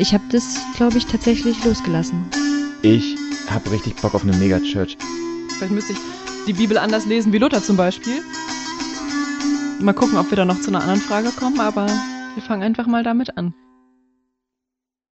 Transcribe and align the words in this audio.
Ich 0.00 0.14
habe 0.14 0.22
das, 0.30 0.64
glaube 0.76 0.96
ich, 0.96 1.06
tatsächlich 1.06 1.64
losgelassen. 1.64 2.24
Ich 2.82 3.16
habe 3.50 3.72
richtig 3.72 3.96
Bock 3.96 4.14
auf 4.14 4.22
eine 4.22 4.36
Megachurch. 4.36 4.96
Vielleicht 5.56 5.72
müsste 5.72 5.94
ich 5.94 5.98
die 6.46 6.52
Bibel 6.52 6.78
anders 6.78 7.04
lesen 7.04 7.32
wie 7.32 7.38
Luther 7.38 7.60
zum 7.60 7.76
Beispiel. 7.76 8.22
Mal 9.80 9.94
gucken, 9.94 10.16
ob 10.16 10.30
wir 10.30 10.36
da 10.36 10.44
noch 10.44 10.60
zu 10.60 10.68
einer 10.68 10.82
anderen 10.82 11.00
Frage 11.00 11.30
kommen, 11.30 11.58
aber 11.58 11.86
wir 11.86 12.42
fangen 12.44 12.62
einfach 12.62 12.86
mal 12.86 13.02
damit 13.02 13.36
an. 13.36 13.54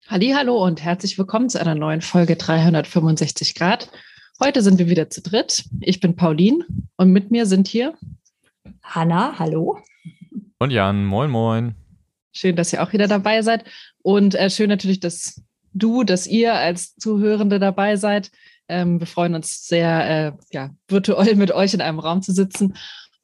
Hallo 0.09 0.66
und 0.66 0.82
herzlich 0.82 1.16
willkommen 1.20 1.50
zu 1.50 1.61
einer 1.61 1.75
neuen 1.75 2.02
Folge 2.02 2.36
365 2.36 3.54
Grad. 3.54 3.91
Heute 4.43 4.63
sind 4.63 4.79
wir 4.79 4.89
wieder 4.89 5.11
zu 5.11 5.21
dritt. 5.21 5.63
Ich 5.79 6.00
bin 6.00 6.16
Pauline 6.16 6.66
und 6.98 7.11
mit 7.11 7.29
mir 7.29 7.45
sind 7.45 7.68
hier 7.68 7.93
Hanna, 8.82 9.38
hallo. 9.38 9.77
Und 10.57 10.71
Jan, 10.71 11.05
moin, 11.05 11.29
moin. 11.29 11.75
Schön, 12.32 12.55
dass 12.55 12.71
ihr 12.73 12.82
auch 12.84 12.93
wieder 12.93 13.07
dabei 13.07 13.41
seid. 13.41 13.66
Und 14.02 14.36
äh, 14.36 14.50
schön 14.50 14.70
natürlich, 14.70 15.00
dass 15.00 15.41
du, 15.73 16.03
dass 16.03 16.27
ihr 16.27 16.54
als 16.54 16.95
Zuhörende 16.95 17.59
dabei 17.59 17.95
seid. 17.95 18.31
Ähm, 18.67 18.99
wir 18.99 19.07
freuen 19.07 19.35
uns 19.35 19.67
sehr, 19.67 20.09
äh, 20.09 20.31
ja, 20.52 20.70
virtuell 20.88 21.35
mit 21.35 21.52
euch 21.52 21.73
in 21.73 21.81
einem 21.81 21.99
Raum 21.99 22.21
zu 22.21 22.31
sitzen 22.31 22.76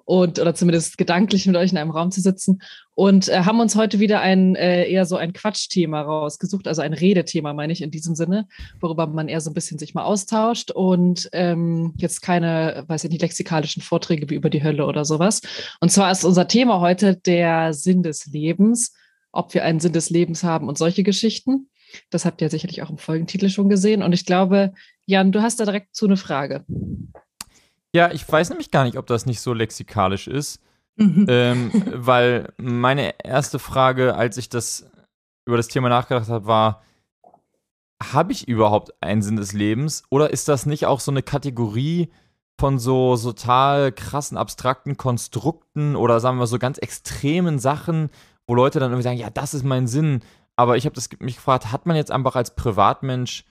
und 0.08 0.40
oder 0.40 0.56
zumindest 0.56 0.98
gedanklich 0.98 1.46
mit 1.48 1.58
euch 1.58 1.72
in 1.74 1.78
einem 1.78 1.92
Raum 1.92 2.12
zu 2.12 2.22
sitzen 2.22 2.62
und 2.96 3.28
äh, 3.28 3.42
haben 3.44 3.60
uns 3.60 3.76
heute 3.76 4.00
wieder 4.00 4.22
ein 4.22 4.56
äh, 4.56 4.90
eher 4.90 5.06
so 5.06 5.18
ein 5.18 5.34
Quatschthema 5.34 6.02
rausgesucht, 6.02 6.66
also 6.66 6.82
ein 6.82 6.94
Redethema, 6.94 7.52
meine 7.52 7.74
ich 7.74 7.82
in 7.82 7.92
diesem 7.92 8.16
Sinne, 8.16 8.48
worüber 8.80 9.06
man 9.08 9.28
eher 9.28 9.42
so 9.42 9.52
ein 9.52 9.54
bisschen 9.54 9.78
sich 9.78 9.94
mal 9.96 10.06
austauscht 10.06 10.72
und 10.72 11.28
ähm, 11.34 11.94
jetzt 11.98 12.22
keine, 12.22 12.86
weiß 12.88 13.04
ich 13.04 13.12
nicht, 13.12 13.22
lexikalischen 13.22 13.82
Vorträge 13.82 14.30
wie 14.30 14.36
über 14.36 14.50
die 14.50 14.64
Hölle 14.64 14.86
oder 14.86 15.04
sowas. 15.04 15.42
Und 15.82 15.92
zwar 15.92 16.10
ist 16.10 16.24
unser 16.24 16.48
Thema 16.48 16.80
heute 16.80 17.18
der 17.18 17.74
Sinn 17.74 18.02
des 18.02 18.28
Lebens, 18.28 18.94
ob 19.34 19.54
wir 19.54 19.66
einen 19.66 19.82
Sinn 19.82 19.92
des 19.92 20.10
Lebens 20.10 20.42
haben 20.42 20.70
und 20.70 20.78
solche 20.78 21.04
Geschichten. 21.04 21.68
Das 22.12 22.24
habt 22.24 22.42
ihr 22.42 22.50
sicherlich 22.50 22.82
auch 22.82 22.90
im 22.90 22.98
Folgentitel 22.98 23.50
schon 23.50 23.68
gesehen. 23.68 24.04
Und 24.04 24.14
ich 24.14 24.26
glaube, 24.26 24.72
Jan, 25.06 25.34
du 25.34 25.42
hast 25.42 25.60
da 25.60 25.66
direkt 25.66 25.96
zu 25.96 26.06
eine 26.06 26.16
Frage. 26.16 26.64
Ja, 27.98 28.12
ich 28.12 28.32
weiß 28.32 28.50
nämlich 28.50 28.70
gar 28.70 28.84
nicht, 28.84 29.00
ob 29.00 29.08
das 29.08 29.26
nicht 29.26 29.42
so 29.42 29.54
lexikalisch 29.54 30.28
ist. 30.28 30.62
Mhm. 30.98 31.26
Ähm, 31.28 31.72
weil 31.96 32.54
meine 32.58 33.16
erste 33.26 33.58
Frage, 33.58 34.14
als 34.14 34.38
ich 34.38 34.50
das 34.50 34.88
über 35.48 35.58
das 35.58 35.68
Thema 35.68 35.90
nachgedacht 35.90 36.30
habe, 36.30 36.46
war, 36.46 36.84
habe 38.00 38.34
ich 38.34 38.48
überhaupt 38.48 38.94
einen 39.02 39.24
Sinn 39.24 39.36
des 39.36 39.52
Lebens? 39.52 40.04
Oder 40.12 40.30
ist 40.30 40.48
das 40.48 40.68
nicht 40.68 40.86
auch 40.86 41.00
so 41.00 41.10
eine 41.10 41.24
Kategorie 41.24 42.12
von 42.60 42.78
so, 42.78 43.16
so 43.16 43.32
total 43.32 43.92
krassen, 43.92 44.38
abstrakten 44.38 44.98
Konstrukten 44.98 45.96
oder 45.96 46.20
sagen 46.20 46.38
wir 46.38 46.46
so 46.46 46.60
ganz 46.60 46.78
extremen 46.78 47.58
Sachen, 47.58 48.12
wo 48.46 48.54
Leute 48.54 48.80
dann 48.80 48.92
irgendwie 48.92 49.06
sagen, 49.06 49.18
ja, 49.18 49.32
das 49.32 49.56
ist 49.56 49.64
mein 49.64 49.88
Sinn. 49.88 50.22
Aber 50.56 50.78
ich 50.78 50.86
habe 50.86 51.02
mich 51.18 51.36
gefragt, 51.36 51.72
hat 51.72 51.88
man 51.88 51.96
jetzt 51.96 52.12
einfach 52.12 52.36
als 52.36 52.54
Privatmensch, 52.56 53.44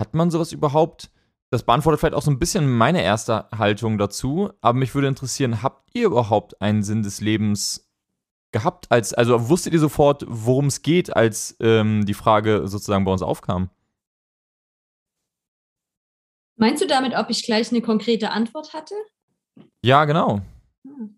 hat 0.00 0.14
man 0.14 0.30
sowas 0.30 0.52
überhaupt? 0.52 1.10
Das 1.54 1.62
beantwortet 1.62 2.00
vielleicht 2.00 2.16
auch 2.16 2.22
so 2.22 2.32
ein 2.32 2.40
bisschen 2.40 2.68
meine 2.68 3.04
erste 3.04 3.48
Haltung 3.56 3.96
dazu, 3.96 4.50
aber 4.60 4.76
mich 4.76 4.92
würde 4.92 5.06
interessieren, 5.06 5.62
habt 5.62 5.88
ihr 5.94 6.06
überhaupt 6.06 6.60
einen 6.60 6.82
Sinn 6.82 7.04
des 7.04 7.20
Lebens 7.20 7.88
gehabt? 8.50 8.90
Als, 8.90 9.14
also 9.14 9.48
wusstet 9.48 9.72
ihr 9.72 9.78
sofort, 9.78 10.24
worum 10.26 10.66
es 10.66 10.82
geht, 10.82 11.14
als 11.14 11.56
ähm, 11.60 12.06
die 12.06 12.14
Frage 12.14 12.66
sozusagen 12.66 13.04
bei 13.04 13.12
uns 13.12 13.22
aufkam? 13.22 13.70
Meinst 16.56 16.82
du 16.82 16.88
damit, 16.88 17.14
ob 17.14 17.30
ich 17.30 17.44
gleich 17.44 17.70
eine 17.70 17.82
konkrete 17.82 18.32
Antwort 18.32 18.74
hatte? 18.74 18.96
Ja, 19.80 20.06
genau. 20.06 20.40
Hm. 20.84 21.16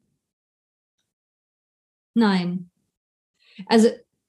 Nein. 2.12 2.70
Also 3.64 3.88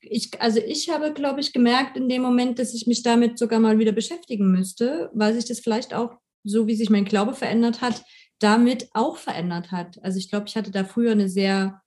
ich, 0.09 0.41
also 0.41 0.59
ich 0.59 0.89
habe, 0.89 1.13
glaube 1.13 1.39
ich, 1.39 1.53
gemerkt 1.53 1.97
in 1.97 2.09
dem 2.09 2.21
Moment, 2.21 2.59
dass 2.59 2.73
ich 2.73 2.87
mich 2.87 3.03
damit 3.03 3.37
sogar 3.37 3.59
mal 3.59 3.79
wieder 3.79 3.91
beschäftigen 3.91 4.51
müsste, 4.51 5.09
weil 5.13 5.33
sich 5.33 5.45
das 5.45 5.59
vielleicht 5.59 5.93
auch, 5.93 6.17
so 6.43 6.67
wie 6.67 6.75
sich 6.75 6.89
mein 6.89 7.05
Glaube 7.05 7.33
verändert 7.33 7.81
hat, 7.81 8.03
damit 8.39 8.89
auch 8.93 9.17
verändert 9.17 9.71
hat. 9.71 10.01
Also 10.03 10.19
ich 10.19 10.29
glaube, 10.29 10.45
ich 10.47 10.55
hatte 10.55 10.71
da 10.71 10.83
früher 10.83 11.11
eine 11.11 11.29
sehr 11.29 11.81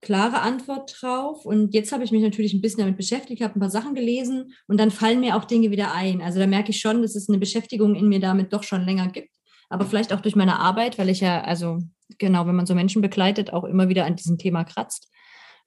klare 0.00 0.40
Antwort 0.40 0.96
drauf 1.00 1.44
und 1.44 1.74
jetzt 1.74 1.90
habe 1.90 2.04
ich 2.04 2.12
mich 2.12 2.22
natürlich 2.22 2.54
ein 2.54 2.60
bisschen 2.60 2.80
damit 2.80 2.96
beschäftigt, 2.96 3.42
habe 3.42 3.58
ein 3.58 3.60
paar 3.60 3.70
Sachen 3.70 3.94
gelesen 3.94 4.52
und 4.68 4.78
dann 4.78 4.90
fallen 4.90 5.20
mir 5.20 5.36
auch 5.36 5.44
Dinge 5.44 5.70
wieder 5.70 5.92
ein. 5.92 6.22
Also 6.22 6.38
da 6.38 6.46
merke 6.46 6.70
ich 6.70 6.80
schon, 6.80 7.02
dass 7.02 7.16
es 7.16 7.28
eine 7.28 7.38
Beschäftigung 7.38 7.96
in 7.96 8.08
mir 8.08 8.20
damit 8.20 8.52
doch 8.52 8.62
schon 8.62 8.84
länger 8.84 9.08
gibt, 9.08 9.34
aber 9.68 9.84
vielleicht 9.86 10.12
auch 10.12 10.20
durch 10.20 10.36
meine 10.36 10.60
Arbeit, 10.60 10.98
weil 10.98 11.08
ich 11.08 11.20
ja, 11.20 11.42
also 11.42 11.80
genau, 12.18 12.46
wenn 12.46 12.54
man 12.54 12.66
so 12.66 12.74
Menschen 12.74 13.02
begleitet, 13.02 13.52
auch 13.52 13.64
immer 13.64 13.88
wieder 13.88 14.04
an 14.04 14.14
diesem 14.14 14.38
Thema 14.38 14.64
kratzt. 14.64 15.10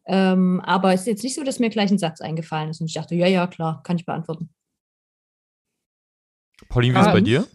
Ähm, 0.06 0.62
aber 0.62 0.94
es 0.94 1.02
ist 1.02 1.08
jetzt 1.08 1.24
nicht 1.24 1.36
so, 1.36 1.44
dass 1.44 1.60
mir 1.60 1.70
gleich 1.70 1.92
ein 1.92 1.98
Satz 1.98 2.22
eingefallen 2.22 2.70
ist 2.70 2.82
und 2.82 2.88
ich 2.88 2.94
dachte, 2.94 3.16
ja, 3.16 3.28
ja, 3.28 3.48
klar, 3.48 3.82
kann 3.84 3.98
ich 3.98 4.06
beantworten. 4.06 4.50
Pauline, 6.70 6.96
wie 6.96 7.00
ist 7.00 7.08
es 7.08 7.14
bei 7.14 7.22
dir? 7.22 7.48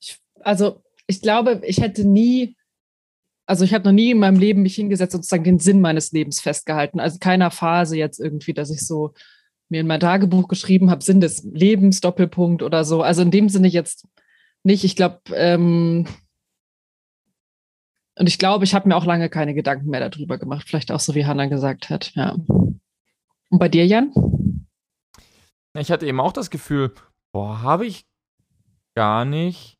Ich, 0.00 0.18
also, 0.40 0.82
ich 1.06 1.20
glaube, 1.20 1.62
ich 1.64 1.80
hätte 1.80 2.04
nie, 2.04 2.56
also 3.46 3.64
ich 3.64 3.72
habe 3.72 3.84
noch 3.84 3.92
nie 3.92 4.10
in 4.10 4.18
meinem 4.18 4.38
Leben 4.38 4.62
mich 4.62 4.74
hingesetzt 4.74 5.14
und 5.14 5.22
sozusagen 5.22 5.44
den 5.44 5.58
Sinn 5.58 5.80
meines 5.80 6.12
Lebens 6.12 6.40
festgehalten. 6.40 6.98
Also 6.98 7.18
keiner 7.18 7.50
Phase 7.50 7.96
jetzt 7.96 8.18
irgendwie, 8.18 8.54
dass 8.54 8.70
ich 8.70 8.84
so 8.84 9.14
mir 9.68 9.80
in 9.80 9.86
mein 9.86 10.00
Tagebuch 10.00 10.48
geschrieben 10.48 10.90
habe, 10.90 11.02
Sinn 11.02 11.20
des 11.20 11.44
Lebens, 11.44 12.00
Doppelpunkt 12.00 12.62
oder 12.62 12.84
so. 12.84 13.02
Also 13.02 13.22
in 13.22 13.30
dem 13.30 13.48
Sinne 13.48 13.68
jetzt 13.68 14.06
nicht. 14.62 14.84
Ich 14.84 14.96
glaube, 14.96 15.20
ähm, 15.34 16.06
und 18.18 18.28
ich 18.28 18.38
glaube, 18.38 18.64
ich 18.64 18.74
habe 18.74 18.88
mir 18.88 18.96
auch 18.96 19.04
lange 19.04 19.28
keine 19.28 19.54
Gedanken 19.54 19.90
mehr 19.90 20.08
darüber 20.08 20.38
gemacht. 20.38 20.66
Vielleicht 20.68 20.90
auch 20.90 21.00
so, 21.00 21.14
wie 21.14 21.26
Hannah 21.26 21.46
gesagt 21.46 21.90
hat. 21.90 22.12
Ja. 22.14 22.32
Und 22.32 23.58
bei 23.58 23.68
dir, 23.68 23.86
Jan? 23.86 24.12
Ich 25.78 25.90
hatte 25.90 26.06
eben 26.06 26.20
auch 26.20 26.32
das 26.32 26.48
Gefühl, 26.50 26.94
boah, 27.32 27.60
habe 27.60 27.86
ich 27.86 28.06
gar 28.94 29.26
nicht. 29.26 29.78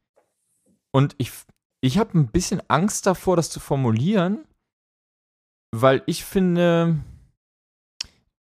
Und 0.92 1.14
ich, 1.16 1.32
ich 1.80 1.98
habe 1.98 2.18
ein 2.18 2.30
bisschen 2.30 2.62
Angst 2.68 3.06
davor, 3.06 3.36
das 3.36 3.48
zu 3.48 3.58
formulieren, 3.58 4.44
weil 5.74 6.02
ich 6.04 6.24
finde, 6.24 6.96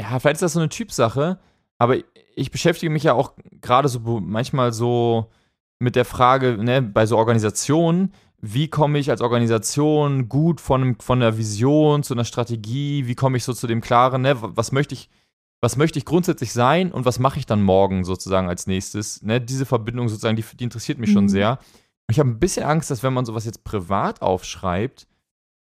ja, 0.00 0.18
vielleicht 0.18 0.36
ist 0.36 0.42
das 0.42 0.52
so 0.52 0.60
eine 0.60 0.68
Typsache, 0.68 1.38
aber 1.78 1.96
ich 2.36 2.50
beschäftige 2.50 2.90
mich 2.90 3.04
ja 3.04 3.14
auch 3.14 3.34
gerade 3.62 3.88
so 3.88 4.00
manchmal 4.20 4.72
so 4.72 5.30
mit 5.78 5.96
der 5.96 6.04
Frage, 6.04 6.62
ne, 6.62 6.82
bei 6.82 7.06
so 7.06 7.16
Organisationen, 7.16 8.12
wie 8.40 8.68
komme 8.68 8.98
ich 8.98 9.10
als 9.10 9.20
Organisation 9.20 10.28
gut 10.28 10.60
von, 10.60 10.96
von 11.00 11.20
der 11.20 11.38
Vision 11.38 12.02
zu 12.02 12.14
einer 12.14 12.24
Strategie, 12.24 13.06
wie 13.06 13.16
komme 13.16 13.36
ich 13.36 13.44
so 13.44 13.52
zu 13.52 13.66
dem 13.66 13.80
klaren, 13.80 14.22
ne, 14.22 14.36
was 14.40 14.70
möchte 14.70 14.94
ich, 14.94 15.10
was 15.60 15.76
möchte 15.76 15.98
ich 15.98 16.04
grundsätzlich 16.04 16.52
sein 16.52 16.92
und 16.92 17.04
was 17.04 17.18
mache 17.18 17.40
ich 17.40 17.46
dann 17.46 17.62
morgen 17.62 18.04
sozusagen 18.04 18.48
als 18.48 18.68
nächstes, 18.68 19.22
ne, 19.22 19.40
diese 19.40 19.66
Verbindung 19.66 20.08
sozusagen, 20.08 20.36
die, 20.36 20.44
die 20.56 20.64
interessiert 20.64 20.98
mich 20.98 21.10
mhm. 21.10 21.14
schon 21.14 21.28
sehr. 21.28 21.58
Ich 22.10 22.20
habe 22.20 22.30
ein 22.30 22.38
bisschen 22.38 22.64
Angst, 22.64 22.90
dass 22.90 23.02
wenn 23.02 23.12
man 23.12 23.26
sowas 23.26 23.44
jetzt 23.44 23.64
privat 23.64 24.22
aufschreibt 24.22 25.08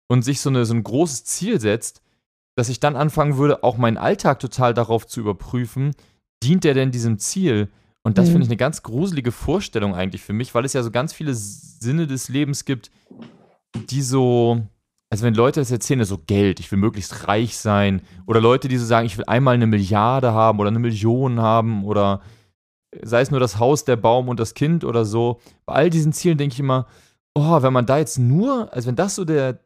und 0.08 0.24
sich 0.24 0.42
so, 0.42 0.50
eine, 0.50 0.66
so 0.66 0.74
ein 0.74 0.84
großes 0.84 1.24
Ziel 1.24 1.60
setzt, 1.60 2.02
dass 2.56 2.70
ich 2.70 2.80
dann 2.80 2.96
anfangen 2.96 3.38
würde, 3.38 3.64
auch 3.64 3.78
meinen 3.78 3.98
Alltag 3.98 4.40
total 4.40 4.74
darauf 4.74 5.06
zu 5.06 5.20
überprüfen, 5.20 5.92
dient 6.42 6.64
der 6.64 6.74
denn 6.74 6.92
diesem 6.92 7.20
Ziel? 7.20 7.70
Und 8.06 8.20
das 8.20 8.28
mhm. 8.28 8.34
finde 8.34 8.44
ich 8.44 8.50
eine 8.50 8.58
ganz 8.58 8.84
gruselige 8.84 9.32
Vorstellung 9.32 9.96
eigentlich 9.96 10.22
für 10.22 10.32
mich, 10.32 10.54
weil 10.54 10.64
es 10.64 10.74
ja 10.74 10.84
so 10.84 10.92
ganz 10.92 11.12
viele 11.12 11.34
Sinne 11.34 12.06
des 12.06 12.30
Lebens 12.30 12.64
gibt, 12.64 12.92
die 13.90 14.04
so, 14.04 14.62
also 15.10 15.26
wenn 15.26 15.34
Leute 15.34 15.60
das 15.60 15.72
erzählen, 15.72 16.06
so 16.06 16.20
Geld, 16.20 16.60
ich 16.60 16.72
will 16.72 16.78
möglichst 16.78 17.28
reich 17.28 17.58
sein, 17.58 18.04
oder 18.28 18.40
Leute, 18.40 18.68
die 18.68 18.78
so 18.78 18.86
sagen, 18.86 19.08
ich 19.08 19.18
will 19.18 19.26
einmal 19.26 19.56
eine 19.56 19.66
Milliarde 19.66 20.34
haben 20.34 20.60
oder 20.60 20.70
eine 20.70 20.78
Million 20.78 21.40
haben, 21.40 21.84
oder 21.84 22.22
sei 23.02 23.22
es 23.22 23.32
nur 23.32 23.40
das 23.40 23.58
Haus, 23.58 23.86
der 23.86 23.96
Baum 23.96 24.30
und 24.30 24.40
das 24.40 24.54
Kind 24.54 24.84
oder 24.84 25.04
so. 25.04 25.42
Bei 25.66 25.74
all 25.74 25.90
diesen 25.90 26.14
Zielen 26.14 26.38
denke 26.38 26.54
ich 26.54 26.60
immer, 26.60 26.86
oh, 27.34 27.64
wenn 27.64 27.74
man 27.74 27.88
da 27.88 27.98
jetzt 27.98 28.20
nur, 28.20 28.72
also 28.72 28.88
wenn 28.88 28.96
das 28.96 29.16
so 29.16 29.26
der, 29.26 29.62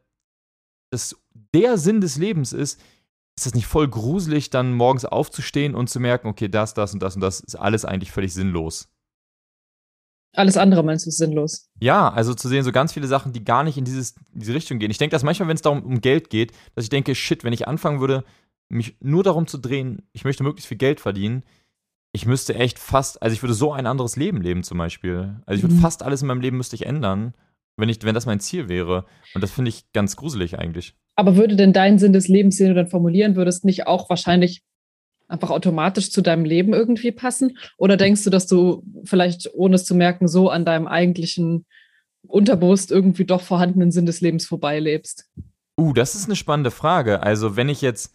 das, 0.90 1.14
der 1.54 1.76
Sinn 1.76 2.00
des 2.00 2.16
Lebens 2.16 2.54
ist, 2.54 2.80
ist 3.36 3.46
das 3.46 3.54
nicht 3.54 3.66
voll 3.66 3.88
gruselig, 3.88 4.50
dann 4.50 4.72
morgens 4.72 5.04
aufzustehen 5.04 5.74
und 5.74 5.88
zu 5.88 6.00
merken, 6.00 6.28
okay, 6.28 6.48
das, 6.48 6.74
das 6.74 6.92
und 6.92 7.02
das 7.02 7.14
und 7.14 7.20
das 7.20 7.40
ist 7.40 7.56
alles 7.56 7.84
eigentlich 7.84 8.12
völlig 8.12 8.34
sinnlos? 8.34 8.88
Alles 10.32 10.56
andere 10.56 10.84
meinst 10.84 11.06
du 11.06 11.08
ist 11.08 11.16
sinnlos? 11.16 11.68
Ja, 11.80 12.08
also 12.10 12.34
zu 12.34 12.48
sehen, 12.48 12.62
so 12.62 12.70
ganz 12.70 12.92
viele 12.92 13.08
Sachen, 13.08 13.32
die 13.32 13.42
gar 13.42 13.64
nicht 13.64 13.76
in, 13.76 13.84
dieses, 13.84 14.14
diese 14.32 14.54
Richtung 14.54 14.78
gehen. 14.78 14.90
Ich 14.90 14.98
denke, 14.98 15.12
dass 15.12 15.24
manchmal, 15.24 15.48
wenn 15.48 15.56
es 15.56 15.62
darum 15.62 15.82
um 15.82 16.00
Geld 16.00 16.30
geht, 16.30 16.52
dass 16.74 16.84
ich 16.84 16.90
denke, 16.90 17.14
shit, 17.14 17.42
wenn 17.42 17.52
ich 17.52 17.66
anfangen 17.66 18.00
würde, 18.00 18.24
mich 18.68 18.96
nur 19.00 19.24
darum 19.24 19.48
zu 19.48 19.58
drehen, 19.58 20.02
ich 20.12 20.24
möchte 20.24 20.44
möglichst 20.44 20.68
viel 20.68 20.78
Geld 20.78 21.00
verdienen, 21.00 21.42
ich 22.12 22.26
müsste 22.26 22.54
echt 22.54 22.78
fast, 22.78 23.22
also 23.22 23.34
ich 23.34 23.42
würde 23.42 23.54
so 23.54 23.72
ein 23.72 23.86
anderes 23.86 24.16
Leben 24.16 24.40
leben 24.40 24.62
zum 24.62 24.78
Beispiel. 24.78 25.40
Also 25.46 25.58
ich 25.58 25.62
würde 25.62 25.74
mhm. 25.74 25.80
fast 25.80 26.02
alles 26.02 26.22
in 26.22 26.28
meinem 26.28 26.40
Leben 26.40 26.56
müsste 26.56 26.76
ich 26.76 26.86
ändern, 26.86 27.34
wenn 27.76 27.88
ich, 27.88 28.02
wenn 28.02 28.14
das 28.14 28.26
mein 28.26 28.40
Ziel 28.40 28.68
wäre. 28.68 29.06
Und 29.34 29.42
das 29.42 29.50
finde 29.50 29.68
ich 29.68 29.92
ganz 29.92 30.16
gruselig 30.16 30.58
eigentlich. 30.58 30.94
Aber 31.20 31.36
würde 31.36 31.54
denn 31.54 31.74
dein 31.74 31.98
Sinn 31.98 32.14
des 32.14 32.28
Lebens, 32.28 32.56
den 32.56 32.68
du 32.68 32.74
dann 32.74 32.86
formulieren 32.86 33.36
würdest, 33.36 33.66
nicht 33.66 33.86
auch 33.86 34.08
wahrscheinlich 34.08 34.62
einfach 35.28 35.50
automatisch 35.50 36.10
zu 36.10 36.22
deinem 36.22 36.46
Leben 36.46 36.72
irgendwie 36.72 37.12
passen? 37.12 37.58
Oder 37.76 37.98
denkst 37.98 38.24
du, 38.24 38.30
dass 38.30 38.46
du 38.46 38.82
vielleicht, 39.04 39.50
ohne 39.52 39.74
es 39.74 39.84
zu 39.84 39.94
merken, 39.94 40.28
so 40.28 40.48
an 40.48 40.64
deinem 40.64 40.86
eigentlichen 40.86 41.66
unterbewusst 42.26 42.90
irgendwie 42.90 43.26
doch 43.26 43.42
vorhandenen 43.42 43.90
Sinn 43.90 44.06
des 44.06 44.22
Lebens 44.22 44.46
vorbeilebst? 44.46 45.28
Uh, 45.78 45.92
das 45.92 46.14
ist 46.14 46.24
eine 46.24 46.36
spannende 46.36 46.70
Frage. 46.70 47.22
Also, 47.22 47.54
wenn 47.54 47.68
ich 47.68 47.82
jetzt, 47.82 48.14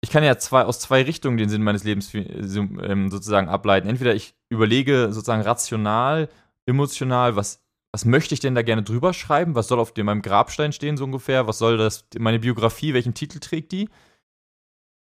ich 0.00 0.08
kann 0.08 0.24
ja 0.24 0.38
zwei, 0.38 0.64
aus 0.64 0.80
zwei 0.80 1.02
Richtungen 1.02 1.36
den 1.36 1.50
Sinn 1.50 1.62
meines 1.62 1.84
Lebens 1.84 2.14
ähm, 2.14 3.10
sozusagen 3.10 3.50
ableiten. 3.50 3.90
Entweder 3.90 4.14
ich 4.14 4.32
überlege 4.48 5.12
sozusagen 5.12 5.42
rational, 5.42 6.30
emotional, 6.64 7.36
was, 7.36 7.60
was 7.96 8.04
möchte 8.04 8.34
ich 8.34 8.40
denn 8.40 8.54
da 8.54 8.60
gerne 8.60 8.82
drüber 8.82 9.14
schreiben? 9.14 9.54
Was 9.54 9.68
soll 9.68 9.80
auf 9.80 9.94
dem, 9.94 10.04
meinem 10.04 10.20
Grabstein 10.20 10.74
stehen, 10.74 10.98
so 10.98 11.04
ungefähr? 11.04 11.46
Was 11.46 11.56
soll 11.56 11.78
das, 11.78 12.04
meine 12.18 12.38
Biografie, 12.38 12.92
welchen 12.92 13.14
Titel 13.14 13.38
trägt 13.38 13.72
die? 13.72 13.88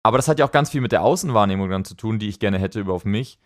Aber 0.02 0.16
das 0.16 0.28
hat 0.28 0.38
ja 0.38 0.46
auch 0.46 0.50
ganz 0.50 0.70
viel 0.70 0.80
mit 0.80 0.90
der 0.90 1.02
Außenwahrnehmung 1.02 1.68
dann 1.68 1.84
zu 1.84 1.94
tun, 1.94 2.18
die 2.18 2.30
ich 2.30 2.38
gerne 2.38 2.58
hätte 2.58 2.80
über 2.80 2.94
auf 2.94 3.04
mich. 3.04 3.38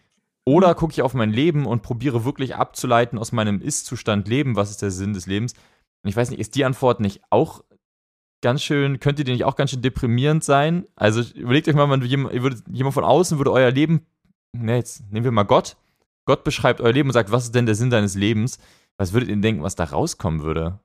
Oder 0.45 0.69
mhm. 0.69 0.77
gucke 0.77 0.93
ich 0.93 1.03
auf 1.03 1.15
mein 1.15 1.33
Leben 1.33 1.67
und 1.67 1.83
probiere 1.83 2.25
wirklich 2.25 2.55
abzuleiten 2.55 3.19
aus 3.19 3.33
meinem 3.33 3.61
Ist-Zustand 3.61 4.29
Leben, 4.29 4.55
was 4.55 4.71
ist 4.71 4.83
der 4.83 4.93
Sinn 4.93 5.15
des 5.15 5.27
Lebens? 5.27 5.55
Und 6.05 6.11
ich 6.11 6.15
weiß 6.15 6.31
nicht, 6.31 6.39
ist 6.39 6.55
die 6.55 6.65
Antwort 6.65 7.01
nicht 7.01 7.21
auch 7.31 7.65
ganz 8.41 8.63
schön, 8.63 9.01
könnte 9.01 9.25
die 9.25 9.33
nicht 9.33 9.45
auch 9.45 9.57
ganz 9.57 9.73
schön 9.73 9.83
deprimierend 9.83 10.45
sein? 10.45 10.87
Also 10.95 11.23
überlegt 11.35 11.67
euch 11.67 11.75
mal, 11.75 11.89
man, 11.89 12.03
jemand, 12.03 12.63
jemand 12.71 12.95
von 12.95 13.03
außen 13.03 13.39
würde 13.39 13.51
euer 13.51 13.73
Leben, 13.73 14.07
ne, 14.53 14.77
jetzt 14.77 15.11
nehmen 15.11 15.25
wir 15.25 15.33
mal 15.33 15.43
Gott. 15.43 15.77
Gott 16.25 16.45
beschreibt 16.45 16.81
euer 16.81 16.93
Leben 16.93 17.09
und 17.09 17.15
sagt, 17.15 17.33
was 17.33 17.47
ist 17.47 17.55
denn 17.57 17.67
der 17.67 17.75
Sinn 17.75 17.91
deines 17.91 18.15
Lebens? 18.15 18.61
Was 18.96 19.12
würdet 19.12 19.29
ihr 19.29 19.37
denken, 19.37 19.62
was 19.62 19.75
da 19.75 19.85
rauskommen 19.85 20.43
würde? 20.43 20.81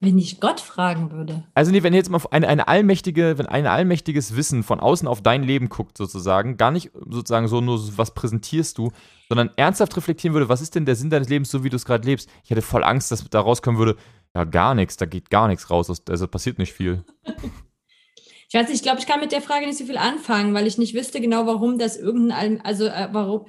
Wenn 0.00 0.18
ich 0.18 0.38
Gott 0.38 0.60
fragen 0.60 1.12
würde. 1.12 1.44
Also 1.54 1.70
nee, 1.70 1.82
wenn 1.82 1.94
jetzt 1.94 2.10
mal 2.10 2.20
eine, 2.30 2.46
eine 2.48 2.68
allmächtige, 2.68 3.38
wenn 3.38 3.46
ein 3.46 3.66
allmächtiges 3.66 4.36
Wissen 4.36 4.62
von 4.62 4.78
außen 4.78 5.08
auf 5.08 5.22
dein 5.22 5.42
Leben 5.42 5.70
guckt, 5.70 5.96
sozusagen, 5.96 6.58
gar 6.58 6.70
nicht 6.70 6.90
sozusagen 7.08 7.48
so 7.48 7.62
nur, 7.62 7.80
was 7.96 8.12
präsentierst 8.12 8.76
du, 8.76 8.90
sondern 9.28 9.50
ernsthaft 9.56 9.96
reflektieren 9.96 10.34
würde, 10.34 10.50
was 10.50 10.60
ist 10.60 10.74
denn 10.74 10.84
der 10.84 10.96
Sinn 10.96 11.08
deines 11.08 11.30
Lebens, 11.30 11.50
so 11.50 11.64
wie 11.64 11.70
du 11.70 11.76
es 11.76 11.86
gerade 11.86 12.06
lebst? 12.06 12.28
Ich 12.42 12.50
hätte 12.50 12.60
voll 12.60 12.84
Angst, 12.84 13.10
dass 13.12 13.28
da 13.30 13.40
rauskommen 13.40 13.78
würde, 13.78 13.96
ja, 14.34 14.44
gar 14.44 14.74
nichts, 14.74 14.98
da 14.98 15.06
geht 15.06 15.30
gar 15.30 15.48
nichts 15.48 15.70
raus, 15.70 15.90
also 16.06 16.28
passiert 16.28 16.58
nicht 16.58 16.74
viel. 16.74 17.02
ich 17.24 18.54
weiß 18.54 18.68
nicht, 18.68 18.76
ich 18.76 18.82
glaube, 18.82 18.98
ich 18.98 19.06
kann 19.06 19.20
mit 19.20 19.32
der 19.32 19.40
Frage 19.40 19.66
nicht 19.66 19.78
so 19.78 19.86
viel 19.86 19.96
anfangen, 19.96 20.52
weil 20.52 20.66
ich 20.66 20.76
nicht 20.76 20.94
wüsste 20.94 21.20
genau, 21.22 21.46
warum 21.46 21.78
das 21.78 21.96
irgendein, 21.96 22.60
also 22.60 22.86
äh, 22.86 23.08
warum, 23.12 23.46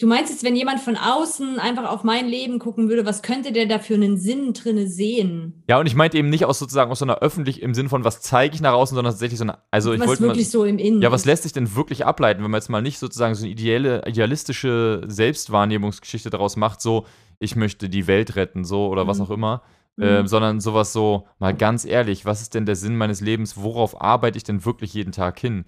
Du 0.00 0.06
meinst 0.06 0.30
jetzt, 0.30 0.44
wenn 0.44 0.54
jemand 0.54 0.78
von 0.78 0.96
außen 0.96 1.58
einfach 1.58 1.90
auf 1.90 2.04
mein 2.04 2.28
Leben 2.28 2.60
gucken 2.60 2.88
würde, 2.88 3.04
was 3.04 3.20
könnte 3.20 3.50
der 3.50 3.66
da 3.66 3.80
für 3.80 3.94
einen 3.94 4.16
Sinn 4.16 4.52
drinne 4.52 4.86
sehen? 4.86 5.64
Ja, 5.68 5.80
und 5.80 5.86
ich 5.86 5.96
meinte 5.96 6.16
eben 6.16 6.30
nicht 6.30 6.44
aus 6.44 6.60
sozusagen 6.60 6.92
aus 6.92 7.00
so 7.00 7.04
einer 7.04 7.18
öffentlich 7.18 7.62
im 7.62 7.74
Sinn 7.74 7.88
von, 7.88 8.04
was 8.04 8.20
zeige 8.20 8.54
ich 8.54 8.60
nach 8.60 8.74
außen, 8.74 8.94
sondern 8.94 9.12
tatsächlich 9.12 9.38
so 9.38 9.44
eine, 9.44 9.58
also 9.72 9.92
ich 9.92 9.98
was 9.98 10.06
wollte 10.06 10.22
wirklich 10.22 10.46
mal, 10.46 10.50
so 10.50 10.64
im 10.64 10.78
Innen. 10.78 11.02
Ja, 11.02 11.10
was 11.10 11.24
lässt 11.24 11.42
sich 11.42 11.52
denn 11.52 11.74
wirklich 11.74 12.06
ableiten, 12.06 12.44
wenn 12.44 12.50
man 12.50 12.60
jetzt 12.60 12.68
mal 12.68 12.80
nicht 12.80 13.00
sozusagen 13.00 13.34
so 13.34 13.42
eine 13.42 13.50
ideelle, 13.50 14.06
idealistische 14.06 15.02
Selbstwahrnehmungsgeschichte 15.08 16.30
daraus 16.30 16.54
macht, 16.54 16.80
so, 16.80 17.04
ich 17.40 17.56
möchte 17.56 17.88
die 17.88 18.06
Welt 18.06 18.36
retten, 18.36 18.64
so 18.64 18.86
oder 18.86 19.02
mhm. 19.02 19.08
was 19.08 19.20
auch 19.20 19.30
immer. 19.30 19.62
Mhm. 19.96 20.04
Äh, 20.04 20.28
sondern 20.28 20.60
sowas 20.60 20.92
so, 20.92 21.26
mal 21.40 21.54
ganz 21.56 21.84
ehrlich, 21.84 22.24
was 22.24 22.40
ist 22.40 22.54
denn 22.54 22.66
der 22.66 22.76
Sinn 22.76 22.96
meines 22.96 23.20
Lebens? 23.20 23.56
Worauf 23.56 24.00
arbeite 24.00 24.38
ich 24.38 24.44
denn 24.44 24.64
wirklich 24.64 24.94
jeden 24.94 25.10
Tag 25.10 25.40
hin? 25.40 25.64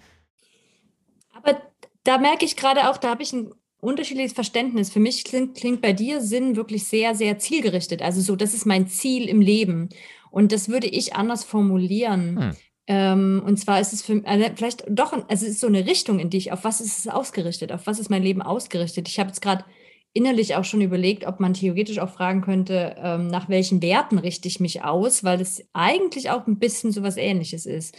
Aber 1.33 1.61
da 2.05 2.19
merke 2.19 2.45
ich 2.45 2.57
gerade 2.57 2.89
auch, 2.89 2.97
da 2.97 3.11
habe 3.11 3.25
ich 3.25 3.33
ein 3.33 3.53
unterschiedliches 3.81 4.33
Verständnis. 4.33 4.91
Für 4.91 5.01
mich 5.01 5.25
klingt, 5.25 5.57
klingt 5.57 5.81
bei 5.81 5.93
dir 5.93 6.21
Sinn 6.21 6.57
wirklich 6.57 6.85
sehr, 6.85 7.15
sehr 7.15 7.39
zielgerichtet. 7.39 8.03
Also 8.03 8.21
so, 8.21 8.37
das 8.37 8.55
ist 8.55 8.67
mein 8.67 8.89
Ziel 8.89 9.29
im 9.29 9.41
Leben. 9.41 9.89
Und 10.31 10.53
das 10.53 10.69
würde 10.69 10.87
ich 10.87 11.15
anders 11.17 11.45
formulieren. 11.45 12.41
Hm. 12.41 12.57
Ähm, 12.87 13.43
und 13.45 13.57
zwar 13.59 13.81
ist 13.81 13.93
es 13.93 14.03
für 14.03 14.23
also 14.25 14.47
vielleicht 14.57 14.85
doch, 14.89 15.13
also 15.13 15.47
es 15.47 15.53
ist 15.53 15.61
so 15.61 15.67
eine 15.67 15.87
Richtung 15.87 16.19
in 16.19 16.31
dich. 16.31 16.53
Auf 16.53 16.65
was 16.65 16.81
ist 16.81 16.99
es 16.99 17.09
ausgerichtet? 17.09 17.73
Auf 17.73 17.87
was 17.87 17.99
ist 17.99 18.11
mein 18.11 18.23
Leben 18.23 18.43
ausgerichtet? 18.43 19.09
Ich 19.09 19.19
habe 19.21 19.29
jetzt 19.29 19.43
gerade 19.43 19.65
innerlich 20.13 20.57
auch 20.57 20.65
schon 20.65 20.81
überlegt, 20.81 21.27
ob 21.27 21.41
man 21.41 21.55
theoretisch 21.55 22.01
auch 22.01 22.11
fragen 22.11 22.41
könnte, 22.41 22.97
ähm, 22.99 23.29
nach 23.29 23.49
welchen 23.49 23.81
Werten 23.81 24.19
richte 24.19 24.49
ich 24.49 24.59
mich 24.59 24.83
aus, 24.83 25.23
weil 25.23 25.41
es 25.41 25.65
eigentlich 25.73 26.31
auch 26.31 26.47
ein 26.47 26.59
bisschen 26.59 26.91
so 26.91 27.03
was 27.03 27.17
Ähnliches 27.17 27.67
ist. 27.67 27.97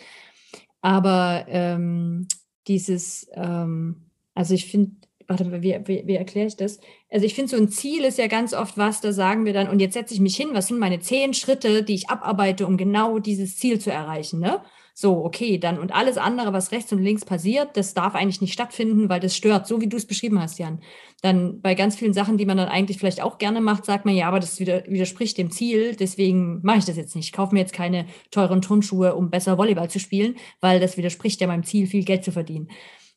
Aber 0.81 1.45
ähm, 1.48 2.28
dieses, 2.68 3.30
ähm, 3.33 4.10
also 4.33 4.54
ich 4.54 4.66
finde, 4.66 5.00
warte, 5.27 5.62
wie, 5.62 5.79
wie, 5.85 6.03
wie 6.06 6.15
erkläre 6.15 6.47
ich 6.47 6.56
das? 6.56 6.79
Also 7.09 7.25
ich 7.25 7.33
finde, 7.33 7.50
so 7.51 7.57
ein 7.57 7.69
Ziel 7.69 8.03
ist 8.03 8.18
ja 8.18 8.27
ganz 8.27 8.53
oft 8.53 8.77
was, 8.77 9.01
da 9.01 9.12
sagen 9.13 9.45
wir 9.45 9.53
dann, 9.53 9.69
und 9.69 9.79
jetzt 9.79 9.94
setze 9.94 10.13
ich 10.13 10.19
mich 10.19 10.35
hin, 10.35 10.50
was 10.53 10.68
sind 10.68 10.79
meine 10.79 11.00
zehn 11.00 11.33
Schritte, 11.33 11.83
die 11.83 11.95
ich 11.95 12.09
abarbeite, 12.09 12.65
um 12.68 12.77
genau 12.77 13.19
dieses 13.19 13.57
Ziel 13.57 13.79
zu 13.79 13.91
erreichen, 13.91 14.39
ne? 14.39 14.62
So, 14.94 15.23
okay, 15.23 15.57
dann 15.57 15.79
und 15.79 15.94
alles 15.94 16.18
andere, 16.18 16.51
was 16.51 16.71
rechts 16.71 16.91
und 16.91 17.01
links 17.01 17.23
passiert, 17.23 17.77
das 17.77 17.94
darf 17.94 18.13
eigentlich 18.13 18.41
nicht 18.41 18.53
stattfinden, 18.53 19.09
weil 19.09 19.21
das 19.21 19.35
stört, 19.35 19.65
so 19.65 19.79
wie 19.79 19.88
du 19.88 19.95
es 19.95 20.06
beschrieben 20.06 20.39
hast, 20.39 20.59
Jan. 20.59 20.81
Dann 21.21 21.62
bei 21.62 21.75
ganz 21.75 21.95
vielen 21.95 22.13
Sachen, 22.13 22.38
die 22.38 22.45
man 22.45 22.57
dann 22.57 22.68
eigentlich 22.68 22.97
vielleicht 22.97 23.21
auch 23.21 23.38
gerne 23.38 23.62
macht, 23.62 23.85
sagt 23.85 24.06
man, 24.06 24.15
ja, 24.15 24.27
aber 24.27 24.39
das 24.39 24.59
widerspricht 24.59 25.38
dem 25.38 25.50
Ziel, 25.50 25.95
deswegen 25.95 26.59
mache 26.63 26.79
ich 26.79 26.85
das 26.85 26.97
jetzt 26.97 27.15
nicht. 27.15 27.27
Ich 27.27 27.31
kaufe 27.31 27.53
mir 27.53 27.62
jetzt 27.62 27.73
keine 27.73 28.06
teuren 28.31 28.62
Turnschuhe, 28.62 29.15
um 29.15 29.29
besser 29.29 29.57
Volleyball 29.57 29.89
zu 29.89 30.00
spielen, 30.00 30.35
weil 30.59 30.79
das 30.79 30.97
widerspricht 30.97 31.39
ja 31.39 31.47
meinem 31.47 31.63
Ziel, 31.63 31.88
viel 31.88 32.03
Geld 32.03 32.25
zu 32.25 32.31
verdienen 32.31 32.69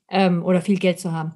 ähm, 0.08 0.44
oder 0.44 0.60
viel 0.60 0.78
Geld 0.78 1.00
zu 1.00 1.12
haben 1.12 1.34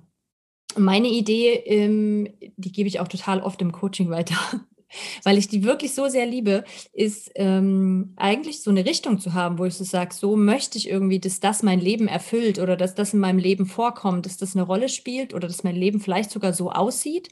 meine 0.76 1.08
Idee, 1.08 1.54
ähm, 1.66 2.28
die 2.56 2.72
gebe 2.72 2.88
ich 2.88 3.00
auch 3.00 3.08
total 3.08 3.40
oft 3.40 3.60
im 3.62 3.72
Coaching 3.72 4.10
weiter, 4.10 4.36
weil 5.24 5.38
ich 5.38 5.48
die 5.48 5.64
wirklich 5.64 5.94
so 5.94 6.08
sehr 6.08 6.26
liebe, 6.26 6.64
ist 6.92 7.30
ähm, 7.34 8.12
eigentlich 8.16 8.62
so 8.62 8.70
eine 8.70 8.84
Richtung 8.84 9.18
zu 9.18 9.34
haben, 9.34 9.58
wo 9.58 9.64
ich 9.64 9.74
so 9.74 9.84
sage, 9.84 10.14
so 10.14 10.36
möchte 10.36 10.78
ich 10.78 10.88
irgendwie, 10.88 11.20
dass 11.20 11.40
das 11.40 11.62
mein 11.62 11.80
Leben 11.80 12.08
erfüllt 12.08 12.58
oder 12.58 12.76
dass 12.76 12.94
das 12.94 13.14
in 13.14 13.20
meinem 13.20 13.38
Leben 13.38 13.66
vorkommt, 13.66 14.26
dass 14.26 14.36
das 14.36 14.54
eine 14.54 14.64
Rolle 14.64 14.88
spielt 14.88 15.34
oder 15.34 15.48
dass 15.48 15.64
mein 15.64 15.76
Leben 15.76 16.00
vielleicht 16.00 16.30
sogar 16.30 16.52
so 16.52 16.70
aussieht. 16.70 17.28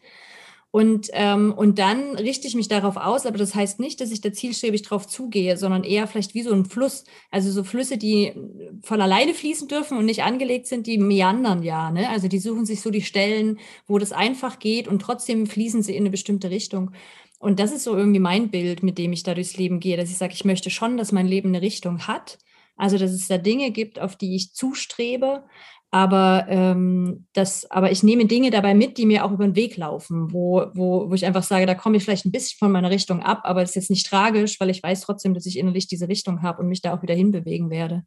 Und, 0.70 1.08
ähm, 1.12 1.54
und 1.56 1.78
dann 1.78 2.16
richte 2.16 2.46
ich 2.46 2.54
mich 2.54 2.68
darauf 2.68 2.96
aus, 2.96 3.24
aber 3.24 3.38
das 3.38 3.54
heißt 3.54 3.80
nicht, 3.80 4.00
dass 4.00 4.10
ich 4.10 4.20
da 4.20 4.32
zielstrebig 4.32 4.82
drauf 4.82 5.06
zugehe, 5.06 5.56
sondern 5.56 5.84
eher 5.84 6.06
vielleicht 6.06 6.34
wie 6.34 6.42
so 6.42 6.52
ein 6.52 6.66
Fluss. 6.66 7.04
Also 7.30 7.50
so 7.50 7.64
Flüsse, 7.64 7.96
die 7.96 8.34
von 8.82 9.00
alleine 9.00 9.32
fließen 9.32 9.68
dürfen 9.68 9.96
und 9.96 10.04
nicht 10.04 10.22
angelegt 10.22 10.66
sind, 10.66 10.86
die 10.86 10.98
meandern 10.98 11.62
ja. 11.62 11.90
Ne? 11.90 12.10
Also 12.10 12.28
die 12.28 12.38
suchen 12.38 12.66
sich 12.66 12.82
so 12.82 12.90
die 12.90 13.00
Stellen, 13.00 13.58
wo 13.86 13.98
das 13.98 14.12
einfach 14.12 14.58
geht 14.58 14.86
und 14.86 15.00
trotzdem 15.00 15.46
fließen 15.46 15.82
sie 15.82 15.94
in 15.94 16.02
eine 16.02 16.10
bestimmte 16.10 16.50
Richtung. 16.50 16.90
Und 17.38 17.60
das 17.60 17.72
ist 17.72 17.84
so 17.84 17.96
irgendwie 17.96 18.20
mein 18.20 18.50
Bild, 18.50 18.82
mit 18.82 18.98
dem 18.98 19.12
ich 19.12 19.22
da 19.22 19.34
durchs 19.34 19.56
Leben 19.56 19.80
gehe, 19.80 19.96
dass 19.96 20.10
ich 20.10 20.19
sage, 20.19 20.34
ich 20.34 20.44
möchte 20.44 20.70
schon, 20.70 20.96
dass 20.96 21.12
mein 21.12 21.26
Leben 21.26 21.50
eine 21.50 21.62
Richtung 21.62 22.06
hat. 22.06 22.38
Also, 22.76 22.98
dass 22.98 23.12
es 23.12 23.28
da 23.28 23.38
Dinge 23.38 23.70
gibt, 23.70 23.98
auf 23.98 24.16
die 24.16 24.36
ich 24.36 24.52
zustrebe, 24.52 25.44
aber, 25.90 26.46
ähm, 26.48 27.26
das, 27.32 27.70
aber 27.70 27.90
ich 27.90 28.02
nehme 28.02 28.26
Dinge 28.26 28.50
dabei 28.50 28.74
mit, 28.74 28.98
die 28.98 29.06
mir 29.06 29.24
auch 29.24 29.32
über 29.32 29.44
den 29.44 29.56
Weg 29.56 29.76
laufen, 29.76 30.32
wo, 30.32 30.66
wo, 30.74 31.08
wo 31.08 31.14
ich 31.14 31.24
einfach 31.24 31.44
sage, 31.44 31.66
da 31.66 31.74
komme 31.74 31.96
ich 31.96 32.04
vielleicht 32.04 32.26
ein 32.26 32.32
bisschen 32.32 32.58
von 32.58 32.72
meiner 32.72 32.90
Richtung 32.90 33.22
ab, 33.22 33.42
aber 33.44 33.60
das 33.60 33.70
ist 33.70 33.76
jetzt 33.76 33.90
nicht 33.90 34.06
tragisch, 34.06 34.60
weil 34.60 34.70
ich 34.70 34.82
weiß 34.82 35.02
trotzdem, 35.02 35.32
dass 35.32 35.46
ich 35.46 35.58
innerlich 35.58 35.86
diese 35.86 36.08
Richtung 36.08 36.42
habe 36.42 36.62
und 36.62 36.68
mich 36.68 36.82
da 36.82 36.94
auch 36.94 37.02
wieder 37.02 37.14
hinbewegen 37.14 37.70
werde. 37.70 38.04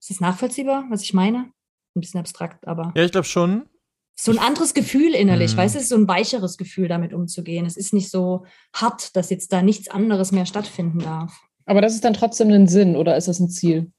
Ist 0.00 0.10
das 0.10 0.20
nachvollziehbar, 0.20 0.84
was 0.90 1.02
ich 1.02 1.12
meine? 1.12 1.50
Ein 1.94 2.00
bisschen 2.00 2.20
abstrakt, 2.20 2.66
aber. 2.66 2.92
Ja, 2.96 3.04
ich 3.04 3.12
glaube 3.12 3.26
schon. 3.26 3.68
So 4.14 4.30
ein 4.30 4.38
anderes 4.38 4.74
Gefühl 4.74 5.14
innerlich, 5.14 5.54
mhm. 5.54 5.58
weißt 5.58 5.74
du, 5.74 5.78
es 5.78 5.84
ist 5.84 5.90
so 5.90 5.96
ein 5.96 6.08
weicheres 6.08 6.56
Gefühl, 6.56 6.88
damit 6.88 7.12
umzugehen. 7.12 7.66
Es 7.66 7.76
ist 7.76 7.92
nicht 7.92 8.10
so 8.10 8.44
hart, 8.74 9.16
dass 9.16 9.30
jetzt 9.30 9.52
da 9.52 9.62
nichts 9.62 9.88
anderes 9.88 10.32
mehr 10.32 10.46
stattfinden 10.46 11.00
darf. 11.00 11.40
Aber 11.64 11.80
das 11.80 11.94
ist 11.94 12.04
dann 12.04 12.14
trotzdem 12.14 12.50
ein 12.50 12.68
Sinn 12.68 12.96
oder 12.96 13.16
ist 13.16 13.28
das 13.28 13.40
ein 13.40 13.48
Ziel? 13.48 13.92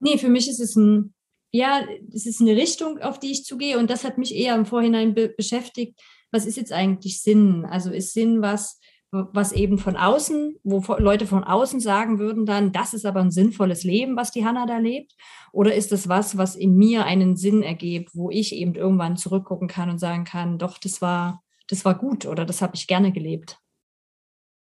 Nee, 0.00 0.18
für 0.18 0.28
mich 0.28 0.48
ist 0.48 0.60
es 0.60 0.76
ein, 0.76 1.14
ja, 1.52 1.84
es 2.14 2.26
ist 2.26 2.40
eine 2.40 2.56
Richtung, 2.56 2.98
auf 2.98 3.18
die 3.18 3.32
ich 3.32 3.44
zugehe 3.44 3.78
und 3.78 3.90
das 3.90 4.04
hat 4.04 4.18
mich 4.18 4.34
eher 4.34 4.54
im 4.54 4.66
Vorhinein 4.66 5.14
be 5.14 5.28
beschäftigt. 5.28 6.00
Was 6.30 6.46
ist 6.46 6.56
jetzt 6.56 6.72
eigentlich 6.72 7.22
Sinn? 7.22 7.64
Also 7.64 7.90
ist 7.90 8.12
Sinn 8.12 8.40
was, 8.40 8.78
was 9.10 9.50
eben 9.50 9.78
von 9.78 9.96
außen, 9.96 10.56
wo 10.62 10.80
Leute 10.98 11.26
von 11.26 11.42
außen 11.42 11.80
sagen 11.80 12.20
würden 12.20 12.46
dann, 12.46 12.70
das 12.70 12.94
ist 12.94 13.04
aber 13.04 13.20
ein 13.20 13.32
sinnvolles 13.32 13.82
Leben, 13.82 14.16
was 14.16 14.30
die 14.30 14.44
Hanna 14.44 14.66
da 14.66 14.78
lebt? 14.78 15.16
Oder 15.52 15.74
ist 15.74 15.90
das 15.90 16.08
was, 16.08 16.36
was 16.36 16.54
in 16.54 16.76
mir 16.76 17.04
einen 17.04 17.36
Sinn 17.36 17.62
ergibt, 17.64 18.14
wo 18.14 18.30
ich 18.30 18.54
eben 18.54 18.76
irgendwann 18.76 19.16
zurückgucken 19.16 19.66
kann 19.66 19.90
und 19.90 19.98
sagen 19.98 20.24
kann, 20.24 20.58
doch, 20.58 20.78
das 20.78 21.02
war, 21.02 21.42
das 21.66 21.84
war 21.84 21.98
gut 21.98 22.26
oder 22.26 22.44
das 22.44 22.62
habe 22.62 22.76
ich 22.76 22.86
gerne 22.86 23.10
gelebt? 23.10 23.58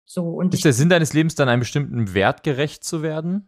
So, 0.05 0.25
und 0.25 0.53
ist 0.53 0.65
der 0.65 0.73
Sinn 0.73 0.89
deines 0.89 1.13
Lebens 1.13 1.37
dann 1.37 1.49
einem 1.49 1.61
bestimmten 1.61 2.13
Wert 2.13 2.43
gerecht 2.43 2.83
zu 2.83 3.03
werden? 3.03 3.47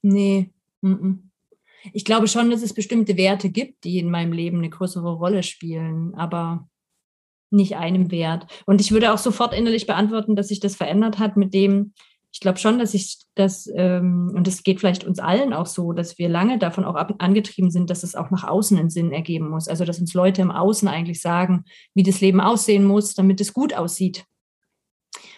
Nee, 0.00 0.51
ich 1.92 2.04
glaube 2.04 2.28
schon, 2.28 2.50
dass 2.50 2.62
es 2.62 2.74
bestimmte 2.74 3.16
Werte 3.16 3.50
gibt, 3.50 3.84
die 3.84 3.98
in 3.98 4.10
meinem 4.10 4.32
Leben 4.32 4.58
eine 4.58 4.70
größere 4.70 5.12
Rolle 5.12 5.42
spielen, 5.42 6.14
aber 6.14 6.68
nicht 7.50 7.76
einem 7.76 8.10
Wert. 8.10 8.46
Und 8.66 8.80
ich 8.80 8.92
würde 8.92 9.12
auch 9.12 9.18
sofort 9.18 9.54
innerlich 9.54 9.86
beantworten, 9.86 10.36
dass 10.36 10.48
sich 10.48 10.60
das 10.60 10.76
verändert 10.76 11.18
hat 11.18 11.36
mit 11.36 11.52
dem, 11.52 11.92
ich 12.32 12.40
glaube 12.40 12.58
schon, 12.58 12.78
dass 12.78 12.94
ich 12.94 13.18
das, 13.34 13.68
ähm, 13.74 14.32
und 14.34 14.46
das 14.46 14.62
geht 14.62 14.80
vielleicht 14.80 15.04
uns 15.04 15.18
allen 15.18 15.52
auch 15.52 15.66
so, 15.66 15.92
dass 15.92 16.18
wir 16.18 16.30
lange 16.30 16.58
davon 16.58 16.84
auch 16.84 16.94
angetrieben 17.18 17.70
sind, 17.70 17.90
dass 17.90 18.02
es 18.02 18.14
auch 18.14 18.30
nach 18.30 18.44
außen 18.44 18.78
einen 18.78 18.90
Sinn 18.90 19.12
ergeben 19.12 19.50
muss. 19.50 19.68
Also, 19.68 19.84
dass 19.84 20.00
uns 20.00 20.14
Leute 20.14 20.40
im 20.40 20.50
Außen 20.50 20.88
eigentlich 20.88 21.20
sagen, 21.20 21.64
wie 21.94 22.02
das 22.02 22.22
Leben 22.22 22.40
aussehen 22.40 22.84
muss, 22.84 23.14
damit 23.14 23.40
es 23.40 23.52
gut 23.52 23.74
aussieht. 23.74 24.24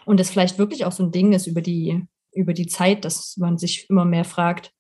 Und 0.07 0.21
das 0.21 0.31
vielleicht 0.31 0.59
wirklich 0.59 0.85
auch 0.85 0.93
so 0.93 1.03
ein 1.03 1.11
Ding 1.11 1.33
ist 1.33 1.49
über 1.49 1.63
die, 1.63 2.05
über 2.33 2.53
die 2.53 2.67
Zeit, 2.67 3.05
dass 3.05 3.37
man 3.39 3.59
sich 3.59 3.89
immer 3.91 4.05
mehr 4.05 4.25
fragt, 4.25 4.74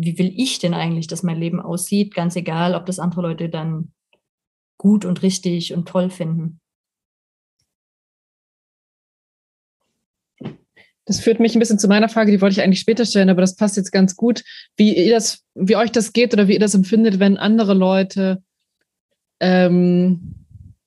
wie 0.00 0.16
will 0.16 0.32
ich 0.36 0.60
denn 0.60 0.74
eigentlich, 0.74 1.08
dass 1.08 1.24
mein 1.24 1.38
Leben 1.38 1.60
aussieht? 1.60 2.14
Ganz 2.14 2.36
egal, 2.36 2.74
ob 2.74 2.86
das 2.86 3.00
andere 3.00 3.22
Leute 3.22 3.48
dann 3.48 3.92
gut 4.78 5.04
und 5.04 5.22
richtig 5.22 5.74
und 5.74 5.88
toll 5.88 6.08
finden. 6.08 6.60
Das 11.04 11.18
führt 11.18 11.40
mich 11.40 11.56
ein 11.56 11.58
bisschen 11.58 11.80
zu 11.80 11.88
meiner 11.88 12.08
Frage, 12.08 12.30
die 12.30 12.40
wollte 12.40 12.52
ich 12.52 12.62
eigentlich 12.62 12.80
später 12.80 13.06
stellen, 13.06 13.30
aber 13.30 13.40
das 13.40 13.56
passt 13.56 13.76
jetzt 13.76 13.90
ganz 13.90 14.14
gut, 14.14 14.44
wie 14.76 14.94
ihr 14.94 15.14
das, 15.14 15.42
wie 15.54 15.74
euch 15.74 15.90
das 15.90 16.12
geht 16.12 16.32
oder 16.32 16.46
wie 16.46 16.52
ihr 16.52 16.60
das 16.60 16.74
empfindet, 16.74 17.18
wenn 17.18 17.36
andere 17.36 17.74
Leute 17.74 18.42
ähm, 19.40 20.37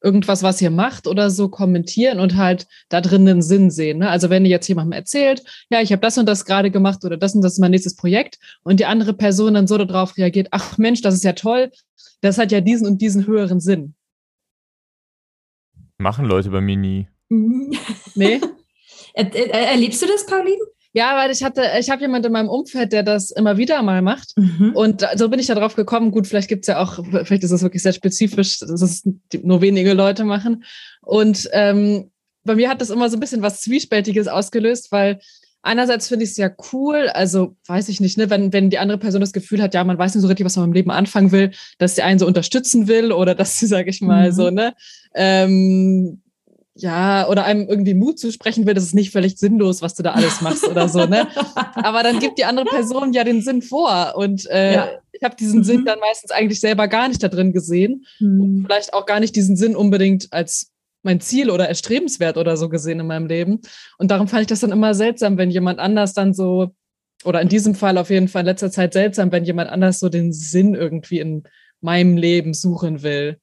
irgendwas, 0.01 0.43
was 0.43 0.61
ihr 0.61 0.71
macht 0.71 1.07
oder 1.07 1.29
so 1.29 1.49
kommentieren 1.49 2.19
und 2.19 2.35
halt 2.35 2.67
da 2.89 3.01
drin 3.01 3.27
einen 3.27 3.41
Sinn 3.41 3.69
sehen. 3.69 3.99
Ne? 3.99 4.09
Also 4.09 4.29
wenn 4.29 4.45
ihr 4.45 4.51
jetzt 4.51 4.67
jemandem 4.67 4.93
erzählt, 4.93 5.43
ja, 5.69 5.81
ich 5.81 5.91
habe 5.91 6.01
das 6.01 6.17
und 6.17 6.25
das 6.25 6.45
gerade 6.45 6.71
gemacht 6.71 7.05
oder 7.05 7.17
das 7.17 7.35
und 7.35 7.41
das 7.41 7.53
ist 7.53 7.59
mein 7.59 7.71
nächstes 7.71 7.95
Projekt 7.95 8.39
und 8.63 8.79
die 8.79 8.85
andere 8.85 9.13
Person 9.13 9.53
dann 9.53 9.67
so 9.67 9.77
darauf 9.77 10.17
reagiert, 10.17 10.47
ach 10.51 10.77
Mensch, 10.77 11.01
das 11.01 11.13
ist 11.13 11.23
ja 11.23 11.33
toll, 11.33 11.71
das 12.21 12.37
hat 12.37 12.51
ja 12.51 12.61
diesen 12.61 12.87
und 12.87 13.01
diesen 13.01 13.27
höheren 13.27 13.59
Sinn. 13.59 13.93
Machen 15.97 16.25
Leute 16.25 16.49
bei 16.49 16.61
mir 16.61 16.77
nie. 16.77 17.07
Nee? 17.29 18.41
Er, 19.13 19.35
er, 19.35 19.71
erlebst 19.71 20.01
du 20.01 20.05
das, 20.05 20.25
Pauline? 20.25 20.63
Ja, 20.93 21.15
weil 21.15 21.31
ich 21.31 21.43
hatte, 21.43 21.63
ich 21.79 21.89
habe 21.89 22.01
jemanden 22.01 22.27
in 22.27 22.33
meinem 22.33 22.49
Umfeld, 22.49 22.91
der 22.91 23.03
das 23.03 23.31
immer 23.31 23.57
wieder 23.57 23.81
mal 23.81 24.01
macht. 24.01 24.33
Mhm. 24.35 24.71
Und 24.73 25.07
so 25.15 25.29
bin 25.29 25.39
ich 25.39 25.47
da 25.47 25.55
drauf 25.55 25.75
gekommen. 25.75 26.11
Gut, 26.11 26.27
vielleicht 26.27 26.49
gibt's 26.49 26.67
ja 26.67 26.81
auch, 26.81 26.99
vielleicht 27.23 27.43
ist 27.43 27.51
das 27.51 27.61
wirklich 27.61 27.81
sehr 27.81 27.93
spezifisch, 27.93 28.59
dass 28.59 28.81
es 28.81 29.03
nur 29.41 29.61
wenige 29.61 29.93
Leute 29.93 30.25
machen. 30.25 30.65
Und 31.01 31.49
ähm, 31.53 32.11
bei 32.43 32.55
mir 32.55 32.69
hat 32.69 32.81
das 32.81 32.89
immer 32.89 33.09
so 33.09 33.17
ein 33.17 33.21
bisschen 33.21 33.41
was 33.41 33.61
Zwiespältiges 33.61 34.27
ausgelöst, 34.27 34.91
weil 34.91 35.19
einerseits 35.61 36.07
finde 36.07 36.25
ich 36.25 36.31
es 36.31 36.37
ja 36.37 36.49
cool, 36.73 37.09
also 37.13 37.55
weiß 37.67 37.89
ich 37.89 38.01
nicht, 38.01 38.17
ne, 38.17 38.29
wenn, 38.29 38.51
wenn 38.51 38.69
die 38.69 38.79
andere 38.79 38.97
Person 38.97 39.21
das 39.21 39.33
Gefühl 39.33 39.61
hat, 39.61 39.73
ja, 39.73 39.83
man 39.83 39.97
weiß 39.97 40.15
nicht 40.15 40.21
so 40.21 40.27
richtig, 40.27 40.45
was 40.45 40.55
man 40.55 40.65
im 40.65 40.73
Leben 40.73 40.91
anfangen 40.91 41.31
will, 41.31 41.51
dass 41.77 41.95
sie 41.95 42.01
einen 42.01 42.19
so 42.19 42.25
unterstützen 42.25 42.87
will 42.87 43.11
oder 43.11 43.35
dass 43.35 43.59
sie, 43.59 43.67
sage 43.67 43.89
ich 43.89 44.01
mal, 44.01 44.31
mhm. 44.31 44.35
so, 44.35 44.49
ne, 44.49 44.73
ähm, 45.13 46.21
ja, 46.75 47.27
oder 47.27 47.43
einem 47.43 47.67
irgendwie 47.67 47.93
Mut 47.93 48.17
zusprechen 48.17 48.65
will, 48.65 48.73
das 48.73 48.85
ist 48.85 48.95
nicht 48.95 49.11
völlig 49.11 49.37
sinnlos, 49.37 49.81
was 49.81 49.93
du 49.93 50.03
da 50.03 50.11
alles 50.11 50.41
machst 50.41 50.67
oder 50.67 50.87
so, 50.87 51.05
ne? 51.05 51.27
Aber 51.75 52.01
dann 52.01 52.19
gibt 52.19 52.37
die 52.37 52.45
andere 52.45 52.65
Person 52.65 53.11
ja 53.11 53.23
den 53.23 53.41
Sinn 53.41 53.61
vor. 53.61 54.13
Und 54.15 54.49
äh, 54.49 54.75
ja. 54.75 54.89
ich 55.11 55.21
habe 55.21 55.35
diesen 55.35 55.59
mhm. 55.59 55.63
Sinn 55.63 55.85
dann 55.85 55.99
meistens 55.99 56.31
eigentlich 56.31 56.61
selber 56.61 56.87
gar 56.87 57.09
nicht 57.09 57.21
da 57.21 57.27
drin 57.27 57.51
gesehen. 57.51 58.05
Mhm. 58.19 58.41
Und 58.41 58.63
vielleicht 58.65 58.93
auch 58.93 59.05
gar 59.05 59.19
nicht 59.19 59.35
diesen 59.35 59.57
Sinn 59.57 59.75
unbedingt 59.75 60.31
als 60.31 60.71
mein 61.03 61.19
Ziel 61.19 61.49
oder 61.49 61.67
erstrebenswert 61.67 62.37
oder 62.37 62.55
so 62.55 62.69
gesehen 62.69 62.99
in 62.99 63.07
meinem 63.07 63.27
Leben. 63.27 63.59
Und 63.97 64.11
darum 64.11 64.27
fand 64.27 64.41
ich 64.41 64.47
das 64.47 64.61
dann 64.61 64.71
immer 64.71 64.93
seltsam, 64.93 65.37
wenn 65.37 65.49
jemand 65.49 65.79
anders 65.79 66.13
dann 66.13 66.33
so, 66.33 66.69
oder 67.25 67.41
in 67.41 67.49
diesem 67.49 67.75
Fall 67.75 67.97
auf 67.97 68.09
jeden 68.09 68.27
Fall 68.27 68.41
in 68.41 68.47
letzter 68.47 68.71
Zeit 68.71 68.93
seltsam, 68.93 69.31
wenn 69.31 69.43
jemand 69.43 69.69
anders 69.69 69.99
so 69.99 70.09
den 70.09 70.31
Sinn 70.31 70.73
irgendwie 70.73 71.19
in 71.19 71.43
meinem 71.81 72.15
Leben 72.15 72.53
suchen 72.53 73.03
will. 73.03 73.39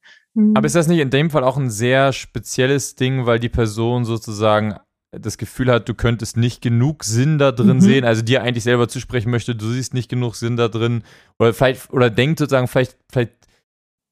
Aber 0.54 0.66
ist 0.66 0.76
das 0.76 0.86
nicht 0.86 1.00
in 1.00 1.10
dem 1.10 1.30
Fall 1.30 1.42
auch 1.42 1.56
ein 1.56 1.70
sehr 1.70 2.12
spezielles 2.12 2.94
Ding, 2.94 3.26
weil 3.26 3.40
die 3.40 3.48
Person 3.48 4.04
sozusagen 4.04 4.76
das 5.10 5.38
Gefühl 5.38 5.72
hat, 5.72 5.88
du 5.88 5.94
könntest 5.94 6.36
nicht 6.36 6.60
genug 6.60 7.02
Sinn 7.02 7.38
da 7.38 7.50
drin 7.50 7.78
mhm. 7.78 7.80
sehen, 7.80 8.04
also 8.04 8.22
dir 8.22 8.42
eigentlich 8.42 8.64
selber 8.64 8.88
zusprechen 8.88 9.30
möchte, 9.30 9.54
du 9.54 9.66
siehst 9.70 9.94
nicht 9.94 10.10
genug 10.10 10.36
Sinn 10.36 10.56
da 10.56 10.68
drin 10.68 11.02
oder 11.38 11.54
vielleicht 11.54 11.92
oder 11.92 12.10
denkt 12.10 12.38
sozusagen 12.38 12.68
vielleicht 12.68 12.96
vielleicht 13.10 13.32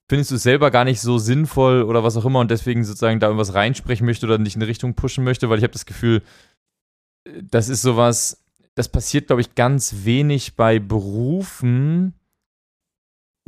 findest 0.09 0.31
du 0.31 0.37
es 0.37 0.43
selber 0.43 0.71
gar 0.71 0.85
nicht 0.85 1.01
so 1.01 1.19
sinnvoll 1.19 1.83
oder 1.83 2.03
was 2.03 2.17
auch 2.17 2.25
immer 2.25 2.41
und 2.41 2.51
deswegen 2.51 2.85
sozusagen 2.85 3.21
da 3.21 3.27
irgendwas 3.27 3.55
reinsprechen 3.55 4.07
möchte 4.07 4.25
oder 4.27 4.39
dich 4.39 4.57
in 4.57 4.63
eine 4.63 4.69
Richtung 4.69 4.95
pushen 4.95 5.23
möchte, 5.23 5.51
weil 5.51 5.59
ich 5.59 5.65
habe 5.65 5.73
das 5.73 5.87
Gefühl, 5.87 6.23
das 7.43 7.69
ist 7.69 7.83
sowas, 7.83 8.43
das 8.75 8.89
passiert 8.89 9.27
glaube 9.27 9.43
ich 9.43 9.55
ganz 9.55 10.05
wenig 10.05 10.57
bei 10.57 10.79
Berufen, 10.79 12.15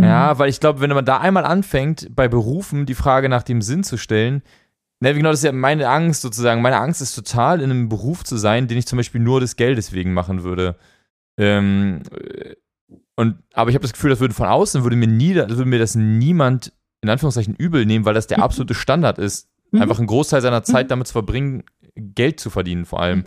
ja, 0.00 0.32
mhm. 0.32 0.38
weil 0.38 0.48
ich 0.48 0.60
glaube, 0.60 0.80
wenn 0.80 0.90
man 0.90 1.04
da 1.04 1.18
einmal 1.18 1.44
anfängt, 1.44 2.08
bei 2.14 2.28
Berufen 2.28 2.86
die 2.86 2.94
Frage 2.94 3.28
nach 3.28 3.42
dem 3.42 3.62
Sinn 3.62 3.82
zu 3.82 3.96
stellen, 3.96 4.42
ne, 5.00 5.14
genau, 5.14 5.30
das 5.30 5.40
ist 5.40 5.44
ja 5.44 5.52
meine 5.52 5.88
Angst 5.88 6.22
sozusagen. 6.22 6.62
Meine 6.62 6.78
Angst 6.78 7.02
ist 7.02 7.14
total, 7.14 7.60
in 7.60 7.70
einem 7.70 7.88
Beruf 7.88 8.24
zu 8.24 8.36
sein, 8.36 8.68
den 8.68 8.78
ich 8.78 8.86
zum 8.86 8.96
Beispiel 8.96 9.20
nur 9.20 9.40
des 9.40 9.56
Geldes 9.56 9.92
wegen 9.92 10.14
machen 10.14 10.44
würde. 10.44 10.76
Ähm, 11.36 12.02
und, 13.16 13.38
aber 13.52 13.70
ich 13.70 13.74
habe 13.74 13.82
das 13.82 13.92
Gefühl, 13.92 14.10
das 14.10 14.20
würde 14.20 14.34
von 14.34 14.46
außen, 14.46 14.84
würde 14.84 14.96
mir, 14.96 15.08
nie, 15.08 15.34
würde 15.34 15.64
mir 15.64 15.78
das 15.78 15.96
niemand 15.96 16.72
in 17.00 17.10
Anführungszeichen 17.10 17.54
übel 17.56 17.86
nehmen, 17.86 18.04
weil 18.04 18.14
das 18.14 18.28
der 18.28 18.38
absolute 18.42 18.74
Standard 18.74 19.18
ist. 19.18 19.48
Mhm. 19.72 19.82
Einfach 19.82 19.98
einen 19.98 20.06
Großteil 20.06 20.40
seiner 20.40 20.62
Zeit 20.62 20.86
mhm. 20.86 20.90
damit 20.90 21.06
zu 21.08 21.12
verbringen, 21.12 21.64
Geld 21.94 22.38
zu 22.38 22.50
verdienen, 22.50 22.84
vor 22.84 23.00
allem. 23.00 23.24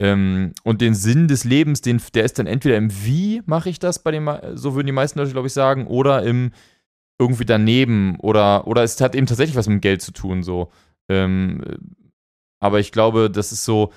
Ähm, 0.00 0.54
und 0.64 0.80
den 0.80 0.94
Sinn 0.94 1.28
des 1.28 1.44
Lebens, 1.44 1.82
den, 1.82 2.00
der 2.14 2.24
ist 2.24 2.38
dann 2.38 2.46
entweder 2.46 2.76
im 2.76 2.90
Wie 3.04 3.42
mache 3.44 3.68
ich 3.68 3.78
das 3.78 4.02
bei 4.02 4.10
dem, 4.10 4.30
so 4.54 4.74
würden 4.74 4.86
die 4.86 4.92
meisten 4.92 5.18
Leute, 5.18 5.32
glaube 5.32 5.46
ich, 5.46 5.52
sagen, 5.52 5.86
oder 5.86 6.22
im 6.22 6.52
irgendwie 7.20 7.44
daneben 7.44 8.18
oder, 8.20 8.66
oder 8.66 8.82
es 8.82 8.98
hat 8.98 9.14
eben 9.14 9.26
tatsächlich 9.26 9.56
was 9.56 9.68
mit 9.68 9.82
Geld 9.82 10.00
zu 10.00 10.12
tun, 10.12 10.42
so. 10.42 10.72
Ähm, 11.10 11.62
aber 12.60 12.80
ich 12.80 12.92
glaube, 12.92 13.30
das 13.30 13.52
ist 13.52 13.66
so, 13.66 13.92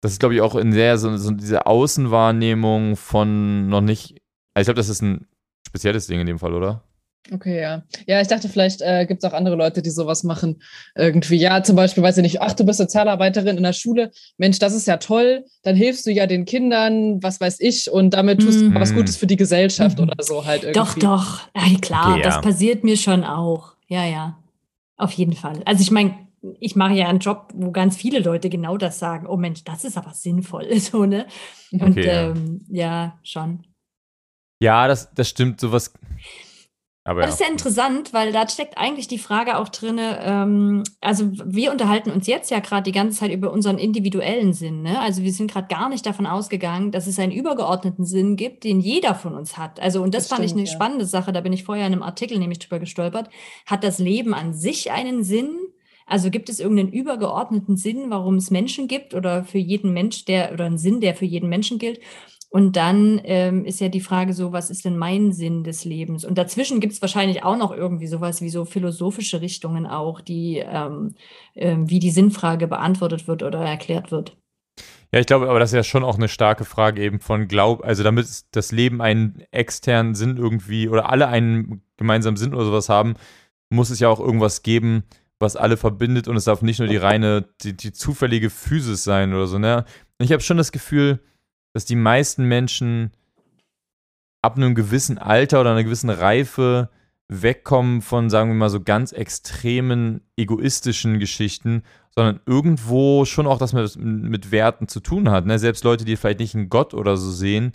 das 0.00 0.12
ist, 0.12 0.18
glaube 0.18 0.34
ich, 0.34 0.40
auch 0.40 0.56
in 0.56 0.72
der, 0.72 0.98
so, 0.98 1.16
so 1.16 1.30
diese 1.30 1.66
Außenwahrnehmung 1.66 2.96
von 2.96 3.68
noch 3.68 3.80
nicht, 3.80 4.20
also 4.54 4.62
ich 4.62 4.66
glaube, 4.66 4.78
das 4.78 4.88
ist 4.88 5.02
ein 5.02 5.28
spezielles 5.66 6.08
Ding 6.08 6.20
in 6.20 6.26
dem 6.26 6.40
Fall, 6.40 6.52
oder? 6.52 6.82
Okay, 7.32 7.60
ja. 7.60 7.82
Ja, 8.06 8.20
ich 8.20 8.28
dachte, 8.28 8.50
vielleicht 8.50 8.82
äh, 8.82 9.06
gibt 9.06 9.24
es 9.24 9.30
auch 9.30 9.34
andere 9.34 9.56
Leute, 9.56 9.80
die 9.80 9.90
sowas 9.90 10.24
machen. 10.24 10.62
Irgendwie, 10.94 11.36
ja, 11.36 11.62
zum 11.62 11.74
Beispiel, 11.74 12.02
weiß 12.02 12.18
ich 12.18 12.22
nicht, 12.22 12.42
ach, 12.42 12.52
du 12.52 12.64
bist 12.64 12.78
Sozialarbeiterin 12.78 13.56
in 13.56 13.62
der 13.62 13.72
Schule. 13.72 14.10
Mensch, 14.36 14.58
das 14.58 14.74
ist 14.74 14.86
ja 14.86 14.98
toll. 14.98 15.44
Dann 15.62 15.74
hilfst 15.74 16.04
du 16.06 16.10
ja 16.10 16.26
den 16.26 16.44
Kindern, 16.44 17.22
was 17.22 17.40
weiß 17.40 17.60
ich, 17.60 17.90
und 17.90 18.10
damit 18.10 18.42
tust 18.42 18.60
du 18.60 18.70
mm. 18.70 18.74
was 18.74 18.94
Gutes 18.94 19.16
für 19.16 19.26
die 19.26 19.36
Gesellschaft 19.36 19.98
mm. 19.98 20.02
oder 20.02 20.22
so 20.22 20.44
halt 20.44 20.64
irgendwie. 20.64 20.78
Doch, 20.78 20.98
doch. 20.98 21.40
Ja, 21.56 21.78
klar, 21.80 22.10
okay, 22.10 22.20
ja. 22.20 22.24
das 22.24 22.40
passiert 22.42 22.84
mir 22.84 22.98
schon 22.98 23.24
auch. 23.24 23.72
Ja, 23.88 24.04
ja. 24.04 24.38
Auf 24.96 25.12
jeden 25.12 25.32
Fall. 25.32 25.62
Also 25.64 25.80
ich 25.80 25.90
meine, 25.90 26.14
ich 26.60 26.76
mache 26.76 26.94
ja 26.94 27.08
einen 27.08 27.20
Job, 27.20 27.52
wo 27.54 27.70
ganz 27.70 27.96
viele 27.96 28.18
Leute 28.18 28.50
genau 28.50 28.76
das 28.76 28.98
sagen. 28.98 29.26
Oh 29.26 29.38
Mensch, 29.38 29.64
das 29.64 29.84
ist 29.84 29.96
aber 29.96 30.12
sinnvoll. 30.12 30.68
So, 30.78 31.06
ne? 31.06 31.26
Und 31.72 31.82
okay, 31.82 32.06
ähm, 32.06 32.64
ja. 32.68 32.86
ja, 32.86 33.18
schon. 33.22 33.66
Ja, 34.60 34.86
das, 34.86 35.12
das 35.14 35.28
stimmt. 35.28 35.60
Sowas 35.60 35.92
aber 37.06 37.20
das 37.20 37.34
ist 37.34 37.40
ja 37.40 37.48
interessant, 37.48 38.14
weil 38.14 38.32
da 38.32 38.48
steckt 38.48 38.78
eigentlich 38.78 39.08
die 39.08 39.18
Frage 39.18 39.58
auch 39.58 39.68
drin, 39.68 40.00
ähm, 40.00 40.84
also 41.02 41.30
wir 41.44 41.70
unterhalten 41.70 42.10
uns 42.10 42.26
jetzt 42.26 42.50
ja 42.50 42.60
gerade 42.60 42.84
die 42.84 42.92
ganze 42.92 43.18
Zeit 43.18 43.30
über 43.30 43.52
unseren 43.52 43.76
individuellen 43.76 44.54
Sinn. 44.54 44.80
Ne? 44.80 44.98
Also 44.98 45.22
wir 45.22 45.32
sind 45.32 45.50
gerade 45.50 45.68
gar 45.68 45.90
nicht 45.90 46.06
davon 46.06 46.26
ausgegangen, 46.26 46.92
dass 46.92 47.06
es 47.06 47.18
einen 47.18 47.32
übergeordneten 47.32 48.06
Sinn 48.06 48.36
gibt, 48.36 48.64
den 48.64 48.80
jeder 48.80 49.14
von 49.14 49.34
uns 49.34 49.58
hat. 49.58 49.80
Also 49.80 50.02
und 50.02 50.14
das, 50.14 50.24
das 50.24 50.28
fand 50.30 50.48
stimmt, 50.48 50.62
ich 50.62 50.62
eine 50.62 50.68
ja. 50.70 50.74
spannende 50.74 51.04
Sache, 51.04 51.32
da 51.34 51.42
bin 51.42 51.52
ich 51.52 51.64
vorher 51.64 51.86
in 51.86 51.92
einem 51.92 52.02
Artikel 52.02 52.38
nämlich 52.38 52.58
drüber 52.58 52.78
gestolpert. 52.78 53.28
Hat 53.66 53.84
das 53.84 53.98
Leben 53.98 54.32
an 54.32 54.54
sich 54.54 54.90
einen 54.90 55.24
Sinn? 55.24 55.58
Also 56.06 56.30
gibt 56.30 56.48
es 56.48 56.58
irgendeinen 56.58 56.92
übergeordneten 56.92 57.76
Sinn, 57.76 58.06
warum 58.08 58.36
es 58.36 58.50
Menschen 58.50 58.88
gibt 58.88 59.12
oder 59.12 59.44
für 59.44 59.58
jeden 59.58 59.92
Mensch, 59.92 60.24
der 60.24 60.52
oder 60.54 60.64
einen 60.64 60.78
Sinn, 60.78 61.00
der 61.00 61.14
für 61.14 61.26
jeden 61.26 61.50
Menschen 61.50 61.78
gilt? 61.78 62.00
Und 62.54 62.76
dann 62.76 63.20
ähm, 63.24 63.64
ist 63.64 63.80
ja 63.80 63.88
die 63.88 64.00
Frage 64.00 64.32
so, 64.32 64.52
was 64.52 64.70
ist 64.70 64.84
denn 64.84 64.96
mein 64.96 65.32
Sinn 65.32 65.64
des 65.64 65.84
Lebens? 65.84 66.24
Und 66.24 66.38
dazwischen 66.38 66.78
gibt 66.78 66.92
es 66.92 67.02
wahrscheinlich 67.02 67.42
auch 67.42 67.56
noch 67.56 67.72
irgendwie 67.72 68.06
sowas 68.06 68.42
wie 68.42 68.48
so 68.48 68.64
philosophische 68.64 69.40
Richtungen 69.40 69.88
auch, 69.88 70.20
die, 70.20 70.62
ähm, 70.64 71.16
äh, 71.54 71.74
wie 71.80 71.98
die 71.98 72.12
Sinnfrage 72.12 72.68
beantwortet 72.68 73.26
wird 73.26 73.42
oder 73.42 73.58
erklärt 73.58 74.12
wird. 74.12 74.36
Ja, 75.12 75.18
ich 75.18 75.26
glaube, 75.26 75.50
aber 75.50 75.58
das 75.58 75.70
ist 75.70 75.76
ja 75.76 75.82
schon 75.82 76.04
auch 76.04 76.14
eine 76.14 76.28
starke 76.28 76.64
Frage 76.64 77.02
eben 77.02 77.18
von 77.18 77.48
Glaub, 77.48 77.84
also 77.84 78.04
damit 78.04 78.28
das 78.52 78.70
Leben 78.70 79.02
einen 79.02 79.42
externen 79.50 80.14
Sinn 80.14 80.36
irgendwie 80.36 80.88
oder 80.88 81.10
alle 81.10 81.26
einen 81.26 81.82
gemeinsamen 81.96 82.36
Sinn 82.36 82.54
oder 82.54 82.66
sowas 82.66 82.88
haben, 82.88 83.14
muss 83.68 83.90
es 83.90 83.98
ja 83.98 84.08
auch 84.08 84.20
irgendwas 84.20 84.62
geben, 84.62 85.02
was 85.40 85.56
alle 85.56 85.76
verbindet 85.76 86.28
und 86.28 86.36
es 86.36 86.44
darf 86.44 86.62
nicht 86.62 86.78
nur 86.78 86.86
die 86.86 86.98
reine, 86.98 87.48
die, 87.62 87.76
die 87.76 87.92
zufällige 87.92 88.48
Physis 88.48 89.02
sein 89.02 89.34
oder 89.34 89.48
so, 89.48 89.58
ne? 89.58 89.84
Ich 90.20 90.30
habe 90.30 90.40
schon 90.40 90.56
das 90.56 90.70
Gefühl, 90.70 91.18
dass 91.74 91.84
die 91.84 91.96
meisten 91.96 92.44
Menschen 92.44 93.10
ab 94.40 94.56
einem 94.56 94.74
gewissen 94.74 95.18
Alter 95.18 95.60
oder 95.60 95.72
einer 95.72 95.84
gewissen 95.84 96.10
Reife 96.10 96.88
wegkommen 97.28 98.00
von, 98.00 98.30
sagen 98.30 98.50
wir 98.50 98.54
mal, 98.54 98.70
so 98.70 98.80
ganz 98.80 99.12
extremen 99.12 100.20
egoistischen 100.36 101.18
Geschichten, 101.18 101.82
sondern 102.14 102.40
irgendwo 102.46 103.24
schon 103.24 103.46
auch 103.46 103.58
das 103.58 103.72
mit, 103.72 103.96
mit 103.96 104.50
Werten 104.52 104.88
zu 104.88 105.00
tun 105.00 105.30
hat. 105.30 105.46
Ne? 105.46 105.58
Selbst 105.58 105.84
Leute, 105.84 106.04
die 106.04 106.16
vielleicht 106.16 106.38
nicht 106.38 106.54
einen 106.54 106.68
Gott 106.68 106.94
oder 106.94 107.16
so 107.16 107.30
sehen, 107.30 107.72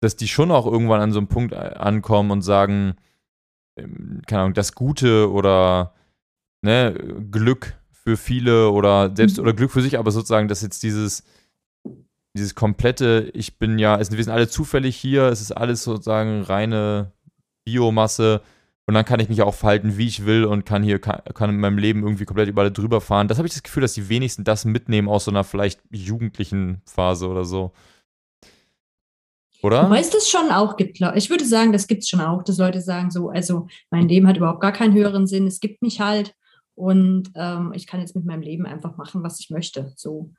dass 0.00 0.16
die 0.16 0.28
schon 0.28 0.50
auch 0.50 0.66
irgendwann 0.66 1.00
an 1.00 1.12
so 1.12 1.18
einem 1.18 1.28
Punkt 1.28 1.54
ankommen 1.54 2.30
und 2.30 2.42
sagen, 2.42 2.94
ähm, 3.76 4.22
keine 4.26 4.42
Ahnung, 4.42 4.54
das 4.54 4.74
Gute 4.74 5.30
oder 5.30 5.92
ne, 6.62 6.94
Glück 7.30 7.76
für 7.90 8.16
viele 8.16 8.70
oder 8.70 9.14
selbst 9.14 9.36
mhm. 9.36 9.42
oder 9.42 9.52
Glück 9.52 9.72
für 9.72 9.82
sich, 9.82 9.98
aber 9.98 10.12
sozusagen, 10.12 10.48
dass 10.48 10.62
jetzt 10.62 10.82
dieses 10.82 11.24
dieses 12.38 12.54
komplette, 12.54 13.30
ich 13.34 13.58
bin 13.58 13.78
ja, 13.78 13.98
es, 13.98 14.10
wir 14.10 14.22
sind 14.22 14.32
alle 14.32 14.48
zufällig 14.48 14.96
hier, 14.96 15.24
es 15.24 15.40
ist 15.40 15.52
alles 15.52 15.84
sozusagen 15.84 16.42
reine 16.42 17.12
Biomasse 17.64 18.40
und 18.86 18.94
dann 18.94 19.04
kann 19.04 19.20
ich 19.20 19.28
mich 19.28 19.42
auch 19.42 19.54
verhalten, 19.54 19.98
wie 19.98 20.06
ich 20.06 20.24
will 20.24 20.44
und 20.44 20.64
kann 20.64 20.82
hier, 20.82 20.98
kann, 20.98 21.20
kann 21.34 21.50
in 21.50 21.60
meinem 21.60 21.76
Leben 21.76 22.02
irgendwie 22.02 22.24
komplett 22.24 22.48
über 22.48 22.62
alle 22.62 22.72
drüber 22.72 23.02
fahren. 23.02 23.28
Das 23.28 23.36
habe 23.36 23.46
ich 23.46 23.52
das 23.52 23.62
Gefühl, 23.62 23.82
dass 23.82 23.92
die 23.92 24.08
wenigsten 24.08 24.44
das 24.44 24.64
mitnehmen 24.64 25.08
aus 25.08 25.26
so 25.26 25.30
einer 25.30 25.44
vielleicht 25.44 25.80
jugendlichen 25.90 26.80
Phase 26.86 27.28
oder 27.28 27.44
so. 27.44 27.72
Oder? 29.62 29.84
Wobei 29.84 30.00
es 30.00 30.08
das 30.08 30.28
schon 30.28 30.50
auch 30.50 30.76
gibt. 30.76 31.00
Ich 31.16 31.30
würde 31.30 31.44
sagen, 31.44 31.72
das 31.72 31.86
gibt 31.86 32.02
es 32.02 32.08
schon 32.08 32.20
auch, 32.20 32.42
dass 32.42 32.58
Leute 32.58 32.80
sagen 32.80 33.10
so, 33.10 33.28
also 33.28 33.66
mein 33.90 34.08
Leben 34.08 34.26
hat 34.26 34.36
überhaupt 34.36 34.60
gar 34.60 34.72
keinen 34.72 34.94
höheren 34.94 35.26
Sinn, 35.26 35.46
es 35.46 35.60
gibt 35.60 35.82
mich 35.82 36.00
halt 36.00 36.34
und 36.74 37.32
ähm, 37.34 37.72
ich 37.74 37.88
kann 37.88 38.00
jetzt 38.00 38.14
mit 38.14 38.24
meinem 38.24 38.42
Leben 38.42 38.64
einfach 38.64 38.96
machen, 38.96 39.22
was 39.24 39.40
ich 39.40 39.50
möchte. 39.50 39.92
So. 39.96 40.30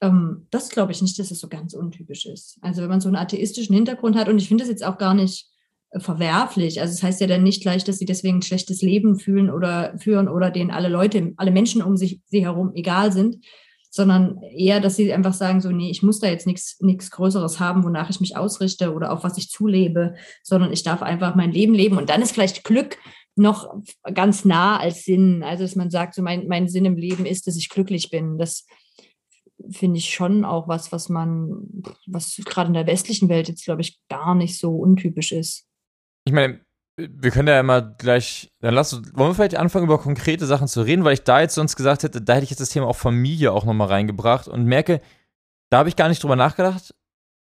Ähm, 0.00 0.46
das 0.50 0.68
glaube 0.68 0.92
ich 0.92 1.02
nicht, 1.02 1.18
dass 1.18 1.30
es 1.30 1.40
so 1.40 1.48
ganz 1.48 1.74
untypisch 1.74 2.26
ist. 2.26 2.58
Also 2.60 2.82
wenn 2.82 2.90
man 2.90 3.00
so 3.00 3.08
einen 3.08 3.16
atheistischen 3.16 3.74
Hintergrund 3.74 4.16
hat 4.16 4.28
und 4.28 4.38
ich 4.38 4.48
finde 4.48 4.62
das 4.62 4.70
jetzt 4.70 4.84
auch 4.84 4.98
gar 4.98 5.14
nicht 5.14 5.46
äh, 5.90 6.00
verwerflich. 6.00 6.80
Also 6.80 6.92
es 6.92 7.00
das 7.00 7.02
heißt 7.02 7.20
ja 7.20 7.26
dann 7.26 7.42
nicht 7.42 7.62
gleich, 7.62 7.84
dass 7.84 7.98
sie 7.98 8.04
deswegen 8.04 8.38
ein 8.38 8.42
schlechtes 8.42 8.82
Leben 8.82 9.18
fühlen 9.18 9.50
oder 9.50 9.96
führen 9.98 10.28
oder 10.28 10.50
denen 10.50 10.70
alle 10.70 10.88
Leute, 10.88 11.32
alle 11.36 11.50
Menschen 11.50 11.82
um 11.82 11.96
sich 11.96 12.20
sie 12.26 12.44
herum 12.44 12.72
egal 12.74 13.12
sind, 13.12 13.44
sondern 13.90 14.42
eher, 14.42 14.80
dass 14.80 14.96
sie 14.96 15.12
einfach 15.12 15.32
sagen, 15.32 15.62
so, 15.62 15.70
nee, 15.70 15.90
ich 15.90 16.02
muss 16.02 16.20
da 16.20 16.28
jetzt 16.28 16.46
nichts 16.46 17.10
Größeres 17.10 17.60
haben, 17.60 17.82
wonach 17.82 18.10
ich 18.10 18.20
mich 18.20 18.36
ausrichte 18.36 18.92
oder 18.92 19.10
auf 19.10 19.24
was 19.24 19.38
ich 19.38 19.48
zulebe, 19.48 20.14
sondern 20.42 20.70
ich 20.70 20.82
darf 20.82 21.00
einfach 21.00 21.34
mein 21.34 21.50
Leben 21.50 21.72
leben. 21.72 21.96
Und 21.96 22.10
dann 22.10 22.20
ist 22.20 22.32
vielleicht 22.32 22.64
Glück 22.64 22.98
noch 23.36 23.74
ganz 24.12 24.44
nah 24.44 24.78
als 24.78 25.04
Sinn. 25.04 25.42
Also, 25.42 25.64
dass 25.64 25.76
man 25.76 25.90
sagt, 25.90 26.14
so 26.14 26.20
mein, 26.20 26.46
mein 26.46 26.68
Sinn 26.68 26.84
im 26.84 26.96
Leben 26.96 27.24
ist, 27.24 27.46
dass 27.46 27.56
ich 27.56 27.70
glücklich 27.70 28.10
bin. 28.10 28.36
Das 28.36 28.66
finde 29.70 29.98
ich 29.98 30.14
schon 30.14 30.44
auch 30.44 30.68
was, 30.68 30.92
was 30.92 31.08
man, 31.08 31.82
was 32.06 32.40
gerade 32.44 32.68
in 32.68 32.74
der 32.74 32.86
westlichen 32.86 33.28
Welt 33.28 33.48
jetzt, 33.48 33.64
glaube 33.64 33.80
ich, 33.80 34.00
gar 34.08 34.34
nicht 34.34 34.58
so 34.58 34.76
untypisch 34.76 35.32
ist. 35.32 35.66
Ich 36.24 36.32
meine, 36.32 36.60
wir 36.98 37.30
können 37.30 37.48
ja 37.48 37.60
immer 37.60 37.82
gleich, 37.82 38.50
dann 38.60 38.74
lass 38.74 38.92
uns, 38.92 39.12
wollen 39.14 39.30
wir 39.30 39.34
vielleicht 39.34 39.56
anfangen, 39.56 39.84
über 39.84 39.98
konkrete 39.98 40.46
Sachen 40.46 40.68
zu 40.68 40.82
reden, 40.82 41.04
weil 41.04 41.14
ich 41.14 41.24
da 41.24 41.40
jetzt 41.40 41.54
sonst 41.54 41.76
gesagt 41.76 42.02
hätte, 42.02 42.22
da 42.22 42.34
hätte 42.34 42.44
ich 42.44 42.50
jetzt 42.50 42.60
das 42.60 42.70
Thema 42.70 42.86
auch 42.86 42.96
Familie 42.96 43.52
auch 43.52 43.64
nochmal 43.64 43.88
reingebracht 43.88 44.48
und 44.48 44.64
merke, 44.64 45.00
da 45.70 45.78
habe 45.78 45.88
ich 45.88 45.96
gar 45.96 46.08
nicht 46.08 46.22
drüber 46.22 46.36
nachgedacht, 46.36 46.94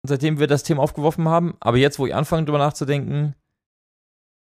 seitdem 0.07 0.39
wir 0.39 0.47
das 0.47 0.63
Thema 0.63 0.83
aufgeworfen 0.83 1.29
haben, 1.29 1.57
aber 1.61 1.79
jetzt, 1.79 1.99
wo 1.99 2.07
ich 2.07 2.15
anfange 2.15 2.45
drüber 2.45 2.59
nachzudenken, 2.59 3.35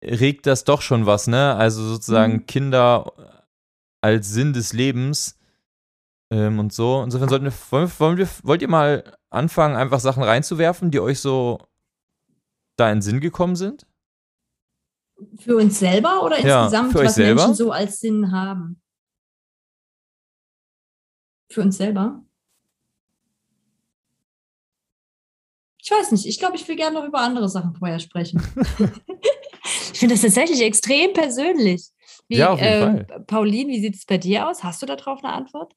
regt 0.05 0.47
das 0.47 0.64
doch 0.64 0.83
schon 0.83 1.07
was, 1.07 1.26
ne? 1.26 1.55
Also 1.55 1.83
sozusagen 1.85 2.35
mhm. 2.35 2.47
Kinder 2.47 3.12
als 4.00 4.31
Sinn 4.31 4.52
des 4.52 4.73
Lebens 4.73 5.38
ähm, 6.33 6.59
und 6.59 6.73
so. 6.73 7.03
Insofern 7.03 7.29
sollten 7.29 7.45
wir, 7.45 7.53
wollen 7.99 8.17
wir, 8.17 8.29
wollt 8.43 8.62
ihr 8.62 8.69
mal 8.69 9.05
anfangen, 9.29 9.77
einfach 9.77 10.01
Sachen 10.01 10.23
reinzuwerfen, 10.23 10.91
die 10.91 11.01
euch 11.01 11.21
so 11.21 11.59
da 12.77 12.91
in 12.91 13.03
Sinn 13.03 13.21
gekommen 13.21 13.55
sind? 13.55 13.87
Für 15.39 15.57
uns 15.57 15.79
selber 15.79 16.25
oder 16.25 16.41
ja, 16.41 16.65
insgesamt, 16.65 16.95
was 16.95 17.15
selber? 17.15 17.43
Menschen 17.43 17.55
so 17.55 17.71
als 17.71 18.01
Sinn 18.01 18.33
haben? 18.33 18.81
Für 21.51 21.61
uns 21.61 21.77
selber? 21.77 22.25
Ich 25.85 25.91
weiß 25.91 26.12
nicht. 26.12 26.27
Ich 26.27 26.39
glaube, 26.39 26.57
ich 26.57 26.67
will 26.67 26.77
gerne 26.77 26.99
noch 26.99 27.07
über 27.07 27.21
andere 27.21 27.49
Sachen 27.49 27.75
vorher 27.75 27.99
sprechen. 27.99 28.41
ich 29.93 29.99
finde 29.99 30.15
das 30.15 30.23
tatsächlich 30.23 30.62
extrem 30.62 31.12
persönlich. 31.12 31.91
Wie, 32.29 32.39
ja, 32.39 32.53
auf 32.53 32.61
jeden 32.61 32.73
äh, 32.73 33.07
Fall. 33.07 33.25
Pauline, 33.27 33.71
wie 33.71 33.81
sieht 33.81 33.97
es 33.97 34.07
bei 34.07 34.17
dir 34.17 34.49
aus? 34.49 34.65
Hast 34.65 34.81
du 34.81 34.87
darauf 34.87 35.23
eine 35.23 35.35
Antwort? 35.35 35.75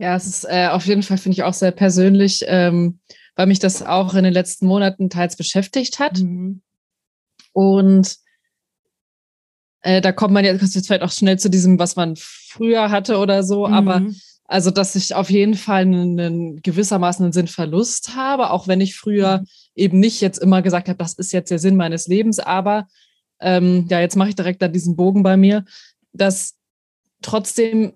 Ja, 0.00 0.16
es 0.16 0.26
ist 0.26 0.44
äh, 0.44 0.68
auf 0.68 0.86
jeden 0.86 1.02
Fall, 1.02 1.18
finde 1.18 1.34
ich 1.34 1.42
auch 1.42 1.52
sehr 1.52 1.72
persönlich, 1.72 2.42
ähm, 2.46 3.00
weil 3.36 3.46
mich 3.46 3.58
das 3.58 3.82
auch 3.82 4.14
in 4.14 4.24
den 4.24 4.32
letzten 4.32 4.66
Monaten 4.66 5.10
teils 5.10 5.36
beschäftigt 5.36 5.98
hat. 5.98 6.20
Mhm. 6.20 6.62
Und 7.52 8.16
äh, 9.82 10.00
da 10.00 10.12
kommt 10.12 10.32
man 10.32 10.42
jetzt 10.46 10.86
vielleicht 10.86 11.02
auch 11.02 11.12
schnell 11.12 11.38
zu 11.38 11.50
diesem, 11.50 11.78
was 11.78 11.96
man 11.96 12.16
früher 12.16 12.90
hatte 12.90 13.18
oder 13.18 13.42
so, 13.42 13.68
mhm. 13.68 13.74
aber 13.74 14.06
also, 14.44 14.70
dass 14.70 14.96
ich 14.96 15.14
auf 15.14 15.28
jeden 15.28 15.54
Fall 15.54 15.82
einen, 15.82 16.18
einen 16.18 16.62
gewissermaßen 16.62 17.22
einen 17.22 17.34
Sinnverlust 17.34 18.16
habe, 18.16 18.50
auch 18.50 18.66
wenn 18.66 18.80
ich 18.80 18.96
früher 18.96 19.40
mhm. 19.40 19.46
eben 19.74 20.00
nicht 20.00 20.22
jetzt 20.22 20.38
immer 20.38 20.62
gesagt 20.62 20.88
habe, 20.88 20.96
das 20.96 21.12
ist 21.12 21.32
jetzt 21.32 21.50
der 21.50 21.58
Sinn 21.58 21.76
meines 21.76 22.06
Lebens, 22.06 22.38
aber 22.38 22.88
ähm, 23.38 23.86
ja, 23.90 24.00
jetzt 24.00 24.16
mache 24.16 24.30
ich 24.30 24.34
direkt 24.34 24.62
da 24.62 24.68
diesen 24.68 24.96
Bogen 24.96 25.22
bei 25.22 25.36
mir, 25.36 25.66
dass 26.14 26.54
trotzdem 27.20 27.92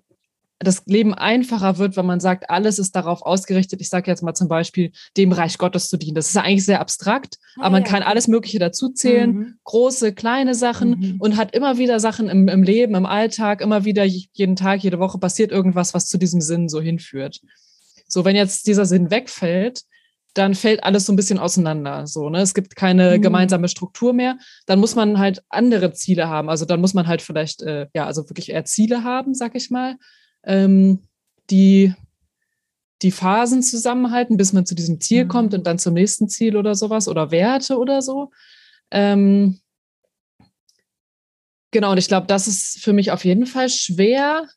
das 0.59 0.83
Leben 0.85 1.13
einfacher 1.13 1.77
wird, 1.77 1.97
wenn 1.97 2.05
man 2.05 2.21
sagt, 2.21 2.49
alles 2.49 2.79
ist 2.79 2.95
darauf 2.95 3.21
ausgerichtet, 3.21 3.81
ich 3.81 3.89
sage 3.89 4.09
jetzt 4.09 4.23
mal 4.23 4.33
zum 4.33 4.47
Beispiel, 4.47 4.91
dem 5.17 5.33
Reich 5.33 5.57
Gottes 5.57 5.89
zu 5.89 5.97
dienen. 5.97 6.15
Das 6.15 6.27
ist 6.27 6.35
ja 6.35 6.43
eigentlich 6.43 6.65
sehr 6.65 6.79
abstrakt, 6.79 7.37
ah, 7.57 7.63
aber 7.63 7.71
man 7.71 7.83
ja. 7.83 7.89
kann 7.89 8.03
alles 8.03 8.27
Mögliche 8.27 8.59
dazuzählen, 8.59 9.33
mhm. 9.33 9.59
große, 9.65 10.13
kleine 10.13 10.55
Sachen 10.55 10.89
mhm. 10.91 11.15
und 11.19 11.35
hat 11.35 11.53
immer 11.53 11.77
wieder 11.77 11.99
Sachen 11.99 12.29
im, 12.29 12.47
im 12.47 12.63
Leben, 12.63 12.95
im 12.95 13.05
Alltag, 13.05 13.61
immer 13.61 13.83
wieder 13.83 14.05
jeden 14.05 14.55
Tag, 14.55 14.81
jede 14.81 14.99
Woche 14.99 15.17
passiert 15.17 15.51
irgendwas, 15.51 15.93
was 15.93 16.07
zu 16.07 16.17
diesem 16.17 16.39
Sinn 16.39 16.69
so 16.69 16.79
hinführt. 16.79 17.41
So, 18.07 18.23
wenn 18.23 18.35
jetzt 18.35 18.67
dieser 18.67 18.85
Sinn 18.85 19.11
wegfällt, 19.11 19.81
dann 20.35 20.53
fällt 20.53 20.83
alles 20.83 21.05
so 21.05 21.13
ein 21.13 21.15
bisschen 21.15 21.39
auseinander. 21.39 22.07
So, 22.07 22.29
ne? 22.29 22.39
Es 22.41 22.53
gibt 22.53 22.75
keine 22.75 23.17
mhm. 23.17 23.21
gemeinsame 23.21 23.67
Struktur 23.67 24.13
mehr. 24.13 24.37
Dann 24.65 24.79
muss 24.79 24.95
man 24.95 25.17
halt 25.17 25.41
andere 25.49 25.93
Ziele 25.93 26.27
haben. 26.27 26.49
Also 26.49 26.65
dann 26.65 26.81
muss 26.81 26.93
man 26.93 27.07
halt 27.07 27.21
vielleicht, 27.21 27.61
äh, 27.61 27.87
ja, 27.93 28.05
also 28.05 28.29
wirklich 28.29 28.51
eher 28.51 28.65
Ziele 28.65 29.03
haben, 29.03 29.33
sag 29.33 29.55
ich 29.55 29.69
mal 29.69 29.95
ähm, 30.45 30.99
die 31.49 31.93
die 33.01 33.11
Phasen 33.11 33.61
zusammenhalten, 33.61 34.37
bis 34.37 34.53
man 34.53 34.65
zu 34.65 34.73
diesem 34.73 35.01
Ziel 35.01 35.25
mhm. 35.25 35.29
kommt 35.29 35.53
und 35.53 35.67
dann 35.67 35.77
zum 35.77 35.93
nächsten 35.93 36.29
Ziel 36.29 36.55
oder 36.55 36.75
sowas 36.75 37.07
oder 37.07 37.29
Werte 37.31 37.77
oder 37.77 38.01
so. 38.01 38.31
Ähm, 38.89 39.59
genau, 41.71 41.91
und 41.91 41.97
ich 41.97 42.07
glaube, 42.07 42.27
das 42.27 42.47
ist 42.47 42.81
für 42.81 42.93
mich 42.93 43.11
auf 43.11 43.25
jeden 43.25 43.45
Fall 43.45 43.69
schwer. 43.69 44.47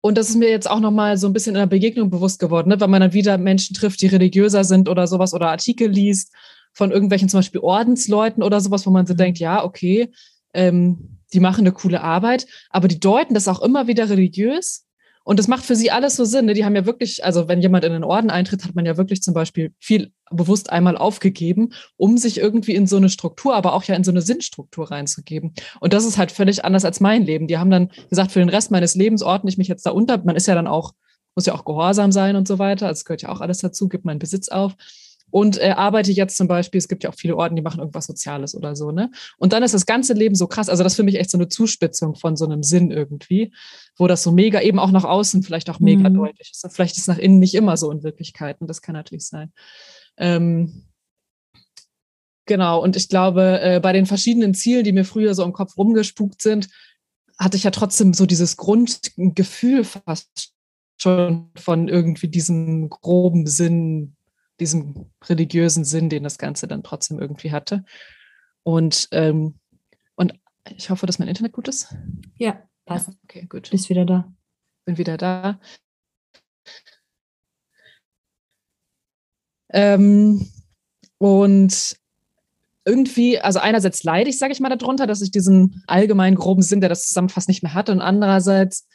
Und 0.00 0.16
das 0.16 0.30
ist 0.30 0.36
mir 0.36 0.48
jetzt 0.48 0.70
auch 0.70 0.80
nochmal 0.80 1.18
so 1.18 1.26
ein 1.26 1.32
bisschen 1.32 1.54
in 1.54 1.60
der 1.60 1.66
Begegnung 1.66 2.10
bewusst 2.10 2.38
geworden, 2.38 2.68
ne? 2.68 2.80
wenn 2.80 2.90
man 2.90 3.00
dann 3.00 3.12
wieder 3.12 3.38
Menschen 3.38 3.74
trifft, 3.74 4.00
die 4.00 4.06
religiöser 4.06 4.64
sind 4.64 4.88
oder 4.88 5.06
sowas 5.06 5.34
oder 5.34 5.50
Artikel 5.50 5.88
liest 5.88 6.32
von 6.72 6.90
irgendwelchen 6.90 7.28
zum 7.28 7.38
Beispiel 7.38 7.60
Ordensleuten 7.60 8.42
oder 8.42 8.60
sowas, 8.60 8.86
wo 8.86 8.90
man 8.90 9.06
so 9.06 9.14
mhm. 9.14 9.18
denkt, 9.18 9.38
ja, 9.38 9.64
okay, 9.64 10.10
ähm, 10.54 11.15
die 11.32 11.40
machen 11.40 11.60
eine 11.60 11.72
coole 11.72 12.02
Arbeit, 12.02 12.46
aber 12.70 12.88
die 12.88 13.00
deuten 13.00 13.34
das 13.34 13.48
auch 13.48 13.62
immer 13.62 13.86
wieder 13.86 14.08
religiös. 14.08 14.84
Und 15.24 15.40
das 15.40 15.48
macht 15.48 15.64
für 15.64 15.74
sie 15.74 15.90
alles 15.90 16.14
so 16.14 16.24
Sinn. 16.24 16.46
Ne? 16.46 16.54
Die 16.54 16.64
haben 16.64 16.76
ja 16.76 16.86
wirklich, 16.86 17.24
also 17.24 17.48
wenn 17.48 17.60
jemand 17.60 17.84
in 17.84 17.92
den 17.92 18.04
Orden 18.04 18.30
eintritt, 18.30 18.64
hat 18.64 18.76
man 18.76 18.86
ja 18.86 18.96
wirklich 18.96 19.22
zum 19.22 19.34
Beispiel 19.34 19.74
viel 19.80 20.12
bewusst 20.30 20.70
einmal 20.70 20.96
aufgegeben, 20.96 21.70
um 21.96 22.16
sich 22.16 22.38
irgendwie 22.38 22.76
in 22.76 22.86
so 22.86 22.96
eine 22.96 23.08
Struktur, 23.08 23.56
aber 23.56 23.72
auch 23.72 23.82
ja 23.82 23.96
in 23.96 24.04
so 24.04 24.12
eine 24.12 24.22
Sinnstruktur 24.22 24.92
reinzugeben. 24.92 25.52
Und 25.80 25.92
das 25.94 26.04
ist 26.04 26.16
halt 26.16 26.30
völlig 26.30 26.64
anders 26.64 26.84
als 26.84 27.00
mein 27.00 27.24
Leben. 27.24 27.48
Die 27.48 27.58
haben 27.58 27.70
dann 27.70 27.90
gesagt, 28.08 28.30
für 28.30 28.38
den 28.38 28.48
Rest 28.48 28.70
meines 28.70 28.94
Lebens 28.94 29.24
ordne 29.24 29.50
ich 29.50 29.58
mich 29.58 29.66
jetzt 29.66 29.84
da 29.84 29.90
unter. 29.90 30.16
Man 30.22 30.36
ist 30.36 30.46
ja 30.46 30.54
dann 30.54 30.68
auch, 30.68 30.92
muss 31.34 31.46
ja 31.46 31.56
auch 31.56 31.64
gehorsam 31.64 32.12
sein 32.12 32.36
und 32.36 32.46
so 32.46 32.60
weiter. 32.60 32.86
Also 32.86 33.00
es 33.00 33.04
gehört 33.04 33.22
ja 33.22 33.30
auch 33.30 33.40
alles 33.40 33.58
dazu, 33.58 33.88
gibt 33.88 34.04
meinen 34.04 34.20
Besitz 34.20 34.48
auf 34.48 34.76
und 35.36 35.60
äh, 35.60 35.74
arbeite 35.76 36.12
jetzt 36.12 36.38
zum 36.38 36.48
Beispiel, 36.48 36.78
es 36.78 36.88
gibt 36.88 37.04
ja 37.04 37.10
auch 37.10 37.14
viele 37.14 37.36
Orden, 37.36 37.56
die 37.56 37.60
machen 37.60 37.80
irgendwas 37.80 38.06
Soziales 38.06 38.54
oder 38.54 38.74
so, 38.74 38.90
ne? 38.90 39.10
Und 39.36 39.52
dann 39.52 39.62
ist 39.62 39.74
das 39.74 39.84
ganze 39.84 40.14
Leben 40.14 40.34
so 40.34 40.46
krass. 40.46 40.70
Also 40.70 40.82
das 40.82 40.94
ist 40.94 40.96
für 40.96 41.02
mich 41.02 41.16
echt 41.16 41.28
so 41.28 41.36
eine 41.36 41.48
Zuspitzung 41.48 42.14
von 42.14 42.38
so 42.38 42.46
einem 42.46 42.62
Sinn 42.62 42.90
irgendwie, 42.90 43.52
wo 43.98 44.06
das 44.06 44.22
so 44.22 44.32
mega 44.32 44.62
eben 44.62 44.78
auch 44.78 44.90
nach 44.92 45.04
außen 45.04 45.42
vielleicht 45.42 45.68
auch 45.68 45.78
mega 45.78 46.08
mhm. 46.08 46.14
deutlich 46.14 46.52
ist. 46.52 46.66
Vielleicht 46.72 46.96
ist 46.96 47.02
es 47.02 47.06
nach 47.06 47.18
innen 47.18 47.38
nicht 47.38 47.54
immer 47.54 47.76
so 47.76 47.90
in 47.90 48.02
Wirklichkeit 48.02 48.62
und 48.62 48.68
das 48.68 48.80
kann 48.80 48.94
natürlich 48.94 49.26
sein. 49.26 49.52
Ähm, 50.16 50.86
genau, 52.46 52.82
und 52.82 52.96
ich 52.96 53.10
glaube, 53.10 53.60
äh, 53.60 53.78
bei 53.80 53.92
den 53.92 54.06
verschiedenen 54.06 54.54
Zielen, 54.54 54.84
die 54.84 54.92
mir 54.92 55.04
früher 55.04 55.34
so 55.34 55.44
im 55.44 55.52
Kopf 55.52 55.76
rumgespukt 55.76 56.40
sind, 56.40 56.70
hatte 57.38 57.58
ich 57.58 57.64
ja 57.64 57.72
trotzdem 57.72 58.14
so 58.14 58.24
dieses 58.24 58.56
Grundgefühl 58.56 59.84
fast 59.84 60.54
schon 60.98 61.50
von 61.56 61.88
irgendwie 61.88 62.28
diesem 62.28 62.88
groben 62.88 63.46
Sinn, 63.46 64.15
diesem 64.60 65.10
religiösen 65.24 65.84
Sinn, 65.84 66.08
den 66.08 66.22
das 66.22 66.38
Ganze 66.38 66.66
dann 66.66 66.82
trotzdem 66.82 67.18
irgendwie 67.18 67.52
hatte. 67.52 67.84
Und, 68.62 69.08
ähm, 69.12 69.58
und 70.14 70.38
ich 70.76 70.90
hoffe, 70.90 71.06
dass 71.06 71.18
mein 71.18 71.28
Internet 71.28 71.52
gut 71.52 71.68
ist. 71.68 71.94
Ja, 72.36 72.62
passt. 72.84 73.08
Ja, 73.08 73.14
okay, 73.24 73.46
gut. 73.48 73.70
Bist 73.70 73.88
wieder 73.88 74.04
da. 74.04 74.32
Bin 74.84 74.98
wieder 74.98 75.16
da. 75.16 75.60
Ähm, 79.70 80.50
und 81.18 81.96
irgendwie, 82.84 83.40
also 83.40 83.58
einerseits 83.58 84.04
leide 84.04 84.30
ich, 84.30 84.38
sage 84.38 84.52
ich 84.52 84.60
mal, 84.60 84.74
darunter, 84.74 85.06
dass 85.06 85.20
ich 85.20 85.32
diesen 85.32 85.82
allgemeinen 85.86 86.36
groben 86.36 86.62
Sinn, 86.62 86.80
der 86.80 86.88
das 86.88 87.08
zusammenfasst, 87.08 87.48
nicht 87.48 87.62
mehr 87.62 87.74
hatte. 87.74 87.92
Und 87.92 88.00
andererseits 88.00 88.86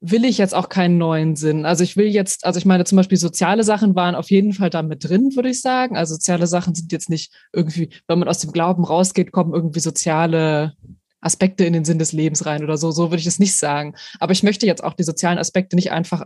will 0.00 0.24
ich 0.24 0.38
jetzt 0.38 0.54
auch 0.54 0.70
keinen 0.70 0.96
neuen 0.96 1.36
Sinn. 1.36 1.66
Also 1.66 1.84
ich 1.84 1.96
will 1.96 2.06
jetzt, 2.06 2.46
also 2.46 2.58
ich 2.58 2.64
meine 2.64 2.84
zum 2.84 2.96
Beispiel 2.96 3.18
soziale 3.18 3.64
Sachen 3.64 3.94
waren 3.94 4.14
auf 4.14 4.30
jeden 4.30 4.54
Fall 4.54 4.70
da 4.70 4.82
mit 4.82 5.04
drin, 5.04 5.36
würde 5.36 5.50
ich 5.50 5.60
sagen. 5.60 5.96
Also 5.96 6.14
soziale 6.14 6.46
Sachen 6.46 6.74
sind 6.74 6.90
jetzt 6.90 7.10
nicht 7.10 7.32
irgendwie, 7.52 7.90
wenn 8.08 8.18
man 8.18 8.28
aus 8.28 8.38
dem 8.38 8.52
Glauben 8.52 8.84
rausgeht, 8.84 9.30
kommen 9.30 9.52
irgendwie 9.52 9.80
soziale 9.80 10.74
Aspekte 11.20 11.64
in 11.64 11.74
den 11.74 11.84
Sinn 11.84 11.98
des 11.98 12.12
Lebens 12.12 12.46
rein 12.46 12.64
oder 12.64 12.78
so. 12.78 12.90
So 12.90 13.10
würde 13.10 13.20
ich 13.20 13.26
es 13.26 13.38
nicht 13.38 13.56
sagen. 13.56 13.94
Aber 14.18 14.32
ich 14.32 14.42
möchte 14.42 14.66
jetzt 14.66 14.82
auch 14.82 14.94
die 14.94 15.02
sozialen 15.02 15.38
Aspekte 15.38 15.76
nicht 15.76 15.92
einfach 15.92 16.24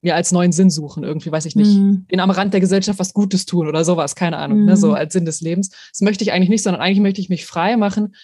mir 0.00 0.14
als 0.14 0.32
neuen 0.32 0.52
Sinn 0.52 0.70
suchen. 0.70 1.04
Irgendwie, 1.04 1.30
weiß 1.30 1.44
ich 1.44 1.56
nicht, 1.56 1.76
mhm. 1.78 2.06
in 2.08 2.20
am 2.20 2.30
Rand 2.30 2.54
der 2.54 2.60
Gesellschaft 2.60 2.98
was 2.98 3.12
Gutes 3.12 3.44
tun 3.44 3.68
oder 3.68 3.84
sowas, 3.84 4.14
keine 4.14 4.38
Ahnung, 4.38 4.60
mhm. 4.60 4.66
ne, 4.66 4.76
so 4.78 4.88
mhm. 4.88 4.94
als 4.94 5.12
Sinn 5.12 5.26
des 5.26 5.42
Lebens. 5.42 5.70
Das 5.90 6.00
möchte 6.00 6.24
ich 6.24 6.32
eigentlich 6.32 6.50
nicht, 6.50 6.62
sondern 6.62 6.82
eigentlich 6.82 7.00
möchte 7.00 7.20
ich 7.20 7.28
mich 7.28 7.44
frei 7.44 7.76
machen, 7.76 8.14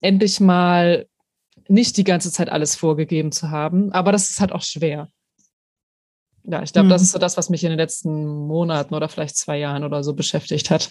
endlich 0.00 0.40
mal 0.40 1.06
nicht 1.68 1.96
die 1.96 2.04
ganze 2.04 2.32
Zeit 2.32 2.50
alles 2.50 2.74
vorgegeben 2.74 3.32
zu 3.32 3.50
haben. 3.50 3.92
Aber 3.92 4.12
das 4.12 4.30
ist 4.30 4.40
halt 4.40 4.52
auch 4.52 4.62
schwer. 4.62 5.08
Ja, 6.44 6.62
ich 6.62 6.72
glaube, 6.72 6.86
mhm. 6.86 6.90
das 6.90 7.02
ist 7.02 7.12
so 7.12 7.18
das, 7.18 7.36
was 7.36 7.50
mich 7.50 7.62
in 7.62 7.70
den 7.70 7.78
letzten 7.78 8.24
Monaten 8.24 8.94
oder 8.94 9.08
vielleicht 9.08 9.36
zwei 9.36 9.58
Jahren 9.58 9.84
oder 9.84 10.02
so 10.02 10.14
beschäftigt 10.14 10.70
hat. 10.70 10.90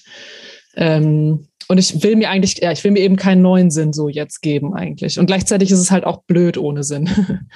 Ähm, 0.76 1.48
und 1.68 1.78
ich 1.80 2.04
will 2.04 2.16
mir 2.16 2.30
eigentlich, 2.30 2.60
ja, 2.60 2.72
ich 2.72 2.84
will 2.84 2.92
mir 2.92 3.00
eben 3.00 3.16
keinen 3.16 3.42
neuen 3.42 3.72
Sinn 3.72 3.92
so 3.92 4.08
jetzt 4.08 4.42
geben 4.42 4.76
eigentlich. 4.76 5.18
Und 5.20 5.26
gleichzeitig 5.26 5.72
ist 5.72 5.80
es 5.80 5.90
halt 5.90 6.06
auch 6.06 6.24
blöd 6.24 6.58
ohne 6.58 6.84
Sinn. 6.84 7.10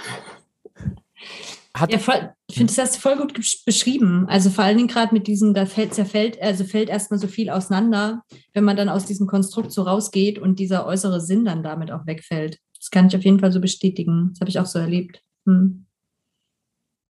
hat 1.76 1.92
Ja, 1.92 2.00
voll, 2.00 2.34
ich 2.48 2.56
finde, 2.56 2.74
das 2.74 2.84
hast 2.84 2.96
du 2.96 3.00
voll 3.00 3.18
gut 3.18 3.34
beschrieben. 3.66 4.26
Also 4.28 4.50
vor 4.50 4.64
allen 4.64 4.78
Dingen 4.78 4.90
gerade 4.90 5.14
mit 5.14 5.28
diesem, 5.28 5.54
da 5.54 5.66
fällt, 5.66 5.94
zerfällt, 5.94 6.42
also 6.42 6.64
fällt 6.64 6.90
erstmal 6.90 7.20
so 7.20 7.28
viel 7.28 7.50
auseinander, 7.50 8.24
wenn 8.54 8.64
man 8.64 8.76
dann 8.76 8.90
aus 8.90 9.06
diesem 9.06 9.28
Konstrukt 9.28 9.72
so 9.72 9.84
rausgeht 9.84 10.40
und 10.40 10.60
dieser 10.60 10.86
äußere 10.86 11.22
Sinn 11.22 11.46
dann 11.46 11.64
damit 11.64 11.92
auch 11.92 12.08
wegfällt. 12.08 12.58
Das 12.92 13.00
kann 13.00 13.08
ich 13.08 13.16
auf 13.16 13.24
jeden 13.24 13.40
Fall 13.40 13.52
so 13.52 13.62
bestätigen. 13.62 14.30
Das 14.32 14.42
habe 14.42 14.50
ich 14.50 14.60
auch 14.60 14.66
so 14.66 14.80
erlebt. 14.80 15.24
Hm. 15.46 15.86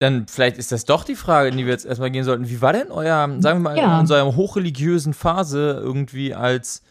Dann 0.01 0.27
vielleicht 0.27 0.59
ist 0.59 0.71
das 0.73 0.85
doch 0.85 1.05
die 1.05 1.15
Frage, 1.15 1.49
in 1.49 1.57
die 1.57 1.65
wir 1.65 1.73
jetzt 1.73 1.87
erstmal 1.87 2.11
gehen 2.11 2.25
sollten. 2.25 2.49
Wie 2.49 2.61
war 2.61 2.73
denn 2.73 2.91
euer, 2.91 3.29
sagen 3.41 3.61
wir 3.63 3.71
mal, 3.71 3.79
Ja. 3.79 3.95
in 3.95 4.01
unserer 4.01 4.37
hochreligiösen 4.37 5.15
Phase 5.15 5.81
irgendwie 5.83 6.35
als, 6.35 6.83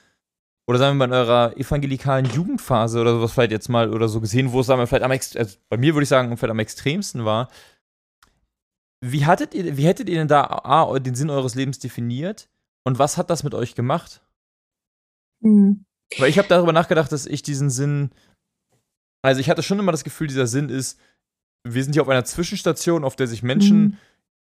oder 0.66 0.80
sagen 0.80 0.98
wir 0.98 1.08
mal 1.08 1.14
in 1.14 1.22
eurer 1.22 1.58
evangelikalen 1.58 2.26
Jugendphase 2.26 3.00
oder 3.00 3.14
sowas 3.14 3.34
vielleicht 3.34 3.52
jetzt 3.52 3.70
mal 3.70 3.94
oder 3.94 4.08
so 4.08 4.22
gesehen, 4.22 4.52
wo 4.52 4.62
es 4.62 4.68
sagen 4.68 4.82
wir, 4.82 4.88
vielleicht 4.88 5.04
am 5.04 5.12
also 5.12 5.58
bei 5.70 5.78
mir 5.78 5.94
würde 5.94 6.04
ich 6.04 6.10
sagen, 6.10 6.36
vielleicht 6.38 6.52
am 6.52 6.60
extremsten 6.60 7.26
war. 7.26 7.50
Wie 9.04 9.26
hattet 9.26 9.54
ihr, 9.54 9.78
wie 9.78 9.86
hättet 9.86 10.10
ihr 10.10 10.16
denn 10.16 10.28
da 10.28 10.44
A, 10.44 10.98
den 11.00 11.16
Sinn 11.16 11.30
eures 11.30 11.56
Lebens 11.56 11.80
definiert 11.80 12.50
und 12.84 12.98
was 12.98 13.18
hat 13.18 13.30
das 13.30 13.44
mit 13.44 13.54
euch 13.54 13.76
gemacht? 13.76 14.22
Hm. 15.44 15.86
Weil 16.18 16.30
ich 16.30 16.38
habe 16.38 16.48
darüber 16.48 16.74
nachgedacht, 16.74 17.12
dass 17.12 17.26
ich 17.26 17.42
diesen 17.42 17.70
Sinn, 17.70 18.12
also 19.22 19.40
ich 19.42 19.50
hatte 19.50 19.64
schon 19.64 19.80
immer 19.80 19.92
das 19.92 20.04
Gefühl, 20.04 20.28
dieser 20.28 20.48
Sinn 20.48 20.70
ist, 20.70 21.00
wir 21.64 21.84
sind 21.84 21.94
hier 21.94 22.02
auf 22.02 22.10
einer 22.10 22.26
Zwischenstation, 22.26 23.04
auf 23.04 23.16
der 23.16 23.28
sich 23.28 23.44
Menschen 23.44 23.82
Mhm. 23.82 23.98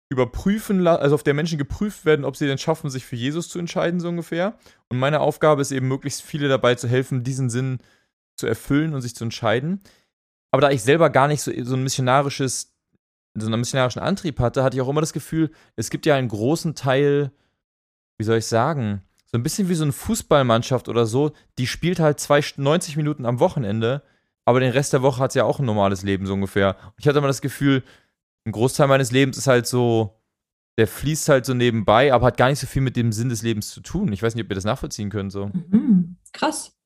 überprüfen, 0.09 0.79
la- 0.79 0.95
also 0.95 1.15
auf 1.15 1.23
der 1.23 1.33
Menschen 1.33 1.57
geprüft 1.57 2.05
werden, 2.05 2.25
ob 2.25 2.35
sie 2.37 2.47
denn 2.47 2.57
schaffen, 2.57 2.89
sich 2.89 3.05
für 3.05 3.15
Jesus 3.15 3.49
zu 3.49 3.59
entscheiden, 3.59 3.99
so 3.99 4.07
ungefähr. 4.09 4.57
Und 4.87 4.99
meine 4.99 5.19
Aufgabe 5.19 5.61
ist 5.61 5.71
eben, 5.71 5.87
möglichst 5.87 6.21
viele 6.21 6.47
dabei 6.47 6.75
zu 6.75 6.87
helfen, 6.87 7.23
diesen 7.23 7.49
Sinn 7.49 7.79
zu 8.37 8.45
erfüllen 8.47 8.93
und 8.93 9.01
sich 9.01 9.15
zu 9.15 9.23
entscheiden. 9.23 9.81
Aber 10.51 10.61
da 10.61 10.69
ich 10.69 10.83
selber 10.83 11.09
gar 11.09 11.27
nicht 11.27 11.41
so, 11.41 11.51
so 11.63 11.75
ein 11.75 11.83
missionarisches, 11.83 12.73
so 13.37 13.47
einen 13.47 13.59
missionarischen 13.59 14.01
Antrieb 14.01 14.39
hatte, 14.39 14.63
hatte 14.63 14.77
ich 14.77 14.81
auch 14.81 14.87
immer 14.89 15.01
das 15.01 15.11
Gefühl, 15.13 15.51
es 15.75 15.89
gibt 15.89 16.05
ja 16.05 16.15
einen 16.15 16.27
großen 16.29 16.73
Teil, 16.75 17.31
wie 18.17 18.23
soll 18.25 18.37
ich 18.37 18.45
sagen, 18.45 19.01
so 19.25 19.37
ein 19.37 19.43
bisschen 19.43 19.67
wie 19.69 19.75
so 19.75 19.83
eine 19.83 19.91
Fußballmannschaft 19.91 20.87
oder 20.87 21.05
so, 21.05 21.31
die 21.57 21.67
spielt 21.67 21.99
halt 21.99 22.19
zwei, 22.19 22.41
90 22.55 22.95
Minuten 22.95 23.25
am 23.25 23.39
Wochenende, 23.39 24.03
aber 24.47 24.61
den 24.61 24.71
Rest 24.71 24.93
der 24.93 25.01
Woche 25.01 25.21
hat 25.21 25.33
sie 25.33 25.39
ja 25.39 25.43
auch 25.43 25.59
ein 25.59 25.65
normales 25.65 26.03
Leben 26.03 26.25
so 26.25 26.33
ungefähr. 26.33 26.77
Und 26.85 26.93
ich 26.99 27.07
hatte 27.07 27.17
immer 27.17 27.27
das 27.27 27.41
Gefühl, 27.41 27.83
ein 28.45 28.53
Großteil 28.53 28.87
meines 28.87 29.11
Lebens 29.11 29.37
ist 29.37 29.47
halt 29.47 29.67
so, 29.67 30.21
der 30.77 30.87
fließt 30.87 31.27
halt 31.27 31.45
so 31.45 31.53
nebenbei, 31.53 32.13
aber 32.13 32.27
hat 32.27 32.37
gar 32.37 32.47
nicht 32.47 32.59
so 32.59 32.65
viel 32.65 32.81
mit 32.81 32.95
dem 32.95 33.11
Sinn 33.11 33.27
des 33.27 33.41
Lebens 33.41 33.71
zu 33.71 33.81
tun. 33.81 34.13
Ich 34.13 34.23
weiß 34.23 34.35
nicht, 34.35 34.45
ob 34.45 34.49
ihr 34.49 34.55
das 34.55 34.63
nachvollziehen 34.63 35.09
könnt 35.09 35.33
so. 35.33 35.47
Mhm. 35.47 36.15
Krass. 36.31 36.76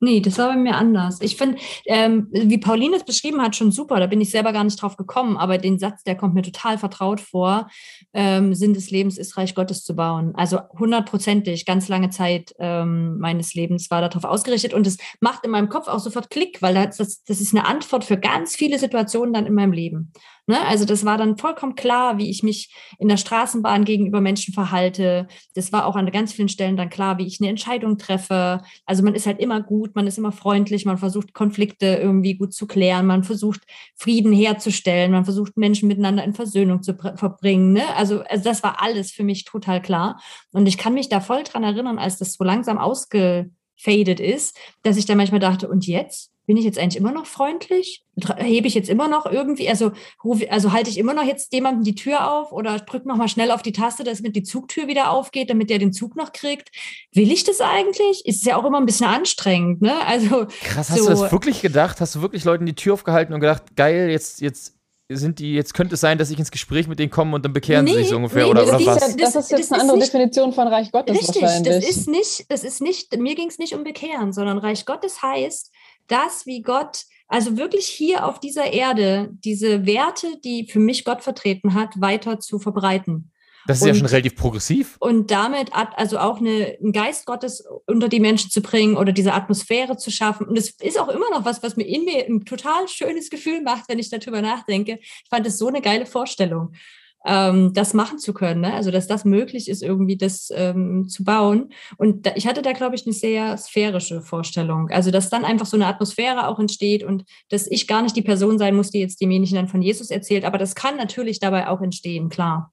Nee, 0.00 0.20
das 0.20 0.36
war 0.38 0.48
bei 0.48 0.56
mir 0.56 0.74
anders. 0.74 1.20
Ich 1.22 1.36
finde, 1.36 1.58
ähm, 1.86 2.28
wie 2.30 2.58
Pauline 2.58 2.96
es 2.96 3.04
beschrieben 3.04 3.40
hat, 3.40 3.56
schon 3.56 3.70
super. 3.72 4.00
Da 4.00 4.06
bin 4.06 4.20
ich 4.20 4.30
selber 4.30 4.52
gar 4.52 4.64
nicht 4.64 4.80
drauf 4.80 4.96
gekommen. 4.96 5.36
Aber 5.36 5.56
den 5.56 5.78
Satz, 5.78 6.02
der 6.02 6.16
kommt 6.16 6.34
mir 6.34 6.42
total 6.42 6.76
vertraut 6.78 7.20
vor. 7.20 7.68
Ähm, 8.12 8.54
Sinn 8.54 8.74
des 8.74 8.90
Lebens 8.90 9.16
ist 9.16 9.36
Reich 9.36 9.54
Gottes 9.54 9.82
zu 9.82 9.96
bauen. 9.96 10.34
Also 10.34 10.58
hundertprozentig, 10.78 11.64
ganz 11.64 11.88
lange 11.88 12.10
Zeit 12.10 12.54
ähm, 12.58 13.18
meines 13.18 13.54
Lebens 13.54 13.90
war 13.90 14.02
darauf 14.02 14.24
ausgerichtet. 14.24 14.74
Und 14.74 14.86
es 14.86 14.98
macht 15.20 15.44
in 15.44 15.50
meinem 15.50 15.68
Kopf 15.68 15.88
auch 15.88 16.00
sofort 16.00 16.28
Klick, 16.28 16.60
weil 16.60 16.74
das, 16.74 16.98
das, 16.98 17.22
das 17.24 17.40
ist 17.40 17.54
eine 17.54 17.64
Antwort 17.66 18.04
für 18.04 18.18
ganz 18.18 18.56
viele 18.56 18.78
Situationen 18.78 19.32
dann 19.32 19.46
in 19.46 19.54
meinem 19.54 19.72
Leben. 19.72 20.12
Ne? 20.46 20.60
Also 20.66 20.84
das 20.84 21.06
war 21.06 21.16
dann 21.16 21.38
vollkommen 21.38 21.74
klar, 21.74 22.18
wie 22.18 22.28
ich 22.28 22.42
mich 22.42 22.74
in 22.98 23.08
der 23.08 23.16
Straßenbahn 23.16 23.84
gegenüber 23.84 24.20
Menschen 24.20 24.52
verhalte. 24.52 25.26
Das 25.54 25.72
war 25.72 25.86
auch 25.86 25.96
an 25.96 26.10
ganz 26.10 26.34
vielen 26.34 26.50
Stellen 26.50 26.76
dann 26.76 26.90
klar, 26.90 27.16
wie 27.18 27.26
ich 27.26 27.40
eine 27.40 27.48
Entscheidung 27.48 27.96
treffe. 27.96 28.60
Also 28.84 29.02
man 29.02 29.14
ist 29.14 29.26
halt 29.26 29.40
immer 29.40 29.62
gut, 29.62 29.94
man 29.94 30.06
ist 30.06 30.18
immer 30.18 30.32
freundlich, 30.32 30.84
man 30.84 30.98
versucht 30.98 31.32
Konflikte 31.32 31.86
irgendwie 31.86 32.34
gut 32.34 32.52
zu 32.52 32.66
klären, 32.66 33.06
man 33.06 33.24
versucht 33.24 33.62
Frieden 33.96 34.32
herzustellen, 34.32 35.12
man 35.12 35.24
versucht 35.24 35.56
Menschen 35.56 35.88
miteinander 35.88 36.24
in 36.24 36.34
Versöhnung 36.34 36.82
zu 36.82 36.92
br- 36.92 37.16
verbringen. 37.16 37.72
Ne? 37.72 37.82
Also, 37.96 38.20
also 38.20 38.44
das 38.44 38.62
war 38.62 38.82
alles 38.82 39.12
für 39.12 39.24
mich 39.24 39.44
total 39.44 39.80
klar. 39.80 40.20
Und 40.52 40.66
ich 40.66 40.76
kann 40.76 40.92
mich 40.92 41.08
da 41.08 41.20
voll 41.20 41.44
dran 41.44 41.64
erinnern, 41.64 41.98
als 41.98 42.18
das 42.18 42.34
so 42.34 42.44
langsam 42.44 42.76
ausgefadet 42.76 44.20
ist, 44.20 44.58
dass 44.82 44.98
ich 44.98 45.06
dann 45.06 45.16
manchmal 45.16 45.40
dachte, 45.40 45.68
und 45.68 45.86
jetzt? 45.86 46.33
Bin 46.46 46.58
ich 46.58 46.64
jetzt 46.64 46.78
eigentlich 46.78 46.96
immer 46.96 47.12
noch 47.12 47.24
freundlich? 47.26 48.04
Hebe 48.36 48.66
ich 48.66 48.74
jetzt 48.74 48.90
immer 48.90 49.08
noch 49.08 49.24
irgendwie, 49.24 49.68
also 49.68 49.92
rufe, 50.22 50.50
also 50.52 50.72
halte 50.72 50.90
ich 50.90 50.98
immer 50.98 51.14
noch 51.14 51.24
jetzt 51.24 51.52
jemandem 51.54 51.84
die 51.84 51.94
Tür 51.94 52.30
auf 52.30 52.52
oder 52.52 52.78
drücke 52.78 53.08
noch 53.08 53.16
mal 53.16 53.28
schnell 53.28 53.50
auf 53.50 53.62
die 53.62 53.72
Taste, 53.72 54.04
dass 54.04 54.20
mit 54.20 54.36
die 54.36 54.42
Zugtür 54.42 54.86
wieder 54.86 55.10
aufgeht, 55.10 55.48
damit 55.48 55.70
der 55.70 55.78
den 55.78 55.92
Zug 55.94 56.16
noch 56.16 56.32
kriegt? 56.32 56.68
Will 57.14 57.32
ich 57.32 57.44
das 57.44 57.60
eigentlich? 57.62 58.26
Ist 58.26 58.44
ja 58.44 58.56
auch 58.56 58.64
immer 58.64 58.78
ein 58.78 58.86
bisschen 58.86 59.06
anstrengend, 59.06 59.80
ne? 59.80 59.94
Also 60.06 60.46
Krass, 60.62 60.90
hast 60.90 60.98
So. 60.98 61.04
du 61.04 61.10
das 61.10 61.32
wirklich 61.32 61.62
gedacht? 61.62 62.00
Hast 62.00 62.14
du 62.14 62.20
wirklich 62.20 62.44
Leuten 62.44 62.66
die 62.66 62.74
Tür 62.74 62.92
aufgehalten 62.94 63.32
und 63.32 63.40
gedacht, 63.40 63.74
geil, 63.74 64.10
jetzt, 64.10 64.40
jetzt 64.42 64.74
sind 65.10 65.38
die, 65.38 65.52
jetzt 65.54 65.74
könnte 65.74 65.94
es 65.94 66.00
sein, 66.00 66.16
dass 66.18 66.30
ich 66.30 66.38
ins 66.38 66.50
Gespräch 66.50 66.88
mit 66.88 66.98
denen 66.98 67.10
komme 67.10 67.34
und 67.36 67.44
dann 67.44 67.52
bekehren 67.52 67.86
sie 67.86 67.92
Nee, 67.92 67.98
sich 68.00 68.08
so 68.08 68.16
ungefähr 68.16 68.44
nee, 68.44 68.50
oder, 68.50 68.60
das 68.62 68.68
oder 68.70 68.80
ist 68.80 68.86
was? 68.86 68.94
ja- 69.00 69.06
das, 69.16 69.16
das- 69.32 69.44
ist 69.44 69.50
jetzt 69.50 69.60
das 69.60 69.72
eine 69.72 69.76
ist 69.78 69.82
andere 69.82 69.98
nicht- 69.98 70.12
Definition 70.14 70.52
von 70.52 70.68
Reich 70.68 70.92
Gottes 70.92 71.18
Richtig, 71.18 71.42
wahrscheinlich. 71.42 71.74
das 71.74 71.84
ist 71.88 72.08
nicht, 72.08 72.46
das 72.50 72.64
ist 72.64 72.80
nicht, 72.80 73.16
mir 73.18 73.34
ging 73.34 73.48
es 73.48 73.58
nicht 73.58 73.74
um 73.74 73.84
Bekehren, 73.84 74.32
sondern 74.32 74.56
Reich 74.58 74.86
Gottes 74.86 75.20
heißt, 75.22 75.70
das, 76.08 76.46
wie 76.46 76.62
Gott, 76.62 77.04
also 77.28 77.56
wirklich 77.56 77.86
hier 77.86 78.26
auf 78.26 78.40
dieser 78.40 78.72
Erde, 78.72 79.30
diese 79.44 79.86
Werte, 79.86 80.38
die 80.44 80.68
für 80.68 80.78
mich 80.80 81.04
Gott 81.04 81.22
vertreten 81.22 81.74
hat, 81.74 82.00
weiter 82.00 82.40
zu 82.40 82.58
verbreiten. 82.58 83.30
Das 83.66 83.78
ist 83.78 83.86
ja 83.86 83.92
und- 83.92 83.98
schon 83.98 84.06
relativ 84.08 84.36
progressiv. 84.36 84.96
Und 85.00 85.30
damit 85.30 85.70
also 85.72 86.18
auch 86.18 86.38
eine, 86.38 86.76
einen 86.80 86.92
Geist 86.92 87.24
Gottes 87.24 87.64
unter 87.86 88.08
die 88.08 88.20
Menschen 88.20 88.50
zu 88.50 88.60
bringen 88.60 88.96
oder 88.96 89.12
diese 89.12 89.32
Atmosphäre 89.32 89.96
zu 89.96 90.10
schaffen. 90.10 90.46
Und 90.46 90.58
es 90.58 90.70
ist 90.70 91.00
auch 91.00 91.08
immer 91.08 91.30
noch 91.30 91.44
was, 91.44 91.62
was 91.62 91.76
mir 91.76 91.86
in 91.86 92.04
mir 92.04 92.26
ein 92.26 92.44
total 92.44 92.86
schönes 92.88 93.30
Gefühl 93.30 93.62
macht, 93.62 93.88
wenn 93.88 93.98
ich 93.98 94.10
darüber 94.10 94.42
nachdenke. 94.42 94.98
Ich 95.00 95.28
fand 95.30 95.46
es 95.46 95.56
so 95.56 95.68
eine 95.68 95.80
geile 95.80 96.04
Vorstellung. 96.04 96.74
Ähm, 97.24 97.72
das 97.72 97.94
machen 97.94 98.18
zu 98.18 98.34
können. 98.34 98.60
Ne? 98.60 98.74
Also, 98.74 98.90
dass 98.90 99.06
das 99.06 99.24
möglich 99.24 99.68
ist, 99.68 99.82
irgendwie 99.82 100.16
das 100.16 100.50
ähm, 100.54 101.08
zu 101.08 101.24
bauen. 101.24 101.72
Und 101.96 102.26
da, 102.26 102.32
ich 102.34 102.46
hatte 102.46 102.62
da, 102.62 102.72
glaube 102.72 102.94
ich, 102.94 103.06
eine 103.06 103.14
sehr 103.14 103.56
sphärische 103.56 104.20
Vorstellung. 104.20 104.90
Also, 104.90 105.10
dass 105.10 105.30
dann 105.30 105.44
einfach 105.44 105.66
so 105.66 105.76
eine 105.76 105.86
Atmosphäre 105.86 106.48
auch 106.48 106.58
entsteht 106.58 107.02
und 107.02 107.24
dass 107.48 107.66
ich 107.66 107.86
gar 107.86 108.02
nicht 108.02 108.16
die 108.16 108.22
Person 108.22 108.58
sein 108.58 108.74
muss, 108.74 108.90
die 108.90 109.00
jetzt 109.00 109.20
demjenigen 109.20 109.56
dann 109.56 109.68
von 109.68 109.82
Jesus 109.82 110.10
erzählt. 110.10 110.44
Aber 110.44 110.58
das 110.58 110.74
kann 110.74 110.96
natürlich 110.96 111.40
dabei 111.40 111.68
auch 111.68 111.80
entstehen, 111.80 112.28
klar. 112.28 112.72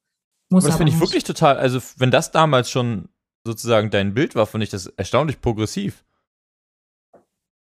Muss 0.50 0.66
Aber 0.66 0.72
das 0.72 0.78
finde 0.78 0.92
ich 0.92 1.00
wirklich 1.00 1.24
total, 1.24 1.58
also 1.58 1.80
wenn 1.98 2.12
das 2.12 2.32
damals 2.32 2.70
schon 2.70 3.08
sozusagen 3.46 3.90
dein 3.90 4.14
Bild 4.14 4.36
war, 4.36 4.46
finde 4.46 4.66
ich 4.66 4.70
das 4.70 4.88
erstaunlich 4.88 5.40
progressiv. 5.40 6.04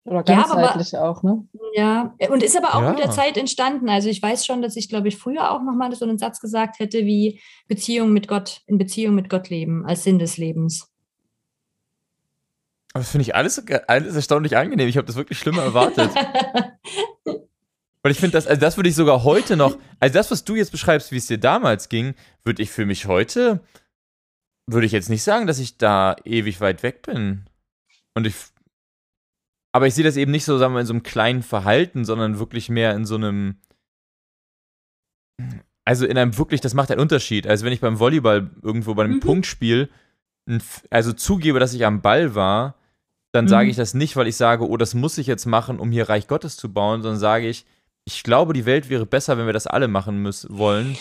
Oder 0.03 0.23
Ja, 0.27 0.45
aber- 0.45 0.55
ganzheitlich 0.61 0.97
auch, 0.97 1.21
ne? 1.23 1.47
Ja, 1.75 2.15
und 2.29 2.41
ist 2.41 2.57
aber 2.57 2.73
auch 2.75 2.81
Ja. 2.81 2.89
mit 2.89 2.99
der 2.99 3.11
Zeit 3.11 3.37
entstanden. 3.37 3.87
Also 3.87 4.09
ich 4.09 4.21
weiß 4.21 4.45
schon, 4.45 4.61
dass 4.63 4.75
ich, 4.75 4.89
glaube 4.89 5.07
ich, 5.09 5.17
früher 5.17 5.51
auch 5.51 5.61
nochmal 5.61 5.93
so 5.95 6.05
einen 6.05 6.17
Satz 6.17 6.39
gesagt 6.39 6.79
hätte 6.79 7.05
wie 7.05 7.39
Beziehung 7.67 8.11
mit 8.11 8.27
Gott, 8.27 8.61
in 8.65 8.77
Beziehung 8.79 9.13
mit 9.15 9.29
Gott 9.29 9.49
leben, 9.49 9.85
als 9.85 10.03
Sinn 10.03 10.17
des 10.17 10.37
Lebens. 10.37 10.87
Aber 12.93 13.01
das 13.03 13.11
finde 13.11 13.23
ich 13.23 13.35
alles, 13.35 13.63
alles 13.87 14.15
erstaunlich 14.15 14.57
angenehm. 14.57 14.87
Ich 14.89 14.97
habe 14.97 15.07
das 15.07 15.15
wirklich 15.15 15.39
schlimmer 15.39 15.61
erwartet. 15.63 16.09
Weil 18.03 18.11
ich 18.11 18.19
finde, 18.19 18.31
das, 18.33 18.47
also 18.47 18.59
das 18.59 18.77
würde 18.77 18.89
ich 18.89 18.95
sogar 18.95 19.23
heute 19.23 19.55
noch, 19.55 19.77
also 19.99 20.13
das, 20.13 20.31
was 20.31 20.43
du 20.43 20.55
jetzt 20.55 20.71
beschreibst, 20.71 21.11
wie 21.11 21.17
es 21.17 21.27
dir 21.27 21.37
damals 21.37 21.87
ging, 21.87 22.15
würde 22.43 22.63
ich 22.63 22.71
für 22.71 22.85
mich 22.87 23.05
heute, 23.05 23.61
würde 24.65 24.87
ich 24.87 24.91
jetzt 24.91 25.09
nicht 25.09 25.21
sagen, 25.23 25.45
dass 25.45 25.59
ich 25.59 25.77
da 25.77 26.15
ewig 26.25 26.59
weit 26.59 26.81
weg 26.81 27.03
bin. 27.03 27.45
Und 28.15 28.25
ich, 28.25 28.33
aber 29.71 29.87
ich 29.87 29.93
sehe 29.93 30.03
das 30.03 30.17
eben 30.17 30.31
nicht 30.31 30.45
so, 30.45 30.57
sagen 30.57 30.73
wir, 30.73 30.81
in 30.81 30.85
so 30.87 30.93
einem 30.93 31.03
kleinen 31.03 31.43
Verhalten, 31.43 32.05
sondern 32.05 32.39
wirklich 32.39 32.69
mehr 32.69 32.93
in 32.95 33.05
so 33.05 33.15
einem, 33.15 33.55
also 35.85 36.05
in 36.05 36.17
einem 36.17 36.37
wirklich, 36.37 36.61
das 36.61 36.73
macht 36.73 36.91
einen 36.91 36.99
Unterschied. 37.01 37.47
Also 37.47 37.65
wenn 37.65 37.73
ich 37.73 37.81
beim 37.81 37.99
Volleyball 37.99 38.49
irgendwo 38.61 38.93
bei 38.93 39.03
einem 39.03 39.15
Mhm. 39.15 39.19
Punktspiel, 39.21 39.89
also 40.89 41.13
zugebe, 41.13 41.59
dass 41.59 41.73
ich 41.73 41.85
am 41.85 42.01
Ball 42.01 42.35
war, 42.35 42.75
dann 43.31 43.47
sage 43.47 43.65
Mhm. 43.65 43.71
ich 43.71 43.77
das 43.77 43.93
nicht, 43.93 44.15
weil 44.17 44.27
ich 44.27 44.35
sage, 44.35 44.67
oh, 44.67 44.75
das 44.77 44.93
muss 44.93 45.17
ich 45.17 45.27
jetzt 45.27 45.45
machen, 45.45 45.79
um 45.79 45.91
hier 45.91 46.09
Reich 46.09 46.27
Gottes 46.27 46.57
zu 46.57 46.71
bauen, 46.71 47.01
sondern 47.01 47.19
sage 47.19 47.47
ich, 47.47 47.65
ich 48.03 48.23
glaube, 48.23 48.53
die 48.53 48.65
Welt 48.65 48.89
wäre 48.89 49.05
besser, 49.05 49.37
wenn 49.37 49.45
wir 49.45 49.53
das 49.53 49.67
alle 49.67 49.87
machen 49.87 50.21
müssen 50.21 50.57
wollen. 50.57 50.97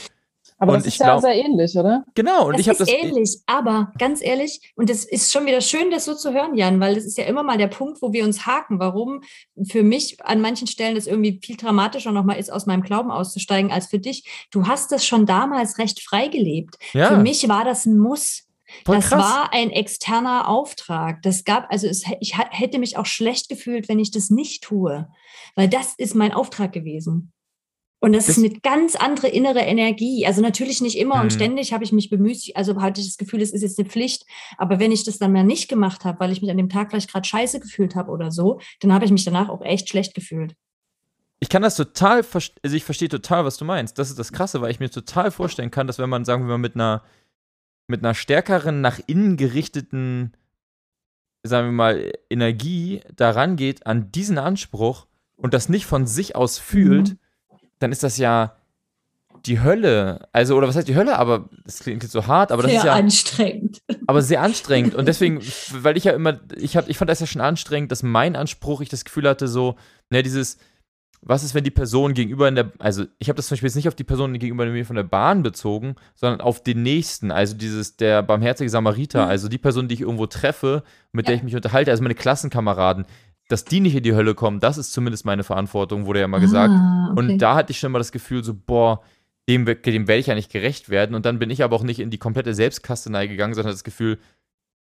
Aber 0.63 0.73
Und 0.75 0.81
das 0.81 0.87
ich 0.89 0.95
ist 0.95 1.01
ja 1.01 1.07
glaub- 1.07 1.23
sehr 1.23 1.35
ähnlich, 1.35 1.75
oder? 1.77 2.05
Genau, 2.15 2.47
und 2.49 2.53
das 2.53 2.61
ich 2.61 2.69
habe 2.69 2.83
ist 2.83 2.89
das. 2.89 2.89
ähnlich, 2.97 3.39
aber 3.47 3.93
ganz 3.99 4.23
ehrlich, 4.23 4.73
und 4.77 4.91
das 4.91 5.05
ist 5.05 5.33
schon 5.33 5.47
wieder 5.47 5.63
schön, 5.63 5.91
das 5.91 6.05
so 6.05 6.15
zu 6.15 6.33
hören, 6.35 6.55
Jan, 6.55 6.79
weil 6.81 6.95
das 6.95 7.05
ist 7.07 7.17
ja 7.17 7.25
immer 7.25 7.43
mal 7.43 7.57
der 7.57 7.69
Punkt, 7.69 8.03
wo 8.03 8.13
wir 8.13 8.25
uns 8.25 8.45
haken, 8.47 8.79
warum 8.79 9.23
für 9.67 9.83
mich 9.83 10.23
an 10.23 10.41
manchen 10.43 10.67
Stellen 10.67 10.95
das 10.95 11.07
irgendwie 11.07 11.41
viel 11.43 11.57
dramatischer 11.57 12.13
nochmal 12.13 12.39
ist, 12.39 12.53
aus 12.53 12.67
meinem 12.67 12.83
Glauben 12.83 13.11
auszusteigen, 13.11 13.73
als 13.73 13.87
für 13.87 13.99
dich. 13.99 14.25
Du 14.51 14.67
hast 14.67 14.93
das 14.93 15.07
schon 15.07 15.25
damals 15.27 15.79
recht 15.79 16.01
frei 16.03 16.29
gelebt. 16.29 16.77
Ja, 16.93 17.09
Für 17.09 17.17
mich 17.17 17.49
war 17.49 17.65
das 17.65 17.87
ein 17.87 17.97
Muss. 17.99 18.47
voll 18.85 18.97
das 18.97 19.09
krass. 19.09 19.19
war 19.23 19.53
ein 19.55 19.71
externer 19.71 20.47
Auftrag. 20.47 21.23
Das 21.23 21.45
gab, 21.45 21.73
also 21.73 21.87
es, 21.87 22.05
ich 22.21 22.37
hätte 22.37 22.79
mich 22.79 22.99
auch 22.99 23.07
schlecht 23.07 23.49
gefühlt, 23.49 23.89
wenn 23.89 23.99
ich 23.99 24.11
das 24.11 24.29
nicht 24.29 24.63
tue, 24.63 25.09
weil 25.57 25.69
das 25.69 25.95
ist 25.97 26.15
mein 26.15 26.33
Auftrag 26.35 26.73
gewesen. 26.73 27.33
Und 28.03 28.13
das, 28.15 28.27
Das- 28.27 28.39
ist 28.39 28.45
eine 28.45 28.59
ganz 28.61 28.97
andere 28.97 29.29
innere 29.29 29.61
Energie. 29.61 30.25
Also 30.27 30.41
natürlich 30.41 30.81
nicht 30.81 30.97
immer 30.97 31.17
Mhm. 31.17 31.21
und 31.23 31.33
ständig 31.33 31.73
habe 31.75 31.85
ich 31.85 31.93
mich 31.93 32.09
bemüht, 32.09 32.51
also 32.55 32.81
hatte 32.81 33.01
ich 33.01 33.09
das 33.09 33.19
Gefühl, 33.19 33.43
es 33.43 33.53
ist 33.53 33.61
jetzt 33.63 33.79
eine 33.79 33.89
Pflicht. 33.89 34.25
Aber 34.57 34.79
wenn 34.81 34.91
ich 34.91 35.05
das 35.05 35.19
dann 35.19 35.33
mal 35.33 35.45
nicht 35.45 35.69
gemacht 35.69 36.05
habe, 36.07 36.19
weil 36.21 36.33
ich 36.33 36.41
mich 36.41 36.51
an 36.51 36.57
dem 36.57 36.71
Tag 36.71 36.91
vielleicht 36.91 37.13
gerade 37.13 37.29
scheiße 37.29 37.61
gefühlt 37.61 37.95
habe 37.95 38.11
oder 38.11 38.31
so, 38.31 38.59
dann 38.81 38.93
habe 38.95 39.05
ich 39.05 39.11
mich 39.11 39.25
danach 39.25 39.49
auch 39.51 39.63
echt 39.63 39.89
schlecht 39.91 40.15
gefühlt. 40.15 40.55
ich 41.43 41.49
kann 41.49 41.63
das 41.63 41.75
total, 41.77 42.19
also 42.63 42.77
ich 42.77 42.85
verstehe 42.85 43.09
total, 43.09 43.47
was 43.47 43.57
du 43.57 43.65
meinst. 43.65 43.99
Das 43.99 44.11
ist 44.11 44.19
das 44.19 44.31
Krasse, 44.31 44.61
weil 44.61 44.71
ich 44.71 44.79
mir 44.81 44.91
total 44.91 45.31
vorstellen 45.31 45.71
kann, 45.71 45.87
dass 45.87 45.99
wenn 45.99 46.11
man, 46.11 46.27
sagen 46.27 46.43
wir 46.45 46.49
mal, 46.49 46.59
mit 46.59 46.75
einer, 46.75 47.03
mit 47.87 48.05
einer 48.05 48.13
stärkeren, 48.15 48.83
nach 48.83 49.01
innen 49.07 49.39
gerichteten, 49.39 50.35
sagen 51.43 51.69
wir 51.69 51.73
mal, 51.73 52.13
Energie 52.29 53.01
daran 53.17 53.57
geht 53.57 53.87
an 53.87 54.13
diesen 54.13 54.37
Anspruch 54.37 55.07
und 55.37 55.55
das 55.55 55.71
nicht 55.71 55.87
von 55.87 56.07
sich 56.07 56.37
aus 56.37 56.59
fühlt, 56.59 57.17
dann 57.81 57.91
ist 57.93 58.03
das 58.05 58.17
ja 58.19 58.55
die 59.47 59.61
Hölle. 59.61 60.29
Also, 60.33 60.57
oder 60.57 60.69
was 60.69 60.77
heißt 60.77 60.87
die 60.89 60.95
Hölle? 60.97 61.19
Aber 61.19 61.49
das 61.65 61.81
klingt 61.81 62.03
jetzt 62.03 62.13
so 62.13 62.27
hart, 62.27 62.53
aber 62.53 62.63
das 62.63 62.71
Sehr 62.73 62.81
ist 62.81 62.85
ja 62.87 62.93
anstrengend. 62.95 63.83
aber 64.07 64.23
sehr 64.23 64.43
anstrengend. 64.43 64.95
Und 64.95 65.07
deswegen, 65.09 65.41
weil 65.73 65.97
ich 65.97 66.05
ja 66.05 66.13
immer, 66.13 66.39
ich, 66.57 66.77
hab, 66.77 66.89
ich 66.89 66.99
fand 66.99 67.11
das 67.11 67.21
ja 67.21 67.27
schon 67.27 67.41
anstrengend, 67.41 67.91
dass 67.91 68.03
mein 68.03 68.37
Anspruch, 68.37 68.81
ich 68.83 68.89
das 68.91 69.05
Gefühl 69.05 69.29
hatte, 69.29 69.49
so, 69.49 69.77
ne, 70.11 70.23
dieses, 70.23 70.59
was 71.23 71.43
ist, 71.45 71.55
wenn 71.55 71.65
die 71.65 71.71
Person 71.71 72.15
gegenüber 72.15 72.49
in 72.49 72.55
der, 72.55 72.73
also 72.79 73.05
ich 73.19 73.29
habe 73.29 73.37
das 73.37 73.47
zum 73.47 73.55
Beispiel 73.55 73.69
jetzt 73.69 73.77
nicht 73.77 73.89
auf 73.89 73.95
die 73.95 74.05
Person 74.05 74.33
gegenüber 74.39 74.65
mir 74.67 74.87
von 74.87 74.97
der 74.97 75.03
Bahn 75.05 75.43
bezogen, 75.43 75.97
sondern 76.15 76.41
auf 76.41 76.63
den 76.63 76.83
nächsten, 76.83 77.31
also 77.31 77.55
dieses, 77.57 77.97
der 77.97 78.23
barmherzige 78.23 78.71
Samariter, 78.71 79.25
Mhm. 79.25 79.31
also 79.31 79.49
die 79.49 79.59
Person, 79.59 79.89
die 79.89 79.95
ich 79.95 80.01
irgendwo 80.03 80.27
treffe, 80.27 80.83
mit 81.13 81.29
der 81.29 81.35
Ja. 81.35 81.39
ich 81.39 81.45
mich 81.45 81.57
unterhalte, 81.57 81.91
also 81.91 82.03
meine 82.03 82.15
Klassenkameraden, 82.15 83.05
dass 83.51 83.65
die 83.65 83.81
nicht 83.81 83.95
in 83.97 84.03
die 84.03 84.15
Hölle 84.15 84.35
kommen, 84.35 84.61
das 84.61 84.79
ist 84.79 84.93
zumindest 84.93 85.25
meine 85.25 85.45
Verantwortung, 85.45 86.07
wurde 86.07 86.21
ja 86.21 86.25
immer 86.27 86.41
gesagt. 86.41 86.73
Ah, 86.73 87.09
okay. 87.13 87.19
Und 87.33 87.39
da 87.39 87.55
hatte 87.57 87.73
ich 87.73 87.79
schon 87.79 87.93
mal 87.93 87.99
das 87.99 88.13
Gefühl, 88.13 88.45
so, 88.45 88.55
boah, 88.55 89.03
dem, 89.49 89.65
dem 89.65 90.07
werde 90.09 90.21
ich 90.21 90.27
ja 90.29 90.35
nicht 90.35 90.53
gerecht 90.53 90.89
werden. 90.91 91.15
Und 91.17 91.27
dann 91.27 91.39
bin 91.39 91.51
ich 91.51 91.65
aber 91.65 91.75
auch 91.77 91.83
nicht 91.83 91.99
in 92.01 92.11
die 92.11 92.19
komplette 92.19 92.55
Selbstkastenei 92.55 93.27
gegangen, 93.27 93.55
sondern 93.55 93.73
das 93.73 93.85
Gefühl, 93.85 94.19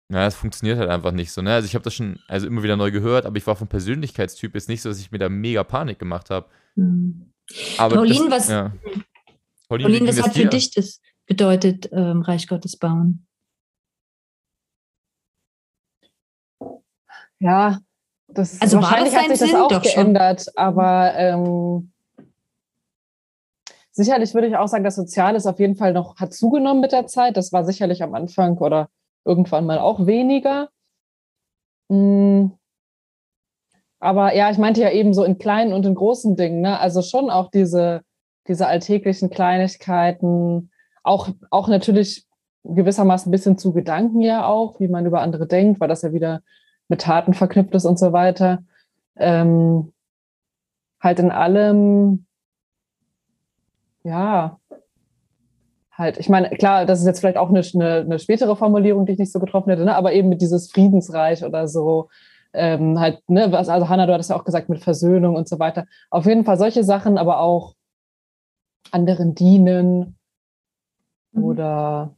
naja, 0.08 0.26
es 0.28 0.34
funktioniert 0.36 0.78
halt 0.78 0.90
einfach 0.90 1.12
nicht 1.12 1.32
so. 1.32 1.42
Ne? 1.42 1.52
Also 1.52 1.66
ich 1.66 1.74
habe 1.74 1.82
das 1.84 1.94
schon 1.94 2.18
also 2.28 2.46
immer 2.46 2.62
wieder 2.62 2.76
neu 2.76 2.90
gehört, 2.90 3.26
aber 3.26 3.36
ich 3.36 3.46
war 3.46 3.56
vom 3.56 3.68
Persönlichkeitstyp 3.68 4.54
jetzt 4.54 4.68
nicht 4.68 4.82
so, 4.82 4.88
dass 4.88 5.00
ich 5.00 5.10
mir 5.10 5.18
da 5.18 5.28
mega 5.28 5.64
Panik 5.64 5.98
gemacht 5.98 6.30
habe. 6.30 6.48
Hm. 6.76 7.32
Aber 7.78 7.96
Pauline, 7.96 8.28
das, 8.28 8.42
was- 8.44 8.48
Ja. 8.48 8.72
Pauline, 9.68 9.88
Pauline, 9.88 10.08
was 10.08 10.22
hat 10.22 10.34
für 10.34 10.46
dich 10.46 10.70
das 10.72 11.00
bedeutet, 11.26 11.88
ähm, 11.92 12.22
Reich 12.22 12.48
Gottes 12.48 12.76
bauen? 12.76 13.26
Ja, 17.38 17.80
das 18.34 18.60
Also 18.60 18.78
wahrscheinlich 18.78 19.14
hat 19.14 19.28
sich 19.28 19.38
sein 19.38 19.48
das 19.48 19.50
Sinn? 19.50 19.60
auch 19.60 19.68
Doch 19.68 19.84
schon. 19.84 20.04
geändert, 20.04 20.46
aber 20.56 21.14
ähm, 21.16 21.92
sicherlich 23.92 24.34
würde 24.34 24.48
ich 24.48 24.56
auch 24.56 24.68
sagen, 24.68 24.84
das 24.84 24.96
Soziales 24.96 25.46
auf 25.46 25.58
jeden 25.58 25.76
Fall 25.76 25.92
noch 25.92 26.16
hat 26.16 26.32
zugenommen 26.32 26.80
mit 26.80 26.92
der 26.92 27.06
Zeit. 27.06 27.36
Das 27.36 27.52
war 27.52 27.64
sicherlich 27.64 28.02
am 28.02 28.14
Anfang 28.14 28.58
oder 28.58 28.88
irgendwann 29.24 29.66
mal 29.66 29.78
auch 29.78 30.06
weniger. 30.06 30.68
Mm. 31.88 32.46
Aber 34.02 34.34
ja, 34.34 34.50
ich 34.50 34.56
meinte 34.56 34.80
ja 34.80 34.90
eben 34.90 35.12
so 35.12 35.24
in 35.24 35.36
kleinen 35.36 35.74
und 35.74 35.84
in 35.84 35.94
großen 35.94 36.34
Dingen, 36.34 36.62
ne? 36.62 36.78
Also 36.80 37.02
schon 37.02 37.28
auch 37.28 37.50
diese, 37.50 38.00
diese 38.48 38.66
alltäglichen 38.66 39.28
Kleinigkeiten, 39.28 40.70
auch, 41.02 41.28
auch 41.50 41.68
natürlich 41.68 42.26
gewissermaßen 42.64 43.28
ein 43.28 43.32
bisschen 43.32 43.58
zu 43.58 43.72
Gedanken 43.72 44.20
ja 44.20 44.46
auch, 44.46 44.80
wie 44.80 44.88
man 44.88 45.04
über 45.04 45.20
andere 45.20 45.46
denkt, 45.46 45.80
weil 45.80 45.88
das 45.88 46.02
ja 46.02 46.12
wieder 46.12 46.40
mit 46.90 47.00
Taten 47.00 47.34
verknüpft 47.34 47.74
ist 47.74 47.84
und 47.84 47.98
so 47.98 48.12
weiter. 48.12 48.62
Ähm, 49.16 49.92
halt 51.00 51.18
in 51.18 51.30
allem, 51.30 52.26
ja, 54.04 54.58
halt, 55.92 56.18
ich 56.18 56.28
meine, 56.28 56.50
klar, 56.50 56.84
das 56.86 57.00
ist 57.00 57.06
jetzt 57.06 57.20
vielleicht 57.20 57.38
auch 57.38 57.48
eine, 57.48 57.62
eine, 58.00 58.18
spätere 58.18 58.56
Formulierung, 58.56 59.06
die 59.06 59.12
ich 59.12 59.18
nicht 59.18 59.32
so 59.32 59.40
getroffen 59.40 59.70
hätte, 59.70 59.84
ne? 59.84 59.96
aber 59.96 60.12
eben 60.12 60.28
mit 60.28 60.42
dieses 60.42 60.70
Friedensreich 60.70 61.44
oder 61.44 61.68
so, 61.68 62.08
ähm, 62.52 62.98
halt, 62.98 63.20
ne, 63.28 63.52
was, 63.52 63.68
also 63.68 63.88
Hannah, 63.88 64.06
du 64.06 64.12
hattest 64.12 64.30
ja 64.30 64.36
auch 64.36 64.44
gesagt, 64.44 64.68
mit 64.68 64.82
Versöhnung 64.82 65.36
und 65.36 65.48
so 65.48 65.58
weiter. 65.58 65.86
Auf 66.10 66.26
jeden 66.26 66.44
Fall 66.44 66.58
solche 66.58 66.84
Sachen, 66.84 67.16
aber 67.16 67.40
auch 67.40 67.74
anderen 68.90 69.34
dienen 69.34 70.16
Mhm. 71.32 71.44
oder 71.44 72.14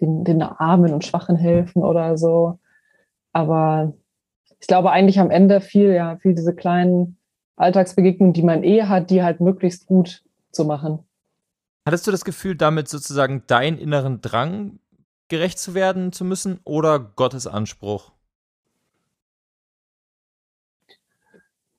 den, 0.00 0.24
den 0.24 0.42
Armen 0.42 0.92
und 0.92 1.04
Schwachen 1.04 1.36
helfen 1.36 1.82
oder 1.82 2.16
so. 2.16 2.58
Aber 3.32 3.94
ich 4.60 4.66
glaube 4.66 4.90
eigentlich 4.90 5.20
am 5.20 5.30
Ende 5.30 5.60
viel, 5.60 5.92
ja, 5.92 6.16
viel 6.16 6.34
diese 6.34 6.54
kleinen 6.54 7.18
Alltagsbegegnungen, 7.56 8.32
die 8.32 8.42
man 8.42 8.64
eh 8.64 8.84
hat, 8.84 9.10
die 9.10 9.22
halt 9.22 9.40
möglichst 9.40 9.86
gut 9.86 10.22
zu 10.52 10.64
machen. 10.64 11.00
Hattest 11.86 12.06
du 12.06 12.10
das 12.10 12.24
Gefühl, 12.24 12.56
damit 12.56 12.88
sozusagen 12.88 13.44
deinen 13.46 13.78
inneren 13.78 14.20
Drang 14.20 14.78
gerecht 15.28 15.58
zu 15.58 15.74
werden 15.74 16.12
zu 16.12 16.24
müssen 16.24 16.60
oder 16.64 16.98
Gottes 16.98 17.46
Anspruch? 17.46 18.12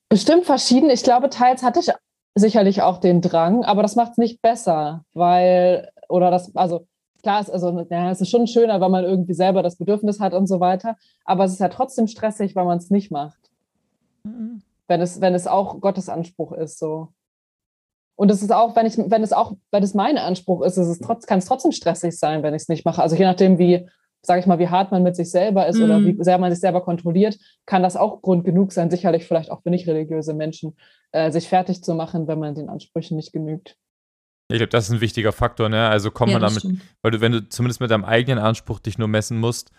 Bestimmt 0.09 0.45
verschieden. 0.45 0.89
Ich 0.89 1.03
glaube, 1.03 1.29
teils 1.29 1.62
hatte 1.62 1.79
ich 1.79 1.91
sicherlich 2.35 2.81
auch 2.81 2.99
den 2.99 3.21
Drang, 3.21 3.63
aber 3.63 3.81
das 3.83 3.95
macht 3.95 4.13
es 4.13 4.17
nicht 4.17 4.41
besser, 4.41 5.05
weil, 5.13 5.91
oder 6.07 6.31
das, 6.31 6.55
also 6.55 6.88
klar 7.21 7.41
ist, 7.41 7.49
also, 7.49 7.86
ja, 7.89 8.12
es 8.12 8.21
ist 8.21 8.29
schon 8.29 8.47
schöner, 8.47 8.82
wenn 8.82 8.91
man 8.91 9.03
irgendwie 9.03 9.34
selber 9.34 9.63
das 9.63 9.77
Bedürfnis 9.77 10.19
hat 10.19 10.34
und 10.34 10.47
so 10.47 10.60
weiter, 10.60 10.95
aber 11.25 11.43
es 11.45 11.53
ist 11.53 11.60
ja 11.60 11.69
trotzdem 11.69 12.08
stressig, 12.08 12.55
weil 12.55 12.65
man 12.65 12.77
es 12.77 12.89
nicht 12.89 13.12
macht. 13.12 13.39
Wenn 14.88 15.01
es, 15.01 15.21
wenn 15.21 15.34
es 15.34 15.47
auch 15.47 15.79
Gottes 15.82 16.10
Anspruch 16.10 16.51
ist, 16.51 16.79
so. 16.79 17.10
Und 18.15 18.29
es 18.32 18.41
ist 18.41 18.51
auch, 18.51 18.75
wenn 18.75 18.86
ich, 18.86 18.97
wenn 18.97 19.23
es 19.23 19.32
auch, 19.32 19.53
wenn 19.71 19.82
es 19.84 19.93
mein 19.93 20.17
Anspruch 20.17 20.62
ist, 20.63 20.77
ist 20.77 20.88
es 20.88 20.99
trotz, 20.99 21.25
kann 21.25 21.39
es 21.39 21.45
trotzdem 21.45 21.71
stressig 21.71 22.19
sein, 22.19 22.43
wenn 22.43 22.53
ich 22.53 22.63
es 22.63 22.67
nicht 22.69 22.84
mache. 22.86 23.01
Also 23.01 23.15
je 23.15 23.23
nachdem, 23.23 23.58
wie, 23.60 23.88
sage 24.21 24.41
ich 24.41 24.45
mal, 24.45 24.60
wie 24.60 24.67
hart 24.67 24.91
man 24.91 25.03
mit 25.03 25.15
sich 25.15 25.32
selber 25.32 25.67
ist 25.67 25.79
oder 25.79 25.99
Mhm. 25.99 26.05
wie 26.17 26.23
sehr 26.23 26.38
man 26.38 26.51
sich 26.51 26.60
selber 26.60 26.82
kontrolliert, 26.82 27.38
kann 27.65 27.82
das 27.82 27.95
auch 27.95 28.21
Grund 28.21 28.43
genug 28.43 28.73
sein, 28.73 28.91
sicherlich 28.91 29.25
vielleicht 29.25 29.51
auch 29.51 29.62
für 29.62 29.69
nicht 29.69 29.88
religiöse 29.88 30.34
Menschen, 30.34 30.75
äh, 31.13 31.32
sich 31.32 31.47
fertig 31.47 31.82
zu 31.82 31.93
machen, 31.93 32.27
wenn 32.27 32.39
man 32.39 32.55
den 32.55 32.67
Ansprüchen 32.67 33.15
nicht 33.15 33.32
genügt. 33.32 33.77
Ich 34.51 34.57
glaube, 34.57 34.69
das 34.69 34.85
ist 34.85 34.91
ein 34.95 35.01
wichtiger 35.01 35.31
Faktor, 35.31 35.69
ne? 35.69 35.88
Also 35.89 36.09
kommt 36.12 36.31
Ja, 36.31 36.39
man 36.39 36.47
damit, 36.47 36.62
stimmt. 36.62 36.81
weil 37.01 37.12
du, 37.12 37.21
wenn 37.21 37.31
du 37.31 37.47
zumindest 37.49 37.81
mit 37.81 37.91
deinem 37.91 38.03
eigenen 38.05 38.39
Anspruch 38.39 38.79
dich 38.79 38.97
nur 38.97 39.07
messen 39.07 39.38
musst, 39.39 39.71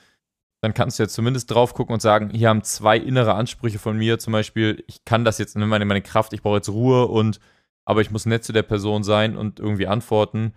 dann 0.63 0.75
kannst 0.75 0.99
du 0.99 1.03
ja 1.03 1.09
zumindest 1.09 1.51
drauf 1.51 1.75
gucken 1.75 1.95
und 1.95 2.01
sagen, 2.01 2.31
hier 2.31 2.49
haben 2.51 2.63
zwei 2.63 2.97
innere 2.99 3.35
Ansprüche 3.35 3.79
von 3.79 3.97
mir, 3.97 4.19
zum 4.19 4.33
Beispiel, 4.33 4.85
ich 4.87 5.05
kann 5.05 5.25
das 5.25 5.39
jetzt, 5.39 5.57
ne, 5.57 5.67
meine, 5.67 5.87
meine 5.87 6.03
Kraft, 6.03 6.33
ich 6.35 6.43
brauche 6.43 6.57
jetzt 6.57 6.69
Ruhe 6.69 7.07
und, 7.07 7.41
aber 7.85 8.01
ich 8.03 8.11
muss 8.11 8.27
nett 8.27 8.45
zu 8.45 8.53
der 8.53 8.63
Person 8.63 9.03
sein 9.03 9.37
und 9.37 9.59
irgendwie 9.59 9.87
antworten. 9.87 10.53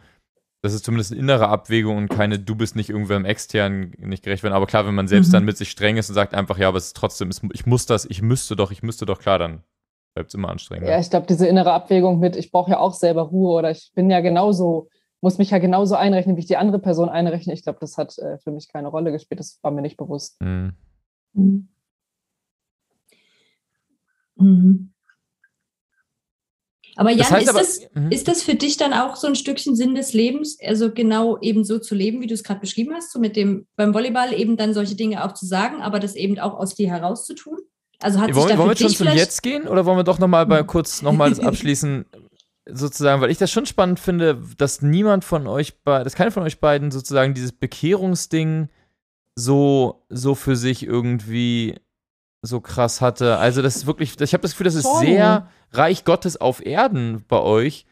Das 0.61 0.73
ist 0.73 0.85
zumindest 0.85 1.11
eine 1.11 1.19
innere 1.21 1.47
Abwägung 1.47 1.97
und 1.97 2.09
keine, 2.09 2.37
du 2.39 2.55
bist 2.55 2.75
nicht 2.75 2.89
irgendwann 2.89 3.17
im 3.17 3.25
externen 3.25 3.93
nicht 3.97 4.23
gerecht 4.23 4.43
werden. 4.43 4.53
Aber 4.53 4.67
klar, 4.67 4.85
wenn 4.85 4.95
man 4.95 5.07
selbst 5.07 5.29
Mhm. 5.29 5.33
dann 5.33 5.45
mit 5.45 5.57
sich 5.57 5.71
streng 5.71 5.97
ist 5.97 6.09
und 6.09 6.15
sagt 6.15 6.33
einfach, 6.33 6.57
ja, 6.57 6.67
aber 6.67 6.77
es 6.77 6.87
ist 6.87 6.95
trotzdem, 6.97 7.31
ich 7.51 7.65
muss 7.65 7.85
das, 7.85 8.05
ich 8.05 8.21
müsste 8.21 8.55
doch, 8.55 8.71
ich 8.71 8.83
müsste 8.83 9.05
doch, 9.05 9.19
klar, 9.19 9.39
dann 9.39 9.63
bleibt 10.13 10.29
es 10.29 10.33
immer 10.35 10.49
anstrengend. 10.49 10.87
Ja, 10.87 10.99
ich 10.99 11.09
glaube, 11.09 11.25
diese 11.27 11.47
innere 11.47 11.73
Abwägung 11.73 12.19
mit, 12.19 12.35
ich 12.35 12.51
brauche 12.51 12.71
ja 12.71 12.79
auch 12.79 12.93
selber 12.93 13.23
Ruhe 13.23 13.57
oder 13.57 13.71
ich 13.71 13.91
bin 13.95 14.09
ja 14.09 14.21
genauso, 14.21 14.89
muss 15.21 15.37
mich 15.37 15.51
ja 15.51 15.57
genauso 15.57 15.95
einrechnen, 15.95 16.35
wie 16.35 16.41
ich 16.41 16.47
die 16.47 16.57
andere 16.57 16.79
Person 16.79 17.09
einrechne. 17.09 17.53
Ich 17.53 17.63
glaube, 17.63 17.79
das 17.81 17.97
hat 17.97 18.17
äh, 18.19 18.37
für 18.39 18.51
mich 18.51 18.67
keine 18.71 18.89
Rolle 18.89 19.11
gespielt. 19.11 19.39
Das 19.39 19.59
war 19.61 19.71
mir 19.71 19.81
nicht 19.81 19.97
bewusst. 19.97 20.37
Hm. 20.41 20.73
Mhm. 21.33 21.67
Mhm. 24.35 24.89
Aber 26.95 27.09
Jan, 27.09 27.19
Das 27.19 27.31
heißt 27.31 27.43
ist, 27.43 27.49
aber, 27.49 27.59
das, 27.59 27.81
Mhm. 27.95 28.11
ist 28.11 28.27
das 28.27 28.43
für 28.43 28.53
dich 28.53 28.77
dann 28.77 28.93
auch 28.93 29.15
so 29.15 29.25
ein 29.25 29.35
Stückchen 29.35 29.75
Sinn 29.75 29.95
des 29.95 30.13
Lebens, 30.13 30.59
also 30.63 30.91
genau 30.91 31.39
eben 31.39 31.63
so 31.63 31.79
zu 31.79 31.95
leben, 31.95 32.21
wie 32.21 32.27
du 32.27 32.35
es 32.35 32.43
gerade 32.43 32.59
beschrieben 32.59 32.93
hast, 32.93 33.11
so 33.11 33.19
mit 33.19 33.35
dem 33.35 33.65
beim 33.75 33.95
Volleyball 33.95 34.31
eben 34.33 34.57
dann 34.57 34.75
solche 34.75 34.95
Dinge 34.95 35.25
auch 35.25 35.33
zu 35.33 35.47
sagen, 35.47 35.81
aber 35.81 35.99
das 35.99 36.15
eben 36.15 36.37
auch 36.37 36.53
aus 36.53 36.75
dir 36.75 36.89
herauszutun? 36.89 37.57
Also 38.03 38.19
hat 38.19 38.27
sich 38.27 38.35
wollen, 38.35 38.49
da 38.49 38.57
wollen 38.57 38.69
wir 38.69 38.75
jetzt 38.75 38.95
schon 38.97 39.07
zum 39.07 39.15
Jetzt 39.15 39.43
gehen 39.43 39.67
oder 39.67 39.85
wollen 39.85 39.97
wir 39.97 40.03
doch 40.03 40.19
nochmal 40.19 40.45
bei 40.45 40.61
kurz 40.63 41.01
nochmal 41.01 41.29
das 41.29 41.39
abschließen, 41.41 42.05
sozusagen, 42.65 43.21
weil 43.21 43.31
ich 43.31 43.37
das 43.37 43.51
schon 43.51 43.65
spannend 43.65 43.99
finde, 43.99 44.39
dass 44.57 44.81
niemand 44.81 45.23
von 45.23 45.47
euch, 45.47 45.73
dass 45.85 46.15
keiner 46.15 46.31
von 46.31 46.43
euch 46.43 46.59
beiden 46.59 46.91
sozusagen 46.91 47.33
dieses 47.33 47.51
Bekehrungsding 47.51 48.69
so, 49.35 50.05
so 50.09 50.35
für 50.35 50.55
sich 50.55 50.85
irgendwie 50.85 51.75
so 52.41 52.59
krass 52.59 53.01
hatte. 53.01 53.37
Also 53.37 53.61
das 53.61 53.75
ist 53.75 53.87
wirklich, 53.87 54.19
ich 54.19 54.33
habe 54.33 54.41
das 54.41 54.51
Gefühl, 54.51 54.65
das 54.65 54.75
ist 54.75 54.99
sehr 54.99 55.49
Reich 55.71 56.05
Gottes 56.05 56.39
auf 56.39 56.65
Erden 56.65 57.23
bei 57.27 57.39
euch 57.39 57.85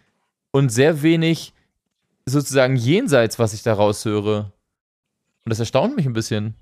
und 0.51 0.69
sehr 0.71 1.01
wenig 1.01 1.53
sozusagen 2.25 2.75
jenseits, 2.75 3.39
was 3.39 3.53
ich 3.53 3.63
da 3.63 3.73
raushöre. 3.73 4.51
Und 5.43 5.49
das 5.49 5.59
erstaunt 5.59 5.95
mich 5.95 6.05
ein 6.05 6.13
bisschen. 6.13 6.55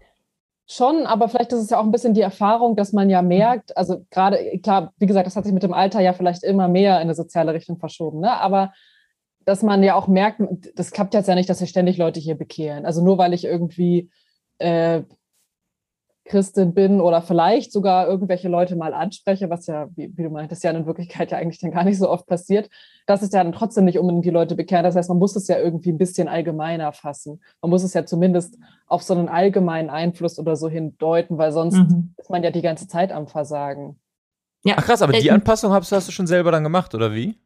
Schon, 0.72 1.08
aber 1.08 1.30
vielleicht 1.30 1.52
ist 1.52 1.62
es 1.62 1.70
ja 1.72 1.80
auch 1.80 1.84
ein 1.84 1.92
bisschen 1.92 2.14
die 2.14 2.22
Erfahrung, 2.22 2.76
dass 2.76 2.94
man 2.94 3.10
ja 3.10 3.24
merkt, 3.24 3.76
also 3.76 4.06
gerade, 4.12 4.60
klar, 4.62 4.94
wie 4.98 5.08
gesagt, 5.08 5.26
das 5.26 5.36
hat 5.36 5.46
sich 5.46 5.54
mit 5.54 5.64
dem 5.64 5.74
Alter 5.74 6.00
ja 6.00 6.14
vielleicht 6.14 6.44
immer 6.44 6.68
mehr 6.68 6.98
in 6.98 7.02
eine 7.02 7.16
soziale 7.16 7.56
Richtung 7.56 7.80
verschoben, 7.80 8.20
ne? 8.20 8.40
aber 8.40 8.72
dass 9.46 9.64
man 9.64 9.82
ja 9.82 9.96
auch 9.96 10.08
merkt, 10.08 10.42
das 10.76 10.92
klappt 10.92 11.16
jetzt 11.16 11.28
ja 11.28 11.34
nicht, 11.34 11.50
dass 11.50 11.58
sich 11.58 11.72
ständig 11.72 11.98
Leute 11.98 12.20
hier 12.20 12.36
bekehren. 12.36 12.86
Also 12.86 13.04
nur 13.04 13.18
weil 13.18 13.34
ich 13.34 13.46
irgendwie 13.46 14.12
äh, 14.60 15.02
Christin 16.30 16.74
bin 16.74 17.02
oder 17.02 17.22
vielleicht 17.22 17.74
sogar 17.74 18.08
irgendwelche 18.08 18.48
Leute 18.48 18.76
mal 18.78 18.94
anspreche, 18.94 19.50
was 19.50 19.68
ja, 19.68 19.90
wie, 19.96 20.16
wie 20.16 20.24
du 20.24 20.30
meintest, 20.30 20.64
ja 20.64 20.72
in 20.72 20.86
Wirklichkeit 20.86 21.32
ja 21.32 21.38
eigentlich 21.38 21.60
dann 21.60 21.72
gar 21.72 21.84
nicht 21.84 21.98
so 21.98 22.10
oft 22.10 22.26
passiert, 22.28 22.70
dass 23.08 23.22
es 23.22 23.32
ja 23.34 23.44
dann 23.44 23.52
trotzdem 23.52 23.84
nicht 23.86 24.00
unbedingt 24.00 24.24
die 24.24 24.30
Leute 24.30 24.56
bekehren. 24.56 24.84
Das 24.86 24.96
heißt, 24.96 25.10
man 25.10 25.18
muss 25.18 25.36
es 25.36 25.48
ja 25.50 25.58
irgendwie 25.58 25.92
ein 25.92 25.98
bisschen 25.98 26.28
allgemeiner 26.30 26.94
fassen. 26.94 27.42
Man 27.62 27.72
muss 27.72 27.84
es 27.84 27.94
ja 27.94 28.06
zumindest 28.06 28.58
auf 28.88 29.04
so 29.04 29.14
einen 29.14 29.28
allgemeinen 29.28 29.90
Einfluss 29.90 30.40
oder 30.40 30.56
so 30.56 30.70
hindeuten, 30.70 31.38
weil 31.38 31.52
sonst 31.52 31.78
Mhm. 31.78 32.14
ist 32.18 32.30
man 32.30 32.44
ja 32.44 32.52
die 32.52 32.62
ganze 32.62 32.88
Zeit 32.88 33.12
am 33.12 33.28
Versagen. 33.28 34.00
Ja. 34.64 34.76
Ach 34.78 34.86
krass, 34.86 35.02
aber 35.02 35.14
die 35.14 35.28
Äh, 35.28 35.32
Anpassung 35.32 35.74
hast, 35.74 35.92
hast 35.92 36.08
du 36.08 36.12
schon 36.12 36.28
selber 36.28 36.52
dann 36.52 36.64
gemacht, 36.64 36.94
oder 36.96 37.14
wie? 37.14 37.38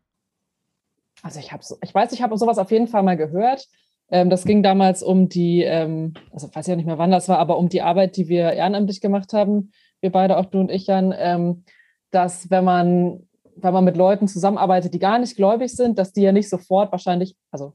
Also 1.21 1.39
ich 1.39 1.53
habe 1.53 1.63
so, 1.63 1.77
ich 1.81 1.93
weiß, 1.95 2.11
ich 2.11 2.21
habe 2.21 2.37
sowas 2.37 2.57
auf 2.57 2.69
jeden 2.71 2.87
Fall 2.87 3.03
mal 3.03 3.15
gehört. 3.17 3.65
Ähm, 4.13 4.29
das 4.29 4.45
ging 4.45 4.61
damals 4.61 5.01
um 5.01 5.27
die, 5.27 5.63
ähm, 5.63 6.13
also 6.31 6.47
ich 6.47 6.55
weiß 6.55 6.67
ja 6.67 6.75
nicht 6.75 6.85
mehr, 6.85 6.99
wann 6.99 7.09
das 7.09 7.27
war, 7.29 7.39
aber 7.39 7.57
um 7.57 7.67
die 7.67 7.81
Arbeit, 7.81 8.15
die 8.15 8.27
wir 8.27 8.51
ehrenamtlich 8.51 9.01
gemacht 9.01 9.33
haben, 9.33 9.71
wir 10.01 10.11
beide, 10.11 10.37
auch 10.37 10.45
du 10.45 10.59
und 10.59 10.69
ich, 10.69 10.85
Jan, 10.85 11.15
ähm, 11.17 11.63
dass 12.11 12.51
wenn 12.51 12.63
man, 12.63 13.27
wenn 13.55 13.73
man 13.73 13.83
mit 13.83 13.97
Leuten 13.97 14.27
zusammenarbeitet, 14.27 14.93
die 14.93 14.99
gar 14.99 15.17
nicht 15.17 15.35
gläubig 15.35 15.75
sind, 15.75 15.97
dass 15.97 16.13
die 16.13 16.21
ja 16.21 16.31
nicht 16.31 16.47
sofort 16.47 16.91
wahrscheinlich, 16.91 17.35
also 17.49 17.73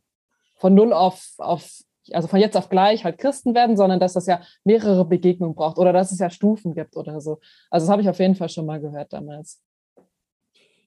von 0.55 0.75
null 0.77 0.93
auf, 0.93 1.27
auf 1.39 1.69
also 2.13 2.29
von 2.29 2.39
jetzt 2.39 2.57
auf 2.57 2.69
gleich 2.69 3.05
halt 3.05 3.19
Christen 3.19 3.57
werden, 3.57 3.77
sondern 3.77 3.99
dass 3.99 4.13
das 4.13 4.27
ja 4.27 4.41
mehrere 4.63 5.05
Begegnungen 5.05 5.57
braucht 5.57 5.77
oder 5.77 5.93
dass 5.93 6.13
es 6.13 6.21
ja 6.21 6.31
Stufen 6.31 6.73
gibt 6.73 6.97
oder 6.97 7.21
so. 7.21 7.41
Also 7.69 7.87
das 7.87 7.91
habe 7.91 8.03
ich 8.03 8.09
auf 8.09 8.21
jeden 8.21 8.37
Fall 8.37 8.49
schon 8.49 8.65
mal 8.65 8.81
gehört 8.81 9.13
damals. 9.13 9.61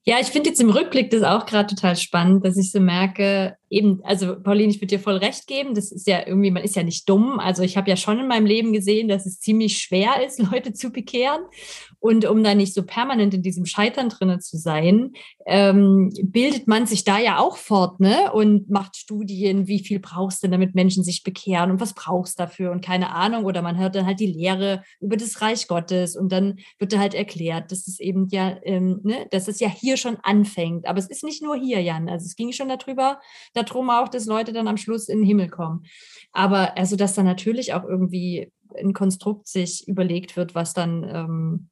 Ja, 0.03 0.15
ich 0.21 0.27
finde 0.27 0.49
jetzt 0.49 0.61
im 0.61 0.69
Rückblick 0.69 1.11
das 1.11 1.23
auch 1.23 1.45
gerade 1.45 1.75
total 1.75 1.97
spannend, 1.97 2.45
dass 2.45 2.57
ich 2.57 2.71
so 2.71 2.79
merke, 2.79 3.57
eben, 3.71 4.01
also 4.03 4.39
Pauline, 4.39 4.69
ich 4.69 4.77
würde 4.77 4.97
dir 4.97 4.99
voll 4.99 5.15
recht 5.15 5.47
geben, 5.47 5.73
das 5.73 5.91
ist 5.91 6.05
ja 6.05 6.27
irgendwie, 6.27 6.51
man 6.51 6.63
ist 6.63 6.75
ja 6.75 6.83
nicht 6.83 7.07
dumm. 7.07 7.39
Also 7.39 7.63
ich 7.63 7.77
habe 7.77 7.89
ja 7.89 7.95
schon 7.95 8.19
in 8.19 8.27
meinem 8.27 8.45
Leben 8.45 8.73
gesehen, 8.73 9.07
dass 9.07 9.25
es 9.25 9.39
ziemlich 9.39 9.77
schwer 9.77 10.23
ist, 10.25 10.39
Leute 10.51 10.73
zu 10.73 10.91
bekehren. 10.91 11.41
Und 11.99 12.25
um 12.25 12.43
da 12.43 12.53
nicht 12.53 12.73
so 12.73 12.83
permanent 12.83 13.33
in 13.33 13.43
diesem 13.43 13.65
Scheitern 13.65 14.09
drinnen 14.09 14.41
zu 14.41 14.57
sein, 14.57 15.13
ähm, 15.45 16.11
bildet 16.23 16.67
man 16.67 16.85
sich 16.85 17.03
da 17.03 17.19
ja 17.19 17.39
auch 17.39 17.57
fort, 17.57 17.99
ne? 17.99 18.31
Und 18.33 18.69
macht 18.69 18.97
Studien, 18.97 19.67
wie 19.67 19.79
viel 19.79 19.99
brauchst 19.99 20.43
du, 20.43 20.49
damit 20.49 20.75
Menschen 20.75 21.03
sich 21.03 21.23
bekehren 21.23 21.71
und 21.71 21.79
was 21.79 21.93
brauchst 21.93 22.39
du 22.39 22.43
dafür 22.43 22.71
und 22.71 22.83
keine 22.83 23.13
Ahnung. 23.13 23.45
Oder 23.45 23.61
man 23.61 23.77
hört 23.77 23.95
dann 23.95 24.05
halt 24.05 24.19
die 24.19 24.25
Lehre 24.25 24.83
über 24.99 25.15
das 25.15 25.41
Reich 25.41 25.67
Gottes 25.67 26.15
und 26.15 26.31
dann 26.31 26.59
wird 26.79 26.91
da 26.91 26.97
halt 26.97 27.13
erklärt, 27.13 27.71
dass 27.71 27.87
es 27.87 27.99
eben 27.99 28.27
ja, 28.31 28.57
ähm, 28.63 28.99
ne, 29.03 29.27
dass 29.29 29.47
es 29.47 29.59
ja 29.59 29.69
hier 29.69 29.95
schon 29.95 30.17
anfängt. 30.23 30.87
Aber 30.87 30.99
es 30.99 31.07
ist 31.07 31.23
nicht 31.23 31.43
nur 31.43 31.55
hier, 31.55 31.81
Jan. 31.81 32.09
Also 32.09 32.25
es 32.25 32.35
ging 32.35 32.51
schon 32.51 32.67
darüber, 32.67 33.19
darum 33.63 33.89
auch, 33.89 34.07
dass 34.07 34.25
Leute 34.25 34.53
dann 34.53 34.67
am 34.67 34.77
Schluss 34.77 35.09
in 35.09 35.19
den 35.19 35.27
Himmel 35.27 35.49
kommen. 35.49 35.83
Aber 36.31 36.77
also, 36.77 36.95
dass 36.95 37.15
da 37.15 37.23
natürlich 37.23 37.73
auch 37.73 37.83
irgendwie 37.83 38.51
ein 38.77 38.93
Konstrukt 38.93 39.47
sich 39.47 39.87
überlegt 39.87 40.37
wird, 40.37 40.55
was 40.55 40.73
dann 40.73 41.03
ähm, 41.03 41.69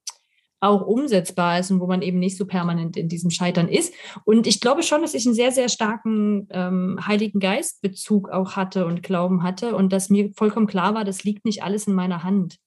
auch 0.61 0.85
umsetzbar 0.85 1.59
ist 1.59 1.71
und 1.71 1.79
wo 1.79 1.87
man 1.87 2.01
eben 2.01 2.19
nicht 2.19 2.37
so 2.37 2.45
permanent 2.45 2.97
in 2.97 3.07
diesem 3.07 3.29
Scheitern 3.29 3.69
ist. 3.69 3.93
Und 4.25 4.45
ich 4.45 4.59
glaube 4.59 4.83
schon, 4.83 5.01
dass 5.01 5.13
ich 5.13 5.25
einen 5.25 5.35
sehr, 5.35 5.51
sehr 5.51 5.69
starken 5.69 6.47
ähm, 6.51 6.99
Heiligen 7.05 7.39
Geist-Bezug 7.39 8.29
auch 8.29 8.55
hatte 8.55 8.85
und 8.85 9.03
Glauben 9.03 9.43
hatte 9.43 9.75
und 9.75 9.93
dass 9.93 10.09
mir 10.09 10.31
vollkommen 10.35 10.67
klar 10.67 10.93
war, 10.93 11.05
das 11.05 11.23
liegt 11.23 11.45
nicht 11.45 11.63
alles 11.63 11.87
in 11.87 11.93
meiner 11.93 12.23
Hand. 12.23 12.57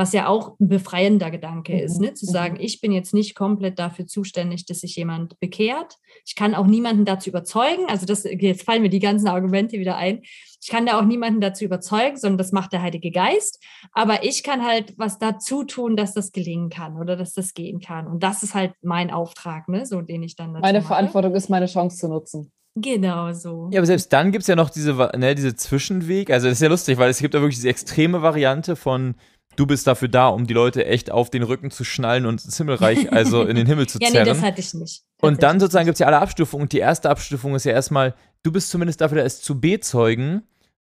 Was 0.00 0.14
ja 0.14 0.28
auch 0.28 0.58
ein 0.58 0.68
befreiender 0.68 1.30
Gedanke 1.30 1.78
ist, 1.78 1.98
Mhm, 2.00 2.06
ne? 2.06 2.14
zu 2.14 2.24
mhm. 2.24 2.30
sagen, 2.30 2.56
ich 2.58 2.80
bin 2.80 2.90
jetzt 2.90 3.12
nicht 3.12 3.34
komplett 3.34 3.78
dafür 3.78 4.06
zuständig, 4.06 4.64
dass 4.64 4.80
sich 4.80 4.96
jemand 4.96 5.38
bekehrt. 5.40 5.96
Ich 6.24 6.34
kann 6.34 6.54
auch 6.54 6.66
niemanden 6.66 7.04
dazu 7.04 7.28
überzeugen. 7.28 7.84
Also 7.86 8.06
das, 8.06 8.24
jetzt 8.24 8.62
fallen 8.62 8.80
mir 8.80 8.88
die 8.88 8.98
ganzen 8.98 9.28
Argumente 9.28 9.78
wieder 9.78 9.98
ein. 9.98 10.22
Ich 10.62 10.68
kann 10.70 10.86
da 10.86 10.98
auch 10.98 11.04
niemanden 11.04 11.42
dazu 11.42 11.66
überzeugen, 11.66 12.16
sondern 12.16 12.38
das 12.38 12.50
macht 12.50 12.72
der 12.72 12.80
Heilige 12.80 13.10
Geist. 13.10 13.62
Aber 13.92 14.24
ich 14.24 14.42
kann 14.42 14.64
halt 14.64 14.94
was 14.96 15.18
dazu 15.18 15.64
tun, 15.64 15.96
dass 15.96 16.14
das 16.14 16.32
gelingen 16.32 16.70
kann 16.70 16.96
oder 16.96 17.14
dass 17.14 17.34
das 17.34 17.52
gehen 17.52 17.80
kann. 17.80 18.06
Und 18.06 18.22
das 18.22 18.42
ist 18.42 18.54
halt 18.54 18.72
mein 18.80 19.10
Auftrag, 19.10 19.68
ne? 19.68 19.84
so 19.84 20.00
den 20.00 20.22
ich 20.22 20.34
dann 20.34 20.54
dazu 20.54 20.62
Meine 20.62 20.78
mache. 20.78 20.88
Verantwortung 20.88 21.34
ist, 21.34 21.50
meine 21.50 21.66
Chance 21.66 21.98
zu 21.98 22.08
nutzen. 22.08 22.50
Genau 22.74 23.34
so. 23.34 23.68
Ja, 23.70 23.80
aber 23.80 23.86
selbst 23.86 24.10
dann 24.14 24.32
gibt 24.32 24.42
es 24.42 24.48
ja 24.48 24.56
noch 24.56 24.70
diese, 24.70 24.94
ne, 25.18 25.34
diese 25.34 25.54
Zwischenweg. 25.56 26.30
Also 26.30 26.46
das 26.48 26.54
ist 26.56 26.62
ja 26.62 26.68
lustig, 26.70 26.96
weil 26.96 27.10
es 27.10 27.18
gibt 27.18 27.34
ja 27.34 27.40
wirklich 27.40 27.56
diese 27.56 27.68
extreme 27.68 28.22
Variante 28.22 28.76
von 28.76 29.16
du 29.56 29.66
bist 29.66 29.86
dafür 29.86 30.08
da, 30.08 30.28
um 30.28 30.46
die 30.46 30.54
Leute 30.54 30.86
echt 30.86 31.10
auf 31.10 31.30
den 31.30 31.42
Rücken 31.42 31.70
zu 31.70 31.84
schnallen 31.84 32.26
und 32.26 32.44
ins 32.44 32.56
Himmelreich, 32.56 33.12
also 33.12 33.42
in 33.42 33.56
den 33.56 33.66
Himmel 33.66 33.88
zu 33.88 33.98
Ja, 34.00 34.08
nee, 34.08 34.12
zerren. 34.14 34.28
das 34.28 34.42
hatte 34.42 34.60
ich 34.60 34.74
nicht. 34.74 35.02
Und 35.20 35.42
dann 35.42 35.60
sozusagen 35.60 35.86
gibt 35.86 35.96
es 35.96 36.00
ja 36.00 36.06
alle 36.06 36.18
Abstufungen. 36.18 36.62
Und 36.62 36.72
die 36.72 36.78
erste 36.78 37.10
Abstufung 37.10 37.54
ist 37.54 37.64
ja 37.64 37.72
erstmal, 37.72 38.14
du 38.42 38.52
bist 38.52 38.70
zumindest 38.70 39.00
dafür 39.00 39.18
da, 39.18 39.24
es 39.24 39.42
zu 39.42 39.60
bezeugen 39.60 40.42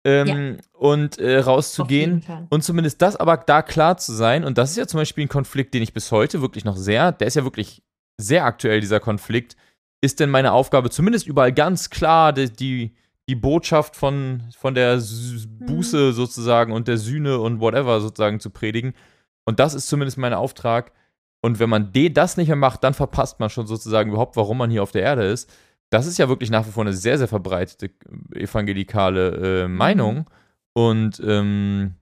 ähm, 0.05 0.59
und 0.73 1.19
äh, 1.19 1.39
rauszugehen. 1.39 2.25
Und 2.49 2.63
zumindest 2.63 3.03
das 3.03 3.17
aber 3.17 3.37
da 3.39 3.63
klar 3.63 3.97
zu 3.97 4.13
sein. 4.13 4.45
Und 4.45 4.59
das 4.59 4.71
ist 4.71 4.77
ja 4.77 4.87
zum 4.87 4.99
Beispiel 4.99 5.25
ein 5.25 5.29
Konflikt, 5.29 5.75
den 5.75 5.83
ich 5.83 5.93
bis 5.93 6.13
heute 6.13 6.41
wirklich 6.41 6.65
noch 6.65 6.77
sehr, 6.77 7.13
der 7.13 7.27
ist 7.27 7.35
ja 7.35 7.45
wirklich 7.45 7.83
sehr 8.19 8.45
aktuell, 8.45 8.81
dieser 8.81 9.01
Konflikt. 9.01 9.57
Ist 10.03 10.21
denn 10.21 10.31
meine 10.31 10.53
Aufgabe 10.53 10.91
zumindest 10.91 11.27
überall 11.27 11.53
ganz 11.53 11.91
klar 11.91 12.33
die, 12.33 12.51
die, 12.51 12.95
die 13.31 13.37
Botschaft 13.37 13.95
von, 13.97 14.43
von 14.59 14.75
der 14.75 14.95
S- 14.95 15.47
Buße 15.49 16.13
sozusagen 16.13 16.73
und 16.73 16.89
der 16.89 16.99
Sühne 16.99 17.39
und 17.39 17.61
whatever 17.61 18.01
sozusagen 18.01 18.41
zu 18.41 18.51
predigen? 18.51 18.93
Und 19.45 19.61
das 19.61 19.75
ist 19.75 19.89
zumindest 19.89 20.19
mein 20.19 20.35
Auftrag. 20.35 20.93
Und 21.41 21.59
wenn 21.59 21.71
man 21.71 21.93
das 22.13 22.37
nicht 22.37 22.49
mehr 22.49 22.57
macht, 22.57 22.83
dann 22.85 22.93
verpasst 22.93 23.41
man 23.41 23.49
schon 23.49 23.67
sozusagen 23.67 24.11
überhaupt, 24.11 24.37
warum 24.37 24.59
man 24.59 24.71
hier 24.71 24.83
auf 24.83 24.93
der 24.93 25.03
Erde 25.03 25.25
ist. 25.25 25.49
Das 25.89 26.07
ist 26.07 26.19
ja 26.19 26.29
wirklich 26.29 26.51
nach 26.51 26.67
wie 26.67 26.71
vor 26.71 26.85
eine 26.85 26.93
sehr, 26.93 27.19
sehr 27.19 27.29
verbreitete 27.29 27.91
evangelikale 28.35 29.65
äh, 29.65 29.69
Meinung. 29.69 30.29
Und 30.73 31.21
ähm, 31.25 31.95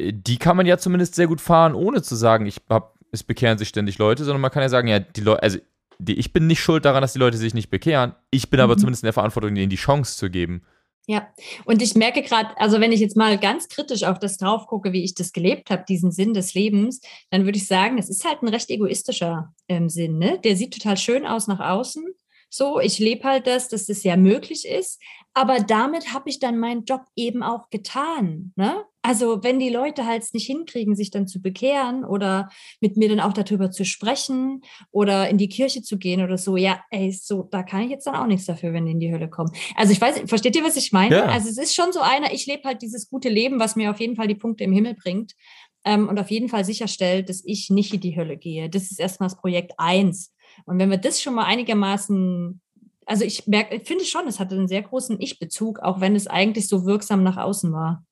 die 0.00 0.38
kann 0.38 0.56
man 0.56 0.66
ja 0.66 0.78
zumindest 0.78 1.14
sehr 1.14 1.26
gut 1.26 1.40
fahren, 1.40 1.74
ohne 1.74 2.02
zu 2.02 2.14
sagen, 2.14 2.46
ich 2.46 2.60
hab, 2.68 2.94
es 3.10 3.24
bekehren 3.24 3.58
sich 3.58 3.68
ständig 3.68 3.98
Leute, 3.98 4.24
sondern 4.24 4.40
man 4.40 4.50
kann 4.50 4.62
ja 4.62 4.68
sagen, 4.68 4.88
ja, 4.88 5.00
die 5.00 5.20
Leute, 5.22 5.42
also 5.42 5.58
die, 6.00 6.14
ich 6.14 6.32
bin 6.32 6.46
nicht 6.46 6.60
schuld 6.60 6.84
daran, 6.84 7.02
dass 7.02 7.12
die 7.12 7.18
Leute 7.18 7.36
sich 7.36 7.54
nicht 7.54 7.70
bekehren. 7.70 8.14
Ich 8.30 8.50
bin 8.50 8.60
aber 8.60 8.74
Mhm. 8.74 8.78
zumindest 8.78 9.02
in 9.02 9.06
der 9.06 9.12
Verantwortung, 9.12 9.54
ihnen 9.56 9.70
die 9.70 9.76
Chance 9.76 10.16
zu 10.16 10.30
geben. 10.30 10.62
Ja, 11.06 11.26
und 11.64 11.82
ich 11.82 11.94
merke 11.94 12.22
gerade, 12.22 12.50
also 12.58 12.78
wenn 12.80 12.92
ich 12.92 13.00
jetzt 13.00 13.16
mal 13.16 13.36
ganz 13.38 13.68
kritisch 13.68 14.04
auf 14.04 14.18
das 14.18 14.36
drauf 14.36 14.66
gucke, 14.66 14.92
wie 14.92 15.02
ich 15.02 15.14
das 15.14 15.32
gelebt 15.32 15.70
habe, 15.70 15.84
diesen 15.88 16.12
Sinn 16.12 16.34
des 16.34 16.54
Lebens, 16.54 17.00
dann 17.30 17.44
würde 17.46 17.58
ich 17.58 17.66
sagen, 17.66 17.98
es 17.98 18.08
ist 18.08 18.24
halt 18.24 18.42
ein 18.42 18.48
recht 18.48 18.70
egoistischer 18.70 19.52
ähm, 19.66 19.88
Sinn. 19.88 20.18
Ne? 20.18 20.38
Der 20.44 20.56
sieht 20.56 20.74
total 20.74 20.96
schön 20.96 21.26
aus 21.26 21.48
nach 21.48 21.58
außen. 21.58 22.04
So, 22.50 22.80
ich 22.80 22.98
lebe 22.98 23.24
halt 23.24 23.46
das, 23.46 23.68
dass 23.68 23.86
das 23.86 24.02
ja 24.02 24.16
möglich 24.16 24.66
ist. 24.66 25.00
Aber 25.32 25.60
damit 25.60 26.12
habe 26.12 26.28
ich 26.28 26.40
dann 26.40 26.58
meinen 26.58 26.84
Job 26.84 27.02
eben 27.14 27.44
auch 27.44 27.70
getan. 27.70 28.52
Ne? 28.56 28.84
Also, 29.02 29.42
wenn 29.44 29.60
die 29.60 29.70
Leute 29.70 30.04
halt 30.04 30.22
es 30.22 30.34
nicht 30.34 30.46
hinkriegen, 30.46 30.96
sich 30.96 31.10
dann 31.12 31.28
zu 31.28 31.40
bekehren 31.40 32.04
oder 32.04 32.50
mit 32.80 32.96
mir 32.96 33.08
dann 33.08 33.20
auch 33.20 33.32
darüber 33.32 33.70
zu 33.70 33.84
sprechen 33.84 34.62
oder 34.90 35.30
in 35.30 35.38
die 35.38 35.48
Kirche 35.48 35.82
zu 35.82 35.96
gehen 35.96 36.22
oder 36.22 36.36
so, 36.36 36.56
ja, 36.56 36.82
ey, 36.90 37.12
so, 37.12 37.44
da 37.44 37.62
kann 37.62 37.82
ich 37.82 37.90
jetzt 37.90 38.06
dann 38.06 38.16
auch 38.16 38.26
nichts 38.26 38.46
dafür, 38.46 38.72
wenn 38.72 38.84
die 38.84 38.92
in 38.92 39.00
die 39.00 39.12
Hölle 39.12 39.30
kommen. 39.30 39.52
Also 39.76 39.92
ich 39.92 40.00
weiß, 40.00 40.22
versteht 40.26 40.56
ihr, 40.56 40.64
was 40.64 40.76
ich 40.76 40.90
meine? 40.90 41.14
Ja. 41.14 41.26
Also 41.26 41.48
es 41.48 41.56
ist 41.56 41.74
schon 41.74 41.92
so 41.92 42.00
einer, 42.00 42.32
ich 42.32 42.46
lebe 42.46 42.64
halt 42.64 42.82
dieses 42.82 43.08
gute 43.08 43.28
Leben, 43.28 43.60
was 43.60 43.76
mir 43.76 43.90
auf 43.90 44.00
jeden 44.00 44.16
Fall 44.16 44.26
die 44.26 44.34
Punkte 44.34 44.64
im 44.64 44.72
Himmel 44.72 44.94
bringt 44.94 45.34
ähm, 45.84 46.08
und 46.08 46.18
auf 46.18 46.30
jeden 46.30 46.48
Fall 46.48 46.64
sicherstellt, 46.64 47.28
dass 47.28 47.42
ich 47.44 47.70
nicht 47.70 47.94
in 47.94 48.00
die 48.00 48.16
Hölle 48.16 48.36
gehe. 48.36 48.68
Das 48.68 48.90
ist 48.90 49.00
erstmal 49.00 49.28
das 49.28 49.38
Projekt 49.38 49.72
eins. 49.78 50.34
Und 50.66 50.78
wenn 50.78 50.90
wir 50.90 50.98
das 50.98 51.20
schon 51.20 51.34
mal 51.34 51.44
einigermaßen, 51.44 52.60
also 53.06 53.24
ich 53.24 53.46
merke, 53.46 53.76
ich 53.76 53.84
finde 53.86 54.04
schon, 54.04 54.26
es 54.28 54.38
hatte 54.38 54.54
einen 54.54 54.68
sehr 54.68 54.82
großen 54.82 55.20
Ich-Bezug, 55.20 55.80
auch 55.80 56.00
wenn 56.00 56.14
es 56.16 56.26
eigentlich 56.26 56.68
so 56.68 56.86
wirksam 56.86 57.22
nach 57.22 57.36
außen 57.36 57.72
war. 57.72 58.04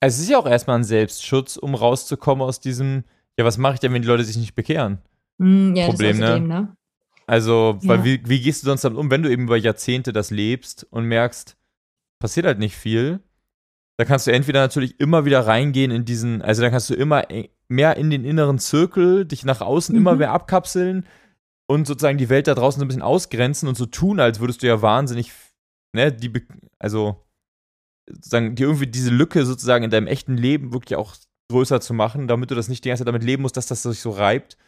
Also 0.00 0.16
es 0.16 0.22
ist 0.22 0.30
ja 0.30 0.38
auch 0.38 0.46
erstmal 0.46 0.78
ein 0.78 0.84
Selbstschutz, 0.84 1.56
um 1.56 1.74
rauszukommen 1.74 2.42
aus 2.42 2.58
diesem, 2.60 3.04
ja, 3.38 3.44
was 3.44 3.58
mache 3.58 3.74
ich 3.74 3.80
denn, 3.80 3.92
wenn 3.92 4.02
die 4.02 4.08
Leute 4.08 4.24
sich 4.24 4.36
nicht 4.36 4.54
bekehren? 4.54 4.98
Hm, 5.38 5.76
ja, 5.76 5.86
Problem, 5.86 6.18
ne? 6.18 6.40
ne? 6.40 6.76
Also, 7.26 7.78
weil 7.84 7.98
Ja. 7.98 8.04
wie, 8.04 8.22
wie 8.26 8.40
gehst 8.40 8.62
du 8.62 8.66
sonst 8.66 8.82
damit 8.82 8.98
um, 8.98 9.10
wenn 9.10 9.22
du 9.22 9.30
eben 9.30 9.44
über 9.44 9.56
Jahrzehnte 9.56 10.12
das 10.12 10.30
lebst 10.30 10.86
und 10.90 11.04
merkst, 11.04 11.56
passiert 12.18 12.46
halt 12.46 12.58
nicht 12.58 12.76
viel, 12.76 13.20
da 13.96 14.04
kannst 14.04 14.26
du 14.26 14.32
entweder 14.32 14.60
natürlich 14.60 14.98
immer 14.98 15.24
wieder 15.24 15.46
reingehen 15.46 15.92
in 15.92 16.04
diesen, 16.04 16.42
also 16.42 16.62
dann 16.62 16.72
kannst 16.72 16.90
du 16.90 16.94
immer 16.94 17.30
e- 17.30 17.50
mehr 17.68 17.96
in 17.96 18.10
den 18.10 18.24
inneren 18.24 18.58
Zirkel, 18.58 19.24
dich 19.24 19.44
nach 19.44 19.60
außen 19.60 19.94
immer 19.94 20.12
Mhm. 20.12 20.18
mehr 20.18 20.32
abkapseln 20.32 21.06
und 21.72 21.86
sozusagen 21.86 22.18
die 22.18 22.28
Welt 22.28 22.46
da 22.46 22.54
draußen 22.54 22.78
so 22.78 22.84
ein 22.84 22.88
bisschen 22.88 23.02
ausgrenzen 23.02 23.66
und 23.66 23.76
so 23.76 23.86
tun, 23.86 24.20
als 24.20 24.40
würdest 24.40 24.62
du 24.62 24.66
ja 24.66 24.82
wahnsinnig, 24.82 25.32
ne, 25.94 26.12
die, 26.12 26.30
also 26.78 27.24
sozusagen, 28.06 28.54
die 28.54 28.62
irgendwie 28.62 28.86
diese 28.86 29.10
Lücke 29.10 29.46
sozusagen 29.46 29.84
in 29.84 29.90
deinem 29.90 30.06
echten 30.06 30.36
Leben 30.36 30.74
wirklich 30.74 30.98
auch 30.98 31.16
größer 31.50 31.80
zu 31.80 31.94
machen, 31.94 32.28
damit 32.28 32.50
du 32.50 32.54
das 32.54 32.68
nicht 32.68 32.84
die 32.84 32.88
ganze 32.88 33.00
Zeit 33.00 33.08
damit 33.08 33.24
leben 33.24 33.42
musst, 33.42 33.56
dass 33.56 33.66
das 33.66 33.82
sich 33.82 34.00
so 34.00 34.10
reibt. 34.10 34.58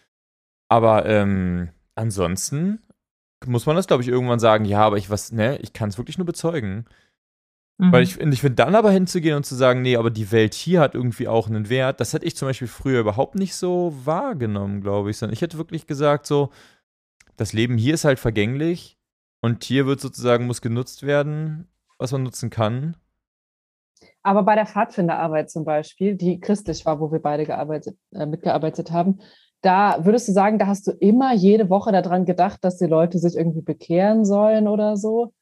Aber 0.70 1.04
ähm, 1.04 1.68
ansonsten 1.94 2.80
muss 3.46 3.66
man 3.66 3.76
das, 3.76 3.86
glaube 3.86 4.02
ich, 4.02 4.08
irgendwann 4.08 4.40
sagen, 4.40 4.64
ja, 4.64 4.80
aber 4.80 4.96
ich 4.96 5.10
was, 5.10 5.30
ne, 5.30 5.58
ich 5.58 5.74
kann 5.74 5.90
es 5.90 5.98
wirklich 5.98 6.16
nur 6.16 6.26
bezeugen. 6.26 6.86
Mhm. 7.76 7.92
Weil 7.92 8.02
ich, 8.02 8.18
ich 8.18 8.40
finde 8.40 8.56
dann 8.56 8.74
aber 8.74 8.90
hinzugehen 8.90 9.36
und 9.36 9.44
zu 9.44 9.56
sagen, 9.56 9.82
nee, 9.82 9.96
aber 9.96 10.10
die 10.10 10.32
Welt 10.32 10.54
hier 10.54 10.80
hat 10.80 10.94
irgendwie 10.94 11.28
auch 11.28 11.48
einen 11.48 11.68
Wert, 11.68 12.00
das 12.00 12.14
hätte 12.14 12.24
ich 12.24 12.34
zum 12.34 12.48
Beispiel 12.48 12.68
früher 12.68 13.00
überhaupt 13.00 13.34
nicht 13.34 13.54
so 13.56 13.94
wahrgenommen, 14.04 14.80
glaube 14.80 15.10
ich, 15.10 15.18
sondern 15.18 15.34
ich 15.34 15.42
hätte 15.42 15.58
wirklich 15.58 15.86
gesagt, 15.86 16.26
so, 16.26 16.50
das 17.36 17.52
Leben 17.52 17.76
hier 17.76 17.94
ist 17.94 18.04
halt 18.04 18.18
vergänglich 18.18 18.98
und 19.40 19.64
hier 19.64 19.86
wird 19.86 20.00
sozusagen, 20.00 20.46
muss 20.46 20.62
genutzt 20.62 21.04
werden, 21.04 21.68
was 21.98 22.12
man 22.12 22.22
nutzen 22.22 22.50
kann. 22.50 22.96
Aber 24.22 24.42
bei 24.42 24.54
der 24.54 24.66
Pfadfinderarbeit 24.66 25.50
zum 25.50 25.64
Beispiel, 25.64 26.14
die 26.14 26.40
christlich 26.40 26.84
war, 26.86 27.00
wo 27.00 27.12
wir 27.12 27.20
beide 27.20 27.44
gearbeitet, 27.44 27.96
äh, 28.12 28.26
mitgearbeitet 28.26 28.90
haben, 28.90 29.20
da 29.60 30.04
würdest 30.04 30.28
du 30.28 30.32
sagen, 30.32 30.58
da 30.58 30.66
hast 30.66 30.86
du 30.86 30.92
immer 30.92 31.34
jede 31.34 31.70
Woche 31.70 31.92
daran 31.92 32.24
gedacht, 32.24 32.62
dass 32.62 32.76
die 32.76 32.86
Leute 32.86 33.18
sich 33.18 33.36
irgendwie 33.36 33.62
bekehren 33.62 34.24
sollen 34.24 34.68
oder 34.68 34.96
so? 34.96 35.32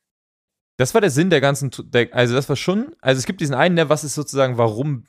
Das 0.77 0.95
war 0.95 1.01
der 1.01 1.11
Sinn 1.11 1.31
der 1.31 1.41
ganzen, 1.41 1.71
der, 1.93 2.09
also 2.13 2.35
das 2.35 2.49
war 2.49 2.57
schon, 2.57 2.95
also 3.01 3.19
es 3.19 3.27
gibt 3.27 3.41
diesen 3.41 3.55
einen, 3.55 3.77
der, 3.77 3.89
was 3.89 4.05
ist 4.05 4.15
sozusagen, 4.15 4.59
warum 4.59 5.05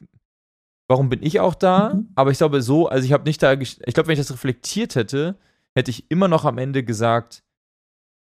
warum 0.88 1.10
bin 1.10 1.24
ich 1.24 1.40
auch 1.40 1.56
da? 1.56 1.94
Mhm. 1.94 2.10
Aber 2.16 2.32
ich 2.32 2.38
glaube 2.38 2.62
so, 2.62 2.88
also 2.88 3.06
ich 3.06 3.14
habe 3.14 3.24
nicht 3.24 3.42
da, 3.42 3.54
ich 3.54 3.80
glaube, 3.80 4.08
wenn 4.08 4.14
ich 4.14 4.20
das 4.20 4.32
reflektiert 4.32 4.96
hätte, 4.96 5.38
hätte 5.76 5.92
ich 5.92 6.10
immer 6.10 6.28
noch 6.28 6.46
am 6.46 6.58
Ende 6.58 6.84
gesagt, 6.84 7.44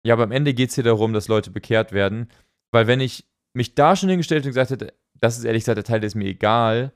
ja, 0.05 0.13
aber 0.13 0.23
am 0.23 0.31
Ende 0.31 0.53
geht 0.53 0.69
es 0.69 0.75
hier 0.75 0.83
darum, 0.83 1.13
dass 1.13 1.27
Leute 1.27 1.51
bekehrt 1.51 1.91
werden. 1.93 2.29
Weil 2.71 2.87
wenn 2.87 2.99
ich 2.99 3.27
mich 3.53 3.75
da 3.75 3.95
schon 3.95 4.09
hingestellt 4.09 4.43
und 4.43 4.49
gesagt 4.49 4.71
hätte, 4.71 4.93
das 5.13 5.37
ist 5.37 5.45
ehrlich 5.45 5.61
gesagt 5.61 5.77
der 5.77 5.85
Teil, 5.85 5.99
der 5.99 6.07
ist 6.07 6.15
mir 6.15 6.27
egal, 6.27 6.91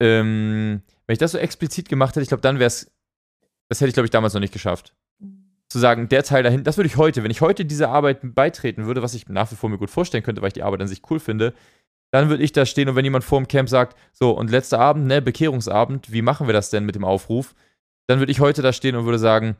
ähm, 0.00 0.82
wenn 1.06 1.12
ich 1.12 1.18
das 1.18 1.32
so 1.32 1.38
explizit 1.38 1.88
gemacht 1.88 2.14
hätte, 2.14 2.22
ich 2.22 2.28
glaube, 2.28 2.42
dann 2.42 2.58
wäre 2.58 2.68
es, 2.68 2.92
das 3.68 3.80
hätte 3.80 3.88
ich, 3.88 3.94
glaube 3.94 4.06
ich, 4.06 4.10
damals 4.10 4.34
noch 4.34 4.40
nicht 4.40 4.52
geschafft. 4.52 4.94
Zu 5.68 5.78
sagen, 5.80 6.08
der 6.08 6.22
Teil 6.22 6.44
dahin, 6.44 6.62
das 6.62 6.76
würde 6.76 6.86
ich 6.86 6.96
heute, 6.96 7.24
wenn 7.24 7.30
ich 7.30 7.40
heute 7.40 7.64
dieser 7.64 7.88
Arbeit 7.88 8.20
beitreten 8.22 8.86
würde, 8.86 9.02
was 9.02 9.14
ich 9.14 9.28
nach 9.28 9.50
wie 9.50 9.56
vor 9.56 9.68
mir 9.68 9.78
gut 9.78 9.90
vorstellen 9.90 10.22
könnte, 10.22 10.42
weil 10.42 10.48
ich 10.48 10.54
die 10.54 10.62
Arbeit 10.62 10.82
an 10.82 10.88
sich 10.88 11.02
cool 11.10 11.18
finde, 11.18 11.54
dann 12.12 12.28
würde 12.28 12.44
ich 12.44 12.52
da 12.52 12.66
stehen 12.66 12.88
und 12.88 12.94
wenn 12.94 13.04
jemand 13.04 13.24
vor 13.24 13.40
dem 13.40 13.48
Camp 13.48 13.68
sagt, 13.68 13.98
so, 14.12 14.30
und 14.30 14.50
letzter 14.50 14.78
Abend, 14.78 15.06
ne, 15.06 15.20
Bekehrungsabend, 15.20 16.12
wie 16.12 16.22
machen 16.22 16.46
wir 16.46 16.54
das 16.54 16.70
denn 16.70 16.84
mit 16.84 16.94
dem 16.94 17.04
Aufruf? 17.04 17.54
Dann 18.08 18.18
würde 18.20 18.32
ich 18.32 18.40
heute 18.40 18.62
da 18.62 18.72
stehen 18.72 18.96
und 18.96 19.04
würde 19.04 19.18
sagen, 19.18 19.56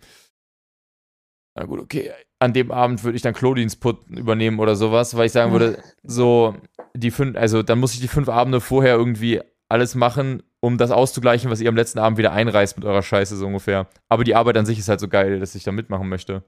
na 1.56 1.64
gut, 1.64 1.80
okay, 1.80 2.12
an 2.38 2.52
dem 2.52 2.70
Abend 2.70 3.02
würde 3.02 3.16
ich 3.16 3.22
dann 3.22 3.34
Put 3.34 4.06
übernehmen 4.08 4.58
oder 4.60 4.76
sowas, 4.76 5.16
weil 5.16 5.26
ich 5.26 5.32
sagen 5.32 5.52
würde, 5.52 5.82
so, 6.02 6.54
die 6.94 7.10
fünf, 7.10 7.36
also 7.36 7.62
dann 7.62 7.78
muss 7.80 7.94
ich 7.94 8.00
die 8.00 8.08
fünf 8.08 8.28
Abende 8.28 8.60
vorher 8.60 8.94
irgendwie 8.96 9.40
alles 9.68 9.94
machen, 9.94 10.42
um 10.60 10.78
das 10.78 10.90
auszugleichen, 10.90 11.50
was 11.50 11.60
ihr 11.60 11.68
am 11.68 11.76
letzten 11.76 11.98
Abend 11.98 12.18
wieder 12.18 12.32
einreißt 12.32 12.76
mit 12.76 12.84
eurer 12.84 13.02
Scheiße, 13.02 13.36
so 13.36 13.46
ungefähr. 13.46 13.88
Aber 14.08 14.22
die 14.22 14.34
Arbeit 14.34 14.56
an 14.58 14.66
sich 14.66 14.78
ist 14.78 14.88
halt 14.88 15.00
so 15.00 15.08
geil, 15.08 15.40
dass 15.40 15.54
ich 15.54 15.64
da 15.64 15.72
mitmachen 15.72 16.08
möchte. 16.08 16.44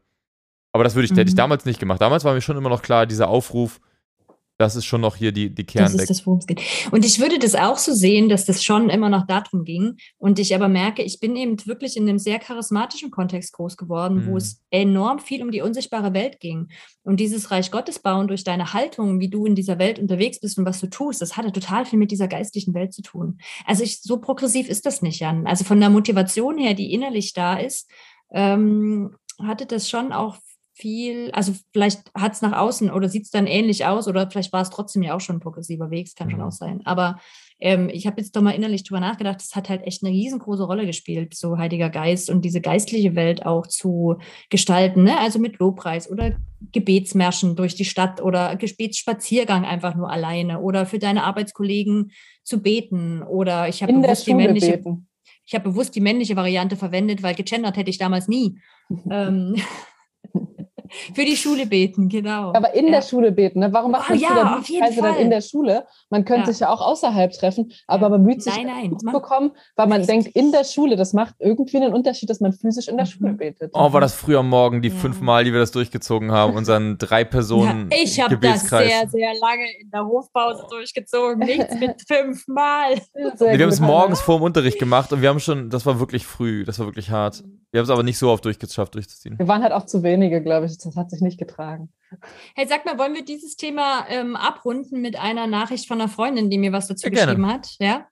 Aber 0.72 0.84
das 0.84 0.94
würde 0.94 1.06
ich, 1.06 1.10
hätte 1.12 1.22
ich 1.22 1.32
Mhm. 1.32 1.38
damals 1.38 1.64
nicht 1.64 1.80
gemacht. 1.80 2.00
Damals 2.00 2.24
war 2.24 2.34
mir 2.34 2.40
schon 2.40 2.56
immer 2.56 2.68
noch 2.68 2.82
klar, 2.82 3.06
dieser 3.06 3.28
Aufruf, 3.28 3.80
das 4.58 4.74
ist 4.76 4.84
schon 4.84 5.00
noch 5.00 5.16
hier 5.16 5.30
die, 5.32 5.54
die 5.54 5.64
Das 5.64 5.72
Kerndeck. 5.72 6.00
ist 6.02 6.10
das, 6.10 6.26
worum 6.26 6.40
es 6.40 6.46
geht. 6.46 6.60
Und 6.90 7.04
ich 7.04 7.20
würde 7.20 7.38
das 7.38 7.54
auch 7.54 7.78
so 7.78 7.94
sehen, 7.94 8.28
dass 8.28 8.44
das 8.44 8.62
schon 8.64 8.90
immer 8.90 9.08
noch 9.08 9.26
darum 9.26 9.64
ging. 9.64 9.96
Und 10.18 10.38
ich 10.40 10.54
aber 10.54 10.68
merke, 10.68 11.02
ich 11.02 11.20
bin 11.20 11.36
eben 11.36 11.56
wirklich 11.66 11.96
in 11.96 12.08
einem 12.08 12.18
sehr 12.18 12.38
charismatischen 12.40 13.10
Kontext 13.12 13.52
groß 13.52 13.76
geworden, 13.76 14.26
wo 14.26 14.32
Mhm. 14.32 14.36
es 14.36 14.60
enorm 14.70 15.20
viel 15.20 15.42
um 15.42 15.50
die 15.52 15.60
unsichtbare 15.62 16.12
Welt 16.12 16.40
ging. 16.40 16.68
Und 17.04 17.20
dieses 17.20 17.50
Reich 17.52 17.70
Gottes 17.70 18.00
bauen 18.00 18.26
durch 18.28 18.42
deine 18.44 18.72
Haltung, 18.74 19.20
wie 19.20 19.30
du 19.30 19.46
in 19.46 19.54
dieser 19.54 19.78
Welt 19.78 19.98
unterwegs 19.98 20.40
bist 20.40 20.58
und 20.58 20.66
was 20.66 20.80
du 20.80 20.88
tust, 20.88 21.22
das 21.22 21.36
hatte 21.36 21.52
total 21.52 21.86
viel 21.86 21.98
mit 21.98 22.10
dieser 22.10 22.26
geistlichen 22.28 22.74
Welt 22.74 22.92
zu 22.92 23.02
tun. 23.02 23.38
Also 23.64 23.84
ich, 23.84 24.02
so 24.02 24.18
progressiv 24.18 24.68
ist 24.68 24.84
das 24.86 25.02
nicht, 25.02 25.20
Jan. 25.20 25.46
Also 25.46 25.64
von 25.64 25.78
der 25.78 25.88
Motivation 25.90 26.58
her, 26.58 26.74
die 26.74 26.92
innerlich 26.92 27.32
da 27.32 27.56
ist, 27.56 27.88
ähm, 28.32 29.14
hatte 29.40 29.66
das 29.66 29.88
schon 29.88 30.12
auch 30.12 30.36
viel, 30.78 31.30
also 31.32 31.52
vielleicht 31.72 32.12
hat 32.14 32.32
es 32.34 32.42
nach 32.42 32.52
außen 32.56 32.90
oder 32.90 33.08
sieht 33.08 33.24
es 33.24 33.30
dann 33.30 33.46
ähnlich 33.46 33.84
aus 33.84 34.06
oder 34.06 34.30
vielleicht 34.30 34.52
war 34.52 34.62
es 34.62 34.70
trotzdem 34.70 35.02
ja 35.02 35.14
auch 35.14 35.20
schon 35.20 35.36
ein 35.36 35.40
progressiver 35.40 35.90
Weg, 35.90 36.06
es 36.06 36.14
kann 36.14 36.30
schon 36.30 36.38
Mhm. 36.38 36.46
auch 36.46 36.52
sein. 36.52 36.80
Aber 36.84 37.18
ähm, 37.60 37.90
ich 37.92 38.06
habe 38.06 38.20
jetzt 38.20 38.36
doch 38.36 38.42
mal 38.42 38.52
innerlich 38.52 38.84
drüber 38.84 39.00
nachgedacht, 39.00 39.40
es 39.40 39.56
hat 39.56 39.68
halt 39.68 39.82
echt 39.84 40.04
eine 40.04 40.12
riesengroße 40.12 40.62
Rolle 40.62 40.86
gespielt, 40.86 41.34
so 41.34 41.58
Heiliger 41.58 41.90
Geist 41.90 42.30
und 42.30 42.44
diese 42.44 42.60
geistliche 42.60 43.16
Welt 43.16 43.44
auch 43.44 43.66
zu 43.66 44.18
gestalten, 44.50 45.02
ne? 45.02 45.18
also 45.18 45.40
mit 45.40 45.58
Lobpreis 45.58 46.08
oder 46.08 46.36
Gebetsmärschen 46.72 47.56
durch 47.56 47.74
die 47.74 47.84
Stadt 47.84 48.20
oder 48.20 48.54
Gebetsspaziergang 48.56 49.64
einfach 49.64 49.96
nur 49.96 50.10
alleine 50.10 50.60
oder 50.60 50.86
für 50.86 50.98
deine 50.98 51.24
Arbeitskollegen 51.24 52.12
zu 52.44 52.62
beten 52.62 53.22
oder 53.22 53.68
ich 53.68 53.82
habe 53.82 53.92
bewusst 53.92 54.26
die 54.26 54.34
männliche 54.34 54.78
beten. 54.78 55.08
ich 55.44 55.54
habe 55.54 55.70
bewusst 55.70 55.94
die 55.96 56.00
männliche 56.00 56.36
Variante 56.36 56.76
verwendet, 56.76 57.22
weil 57.22 57.34
gegendert 57.34 57.76
hätte 57.76 57.90
ich 57.90 57.98
damals 57.98 58.28
nie. 58.28 58.58
ähm, 59.10 59.56
für 61.14 61.24
die 61.24 61.36
Schule 61.36 61.66
beten, 61.66 62.08
genau. 62.08 62.52
Aber 62.54 62.74
in 62.74 62.86
ja. 62.86 62.92
der 62.92 63.02
Schule 63.02 63.32
beten, 63.32 63.60
ne? 63.60 63.72
Warum 63.72 63.90
macht 63.92 64.10
Oh, 64.10 64.12
man 64.14 64.20
ja, 64.20 64.36
ja, 64.36 64.58
auf 64.58 64.68
jeden 64.68 64.84
Kreise 64.84 65.02
dann 65.02 65.14
Fall. 65.14 65.22
in 65.22 65.30
der 65.30 65.40
Schule? 65.40 65.86
Man 66.10 66.24
könnte 66.24 66.46
Ja. 66.48 66.52
sich 66.52 66.60
ja 66.60 66.70
auch 66.70 66.80
außerhalb 66.80 67.32
treffen, 67.32 67.72
aber 67.86 68.08
man 68.08 68.22
bemüht 68.22 68.42
sich 68.42 68.54
Nein, 68.56 68.66
nein, 68.66 68.96
man- 69.02 69.12
bekommen, 69.14 69.50
weil 69.76 69.86
man 69.86 70.04
denkt, 70.06 70.28
in 70.28 70.52
der 70.52 70.64
Schule, 70.64 70.96
das 70.96 71.12
macht 71.12 71.34
irgendwie 71.38 71.76
einen 71.78 71.92
Unterschied, 71.92 72.30
dass 72.30 72.40
man 72.40 72.52
physisch 72.52 72.88
in 72.88 72.96
der 72.96 73.06
Mhm. 73.06 73.10
Schule 73.10 73.32
betet. 73.34 73.70
Oh, 73.74 73.92
war 73.92 74.00
das 74.00 74.14
früher 74.14 74.40
am 74.40 74.48
Morgen, 74.48 74.82
die 74.82 74.88
Ja. 74.88 74.94
fünf 74.94 75.20
Mal, 75.20 75.44
die 75.44 75.52
wir 75.52 75.60
das 75.60 75.70
durchgezogen 75.72 76.32
haben, 76.32 76.54
unseren 76.56 76.98
drei 76.98 77.24
Personen 77.24 77.88
ja, 77.92 77.98
ich 78.02 78.20
habe 78.20 78.38
das 78.38 78.62
sehr, 78.68 79.08
sehr 79.08 79.34
lange 79.40 79.64
in 79.80 79.90
der 79.90 80.04
Hofpause 80.06 80.64
durchgezogen. 80.70 81.38
Nichts 81.40 81.74
mit 81.78 81.96
fünfmal. 82.08 82.94
Wir 83.14 83.50
haben 83.52 83.68
es 83.68 83.80
morgens 83.80 84.20
vor 84.20 84.38
dem 84.38 84.42
Unterricht 84.44 84.78
gemacht 84.78 85.12
und 85.12 85.22
wir 85.22 85.28
haben 85.28 85.40
schon, 85.40 85.70
das 85.70 85.86
war 85.86 85.98
wirklich 86.00 86.26
früh, 86.26 86.64
das 86.64 86.78
war 86.78 86.86
wirklich 86.86 87.10
hart. 87.10 87.42
Wir 87.70 87.80
haben 87.80 87.84
es 87.84 87.90
aber 87.90 88.02
nicht 88.02 88.18
so 88.18 88.30
oft 88.30 88.44
durchgeschafft, 88.44 88.94
durchzuziehen. 88.94 89.38
Wir 89.38 89.46
waren 89.46 89.62
halt 89.62 89.72
auch 89.72 89.84
zu 89.84 90.02
wenige, 90.02 90.42
glaube 90.42 90.66
ich. 90.66 90.77
Das 90.84 90.96
hat 90.96 91.10
sich 91.10 91.20
nicht 91.20 91.38
getragen. 91.38 91.92
Hey, 92.54 92.66
sag 92.68 92.84
mal, 92.86 92.98
wollen 92.98 93.14
wir 93.14 93.24
dieses 93.24 93.56
Thema 93.56 94.06
ähm, 94.08 94.36
abrunden 94.36 95.00
mit 95.00 95.16
einer 95.16 95.46
Nachricht 95.46 95.86
von 95.86 96.00
einer 96.00 96.08
Freundin, 96.10 96.50
die 96.50 96.58
mir 96.58 96.72
was 96.72 96.88
dazu 96.88 97.06
Ja, 97.06 97.10
gerne. 97.10 97.32
geschrieben 97.32 97.46
hat? 97.52 97.76
Ja. 97.78 98.06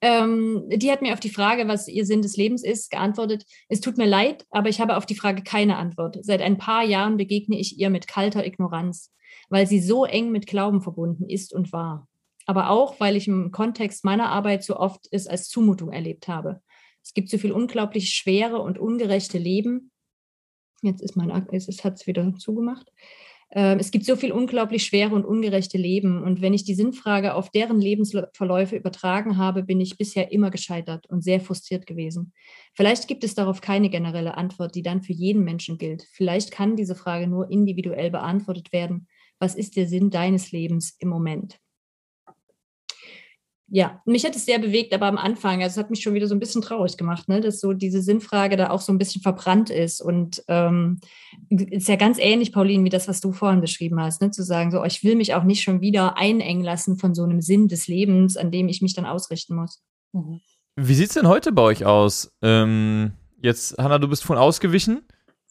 Ähm, 0.00 0.64
die 0.68 0.90
hat 0.90 1.02
mir 1.02 1.12
auf 1.12 1.20
die 1.20 1.30
Frage, 1.30 1.68
was 1.68 1.88
ihr 1.88 2.04
Sinn 2.06 2.22
des 2.22 2.36
Lebens 2.36 2.64
ist, 2.64 2.90
geantwortet, 2.90 3.44
es 3.68 3.80
tut 3.80 3.96
mir 3.98 4.06
leid, 4.06 4.44
aber 4.50 4.68
ich 4.68 4.80
habe 4.80 4.96
auf 4.96 5.06
die 5.06 5.14
Frage 5.14 5.42
keine 5.42 5.76
Antwort. 5.76 6.18
Seit 6.22 6.42
ein 6.42 6.58
paar 6.58 6.84
Jahren 6.84 7.16
begegne 7.16 7.58
ich 7.58 7.78
ihr 7.78 7.90
mit 7.90 8.08
kalter 8.08 8.44
Ignoranz, 8.44 9.12
weil 9.48 9.66
sie 9.66 9.80
so 9.80 10.04
eng 10.04 10.30
mit 10.30 10.46
Glauben 10.46 10.82
verbunden 10.82 11.28
ist 11.28 11.52
und 11.54 11.72
war. 11.72 12.08
Aber 12.46 12.70
auch, 12.70 13.00
weil 13.00 13.16
ich 13.16 13.28
im 13.28 13.50
Kontext 13.52 14.04
meiner 14.04 14.28
Arbeit 14.28 14.64
so 14.64 14.76
oft 14.76 15.06
es 15.10 15.26
als 15.26 15.48
Zumutung 15.48 15.92
erlebt 15.92 16.28
habe. 16.28 16.60
Es 17.02 17.14
gibt 17.14 17.28
so 17.30 17.38
viel 17.38 17.52
unglaublich 17.52 18.10
schwere 18.10 18.60
und 18.60 18.78
ungerechte 18.78 19.38
Leben. 19.38 19.90
Jetzt 20.84 21.02
ist 21.02 21.16
mein, 21.16 21.30
Ak- 21.30 21.52
es 21.52 21.84
hat 21.84 21.94
es 22.00 22.06
wieder 22.06 22.34
zugemacht. 22.36 22.92
Ähm, 23.50 23.78
es 23.78 23.90
gibt 23.90 24.04
so 24.04 24.16
viel 24.16 24.32
unglaublich 24.32 24.84
schwere 24.84 25.14
und 25.14 25.24
ungerechte 25.24 25.78
Leben. 25.78 26.22
Und 26.22 26.40
wenn 26.40 26.54
ich 26.54 26.64
die 26.64 26.74
Sinnfrage 26.74 27.34
auf 27.34 27.50
deren 27.50 27.80
Lebensverläufe 27.80 28.76
übertragen 28.76 29.36
habe, 29.36 29.62
bin 29.62 29.80
ich 29.80 29.96
bisher 29.96 30.32
immer 30.32 30.50
gescheitert 30.50 31.06
und 31.08 31.22
sehr 31.22 31.40
frustriert 31.40 31.86
gewesen. 31.86 32.32
Vielleicht 32.74 33.06
gibt 33.06 33.22
es 33.24 33.34
darauf 33.34 33.60
keine 33.60 33.90
generelle 33.90 34.36
Antwort, 34.36 34.74
die 34.74 34.82
dann 34.82 35.02
für 35.02 35.12
jeden 35.12 35.44
Menschen 35.44 35.78
gilt. 35.78 36.06
Vielleicht 36.12 36.50
kann 36.50 36.76
diese 36.76 36.94
Frage 36.96 37.28
nur 37.28 37.50
individuell 37.50 38.10
beantwortet 38.10 38.72
werden. 38.72 39.06
Was 39.38 39.54
ist 39.54 39.76
der 39.76 39.86
Sinn 39.86 40.10
deines 40.10 40.52
Lebens 40.52 40.96
im 40.98 41.08
Moment? 41.08 41.60
Ja, 43.68 44.02
mich 44.04 44.24
hat 44.24 44.36
es 44.36 44.44
sehr 44.44 44.58
bewegt, 44.58 44.92
aber 44.92 45.06
am 45.06 45.16
Anfang, 45.16 45.62
also 45.62 45.74
es 45.74 45.82
hat 45.82 45.90
mich 45.90 46.02
schon 46.02 46.12
wieder 46.12 46.26
so 46.26 46.34
ein 46.34 46.38
bisschen 46.38 46.60
traurig 46.60 46.98
gemacht, 46.98 47.28
ne, 47.28 47.40
dass 47.40 47.60
so 47.60 47.72
diese 47.72 48.02
Sinnfrage 48.02 48.56
da 48.56 48.70
auch 48.70 48.82
so 48.82 48.92
ein 48.92 48.98
bisschen 48.98 49.22
verbrannt 49.22 49.70
ist. 49.70 50.02
Und 50.02 50.44
ähm, 50.48 51.00
ist 51.48 51.88
ja 51.88 51.96
ganz 51.96 52.18
ähnlich, 52.18 52.52
Pauline, 52.52 52.84
wie 52.84 52.90
das, 52.90 53.08
was 53.08 53.22
du 53.22 53.32
vorhin 53.32 53.62
beschrieben 53.62 54.00
hast, 54.00 54.20
ne, 54.20 54.30
zu 54.30 54.42
sagen, 54.42 54.70
so, 54.70 54.82
oh, 54.82 54.84
ich 54.84 55.02
will 55.02 55.16
mich 55.16 55.34
auch 55.34 55.44
nicht 55.44 55.62
schon 55.62 55.80
wieder 55.80 56.18
einengen 56.18 56.62
lassen 56.62 56.98
von 56.98 57.14
so 57.14 57.24
einem 57.24 57.40
Sinn 57.40 57.68
des 57.68 57.88
Lebens, 57.88 58.36
an 58.36 58.50
dem 58.50 58.68
ich 58.68 58.82
mich 58.82 58.94
dann 58.94 59.06
ausrichten 59.06 59.56
muss. 59.56 59.82
Mhm. 60.12 60.40
Wie 60.76 60.94
sieht's 60.94 61.14
denn 61.14 61.28
heute 61.28 61.52
bei 61.52 61.62
euch 61.62 61.86
aus? 61.86 62.32
Ähm, 62.42 63.12
jetzt, 63.40 63.78
Hanna, 63.78 63.98
du 63.98 64.08
bist 64.08 64.24
vorhin 64.24 64.42
ausgewichen 64.42 65.02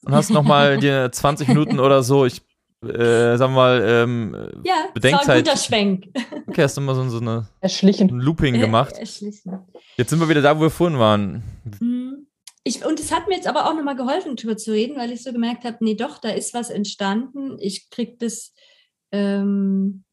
und 0.06 0.14
hast 0.14 0.30
nochmal 0.30 0.78
dir 0.80 1.12
20 1.12 1.48
Minuten 1.48 1.80
oder 1.80 2.04
so, 2.04 2.26
ich 2.26 2.42
äh, 2.90 3.38
sag 3.38 3.52
mal, 3.52 3.82
ähm, 3.86 4.36
Ja, 4.64 4.88
Bedenkzeit. 4.94 5.46
guter 5.46 5.58
Schwenk. 5.58 6.08
okay, 6.48 6.64
hast 6.64 6.78
du 6.78 6.82
mal 6.82 6.96
so, 6.96 7.08
so 7.10 7.20
eine, 7.20 7.48
Erschlichen. 7.62 8.10
ein 8.10 8.20
Looping 8.20 8.60
gemacht. 8.60 8.94
Erschließen. 8.98 9.60
Jetzt 9.98 10.10
sind 10.10 10.20
wir 10.20 10.30
wieder 10.30 10.42
da, 10.42 10.58
wo 10.58 10.62
wir 10.62 10.70
vorhin 10.70 11.00
waren. 11.00 11.44
Mhm. 11.80 12.28
Ich, 12.66 12.86
und 12.86 13.00
es 13.00 13.12
hat 13.12 13.28
mir 13.28 13.36
jetzt 13.36 13.48
aber 13.48 13.70
auch 13.70 13.76
nochmal 13.76 13.96
geholfen, 13.96 14.36
darüber 14.36 14.56
zu 14.56 14.72
reden, 14.72 14.96
weil 14.96 15.12
ich 15.12 15.22
so 15.22 15.34
gemerkt 15.34 15.66
habe, 15.66 15.78
nee, 15.82 15.96
doch, 15.96 16.18
da 16.20 16.30
ist 16.30 16.54
was 16.54 16.70
entstanden. 16.70 17.58
Ich 17.60 17.90
kriege 17.90 18.16
das, 18.18 18.54
ähm, 19.12 20.04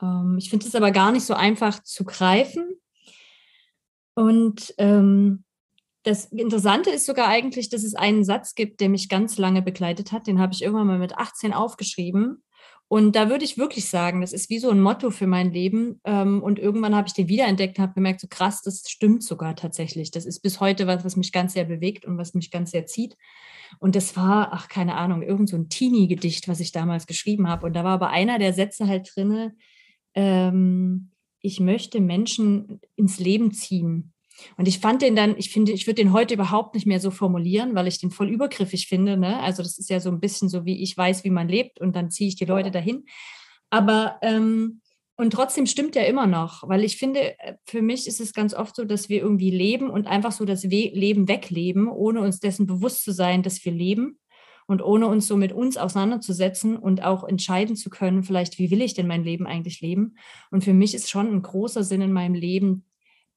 ähm, 0.00 0.36
ich 0.38 0.48
finde 0.48 0.66
es 0.66 0.74
aber 0.74 0.90
gar 0.90 1.12
nicht 1.12 1.26
so 1.26 1.34
einfach 1.34 1.82
zu 1.82 2.04
greifen. 2.04 2.80
Und 4.14 4.74
ähm, 4.78 5.44
das 6.06 6.26
Interessante 6.26 6.90
ist 6.90 7.04
sogar 7.04 7.26
eigentlich, 7.26 7.68
dass 7.68 7.82
es 7.82 7.96
einen 7.96 8.24
Satz 8.24 8.54
gibt, 8.54 8.80
der 8.80 8.88
mich 8.88 9.08
ganz 9.08 9.38
lange 9.38 9.60
begleitet 9.60 10.12
hat. 10.12 10.28
Den 10.28 10.38
habe 10.38 10.52
ich 10.52 10.62
irgendwann 10.62 10.86
mal 10.86 11.00
mit 11.00 11.18
18 11.18 11.52
aufgeschrieben. 11.52 12.44
Und 12.86 13.16
da 13.16 13.28
würde 13.28 13.44
ich 13.44 13.58
wirklich 13.58 13.88
sagen, 13.88 14.20
das 14.20 14.32
ist 14.32 14.48
wie 14.48 14.60
so 14.60 14.70
ein 14.70 14.80
Motto 14.80 15.10
für 15.10 15.26
mein 15.26 15.52
Leben. 15.52 16.00
Ähm, 16.04 16.44
und 16.44 16.60
irgendwann 16.60 16.94
habe 16.94 17.08
ich 17.08 17.14
den 17.14 17.26
wiederentdeckt 17.26 17.78
und 17.78 17.82
habe 17.82 17.94
gemerkt, 17.94 18.20
so 18.20 18.28
krass, 18.30 18.62
das 18.62 18.88
stimmt 18.88 19.24
sogar 19.24 19.56
tatsächlich. 19.56 20.12
Das 20.12 20.26
ist 20.26 20.42
bis 20.42 20.60
heute 20.60 20.86
was, 20.86 21.04
was 21.04 21.16
mich 21.16 21.32
ganz 21.32 21.54
sehr 21.54 21.64
bewegt 21.64 22.04
und 22.04 22.18
was 22.18 22.34
mich 22.34 22.52
ganz 22.52 22.70
sehr 22.70 22.86
zieht. 22.86 23.16
Und 23.80 23.96
das 23.96 24.16
war, 24.16 24.52
ach, 24.52 24.68
keine 24.68 24.94
Ahnung, 24.94 25.22
irgend 25.22 25.48
so 25.48 25.56
ein 25.56 25.68
Teenie-Gedicht, 25.68 26.46
was 26.46 26.60
ich 26.60 26.70
damals 26.70 27.08
geschrieben 27.08 27.48
habe. 27.48 27.66
Und 27.66 27.72
da 27.74 27.82
war 27.82 27.94
aber 27.94 28.10
einer 28.10 28.38
der 28.38 28.52
Sätze 28.52 28.86
halt 28.86 29.10
drinne, 29.12 29.56
ähm, 30.14 31.10
ich 31.40 31.58
möchte 31.58 32.00
Menschen 32.00 32.80
ins 32.94 33.18
Leben 33.18 33.50
ziehen. 33.50 34.12
Und 34.56 34.68
ich 34.68 34.80
fand 34.80 35.02
den 35.02 35.16
dann, 35.16 35.36
ich 35.38 35.50
finde, 35.50 35.72
ich 35.72 35.86
würde 35.86 36.02
den 36.02 36.12
heute 36.12 36.34
überhaupt 36.34 36.74
nicht 36.74 36.86
mehr 36.86 37.00
so 37.00 37.10
formulieren, 37.10 37.74
weil 37.74 37.86
ich 37.86 37.98
den 37.98 38.10
voll 38.10 38.28
übergriffig 38.28 38.86
finde. 38.86 39.16
Ne? 39.16 39.40
Also 39.40 39.62
das 39.62 39.78
ist 39.78 39.90
ja 39.90 40.00
so 40.00 40.10
ein 40.10 40.20
bisschen 40.20 40.48
so, 40.48 40.64
wie 40.64 40.82
ich 40.82 40.96
weiß, 40.96 41.24
wie 41.24 41.30
man 41.30 41.48
lebt 41.48 41.80
und 41.80 41.96
dann 41.96 42.10
ziehe 42.10 42.28
ich 42.28 42.36
die 42.36 42.44
Leute 42.44 42.70
dahin. 42.70 43.04
Aber 43.70 44.18
ähm, 44.22 44.80
und 45.18 45.32
trotzdem 45.32 45.64
stimmt 45.66 45.96
ja 45.96 46.02
immer 46.02 46.26
noch, 46.26 46.68
weil 46.68 46.84
ich 46.84 46.98
finde, 46.98 47.38
äh, 47.38 47.54
für 47.64 47.80
mich 47.80 48.06
ist 48.06 48.20
es 48.20 48.34
ganz 48.34 48.52
oft 48.52 48.76
so, 48.76 48.84
dass 48.84 49.08
wir 49.08 49.22
irgendwie 49.22 49.50
leben 49.50 49.88
und 49.88 50.06
einfach 50.06 50.32
so 50.32 50.44
das 50.44 50.64
We 50.64 50.90
Leben 50.92 51.26
wegleben, 51.26 51.88
ohne 51.88 52.20
uns 52.20 52.38
dessen 52.38 52.66
bewusst 52.66 53.02
zu 53.04 53.12
sein, 53.12 53.42
dass 53.42 53.64
wir 53.64 53.72
leben. 53.72 54.18
und 54.68 54.82
ohne 54.82 55.06
uns 55.06 55.28
so 55.28 55.36
mit 55.36 55.52
uns 55.52 55.76
auseinanderzusetzen 55.76 56.76
und 56.76 57.04
auch 57.04 57.22
entscheiden 57.22 57.76
zu 57.76 57.88
können, 57.88 58.24
vielleicht, 58.24 58.58
wie 58.58 58.72
will 58.72 58.82
ich 58.82 58.94
denn 58.94 59.06
mein 59.06 59.22
Leben 59.22 59.46
eigentlich 59.46 59.80
leben? 59.80 60.16
Und 60.50 60.64
für 60.64 60.74
mich 60.74 60.92
ist 60.92 61.08
schon 61.08 61.28
ein 61.32 61.40
großer 61.42 61.84
Sinn 61.84 62.00
in 62.02 62.12
meinem 62.12 62.34
Leben, 62.34 62.84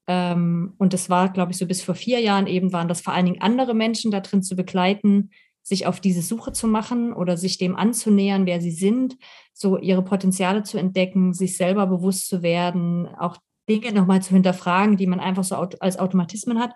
ähm, 0.06 0.74
und 0.78 0.92
das 0.92 1.10
war, 1.10 1.32
glaube 1.32 1.52
ich, 1.52 1.58
so 1.58 1.66
bis 1.66 1.82
vor 1.82 1.94
vier 1.94 2.20
Jahren 2.20 2.46
eben, 2.46 2.72
waren 2.72 2.88
das 2.88 3.00
vor 3.00 3.12
allen 3.12 3.26
Dingen 3.26 3.42
andere 3.42 3.74
Menschen 3.74 4.10
da 4.10 4.20
drin 4.20 4.42
zu 4.42 4.56
begleiten, 4.56 5.30
sich 5.62 5.86
auf 5.86 6.00
diese 6.00 6.22
Suche 6.22 6.52
zu 6.52 6.66
machen 6.66 7.12
oder 7.12 7.36
sich 7.36 7.58
dem 7.58 7.76
anzunähern, 7.76 8.46
wer 8.46 8.60
sie 8.60 8.70
sind, 8.72 9.16
so 9.52 9.78
ihre 9.78 10.02
Potenziale 10.02 10.62
zu 10.62 10.78
entdecken, 10.78 11.32
sich 11.32 11.56
selber 11.56 11.86
bewusst 11.86 12.28
zu 12.28 12.42
werden, 12.42 13.06
auch 13.18 13.36
Dinge 13.68 13.92
nochmal 13.92 14.22
zu 14.22 14.34
hinterfragen, 14.34 14.96
die 14.96 15.06
man 15.06 15.20
einfach 15.20 15.44
so 15.44 15.54
als 15.54 15.98
Automatismen 15.98 16.58
hat. 16.58 16.74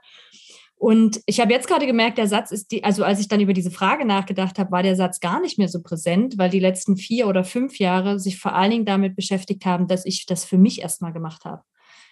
Und 0.77 1.21
ich 1.27 1.41
habe 1.41 1.53
jetzt 1.53 1.67
gerade 1.67 1.87
gemerkt, 1.87 2.19
der 2.19 2.27
Satz 2.27 2.51
ist 2.51 2.71
die, 2.71 2.85
also 2.85 3.05
als 3.05 3.19
ich 3.19 3.29
dann 3.29 3.41
über 3.41 3.53
diese 3.53 3.71
Frage 3.71 4.05
nachgedacht 4.05 4.59
habe, 4.59 4.71
war 4.71 4.83
der 4.83 4.97
Satz 4.97 5.19
gar 5.19 5.41
nicht 5.41 5.57
mehr 5.59 5.69
so 5.69 5.81
präsent, 5.83 6.37
weil 6.37 6.51
die 6.51 6.61
letzten 6.61 6.97
vier 6.97 7.27
oder 7.27 7.43
fünf 7.43 7.79
Jahre 7.79 8.19
sich 8.21 8.39
vor 8.39 8.55
allen 8.55 8.71
Dingen 8.71 8.85
damit 8.85 9.17
beschäftigt 9.17 9.65
haben, 9.65 9.89
dass 9.89 10.05
ich 10.05 10.27
das 10.27 10.45
für 10.45 10.59
mich 10.59 10.83
erstmal 10.83 11.13
gemacht 11.13 11.45
habe. 11.45 11.63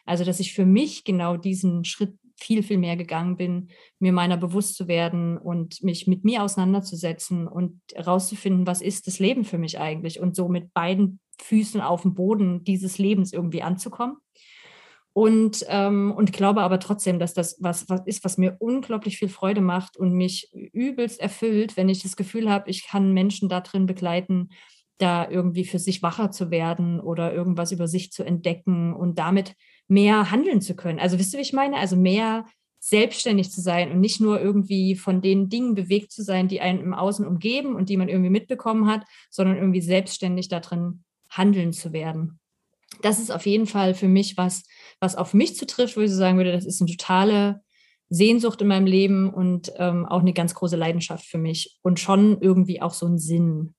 Also, 0.05 0.25
dass 0.25 0.41
ich 0.41 0.53
für 0.53 0.67
mich 0.67 1.05
genau 1.05 1.37
diesen 1.37 1.85
Schritt 1.85 2.15
viel, 2.37 2.63
viel 2.63 2.79
mehr 2.79 2.97
gegangen 2.97 3.37
bin, 3.37 3.69
mir 3.99 4.13
meiner 4.13 4.37
bewusst 4.37 4.77
zu 4.77 4.89
werden 4.89 5.39
und 5.39 5.83
mich 5.83 6.07
mit 6.07 6.25
mir 6.25 6.43
auseinanderzusetzen 6.43 7.47
und 7.47 7.81
herauszufinden, 7.95 8.67
was 8.67 8.83
ist 8.83 9.07
das 9.07 9.19
Leben 9.19 9.45
für 9.45 9.59
mich 9.59 9.79
eigentlich 9.79 10.21
und 10.21 10.35
so 10.35 10.49
mit 10.49 10.73
beiden 10.75 11.21
Füßen 11.41 11.81
auf 11.81 12.03
dem 12.03 12.15
Boden 12.15 12.65
dieses 12.65 12.99
Lebens 12.99 13.33
irgendwie 13.33 13.63
anzukommen. 13.63 14.17
Und, 15.15 15.67
ähm, 15.69 16.13
und 16.17 16.33
glaube 16.33 16.63
aber 16.63 16.81
trotzdem, 16.81 17.19
dass 17.19 17.35
das 17.35 17.59
was, 17.61 17.89
was 17.91 18.01
ist, 18.07 18.25
was 18.25 18.39
mir 18.39 18.57
unglaublich 18.61 19.19
viel 19.19 19.29
Freude 19.29 19.61
macht 19.61 19.97
und 19.99 20.15
mich 20.15 20.51
übelst 20.73 21.21
erfüllt, 21.21 21.77
wenn 21.77 21.91
ich 21.91 22.03
das 22.03 22.17
Gefühl 22.17 22.51
habe, 22.51 22.71
ich 22.71 22.87
kann 22.87 23.13
Menschen 23.13 23.51
da 23.51 23.61
drin 23.61 23.85
begleiten, 23.85 24.49
da 24.97 25.29
irgendwie 25.29 25.65
für 25.65 25.79
sich 25.79 26.03
wacher 26.03 26.31
zu 26.31 26.51
werden 26.51 26.99
oder 26.99 27.35
irgendwas 27.35 27.73
über 27.73 27.89
sich 27.89 28.11
zu 28.11 28.25
entdecken 28.25 28.95
und 28.95 29.19
damit 29.19 29.55
mehr 29.89 30.31
handeln 30.31 30.61
zu 30.61 30.75
können. 30.75 30.99
Also 30.99 31.19
wisst 31.19 31.35
ihr, 31.35 31.39
wie 31.39 31.43
ich 31.43 31.53
meine? 31.53 31.77
Also 31.77 31.97
mehr 31.97 32.47
selbstständig 32.81 33.53
zu 33.53 33.61
sein 33.61 33.93
und 33.93 34.01
nicht 34.01 34.21
nur 34.21 34.41
irgendwie 34.41 34.97
von 34.97 35.23
den 35.23 35.49
Dingen 35.49 35.75
bewegt 35.75 36.11
zu 36.11 36.25
sein, 36.25 36.49
die 36.49 36.61
einen 36.61 36.81
im 36.81 36.95
Außen 36.95 37.25
umgeben 37.25 37.77
und 37.77 37.89
die 37.89 37.97
man 37.97 38.09
irgendwie 38.09 38.31
mitbekommen 38.31 38.89
hat, 38.89 39.05
sondern 39.31 39.57
irgendwie 39.57 39.81
selbstständig 39.81 40.49
darin 40.49 41.05
handeln 41.31 41.73
zu 41.73 41.93
werden. 41.93 42.41
Das 43.01 43.21
ist 43.21 43.31
auf 43.31 43.47
jeden 43.47 43.67
Fall 43.67 43.95
für 43.95 44.09
mich 44.09 44.37
was, 44.37 44.65
was 44.99 45.15
auf 45.15 45.33
mich 45.33 45.57
zutrifft, 45.57 45.97
wo 45.97 46.01
ich 46.01 46.11
so 46.11 46.17
sagen 46.17 46.37
würde, 46.37 46.53
das 46.53 46.67
ist 46.67 46.81
eine 46.81 46.91
totale 46.91 47.63
Sehnsucht 48.09 48.61
in 48.61 48.69
meinem 48.69 48.87
Leben 48.87 49.33
und 49.33 49.73
ähm, 49.77 50.05
auch 50.05 50.21
eine 50.21 50.35
ganz 50.35 50.55
große 50.55 50.77
Leidenschaft 50.77 51.25
für 51.25 51.39
mich 51.39 51.79
und 51.83 52.01
schon 52.01 52.41
irgendwie 52.41 52.83
auch 52.83 52.93
so 52.93 53.07
ein 53.07 53.19
Sinn. 53.19 53.75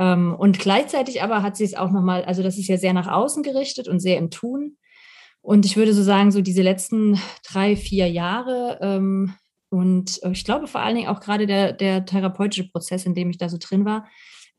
Ähm, 0.00 0.34
und 0.34 0.58
gleichzeitig 0.58 1.22
aber 1.22 1.42
hat 1.42 1.56
sie 1.56 1.64
es 1.64 1.74
auch 1.74 1.90
nochmal, 1.90 2.24
also 2.24 2.42
das 2.42 2.56
ist 2.56 2.68
ja 2.68 2.78
sehr 2.78 2.94
nach 2.94 3.06
außen 3.06 3.42
gerichtet 3.42 3.86
und 3.86 4.00
sehr 4.00 4.16
im 4.16 4.30
Tun. 4.30 4.78
Und 5.42 5.66
ich 5.66 5.76
würde 5.76 5.92
so 5.92 6.02
sagen, 6.02 6.32
so 6.32 6.40
diese 6.40 6.62
letzten 6.62 7.20
drei, 7.46 7.76
vier 7.76 8.10
Jahre 8.10 8.78
ähm, 8.80 9.34
und 9.68 10.20
ich 10.32 10.44
glaube 10.44 10.66
vor 10.66 10.80
allen 10.80 10.96
Dingen 10.96 11.08
auch 11.08 11.20
gerade 11.20 11.46
der, 11.46 11.72
der 11.72 12.04
therapeutische 12.04 12.68
Prozess, 12.68 13.06
in 13.06 13.14
dem 13.14 13.30
ich 13.30 13.38
da 13.38 13.48
so 13.48 13.58
drin 13.60 13.84
war, 13.84 14.08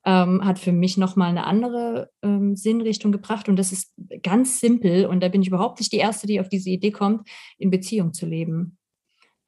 ähm, 0.06 0.46
hat 0.46 0.60
für 0.60 0.72
mich 0.72 0.98
nochmal 0.98 1.30
eine 1.30 1.46
andere 1.46 2.10
ähm, 2.24 2.56
Sinnrichtung 2.56 3.12
gebracht. 3.12 3.50
Und 3.50 3.58
das 3.58 3.72
ist 3.72 3.94
ganz 4.24 4.60
simpel. 4.60 5.06
Und 5.06 5.22
da 5.22 5.28
bin 5.28 5.42
ich 5.42 5.48
überhaupt 5.48 5.80
nicht 5.80 5.92
die 5.92 5.98
Erste, 5.98 6.28
die 6.28 6.40
auf 6.40 6.50
diese 6.50 6.70
Idee 6.70 6.92
kommt, 6.92 7.28
in 7.58 7.70
Beziehung 7.72 8.14
zu 8.14 8.26
leben. 8.26 8.78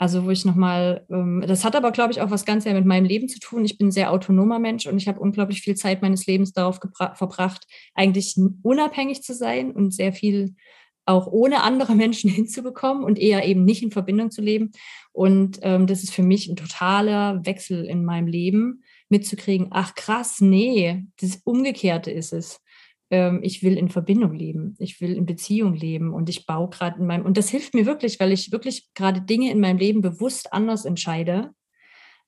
Also 0.03 0.25
wo 0.25 0.31
ich 0.31 0.43
nochmal, 0.43 1.05
ähm, 1.09 1.45
das 1.47 1.63
hat 1.63 1.77
aber, 1.77 1.93
glaube 1.93 2.11
ich, 2.11 2.19
auch 2.19 2.29
was 2.29 2.43
ganz 2.43 2.65
sehr 2.65 2.73
mit 2.73 2.85
meinem 2.85 3.05
Leben 3.05 3.29
zu 3.29 3.39
tun. 3.39 3.63
Ich 3.63 3.77
bin 3.77 3.87
ein 3.87 3.91
sehr 3.91 4.11
autonomer 4.11 4.59
Mensch 4.59 4.85
und 4.85 4.97
ich 4.97 5.07
habe 5.07 5.21
unglaublich 5.21 5.61
viel 5.61 5.75
Zeit 5.75 6.01
meines 6.01 6.25
Lebens 6.25 6.51
darauf 6.51 6.81
verbracht, 6.97 7.65
eigentlich 7.95 8.35
unabhängig 8.63 9.23
zu 9.23 9.33
sein 9.33 9.71
und 9.71 9.93
sehr 9.93 10.11
viel 10.11 10.55
auch 11.05 11.27
ohne 11.27 11.63
andere 11.63 11.95
Menschen 11.95 12.29
hinzubekommen 12.29 13.05
und 13.05 13.17
eher 13.17 13.45
eben 13.45 13.63
nicht 13.63 13.81
in 13.81 13.91
Verbindung 13.91 14.29
zu 14.29 14.41
leben. 14.41 14.73
Und 15.13 15.59
ähm, 15.61 15.87
das 15.87 16.03
ist 16.03 16.13
für 16.13 16.21
mich 16.21 16.49
ein 16.49 16.57
totaler 16.57 17.39
Wechsel 17.45 17.85
in 17.85 18.03
meinem 18.03 18.27
Leben, 18.27 18.83
mitzukriegen, 19.07 19.67
ach 19.71 19.95
krass, 19.95 20.41
nee, 20.41 21.01
das 21.21 21.39
Umgekehrte 21.45 22.11
ist 22.11 22.33
es. 22.33 22.59
Ähm, 23.13 23.39
ich 23.43 23.61
will 23.61 23.77
in 23.77 23.89
Verbindung 23.89 24.33
leben, 24.33 24.75
ich 24.79 24.99
will 24.99 25.13
in 25.13 25.25
Beziehung 25.25 25.73
leben 25.73 26.13
und 26.13 26.29
ich 26.29 26.45
baue 26.45 26.69
gerade 26.69 26.99
in 26.99 27.05
meinem, 27.05 27.25
und 27.25 27.37
das 27.37 27.49
hilft 27.49 27.73
mir 27.73 27.85
wirklich, 27.85 28.19
weil 28.19 28.31
ich 28.31 28.51
wirklich 28.51 28.93
gerade 28.93 29.21
Dinge 29.21 29.51
in 29.51 29.59
meinem 29.59 29.77
Leben 29.77 30.01
bewusst 30.01 30.51
anders 30.51 30.85
entscheide 30.85 31.51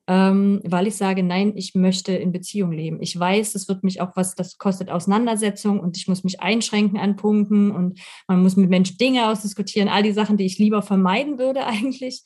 ähm, 0.08 0.62
weil 0.64 0.86
ich 0.86 0.96
sage, 0.96 1.24
nein, 1.24 1.54
ich 1.56 1.74
möchte 1.74 2.14
in 2.14 2.32
Beziehung 2.32 2.72
leben. 2.72 3.02
Ich 3.02 3.20
weiß, 3.20 3.54
das 3.54 3.68
wird 3.68 3.84
mich 3.84 4.02
auch 4.02 4.16
was, 4.16 4.36
das 4.36 4.58
kostet 4.58 4.92
Auseinandersetzung 4.92 5.80
und 5.80 5.98
ich 5.98 6.08
muss 6.08 6.24
mich 6.24 6.42
einschränken 6.42 7.00
an 7.00 7.16
Punkten 7.16 7.72
und 7.72 8.00
man 8.28 8.44
muss 8.44 8.56
mit 8.56 8.70
Menschen 8.70 8.98
Dinge 8.98 9.30
ausdiskutieren, 9.30 9.90
all 9.90 10.04
die 10.04 10.12
Sachen, 10.12 10.38
die 10.38 10.46
ich 10.46 10.60
lieber 10.60 10.82
vermeiden 10.82 11.40
würde 11.40 11.66
eigentlich. 11.66 12.24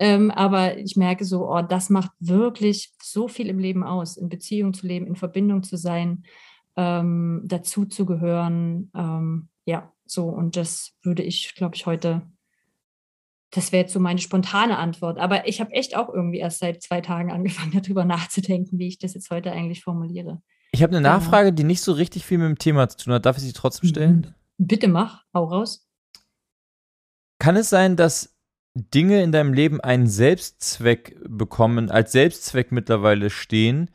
Ähm, 0.00 0.30
aber 0.30 0.78
ich 0.78 0.96
merke 0.96 1.24
so, 1.24 1.48
oh, 1.48 1.62
das 1.62 1.90
macht 1.90 2.10
wirklich 2.18 2.92
so 3.00 3.28
viel 3.28 3.48
im 3.48 3.58
Leben 3.58 3.84
aus, 3.84 4.16
in 4.16 4.28
Beziehung 4.28 4.72
zu 4.72 4.86
leben, 4.86 5.06
in 5.06 5.14
Verbindung 5.14 5.62
zu 5.62 5.76
sein, 5.76 6.24
ähm, 6.80 7.42
dazu 7.44 7.84
zu 7.84 8.06
gehören. 8.06 8.90
Ähm, 8.96 9.48
ja, 9.66 9.92
so 10.06 10.28
und 10.28 10.56
das 10.56 10.96
würde 11.02 11.22
ich, 11.22 11.54
glaube 11.54 11.76
ich, 11.76 11.84
heute 11.84 12.22
das 13.50 13.72
wäre 13.72 13.82
jetzt 13.82 13.92
so 13.92 14.00
meine 14.00 14.20
spontane 14.20 14.78
Antwort. 14.78 15.18
Aber 15.18 15.48
ich 15.48 15.60
habe 15.60 15.72
echt 15.72 15.96
auch 15.96 16.08
irgendwie 16.08 16.38
erst 16.38 16.60
seit 16.60 16.82
zwei 16.82 17.00
Tagen 17.00 17.32
angefangen, 17.32 17.72
darüber 17.82 18.04
nachzudenken, 18.04 18.78
wie 18.78 18.88
ich 18.88 18.98
das 18.98 19.14
jetzt 19.14 19.30
heute 19.30 19.52
eigentlich 19.52 19.82
formuliere. 19.82 20.40
Ich 20.72 20.82
habe 20.82 20.96
eine 20.96 21.00
Nachfrage, 21.00 21.52
die 21.52 21.64
nicht 21.64 21.82
so 21.82 21.92
richtig 21.92 22.24
viel 22.24 22.38
mit 22.38 22.46
dem 22.46 22.58
Thema 22.58 22.88
zu 22.88 22.98
tun 22.98 23.12
hat. 23.12 23.26
Darf 23.26 23.36
ich 23.38 23.42
sie 23.42 23.52
trotzdem 23.52 23.88
stellen? 23.88 24.34
Bitte 24.56 24.86
mach, 24.86 25.24
hau 25.34 25.44
raus. 25.44 25.88
Kann 27.40 27.56
es 27.56 27.70
sein, 27.70 27.96
dass 27.96 28.36
Dinge 28.74 29.20
in 29.22 29.32
deinem 29.32 29.52
Leben 29.52 29.80
einen 29.80 30.06
Selbstzweck 30.06 31.18
bekommen, 31.28 31.90
als 31.90 32.12
Selbstzweck 32.12 32.70
mittlerweile 32.70 33.30
stehen, 33.30 33.90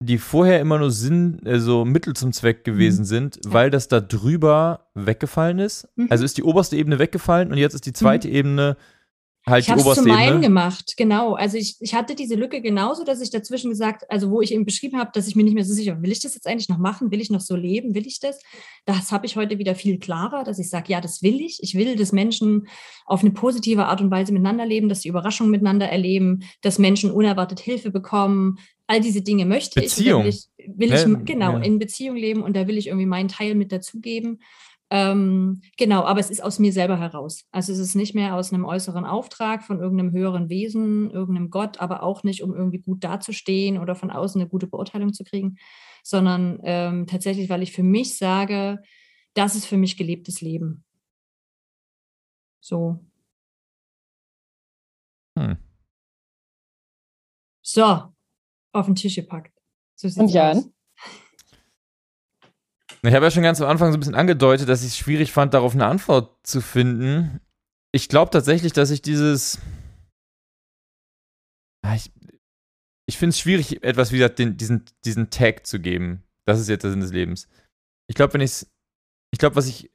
die 0.00 0.18
vorher 0.18 0.60
immer 0.60 0.78
nur 0.78 0.90
Sinn, 0.90 1.40
also 1.44 1.84
Mittel 1.84 2.14
zum 2.14 2.32
Zweck 2.32 2.64
gewesen 2.64 3.00
mhm. 3.00 3.06
sind, 3.06 3.40
weil 3.46 3.70
das 3.70 3.88
da 3.88 4.00
drüber 4.00 4.86
weggefallen 4.94 5.58
ist. 5.58 5.88
Mhm. 5.96 6.06
Also 6.10 6.24
ist 6.24 6.38
die 6.38 6.44
oberste 6.44 6.76
Ebene 6.76 6.98
weggefallen 6.98 7.50
und 7.50 7.58
jetzt 7.58 7.74
ist 7.74 7.86
die 7.86 7.92
zweite 7.92 8.28
mhm. 8.28 8.34
Ebene 8.34 8.76
halt 9.48 9.66
ich 9.66 9.74
die 9.74 9.80
oberste 9.80 10.02
zu 10.02 10.08
meinem 10.08 10.40
gemacht, 10.40 10.94
genau. 10.96 11.34
Also 11.34 11.56
ich, 11.56 11.76
ich 11.80 11.94
hatte 11.94 12.14
diese 12.14 12.34
Lücke 12.34 12.60
genauso, 12.60 13.04
dass 13.04 13.20
ich 13.20 13.30
dazwischen 13.30 13.70
gesagt, 13.70 14.04
also 14.10 14.30
wo 14.30 14.40
ich 14.40 14.52
eben 14.52 14.64
beschrieben 14.64 14.98
habe, 14.98 15.10
dass 15.12 15.28
ich 15.28 15.36
mir 15.36 15.44
nicht 15.44 15.54
mehr 15.54 15.64
so 15.64 15.74
sicher, 15.74 16.02
will 16.02 16.12
ich 16.12 16.20
das 16.20 16.34
jetzt 16.34 16.46
eigentlich 16.46 16.68
noch 16.68 16.78
machen? 16.78 17.10
Will 17.10 17.20
ich 17.20 17.30
noch 17.30 17.40
so 17.40 17.56
leben? 17.56 17.94
Will 17.94 18.06
ich 18.06 18.20
das? 18.20 18.40
Das 18.84 19.12
habe 19.12 19.26
ich 19.26 19.36
heute 19.36 19.58
wieder 19.58 19.74
viel 19.74 19.98
klarer, 19.98 20.44
dass 20.44 20.58
ich 20.58 20.70
sage, 20.70 20.92
ja, 20.92 21.00
das 21.00 21.22
will 21.22 21.40
ich. 21.40 21.62
Ich 21.62 21.74
will, 21.74 21.96
dass 21.96 22.12
Menschen 22.12 22.68
auf 23.06 23.20
eine 23.20 23.30
positive 23.30 23.86
Art 23.86 24.00
und 24.00 24.10
Weise 24.10 24.32
miteinander 24.32 24.66
leben, 24.66 24.88
dass 24.88 25.02
sie 25.02 25.08
Überraschungen 25.08 25.50
miteinander 25.50 25.86
erleben, 25.86 26.40
dass 26.62 26.78
Menschen 26.78 27.10
unerwartet 27.10 27.60
Hilfe 27.60 27.90
bekommen. 27.90 28.58
All 28.86 29.00
diese 29.00 29.22
Dinge 29.22 29.44
möchte 29.44 29.80
Beziehung. 29.80 30.24
ich. 30.24 30.46
Will 30.56 30.92
ich, 30.92 31.04
will 31.04 31.18
ich 31.20 31.24
genau 31.26 31.52
ja. 31.52 31.60
in 31.60 31.78
Beziehung 31.78 32.16
leben 32.16 32.42
und 32.42 32.56
da 32.56 32.66
will 32.66 32.78
ich 32.78 32.86
irgendwie 32.86 33.06
meinen 33.06 33.28
Teil 33.28 33.54
mit 33.54 33.70
dazugeben. 33.72 34.40
Ähm, 34.90 35.60
genau, 35.76 36.04
aber 36.04 36.20
es 36.20 36.30
ist 36.30 36.42
aus 36.42 36.58
mir 36.58 36.72
selber 36.72 36.98
heraus. 36.98 37.44
Also 37.50 37.72
es 37.72 37.78
ist 37.78 37.94
nicht 37.94 38.14
mehr 38.14 38.34
aus 38.34 38.52
einem 38.52 38.64
äußeren 38.64 39.04
Auftrag 39.04 39.62
von 39.62 39.80
irgendeinem 39.80 40.12
höheren 40.12 40.48
Wesen, 40.48 41.10
irgendeinem 41.10 41.50
Gott, 41.50 41.78
aber 41.78 42.02
auch 42.02 42.22
nicht, 42.22 42.42
um 42.42 42.54
irgendwie 42.54 42.78
gut 42.78 43.04
dazustehen 43.04 43.78
oder 43.78 43.94
von 43.94 44.10
außen 44.10 44.40
eine 44.40 44.48
gute 44.48 44.66
Beurteilung 44.66 45.12
zu 45.12 45.24
kriegen, 45.24 45.58
sondern 46.02 46.58
ähm, 46.64 47.06
tatsächlich, 47.06 47.50
weil 47.50 47.62
ich 47.62 47.72
für 47.72 47.82
mich 47.82 48.16
sage, 48.16 48.80
das 49.34 49.54
ist 49.54 49.66
für 49.66 49.76
mich 49.76 49.96
gelebtes 49.96 50.40
Leben. 50.40 50.84
So. 52.60 52.98
Hm. 55.38 55.58
So, 57.62 58.14
auf 58.72 58.86
den 58.86 58.94
Tisch 58.94 59.16
gepackt. 59.16 59.52
So 59.94 60.08
Und 60.20 60.30
Jan? 60.30 60.56
Aus. 60.56 60.70
Ich 63.02 63.14
habe 63.14 63.26
ja 63.26 63.30
schon 63.30 63.42
ganz 63.42 63.60
am 63.60 63.68
Anfang 63.68 63.92
so 63.92 63.96
ein 63.96 64.00
bisschen 64.00 64.14
angedeutet, 64.14 64.68
dass 64.68 64.82
ich 64.82 64.88
es 64.88 64.96
schwierig 64.96 65.32
fand, 65.32 65.54
darauf 65.54 65.74
eine 65.74 65.86
Antwort 65.86 66.34
zu 66.42 66.60
finden. 66.60 67.40
Ich 67.92 68.08
glaube 68.08 68.30
tatsächlich, 68.30 68.72
dass 68.72 68.90
ich 68.90 69.02
dieses. 69.02 69.58
Ich, 71.94 72.10
ich 73.06 73.16
finde 73.16 73.30
es 73.30 73.38
schwierig, 73.38 73.82
etwas 73.82 74.12
wie 74.12 74.18
gesagt, 74.18 74.38
den, 74.38 74.56
diesen, 74.56 74.84
diesen 75.04 75.30
Tag 75.30 75.66
zu 75.66 75.80
geben. 75.80 76.24
Das 76.44 76.60
ist 76.60 76.68
jetzt 76.68 76.82
der 76.82 76.90
Sinn 76.90 77.00
des 77.00 77.12
Lebens. 77.12 77.48
Ich 78.08 78.16
glaube, 78.16 78.34
wenn 78.34 78.40
ich 78.40 78.50
es. 78.50 78.70
Ich 79.30 79.38
glaube, 79.38 79.56
was 79.56 79.66
ich 79.66 79.90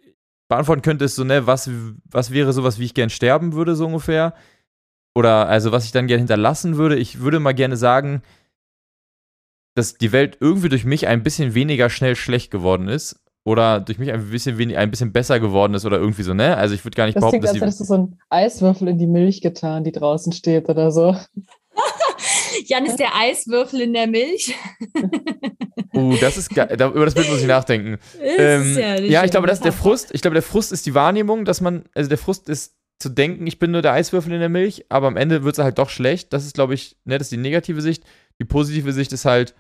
beantworten 0.48 0.82
könnte, 0.82 1.06
ist 1.06 1.16
so, 1.16 1.24
ne, 1.24 1.48
was, 1.48 1.70
was 2.06 2.32
wäre 2.32 2.54
sowas, 2.54 2.80
wie 2.80 2.86
ich 2.86 2.94
gern 2.94 3.10
sterben 3.10 3.54
würde, 3.54 3.76
so 3.76 3.88
ungefähr. 3.88 4.34
Oder 5.16 5.48
also 5.48 5.72
was 5.72 5.86
ich 5.86 5.92
dann 5.92 6.08
gern 6.08 6.20
hinterlassen 6.20 6.78
würde. 6.78 6.98
Ich 6.98 7.20
würde 7.20 7.40
mal 7.40 7.54
gerne 7.54 7.78
sagen, 7.78 8.22
dass 9.76 9.96
die 9.96 10.12
Welt 10.12 10.38
irgendwie 10.40 10.70
durch 10.70 10.86
mich 10.86 11.08
ein 11.08 11.24
bisschen 11.24 11.56
weniger 11.56 11.90
schnell 11.90 12.16
schlecht 12.16 12.52
geworden 12.52 12.88
ist 12.88 13.20
oder 13.44 13.80
durch 13.80 13.98
mich 14.00 14.12
ein 14.12 14.30
bisschen 14.30 14.58
wenig, 14.58 14.78
ein 14.78 14.92
bisschen 14.92 15.12
besser 15.12 15.40
geworden 15.40 15.74
ist 15.74 15.86
oder 15.86 15.98
irgendwie 15.98 16.24
so, 16.24 16.34
ne? 16.34 16.56
Also 16.58 16.76
ich 16.76 16.86
würde 16.86 16.96
gar 16.96 17.06
nicht 17.06 17.16
das 17.16 17.22
behaupten, 17.22 17.42
klingt, 17.42 17.56
dass 17.56 17.62
als 17.62 17.76
hättest 17.76 17.80
du 17.82 17.86
so 17.86 17.94
einen 17.96 18.20
Eiswürfel 18.30 18.88
in 18.88 18.98
die 18.98 19.08
Milch 19.08 19.42
getan, 19.42 19.84
die 19.84 19.92
draußen 19.92 20.32
steht 20.32 20.70
oder 20.70 20.92
so. 20.92 21.16
Jan 22.66 22.86
ist 22.86 22.98
der 22.98 23.16
Eiswürfel 23.16 23.82
in 23.82 23.94
der 23.94 24.08
Milch. 24.08 24.56
Uh, 25.96 26.18
das 26.20 26.38
ist 26.38 26.50
geil. 26.50 26.76
Da, 26.76 26.90
über 26.90 27.06
das 27.06 27.14
Bild 27.14 27.30
muss 27.30 27.42
ich 27.42 27.46
nachdenken. 27.46 28.00
Ist 28.20 28.40
Ähm, 28.40 28.78
ja 28.80 29.00
ja, 29.00 29.24
ich 29.24 29.30
glaube, 29.30 29.46
das 29.46 29.60
ist 29.60 29.66
der. 29.66 29.72
Frust. 29.72 30.10
Ich 30.12 30.24
glaube, 30.24 30.34
der 30.34 30.42
Frust 30.42 30.72
ist 30.72 30.88
die 30.88 30.96
Wahrnehmung, 30.96 31.46
dass 31.46 31.62
man, 31.62 31.84
also 31.94 32.10
der 32.10 32.18
Frust 32.18 32.50
ist 32.50 32.74
zu 32.98 33.10
denken, 33.10 33.46
ich 33.46 33.60
bin 33.60 33.70
nur 33.70 33.84
der 33.84 33.94
Eiswürfel 33.94 34.34
in 34.34 34.40
der 34.40 34.50
Milch, 34.50 34.86
aber 34.90 35.06
am 35.06 35.18
Ende 35.18 35.44
wird 35.44 35.58
es 35.58 35.64
halt 35.64 35.78
doch 35.78 35.90
schlecht. 35.90 36.34
Das 36.34 36.46
ist, 36.46 36.56
glaube 36.56 36.74
ich, 36.74 36.98
ne, 37.06 37.20
das 37.20 37.28
ist 37.28 37.32
die 37.32 37.38
negative 37.38 37.82
Sicht. 37.82 38.04
Die 38.42 38.46
positive 38.46 38.92
Sicht 38.92 39.14
ist 39.14 39.26
halt, 39.26 39.54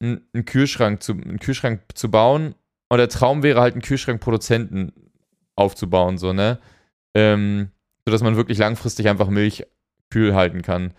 einen 0.00 0.44
Kühlschrank 0.44 1.02
zu, 1.02 1.12
einen 1.12 1.38
Kühlschrank 1.38 1.82
zu 1.94 2.10
bauen. 2.10 2.54
Und 2.88 2.98
der 2.98 3.08
Traum 3.08 3.42
wäre 3.42 3.60
halt, 3.60 3.74
einen 3.74 3.82
Kühlschrankproduzenten 3.82 4.92
aufzubauen, 5.56 6.18
so, 6.18 6.32
ne? 6.32 6.58
Ähm, 7.14 7.70
sodass 8.06 8.22
man 8.22 8.36
wirklich 8.36 8.58
langfristig 8.58 9.08
einfach 9.08 9.28
Milch 9.28 9.66
kühl 10.10 10.34
halten 10.34 10.62
kann. 10.62 10.94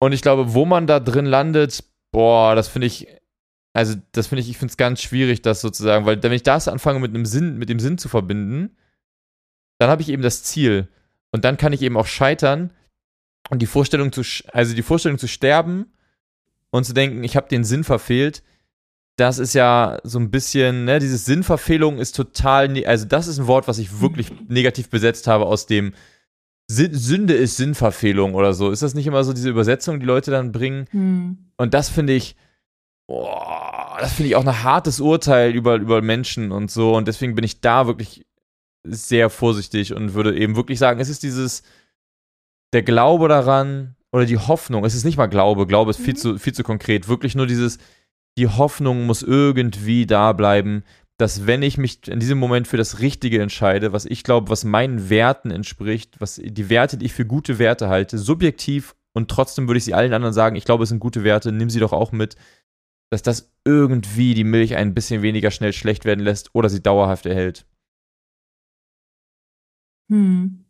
Und 0.00 0.12
ich 0.12 0.22
glaube, 0.22 0.54
wo 0.54 0.64
man 0.64 0.86
da 0.86 1.00
drin 1.00 1.26
landet, 1.26 1.82
boah, 2.12 2.54
das 2.54 2.68
finde 2.68 2.86
ich, 2.86 3.08
also 3.72 3.96
das 4.12 4.28
finde 4.28 4.42
ich, 4.42 4.50
ich 4.50 4.58
finde 4.58 4.70
es 4.70 4.76
ganz 4.76 5.02
schwierig, 5.02 5.42
das 5.42 5.60
sozusagen, 5.60 6.06
weil 6.06 6.22
wenn 6.22 6.32
ich 6.32 6.42
das 6.42 6.68
anfange 6.68 7.00
mit 7.00 7.14
einem 7.14 7.26
Sinn, 7.26 7.58
mit 7.58 7.68
dem 7.68 7.80
Sinn 7.80 7.98
zu 7.98 8.08
verbinden, 8.08 8.76
dann 9.78 9.90
habe 9.90 10.02
ich 10.02 10.08
eben 10.08 10.22
das 10.22 10.44
Ziel. 10.44 10.88
Und 11.32 11.44
dann 11.44 11.56
kann 11.56 11.72
ich 11.72 11.82
eben 11.82 11.96
auch 11.96 12.06
scheitern 12.06 12.72
und 13.50 13.60
die 13.60 13.66
Vorstellung 13.66 14.12
zu, 14.12 14.22
also 14.52 14.74
die 14.74 14.82
Vorstellung 14.82 15.18
zu 15.18 15.28
sterben 15.28 15.92
und 16.70 16.84
zu 16.84 16.92
denken, 16.92 17.24
ich 17.24 17.36
habe 17.36 17.48
den 17.48 17.64
Sinn 17.64 17.84
verfehlt, 17.84 18.42
das 19.16 19.38
ist 19.38 19.52
ja 19.52 19.98
so 20.04 20.18
ein 20.18 20.30
bisschen, 20.30 20.84
ne, 20.84 21.00
dieses 21.00 21.24
Sinnverfehlung 21.24 21.98
ist 21.98 22.14
total, 22.14 22.68
ne 22.68 22.86
also 22.86 23.04
das 23.04 23.26
ist 23.26 23.38
ein 23.38 23.46
Wort, 23.46 23.66
was 23.66 23.78
ich 23.78 24.00
wirklich 24.00 24.32
negativ 24.48 24.90
besetzt 24.90 25.26
habe 25.26 25.46
aus 25.46 25.66
dem 25.66 25.92
Sin 26.70 26.94
Sünde 26.94 27.32
ist 27.32 27.56
Sinnverfehlung 27.56 28.34
oder 28.34 28.52
so. 28.52 28.70
Ist 28.70 28.82
das 28.82 28.94
nicht 28.94 29.06
immer 29.06 29.24
so 29.24 29.32
diese 29.32 29.48
Übersetzung, 29.48 30.00
die 30.00 30.06
Leute 30.06 30.30
dann 30.30 30.52
bringen? 30.52 30.86
Hm. 30.90 31.38
Und 31.56 31.72
das 31.72 31.88
finde 31.88 32.12
ich, 32.12 32.36
boah, 33.06 33.96
das 34.00 34.12
finde 34.12 34.28
ich 34.28 34.36
auch 34.36 34.46
ein 34.46 34.62
hartes 34.62 35.00
Urteil 35.00 35.52
über, 35.52 35.76
über 35.76 36.02
Menschen 36.02 36.52
und 36.52 36.70
so. 36.70 36.94
Und 36.94 37.08
deswegen 37.08 37.34
bin 37.34 37.44
ich 37.44 37.62
da 37.62 37.86
wirklich 37.86 38.26
sehr 38.84 39.30
vorsichtig 39.30 39.94
und 39.94 40.12
würde 40.12 40.36
eben 40.36 40.56
wirklich 40.56 40.78
sagen, 40.78 41.00
es 41.00 41.08
ist 41.08 41.22
dieses, 41.22 41.62
der 42.74 42.82
Glaube 42.82 43.28
daran 43.28 43.96
oder 44.12 44.26
die 44.26 44.38
Hoffnung. 44.38 44.84
Es 44.84 44.94
ist 44.94 45.04
nicht 45.04 45.16
mal 45.16 45.26
Glaube, 45.26 45.66
Glaube 45.66 45.90
ist 45.90 46.00
viel, 46.00 46.14
Mhm. 46.14 46.18
zu, 46.18 46.38
viel 46.38 46.54
zu 46.54 46.62
konkret. 46.62 47.08
Wirklich 47.08 47.34
nur 47.34 47.46
dieses, 47.46 47.78
die 48.38 48.48
Hoffnung 48.48 49.06
muss 49.06 49.22
irgendwie 49.22 50.06
da 50.06 50.32
bleiben, 50.32 50.84
dass 51.18 51.46
wenn 51.46 51.62
ich 51.62 51.78
mich 51.78 52.06
in 52.06 52.20
diesem 52.20 52.38
Moment 52.38 52.68
für 52.68 52.76
das 52.76 53.00
Richtige 53.00 53.42
entscheide, 53.42 53.92
was 53.92 54.06
ich 54.06 54.22
glaube, 54.22 54.50
was 54.50 54.64
meinen 54.64 55.10
Werten 55.10 55.50
entspricht, 55.50 56.20
was 56.20 56.36
die 56.36 56.70
Werte, 56.70 56.96
die 56.96 57.06
ich 57.06 57.12
für 57.12 57.26
gute 57.26 57.58
Werte 57.58 57.88
halte, 57.88 58.18
subjektiv 58.18 58.94
und 59.14 59.28
trotzdem 59.28 59.66
würde 59.66 59.78
ich 59.78 59.84
sie 59.84 59.94
allen 59.94 60.12
anderen 60.12 60.32
sagen, 60.32 60.54
ich 60.54 60.64
glaube, 60.64 60.84
es 60.84 60.90
sind 60.90 61.00
gute 61.00 61.24
Werte, 61.24 61.50
nimm 61.50 61.70
sie 61.70 61.80
doch 61.80 61.92
auch 61.92 62.12
mit, 62.12 62.36
dass 63.10 63.22
das 63.22 63.52
irgendwie 63.64 64.34
die 64.34 64.44
Milch 64.44 64.76
ein 64.76 64.94
bisschen 64.94 65.22
weniger 65.22 65.50
schnell 65.50 65.72
schlecht 65.72 66.04
werden 66.04 66.24
lässt 66.24 66.54
oder 66.54 66.68
sie 66.68 66.82
dauerhaft 66.82 67.26
erhält. 67.26 67.66
Hm. 70.10 70.64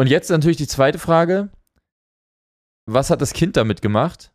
Und 0.00 0.06
jetzt 0.06 0.30
natürlich 0.30 0.56
die 0.58 0.68
zweite 0.68 0.98
Frage. 0.98 1.50
Was 2.90 3.10
hat 3.10 3.20
das 3.20 3.34
Kind 3.34 3.56
damit 3.58 3.82
gemacht? 3.82 4.32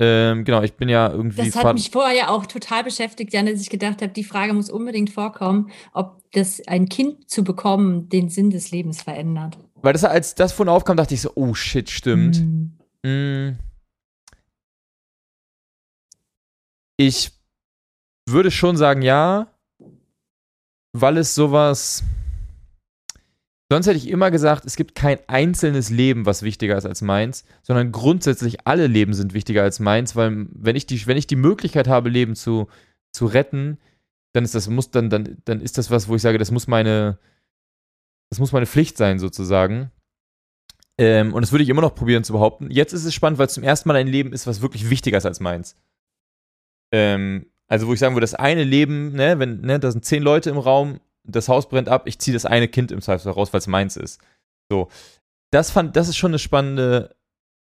Ähm, 0.00 0.44
genau, 0.44 0.62
ich 0.62 0.74
bin 0.74 0.88
ja 0.88 1.08
irgendwie. 1.08 1.48
Das 1.48 1.54
hat 1.54 1.74
mich 1.74 1.90
vorher 1.90 2.16
ja 2.16 2.28
auch 2.28 2.46
total 2.46 2.82
beschäftigt, 2.82 3.32
Jan, 3.32 3.46
dass 3.46 3.60
ich 3.60 3.70
gedacht 3.70 4.02
habe, 4.02 4.12
die 4.12 4.24
Frage 4.24 4.52
muss 4.52 4.68
unbedingt 4.68 5.10
vorkommen, 5.10 5.70
ob 5.92 6.20
das 6.32 6.60
ein 6.66 6.88
Kind 6.88 7.30
zu 7.30 7.44
bekommen 7.44 8.08
den 8.08 8.28
Sinn 8.28 8.50
des 8.50 8.72
Lebens 8.72 9.02
verändert. 9.02 9.56
Weil 9.76 9.92
das, 9.92 10.02
als 10.04 10.34
das 10.34 10.52
von 10.52 10.68
aufkam, 10.68 10.96
dachte 10.96 11.14
ich 11.14 11.20
so, 11.20 11.30
oh 11.36 11.54
shit, 11.54 11.88
stimmt. 11.88 12.42
Mm. 13.04 13.50
Ich 16.96 17.30
würde 18.28 18.50
schon 18.50 18.76
sagen, 18.76 19.02
ja, 19.02 19.46
weil 20.92 21.18
es 21.18 21.36
sowas. 21.36 22.02
Sonst 23.70 23.86
hätte 23.86 23.96
ich 23.96 24.08
immer 24.08 24.30
gesagt, 24.30 24.66
es 24.66 24.76
gibt 24.76 24.94
kein 24.94 25.18
einzelnes 25.26 25.88
Leben, 25.88 26.26
was 26.26 26.42
wichtiger 26.42 26.76
ist 26.76 26.84
als 26.84 27.00
meins, 27.00 27.44
sondern 27.62 27.92
grundsätzlich 27.92 28.66
alle 28.66 28.86
Leben 28.86 29.14
sind 29.14 29.32
wichtiger 29.32 29.62
als 29.62 29.80
meins, 29.80 30.14
weil 30.14 30.46
wenn 30.52 30.76
ich 30.76 30.86
die, 30.86 31.06
wenn 31.06 31.16
ich 31.16 31.26
die 31.26 31.36
Möglichkeit 31.36 31.88
habe, 31.88 32.10
Leben 32.10 32.36
zu, 32.36 32.68
zu 33.12 33.26
retten, 33.26 33.78
dann 34.34 34.44
ist 34.44 34.54
das, 34.54 34.68
muss, 34.68 34.90
dann, 34.90 35.08
dann, 35.08 35.38
dann 35.44 35.60
ist 35.60 35.78
das 35.78 35.90
was, 35.90 36.08
wo 36.08 36.16
ich 36.16 36.22
sage, 36.22 36.38
das 36.38 36.50
muss 36.50 36.66
meine, 36.66 37.18
das 38.30 38.38
muss 38.38 38.52
meine 38.52 38.66
Pflicht 38.66 38.98
sein, 38.98 39.18
sozusagen. 39.18 39.90
Ähm, 40.98 41.32
und 41.32 41.42
das 41.42 41.52
würde 41.52 41.62
ich 41.62 41.68
immer 41.68 41.82
noch 41.82 41.94
probieren 41.94 42.24
zu 42.24 42.32
behaupten. 42.34 42.70
Jetzt 42.70 42.92
ist 42.92 43.04
es 43.04 43.14
spannend, 43.14 43.38
weil 43.38 43.46
es 43.46 43.54
zum 43.54 43.64
ersten 43.64 43.88
Mal 43.88 43.96
ein 43.96 44.06
Leben 44.06 44.32
ist, 44.32 44.46
was 44.46 44.60
wirklich 44.60 44.90
wichtiger 44.90 45.18
ist 45.18 45.26
als 45.26 45.40
meins. 45.40 45.76
Ähm, 46.92 47.46
also, 47.66 47.86
wo 47.86 47.94
ich 47.94 47.98
sagen 47.98 48.14
würde, 48.14 48.24
das 48.24 48.34
eine 48.34 48.62
Leben, 48.62 49.12
ne, 49.12 49.38
wenn, 49.38 49.62
ne, 49.62 49.80
da 49.80 49.90
sind 49.90 50.04
zehn 50.04 50.22
Leute 50.22 50.50
im 50.50 50.58
Raum, 50.58 51.00
das 51.24 51.48
Haus 51.48 51.68
brennt 51.68 51.88
ab, 51.88 52.06
ich 52.06 52.18
ziehe 52.18 52.34
das 52.34 52.46
eine 52.46 52.68
Kind 52.68 52.92
im 52.92 53.00
Zweifel 53.00 53.32
raus, 53.32 53.52
weil 53.52 53.58
es 53.58 53.66
meins 53.66 53.96
ist. 53.96 54.20
So. 54.70 54.88
Das 55.50 55.70
fand, 55.70 55.96
das 55.96 56.08
ist 56.08 56.16
schon 56.16 56.32
eine 56.32 56.38
spannende 56.38 57.14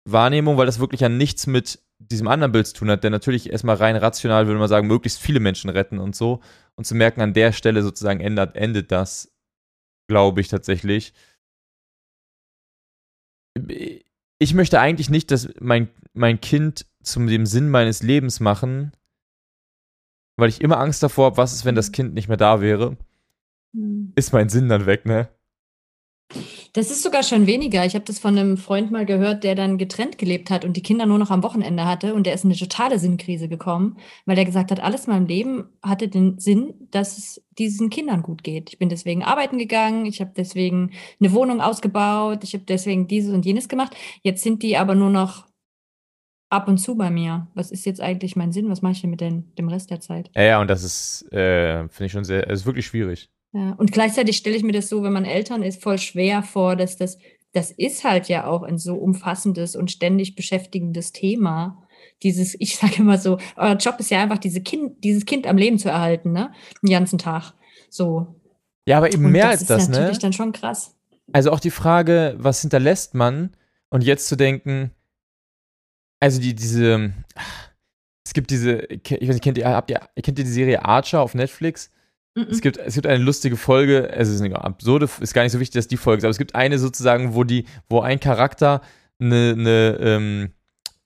Wahrnehmung, 0.08 0.58
weil 0.58 0.66
das 0.66 0.80
wirklich 0.80 1.02
ja 1.02 1.10
nichts 1.10 1.48
mit 1.48 1.80
diesem 2.00 2.28
anderen 2.28 2.52
Bild 2.52 2.68
zu 2.68 2.74
tun 2.74 2.90
hat, 2.90 3.04
der 3.04 3.12
natürlich 3.12 3.50
erstmal 3.50 3.78
rein 3.78 3.96
rational 3.96 4.48
würde 4.48 4.60
man 4.60 4.70
sagen, 4.70 4.88
möglichst 4.88 5.20
viele 5.20 5.40
Menschen 5.40 5.70
retten 5.70 6.00
und 6.00 6.16
so. 6.16 6.42
Und 6.76 6.86
zu 6.86 6.96
merken, 6.96 7.22
an 7.22 7.34
der 7.34 7.52
Stelle 7.52 7.84
sozusagen 7.84 8.20
ändert, 8.20 8.56
endet 8.56 8.92
das, 8.92 9.32
glaube 10.08 10.42
ich 10.42 10.48
tatsächlich 10.50 11.14
ich 14.40 14.54
möchte 14.54 14.80
eigentlich 14.80 15.10
nicht, 15.10 15.32
dass 15.32 15.50
mein, 15.60 15.90
mein 16.14 16.42
Kind 16.42 16.86
zum 17.02 17.28
dem 17.28 17.46
Sinn 17.46 17.70
meines 17.70 18.04
Lebens 18.04 18.40
machen, 18.40 18.92
weil 20.38 20.50
ich 20.50 20.62
immer 20.62 20.80
Angst 20.80 21.02
davor 21.04 21.26
habe, 21.28 21.38
was 21.38 21.54
ist, 21.54 21.66
wenn 21.66 21.76
das 21.76 21.92
Kind 21.92 22.14
nicht 22.14 22.28
mehr 22.28 22.38
da 22.38 22.62
wäre? 22.62 22.98
Hm. 23.76 24.14
Ist 24.16 24.34
mein 24.34 24.50
Sinn 24.50 24.70
dann 24.70 24.86
weg, 24.86 25.06
ne? 25.06 25.30
Das 26.74 26.92
ist 26.92 27.04
sogar 27.04 27.24
schon 27.24 27.48
weniger. 27.48 27.86
Ich 27.86 27.94
habe 27.94 28.04
das 28.04 28.20
von 28.20 28.38
einem 28.38 28.58
Freund 28.58 28.92
mal 28.92 29.06
gehört, 29.06 29.44
der 29.44 29.56
dann 29.56 29.78
getrennt 29.78 30.18
gelebt 30.18 30.50
hat 30.50 30.66
und 30.66 30.76
die 30.76 30.82
Kinder 30.82 31.06
nur 31.06 31.20
noch 31.20 31.32
am 31.32 31.44
Wochenende 31.44 31.86
hatte. 31.86 32.14
Und 32.14 32.26
der 32.26 32.34
ist 32.34 32.44
in 32.44 32.50
eine 32.50 32.60
totale 32.60 33.00
Sinnkrise 33.00 33.48
gekommen, 33.48 33.98
weil 34.26 34.36
der 34.36 34.44
gesagt 34.44 34.72
hat, 34.72 34.82
alles 34.82 35.06
in 35.06 35.14
meinem 35.14 35.28
Leben 35.28 35.70
hatte 35.82 36.10
den 36.10 36.40
Sinn, 36.40 36.74
dass 36.92 37.18
es 37.18 37.42
diesen 37.58 37.90
Kindern 37.90 38.24
gut 38.24 38.44
geht. 38.44 38.72
Ich 38.72 38.80
bin 38.80 38.90
deswegen 38.90 39.24
arbeiten 39.24 39.58
gegangen, 39.58 40.06
ich 40.06 40.20
habe 40.20 40.34
deswegen 40.36 40.92
eine 41.22 41.32
Wohnung 41.32 41.62
ausgebaut, 41.62 42.44
ich 42.44 42.54
habe 42.54 42.66
deswegen 42.68 43.08
dieses 43.08 43.34
und 43.34 43.46
jenes 43.46 43.70
gemacht. 43.70 43.96
Jetzt 44.22 44.44
sind 44.44 44.62
die 44.62 44.76
aber 44.76 44.96
nur 44.96 45.12
noch 45.12 45.48
ab 46.50 46.68
und 46.68 46.78
zu 46.80 46.96
bei 46.96 47.10
mir. 47.10 47.48
Was 47.54 47.72
ist 47.72 47.86
jetzt 47.86 48.02
eigentlich 48.02 48.36
mein 48.36 48.52
Sinn? 48.52 48.70
Was 48.70 48.82
mache 48.82 48.94
ich 48.94 49.02
denn 49.02 49.12
mit 49.12 49.22
den, 49.22 49.56
dem 49.56 49.70
Rest 49.70 49.92
der 49.92 50.02
Zeit? 50.02 50.30
Ja, 50.36 50.44
ja, 50.44 50.62
und 50.62 50.70
das 50.70 50.84
ist, 50.84 51.32
äh, 51.32 51.88
finde 51.88 52.06
ich 52.06 52.12
schon 52.12 52.26
sehr, 52.26 52.50
es 52.50 52.62
ist 52.62 52.66
wirklich 52.66 52.86
schwierig. 52.86 53.30
Ja, 53.56 53.72
und 53.78 53.94
gleichzeitig 53.94 54.36
stelle 54.36 54.58
ich 54.58 54.64
mir 54.64 54.74
das 54.74 54.90
so, 54.90 55.02
wenn 55.02 55.14
man 55.14 55.24
Eltern 55.24 55.64
ist, 55.64 55.82
voll 55.82 55.98
schwer 55.98 56.44
vor, 56.44 56.76
dass 56.76 56.98
das, 56.98 57.18
das 57.54 57.72
ist 57.72 58.04
halt 58.04 58.28
ja 58.28 58.48
auch 58.48 58.64
ein 58.64 58.78
so 58.78 58.96
umfassendes 58.96 59.78
und 59.78 59.90
ständig 59.90 60.36
beschäftigendes 60.36 61.14
Thema. 61.14 61.88
Dieses, 62.22 62.60
ich 62.60 62.76
sage 62.78 62.96
immer 62.98 63.18
so, 63.18 63.38
euer 63.56 63.78
Job 63.78 63.96
ist 64.00 64.12
ja 64.12 64.22
einfach, 64.22 64.40
diese 64.40 64.60
kind, 64.60 65.02
dieses 65.06 65.26
Kind 65.26 65.48
am 65.48 65.56
Leben 65.56 65.80
zu 65.80 65.88
erhalten, 65.88 66.34
ne? 66.34 66.52
Den 66.84 66.90
ganzen 66.90 67.18
Tag. 67.18 67.54
So. 67.90 68.28
Ja, 68.86 68.98
aber 68.98 69.14
eben 69.14 69.24
Und 69.24 69.32
mehr 69.32 69.46
das 69.46 69.52
als 69.52 69.62
ist 69.62 69.70
das, 69.70 69.88
ne? 69.88 70.00
natürlich 70.00 70.20
dann 70.20 70.34
schon 70.34 70.52
krass. 70.52 70.94
Also 71.32 71.52
auch 71.52 71.62
die 71.62 71.72
Frage, 71.72 72.36
was 72.38 72.60
hinterlässt 72.60 73.14
man? 73.14 73.56
Und 73.90 74.04
jetzt 74.04 74.28
zu 74.28 74.36
denken, 74.36 74.92
also 76.20 76.42
die, 76.42 76.54
diese, 76.54 77.14
es 78.26 78.34
gibt 78.34 78.52
diese, 78.52 78.82
ich 78.82 79.10
weiß 79.10 79.30
nicht, 79.30 79.44
kennt 79.44 79.58
ihr, 79.58 79.70
habt 79.70 79.90
ihr, 79.90 80.02
kennt 80.22 80.38
ihr 80.40 80.44
die 80.44 80.52
Serie 80.52 80.84
Archer 80.84 81.22
auf 81.22 81.36
Netflix? 81.36 81.90
Mhm. 82.36 82.48
Es 82.50 82.62
gibt, 82.62 82.78
es 82.78 82.94
gibt 82.94 83.08
eine 83.08 83.24
lustige 83.24 83.56
Folge, 83.56 84.10
es 84.10 84.30
ist 84.30 84.42
eine 84.42 84.62
absurde, 84.64 85.08
ist 85.22 85.34
gar 85.34 85.44
nicht 85.44 85.54
so 85.54 85.60
wichtig, 85.60 85.76
dass 85.76 85.88
die 85.88 85.98
Folge 85.98 86.20
ist, 86.20 86.24
aber 86.26 86.32
es 86.32 86.38
gibt 86.38 86.54
eine 86.54 86.78
sozusagen, 86.78 87.34
wo 87.34 87.44
die, 87.44 87.66
wo 87.90 88.02
ein 88.02 88.20
Charakter 88.20 88.82
eine, 89.20 89.56
eine, 89.58 89.98
ähm, 90.02 90.50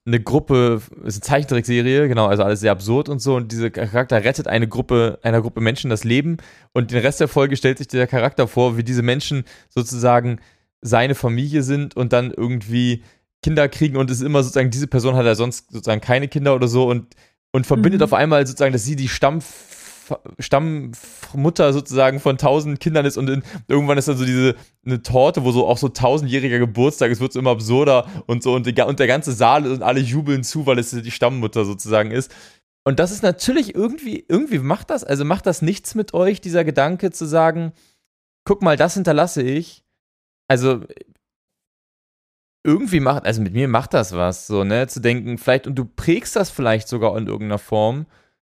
eine 0.06 0.20
Gruppe, 0.20 0.80
es 1.04 1.16
ist 1.16 1.22
eine 1.22 1.28
Zeichentrickserie, 1.28 2.08
genau, 2.08 2.26
also 2.26 2.42
alles 2.42 2.60
sehr 2.60 2.72
absurd 2.72 3.08
und 3.08 3.20
so, 3.20 3.36
und 3.36 3.52
dieser 3.52 3.70
Charakter 3.70 4.24
rettet 4.24 4.48
eine 4.48 4.66
Gruppe, 4.66 5.20
einer 5.22 5.40
Gruppe 5.40 5.60
Menschen 5.60 5.88
das 5.90 6.02
Leben 6.02 6.38
und 6.72 6.90
den 6.90 6.98
Rest 6.98 7.20
der 7.20 7.28
Folge 7.28 7.56
stellt 7.56 7.78
sich 7.78 7.86
der 7.86 8.08
Charakter 8.08 8.48
vor, 8.48 8.76
wie 8.76 8.82
diese 8.82 9.02
Menschen 9.02 9.44
sozusagen 9.68 10.40
seine 10.80 11.14
Familie 11.14 11.62
sind 11.62 11.96
und 11.96 12.12
dann 12.12 12.32
irgendwie 12.32 13.04
Kinder 13.42 13.68
kriegen 13.68 13.96
und 13.96 14.10
es 14.10 14.18
ist 14.18 14.26
immer 14.26 14.42
sozusagen, 14.42 14.70
diese 14.70 14.88
Person 14.88 15.14
hat 15.14 15.26
ja 15.26 15.34
sonst 15.36 15.70
sozusagen 15.70 16.00
keine 16.00 16.26
Kinder 16.26 16.56
oder 16.56 16.66
so 16.66 16.88
und, 16.88 17.14
und 17.52 17.66
verbindet 17.66 18.00
Mhm. 18.00 18.04
auf 18.04 18.14
einmal 18.14 18.44
sozusagen, 18.46 18.72
dass 18.72 18.84
sie 18.84 18.96
die 18.96 19.08
Stamm 19.08 19.40
Stammmutter 20.38 21.72
sozusagen 21.72 22.20
von 22.20 22.38
tausend 22.38 22.80
Kindern 22.80 23.06
ist 23.06 23.16
und 23.16 23.28
in, 23.28 23.42
irgendwann 23.68 23.98
ist 23.98 24.08
dann 24.08 24.16
so 24.16 24.24
diese 24.24 24.54
eine 24.84 25.02
Torte, 25.02 25.44
wo 25.44 25.52
so 25.52 25.66
auch 25.66 25.78
so 25.78 25.88
tausendjähriger 25.88 26.58
Geburtstag, 26.58 27.10
es 27.10 27.20
wird 27.20 27.32
so 27.32 27.38
immer 27.38 27.50
absurder 27.50 28.06
und 28.26 28.42
so 28.42 28.54
und, 28.54 28.66
die, 28.66 28.82
und 28.82 28.98
der 28.98 29.06
ganze 29.06 29.32
Saal 29.32 29.66
und 29.66 29.82
alle 29.82 30.00
jubeln 30.00 30.44
zu, 30.44 30.66
weil 30.66 30.78
es 30.78 30.90
die 30.90 31.10
Stammmutter 31.10 31.64
sozusagen 31.64 32.10
ist. 32.10 32.32
Und 32.84 32.98
das 32.98 33.10
ist 33.10 33.22
natürlich 33.22 33.74
irgendwie, 33.74 34.24
irgendwie 34.28 34.58
macht 34.58 34.90
das, 34.90 35.04
also 35.04 35.24
macht 35.24 35.46
das 35.46 35.62
nichts 35.62 35.94
mit 35.94 36.14
euch, 36.14 36.40
dieser 36.40 36.64
Gedanke 36.64 37.10
zu 37.10 37.26
sagen, 37.26 37.72
guck 38.44 38.62
mal, 38.62 38.76
das 38.76 38.94
hinterlasse 38.94 39.42
ich. 39.42 39.84
Also 40.48 40.82
irgendwie 42.64 43.00
macht, 43.00 43.24
also 43.24 43.40
mit 43.40 43.52
mir 43.52 43.68
macht 43.68 43.94
das 43.94 44.12
was, 44.12 44.46
so, 44.46 44.64
ne, 44.64 44.86
zu 44.86 45.00
denken, 45.00 45.38
vielleicht, 45.38 45.66
und 45.66 45.76
du 45.76 45.84
prägst 45.84 46.36
das 46.36 46.50
vielleicht 46.50 46.88
sogar 46.88 47.16
in 47.16 47.26
irgendeiner 47.26 47.58
Form. 47.58 48.06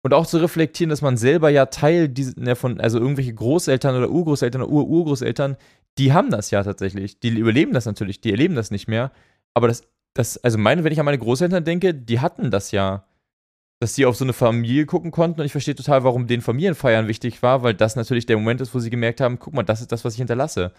Und 0.07 0.15
auch 0.15 0.25
zu 0.25 0.39
reflektieren, 0.39 0.91
dass 0.91 1.03
man 1.03 1.17
selber 1.17 1.49
ja 1.49 1.67
Teil 1.67 2.09
diese, 2.09 2.41
ne, 2.41 2.55
von, 2.55 2.79
also 2.79 3.01
irgendwelche 3.01 3.35
Großeltern 3.35 3.97
oder 3.97 4.09
Urgroßeltern 4.09 4.63
oder 4.63 4.71
Ur-Urgroßeltern, 4.71 5.57
die 5.99 6.13
haben 6.13 6.31
das 6.31 6.53
ja 6.53 6.63
tatsächlich. 6.63 7.19
Die 7.19 7.31
überleben 7.31 7.73
das 7.73 7.87
natürlich, 7.87 8.21
die 8.21 8.31
erleben 8.31 8.55
das 8.55 8.71
nicht 8.71 8.87
mehr. 8.87 9.11
Aber 9.53 9.67
das, 9.67 9.83
das, 10.15 10.39
also 10.45 10.59
meine, 10.59 10.85
wenn 10.85 10.93
ich 10.93 11.01
an 11.01 11.07
meine 11.07 11.19
Großeltern 11.19 11.65
denke, 11.65 11.93
die 11.93 12.21
hatten 12.21 12.53
das 12.53 12.71
ja. 12.71 13.05
Dass 13.81 13.97
sie 13.97 14.07
auf 14.07 14.15
so 14.15 14.25
eine 14.25 14.33
Familie 14.33 14.87
gucken 14.87 15.11
konnten 15.11 15.41
und 15.41 15.47
ich 15.47 15.51
verstehe 15.51 15.75
total, 15.75 16.05
warum 16.05 16.29
den 16.29 16.41
Familienfeiern 16.41 17.09
wichtig 17.09 17.43
war, 17.43 17.65
weil 17.65 17.75
das 17.75 17.97
natürlich 17.97 18.27
der 18.27 18.37
Moment 18.37 18.61
ist, 18.61 18.73
wo 18.77 18.79
sie 18.79 18.91
gemerkt 18.91 19.21
haben, 19.21 19.41
guck 19.41 19.55
mal, 19.55 19.65
das 19.65 19.81
ist 19.81 19.91
das, 19.91 20.05
was 20.05 20.13
ich 20.13 20.19
hinterlasse. 20.19 20.71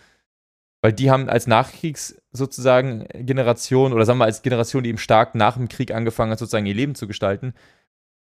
Weil 0.82 0.93
die 0.93 1.11
haben 1.11 1.28
als 1.28 1.47
Nachkriegs 1.47 2.15
sozusagen 2.32 3.05
Generation 3.13 3.91
oder 3.91 4.05
sagen 4.05 4.19
wir 4.19 4.23
als 4.25 4.41
Generation, 4.41 4.84
die 4.84 4.89
eben 4.89 4.97
stark 4.97 5.36
nach 5.36 5.57
dem 5.57 5.67
Krieg 5.67 5.93
angefangen 5.93 6.32
hat, 6.32 6.39
sozusagen 6.39 6.65
ihr 6.65 6.73
Leben 6.73 6.95
zu 6.95 7.07
gestalten, 7.07 7.53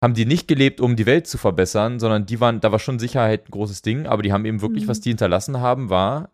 haben 0.03 0.15
die 0.15 0.27
nicht 0.27 0.47
gelebt, 0.47 0.81
um 0.81 0.97
die 0.97 1.07
Welt 1.07 1.27
zu 1.27 1.39
verbessern, 1.39 1.99
sondern 1.99 2.27
die 2.27 2.41
waren, 2.41 2.61
da 2.61 2.71
war 2.71 2.79
schon 2.79 2.99
Sicherheit 2.99 3.49
ein 3.49 3.51
großes 3.51 3.83
Ding, 3.83 4.07
aber 4.07 4.23
die 4.23 4.33
haben 4.33 4.45
eben 4.45 4.61
wirklich, 4.61 4.85
mhm. 4.85 4.89
was 4.89 5.01
die 5.01 5.11
hinterlassen 5.11 5.61
haben, 5.61 5.91
war 5.91 6.31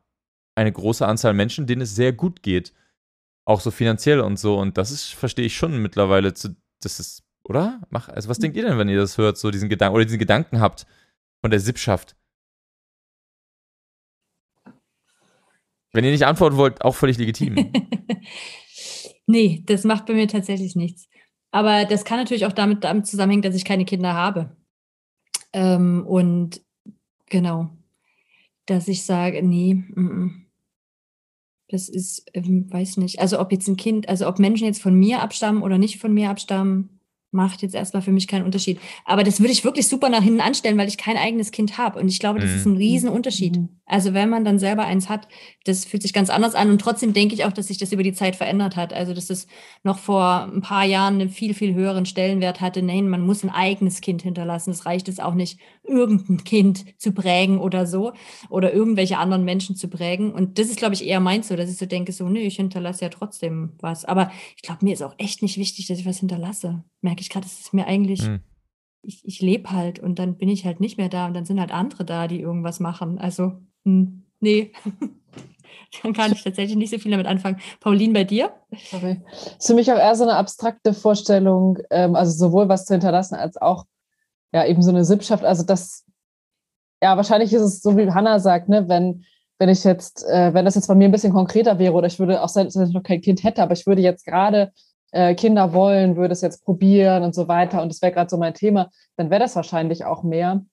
eine 0.55 0.73
große 0.73 1.07
Anzahl 1.07 1.35
Menschen, 1.35 1.67
denen 1.67 1.83
es 1.83 1.95
sehr 1.95 2.13
gut 2.13 2.43
geht. 2.43 2.73
Auch 3.45 3.61
so 3.61 3.71
finanziell 3.71 4.21
und 4.21 4.39
so. 4.39 4.59
Und 4.59 4.79
das 4.79 4.91
ist, 4.91 5.15
verstehe 5.15 5.47
ich 5.47 5.57
schon 5.57 5.81
mittlerweile, 5.81 6.35
zu, 6.35 6.55
das 6.81 7.01
ist, 7.01 7.25
oder? 7.45 7.81
Mach, 7.91 8.09
also 8.09 8.29
was 8.29 8.39
denkt 8.39 8.57
ihr 8.57 8.65
denn, 8.65 8.79
wenn 8.79 8.89
ihr 8.89 8.99
das 8.99 9.19
hört, 9.19 9.39
so 9.39 9.51
diesen 9.51 9.69
Gedanken, 9.69 9.97
oder 9.97 10.05
diesen 10.05 10.19
Gedanken 10.19 10.61
habt 10.61 10.87
von 11.41 11.51
der 11.51 11.61
Sippschaft? 11.61 12.17
Wenn 15.93 16.05
ihr 16.05 16.11
nicht 16.11 16.27
antworten 16.27 16.57
wollt, 16.57 16.83
auch 16.83 16.95
völlig 16.95 17.19
legitim. 17.19 17.55
nee, 19.27 19.63
das 19.67 19.85
macht 19.85 20.07
bei 20.07 20.15
mir 20.15 20.29
tatsächlich 20.29 20.75
nichts. 20.75 21.09
Aber 21.53 21.85
das 21.85 22.05
kann 22.05 22.19
natürlich 22.19 22.47
auch 22.47 22.53
damit, 22.53 22.83
damit 22.83 23.07
zusammenhängen, 23.07 23.43
dass 23.43 23.55
ich 23.55 23.65
keine 23.65 23.85
Kinder 23.85 24.15
habe. 24.15 24.57
Ähm, 25.53 26.07
und 26.07 26.63
genau, 27.29 27.71
dass 28.67 28.89
ich 28.89 29.05
sage, 29.05 29.43
nee, 29.43 29.73
m 29.73 29.95
-m. 29.97 30.31
das 31.69 31.89
ist, 31.89 32.25
ähm, 32.35 32.73
weiß 32.73 32.97
nicht. 32.99 33.21
Also 33.21 33.41
ob 33.41 33.53
jetzt 33.53 33.69
ein 33.69 33.77
Kind, 33.77 34.09
also 34.09 34.29
ob 34.29 34.39
Menschen 34.39 34.67
jetzt 34.67 34.83
von 34.83 34.95
mir 34.95 35.23
abstammen 35.23 35.63
oder 35.63 35.79
nicht 35.79 35.99
von 35.99 36.15
mir 36.15 36.31
abstammen, 36.31 37.01
macht 37.33 37.63
jetzt 37.63 37.75
erstmal 37.75 38.03
für 38.03 38.13
mich 38.13 38.29
keinen 38.29 38.45
Unterschied. 38.45 38.79
Aber 39.05 39.25
das 39.25 39.41
würde 39.41 39.53
ich 39.53 39.65
wirklich 39.65 39.89
super 39.89 40.09
nach 40.09 40.23
hinten 40.23 40.41
anstellen, 40.41 40.79
weil 40.79 40.89
ich 40.89 40.99
kein 40.99 41.17
eigenes 41.17 41.51
Kind 41.51 41.79
habe. 41.79 41.99
Und 41.99 42.09
ich 42.09 42.19
glaube, 42.19 42.39
das 42.39 42.51
mhm. 42.51 42.57
ist 42.57 42.67
ein 42.67 42.77
Riesenunterschied. 42.77 43.57
Mhm. 43.57 43.69
Also 43.87 44.15
wenn 44.15 44.29
man 44.29 44.45
dann 44.45 44.59
selber 44.59 44.85
eins 44.85 45.09
hat, 45.09 45.29
das 45.65 45.85
fühlt 45.85 46.03
sich 46.03 46.13
ganz 46.13 46.31
anders 46.31 46.55
an. 46.55 46.71
Und 46.71 46.81
trotzdem 46.81 47.13
denke 47.13 47.35
ich 47.35 47.45
auch, 47.45 47.53
dass 47.53 47.67
sich 47.67 47.79
das 47.79 47.93
über 47.93 48.03
die 48.03 48.13
Zeit 48.13 48.37
verändert 48.37 48.77
hat. 48.77 48.93
Also 48.93 49.15
dass 49.15 49.31
es 49.31 49.47
noch 49.83 49.99
vor 49.99 50.45
ein 50.45 50.61
paar 50.61 50.85
Jahren 50.85 51.21
einen 51.21 51.31
viel, 51.31 51.55
viel 51.55 51.75
höheren 51.75 52.07
Stellenwert 52.07 52.61
hatte. 52.61 52.83
Nein, 52.83 53.09
man 53.09 53.23
muss 53.23 53.43
ein 53.43 53.51
eigenes 53.51 54.01
Kind 54.01 54.23
hinterlassen. 54.23 54.71
Es 54.71 54.87
reicht 54.87 55.09
es 55.09 55.19
auch 55.19 55.35
nicht, 55.35 55.59
irgendein 55.85 56.45
Kind 56.45 56.85
zu 57.01 57.13
prägen 57.13 57.59
oder 57.59 57.87
so. 57.87 58.13
Oder 58.51 58.73
irgendwelche 58.73 59.19
anderen 59.19 59.45
Menschen 59.45 59.75
zu 59.75 59.89
prägen. 59.89 60.33
Und 60.33 60.59
das 60.59 60.69
ist, 60.69 60.77
glaube 60.77 60.95
ich, 60.95 61.07
eher 61.07 61.21
meins 61.21 61.49
so, 61.49 61.57
dass 61.57 61.71
ich 61.71 61.79
so 61.79 61.87
denke, 61.87 62.13
so, 62.13 62.29
nee, 62.29 62.47
ich 62.47 62.57
hinterlasse 62.57 63.05
ja 63.05 63.09
trotzdem 63.09 63.73
was. 63.81 64.05
Aber 64.05 64.31
ich 64.57 64.63
glaube, 64.63 64.85
mir 64.85 64.93
ist 64.93 65.03
auch 65.03 65.15
echt 65.19 65.43
nicht 65.43 65.57
wichtig, 65.57 65.87
dass 65.87 65.99
ich 65.99 66.07
was 66.07 66.19
hinterlasse. 66.19 66.85
Merke 67.01 67.22
ich 67.23 67.31
gerade, 67.31 67.45
das 67.45 67.61
ist 67.61 67.73
mir 67.73 67.87
eigentlich, 67.87 68.29
mhm. 68.29 68.41
ich, 69.03 69.25
ich 69.25 69.41
lebe 69.41 69.71
halt 69.71 69.99
und 69.99 70.19
dann 70.19 70.37
bin 70.37 70.49
ich 70.49 70.65
halt 70.65 70.81
nicht 70.81 70.99
mehr 70.99 71.09
da 71.09 71.27
und 71.27 71.35
dann 71.35 71.45
sind 71.45 71.61
halt 71.61 71.73
andere 71.73 72.05
da, 72.05 72.29
die 72.29 72.41
irgendwas 72.41 72.81
machen. 72.81 73.19
Also, 73.19 73.45
mh, 73.85 73.85
hm, 73.85 74.23
nee. 74.41 74.73
dann 76.03 76.13
kann 76.13 76.33
ich 76.33 76.43
tatsächlich 76.43 76.77
nicht 76.77 76.91
so 76.91 76.99
viel 76.99 77.11
damit 77.11 77.27
anfangen. 77.27 77.61
Pauline, 77.81 78.13
bei 78.13 78.25
dir? 78.25 78.53
Sorry. 78.91 79.21
Das 79.31 79.57
ist 79.59 79.67
für 79.67 79.75
mich 79.75 79.91
auch 79.93 79.99
eher 79.99 80.15
so 80.15 80.25
eine 80.25 80.37
abstrakte 80.37 80.95
Vorstellung, 80.95 81.79
ähm, 81.91 82.15
also 82.15 82.33
sowohl 82.33 82.69
was 82.69 82.85
zu 82.85 82.95
hinterlassen 82.95 83.35
als 83.35 83.57
auch 83.57 83.87
ja 84.53 84.67
eben 84.67 84.83
so 84.83 84.91
eine 84.91 85.05
Sippschaft. 85.05 85.45
Also 85.45 85.63
das, 85.63 86.05
ja, 87.03 87.17
wahrscheinlich 87.17 87.53
ist 87.53 87.63
es 87.63 87.83
so, 87.83 87.97
wie 87.97 88.11
Hannah 88.11 88.39
sagt, 88.39 88.69
ne, 88.69 88.89
wenn, 88.89 89.25
wenn 89.59 89.69
ich 89.69 89.85
jetzt, 89.85 90.25
äh, 90.27 90.53
wenn 90.55 90.65
das 90.65 90.75
jetzt 90.75 90.89
bei 90.89 90.95
mir 90.95 91.07
ein 91.07 91.13
bisschen 91.13 91.33
konkreter 91.33 91.79
wäre 91.79 91.95
oder 91.95 92.07
ich 92.07 92.19
würde, 92.19 92.43
auch 92.43 92.49
selbst 92.49 92.77
wenn 92.77 92.89
ich 92.89 92.95
noch 92.95 93.03
kein 93.03 93.21
Kind 93.21 93.45
hätte, 93.45 93.63
aber 93.63 93.73
ich 93.73 93.87
würde 93.87 94.03
jetzt 94.03 94.25
gerade 94.25 94.73
äh, 95.13 95.35
Kinder 95.35 95.73
wollen, 95.73 96.17
würde 96.17 96.33
es 96.33 96.41
jetzt 96.41 96.65
probieren 96.65 97.23
und 97.23 97.35
so 97.35 97.49
weiter 97.49 97.83
und 97.83 97.91
das 97.91 98.03
wäre 98.03 98.13
gerade 98.13 98.31
so 98.31 98.37
mein 98.37 98.55
Thema, 98.55 98.91
dann 99.17 99.31
wäre 99.31 99.41
das 99.41 99.57
wahrscheinlich 99.57 100.05
auch 100.05 100.23
mehr. 100.23 100.65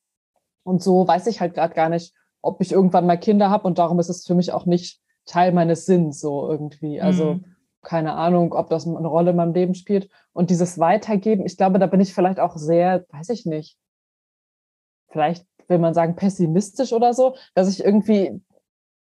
Und 0.64 0.82
so 0.82 1.08
weiß 1.08 1.28
ich 1.28 1.42
halt 1.42 1.54
gerade 1.54 1.74
gar 1.74 1.90
nicht, 1.90 2.14
ob 2.42 2.62
ich 2.62 2.72
irgendwann 2.72 3.06
mal 3.06 3.18
Kinder 3.18 3.50
habe 3.50 3.68
und 3.68 3.78
darum 3.78 4.00
ist 4.00 4.10
es 4.10 4.26
für 4.26 4.36
mich 4.36 4.52
auch 4.52 4.66
nicht 4.66 5.00
Teil 5.26 5.52
meines 5.52 5.86
Sinns 5.86 6.20
so 6.20 6.50
irgendwie. 6.50 7.02
Also 7.02 7.36
mhm. 7.36 7.46
keine 7.82 8.14
Ahnung, 8.14 8.54
ob 8.54 8.70
das 8.70 8.88
eine 8.88 9.08
Rolle 9.08 9.32
in 9.32 9.38
meinem 9.38 9.54
Leben 9.54 9.76
spielt. 9.76 10.10
Und 10.34 10.50
dieses 10.50 10.80
Weitergeben, 10.80 11.46
ich 11.46 11.58
glaube, 11.58 11.80
da 11.80 11.88
bin 11.88 12.00
ich 12.00 12.14
vielleicht 12.14 12.40
auch 12.40 12.56
sehr, 12.56 13.06
weiß 13.12 13.30
ich 13.30 13.46
nicht, 13.46 13.78
vielleicht 15.10 15.46
will 15.68 15.80
man 15.80 15.94
sagen 15.94 16.16
pessimistisch 16.16 16.94
oder 16.94 17.14
so, 17.14 17.36
dass 17.54 17.70
ich 17.70 17.84
irgendwie, 17.84 18.42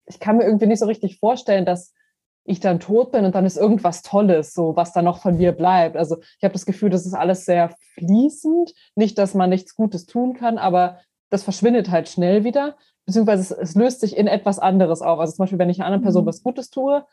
ich 0.06 0.20
kann 0.20 0.36
mir 0.36 0.44
irgendwie 0.44 0.66
nicht 0.66 0.78
so 0.78 0.86
richtig 0.86 1.18
vorstellen, 1.18 1.64
dass 1.64 1.92
ich 2.44 2.60
dann 2.60 2.80
tot 2.80 3.12
bin 3.12 3.24
und 3.24 3.34
dann 3.34 3.46
ist 3.46 3.56
irgendwas 3.56 4.02
Tolles, 4.02 4.52
so 4.52 4.74
was 4.76 4.92
dann 4.92 5.04
noch 5.04 5.18
von 5.20 5.36
mir 5.36 5.52
bleibt. 5.52 5.96
Also 5.96 6.18
ich 6.20 6.44
habe 6.44 6.52
das 6.52 6.66
Gefühl, 6.66 6.90
das 6.90 7.06
ist 7.06 7.14
alles 7.14 7.44
sehr 7.44 7.74
fließend. 7.94 8.74
Nicht, 8.96 9.18
dass 9.18 9.34
man 9.34 9.50
nichts 9.50 9.76
Gutes 9.76 10.06
tun 10.06 10.34
kann, 10.34 10.58
aber 10.58 10.98
das 11.30 11.44
verschwindet 11.44 11.90
halt 11.90 12.08
schnell 12.08 12.44
wieder, 12.44 12.76
beziehungsweise 13.06 13.42
es, 13.42 13.50
es 13.70 13.74
löst 13.74 14.00
sich 14.00 14.16
in 14.16 14.26
etwas 14.26 14.58
anderes 14.58 15.02
auf. 15.02 15.18
Also 15.18 15.34
zum 15.34 15.44
Beispiel, 15.44 15.58
wenn 15.58 15.70
ich 15.70 15.78
einer 15.78 15.86
anderen 15.86 16.02
Person 16.02 16.24
mhm. 16.24 16.28
was 16.28 16.42
Gutes 16.42 16.70
tue, 16.70 17.04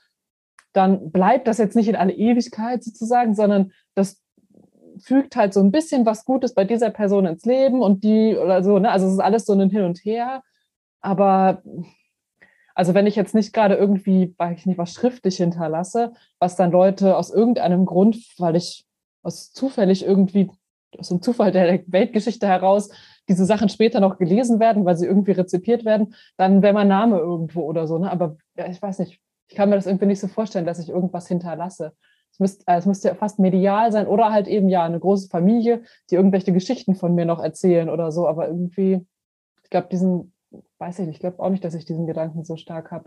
dann 0.73 1.11
bleibt 1.11 1.47
das 1.47 1.57
jetzt 1.57 1.75
nicht 1.75 1.87
in 1.87 1.95
alle 1.95 2.13
Ewigkeit 2.13 2.83
sozusagen, 2.83 3.33
sondern 3.35 3.71
das 3.95 4.21
fügt 4.99 5.35
halt 5.35 5.53
so 5.53 5.61
ein 5.61 5.71
bisschen 5.71 6.05
was 6.05 6.25
Gutes 6.25 6.53
bei 6.53 6.65
dieser 6.65 6.89
Person 6.89 7.25
ins 7.25 7.45
Leben 7.45 7.81
und 7.81 8.03
die 8.03 8.35
oder 8.35 8.63
so, 8.63 8.79
ne? 8.79 8.91
Also 8.91 9.07
es 9.07 9.13
ist 9.13 9.19
alles 9.19 9.45
so 9.45 9.53
ein 9.53 9.69
Hin 9.69 9.83
und 9.83 9.99
Her. 9.99 10.43
Aber 11.01 11.63
also 12.79 12.93
wenn 12.93 13.07
ich 13.07 13.17
jetzt 13.17 13.35
nicht 13.35 13.51
gerade 13.51 13.75
irgendwie, 13.75 14.33
weiß 14.37 14.57
ich 14.57 14.65
nicht, 14.65 14.77
was 14.77 14.93
schriftlich 14.93 15.35
hinterlasse, 15.35 16.13
was 16.39 16.55
dann 16.55 16.71
Leute 16.71 17.17
aus 17.17 17.29
irgendeinem 17.29 17.85
Grund, 17.85 18.15
weil 18.37 18.55
ich 18.55 18.85
aus 19.21 19.51
zufällig 19.51 20.05
irgendwie, 20.05 20.49
aus 20.97 21.09
dem 21.09 21.21
Zufall 21.21 21.51
der 21.51 21.83
Weltgeschichte 21.87 22.47
heraus, 22.47 22.89
diese 23.27 23.43
Sachen 23.43 23.67
später 23.67 23.99
noch 23.99 24.17
gelesen 24.17 24.61
werden, 24.61 24.85
weil 24.85 24.95
sie 24.95 25.07
irgendwie 25.07 25.33
rezipiert 25.33 25.83
werden, 25.83 26.15
dann 26.37 26.61
wäre 26.61 26.73
mein 26.73 26.87
Name 26.87 27.17
irgendwo 27.17 27.63
oder 27.63 27.85
so. 27.85 27.97
Ne? 27.97 28.09
Aber 28.09 28.37
ja, 28.55 28.67
ich 28.67 28.81
weiß 28.81 28.99
nicht, 28.99 29.19
ich 29.49 29.55
kann 29.57 29.67
mir 29.67 29.75
das 29.75 29.85
irgendwie 29.85 30.05
nicht 30.05 30.21
so 30.21 30.29
vorstellen, 30.29 30.65
dass 30.65 30.79
ich 30.79 30.87
irgendwas 30.87 31.27
hinterlasse. 31.27 31.91
Es 32.31 32.39
müsste, 32.39 32.63
es 32.65 32.85
müsste 32.85 33.09
ja 33.09 33.15
fast 33.15 33.39
medial 33.39 33.91
sein 33.91 34.07
oder 34.07 34.31
halt 34.31 34.47
eben 34.47 34.69
ja 34.69 34.85
eine 34.85 35.01
große 35.01 35.27
Familie, 35.27 35.83
die 36.09 36.15
irgendwelche 36.15 36.53
Geschichten 36.53 36.95
von 36.95 37.13
mir 37.13 37.25
noch 37.25 37.43
erzählen 37.43 37.89
oder 37.89 38.13
so. 38.13 38.25
Aber 38.25 38.47
irgendwie, 38.47 39.05
ich 39.63 39.69
glaube, 39.69 39.89
diesen 39.91 40.31
weiß 40.79 40.99
ich 40.99 41.05
nicht, 41.05 41.15
ich 41.15 41.19
glaube 41.19 41.39
auch 41.39 41.49
nicht, 41.49 41.63
dass 41.63 41.73
ich 41.73 41.85
diesen 41.85 42.07
Gedanken 42.07 42.43
so 42.43 42.55
stark 42.55 42.91
habe. 42.91 43.05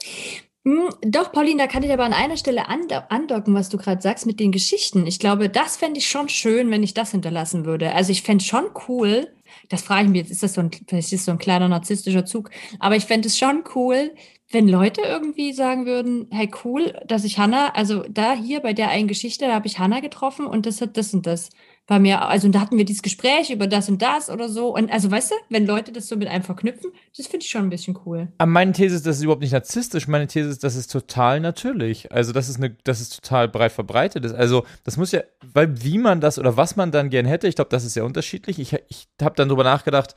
Hm, 0.64 0.90
doch, 1.04 1.32
Pauline, 1.32 1.62
da 1.62 1.66
kann 1.66 1.82
ich 1.82 1.92
aber 1.92 2.04
an 2.04 2.12
einer 2.12 2.36
Stelle 2.36 2.68
andocken, 2.68 3.54
was 3.54 3.68
du 3.68 3.78
gerade 3.78 4.00
sagst 4.00 4.26
mit 4.26 4.38
den 4.38 4.52
Geschichten. 4.52 5.06
Ich 5.08 5.18
glaube, 5.18 5.48
das 5.48 5.76
fände 5.76 5.98
ich 5.98 6.08
schon 6.08 6.28
schön, 6.28 6.70
wenn 6.70 6.84
ich 6.84 6.94
das 6.94 7.10
hinterlassen 7.10 7.64
würde. 7.64 7.92
Also 7.92 8.12
ich 8.12 8.22
fände 8.22 8.44
schon 8.44 8.66
cool, 8.86 9.26
das 9.70 9.82
frage 9.82 10.04
ich 10.04 10.10
mich 10.10 10.20
jetzt, 10.20 10.30
ist 10.30 10.42
das 10.44 10.54
so 10.54 10.60
ein, 10.60 10.70
vielleicht 10.86 11.12
ist 11.12 11.24
so 11.24 11.32
ein 11.32 11.38
kleiner 11.38 11.66
narzisstischer 11.68 12.24
Zug, 12.24 12.50
aber 12.78 12.94
ich 12.94 13.06
fände 13.06 13.26
es 13.26 13.36
schon 13.36 13.64
cool, 13.74 14.12
wenn 14.52 14.68
Leute 14.68 15.00
irgendwie 15.00 15.52
sagen 15.52 15.86
würden, 15.86 16.28
hey 16.30 16.48
cool, 16.64 16.94
dass 17.06 17.24
ich 17.24 17.38
Hanna, 17.38 17.70
also 17.70 18.04
da 18.08 18.34
hier 18.34 18.60
bei 18.60 18.72
der 18.72 18.90
einen 18.90 19.08
Geschichte, 19.08 19.46
da 19.46 19.54
habe 19.54 19.66
ich 19.66 19.78
Hanna 19.78 20.00
getroffen 20.00 20.46
und 20.46 20.66
das 20.66 20.80
hat 20.80 20.96
das 20.96 21.12
und 21.12 21.26
das 21.26 21.48
bei 21.92 21.98
mir, 21.98 22.22
also 22.22 22.48
da 22.48 22.60
hatten 22.60 22.78
wir 22.78 22.86
dieses 22.86 23.02
Gespräch 23.02 23.50
über 23.50 23.66
das 23.66 23.90
und 23.90 24.00
das 24.00 24.30
oder 24.30 24.48
so. 24.48 24.74
Und 24.74 24.90
also, 24.90 25.10
weißt 25.10 25.32
du, 25.32 25.34
wenn 25.50 25.66
Leute 25.66 25.92
das 25.92 26.08
so 26.08 26.16
mit 26.16 26.26
einem 26.26 26.42
verknüpfen, 26.42 26.90
das 27.14 27.26
finde 27.26 27.44
ich 27.44 27.50
schon 27.50 27.64
ein 27.64 27.68
bisschen 27.68 27.98
cool. 28.06 28.28
Aber 28.38 28.50
meine 28.50 28.72
These 28.72 28.96
ist, 28.96 29.06
das 29.06 29.18
ist 29.18 29.24
überhaupt 29.24 29.42
nicht 29.42 29.52
narzisstisch. 29.52 30.08
Meine 30.08 30.26
These 30.26 30.48
ist, 30.48 30.64
das 30.64 30.74
ist 30.74 30.90
total 30.90 31.40
natürlich. 31.40 32.10
Also, 32.10 32.32
das 32.32 32.48
ist 32.48 32.56
eine, 32.56 32.70
das 32.84 33.02
ist 33.02 33.22
total 33.22 33.46
breit 33.46 33.72
verbreitet. 33.72 34.24
Also, 34.32 34.64
das 34.84 34.96
muss 34.96 35.12
ja, 35.12 35.20
weil 35.52 35.84
wie 35.84 35.98
man 35.98 36.22
das 36.22 36.38
oder 36.38 36.56
was 36.56 36.76
man 36.76 36.92
dann 36.92 37.10
gern 37.10 37.26
hätte, 37.26 37.46
ich 37.46 37.56
glaube, 37.56 37.68
das 37.68 37.84
ist 37.84 37.94
ja 37.94 38.04
unterschiedlich. 38.04 38.58
Ich, 38.58 38.72
ich 38.88 39.08
habe 39.20 39.34
dann 39.34 39.50
drüber 39.50 39.64
nachgedacht, 39.64 40.14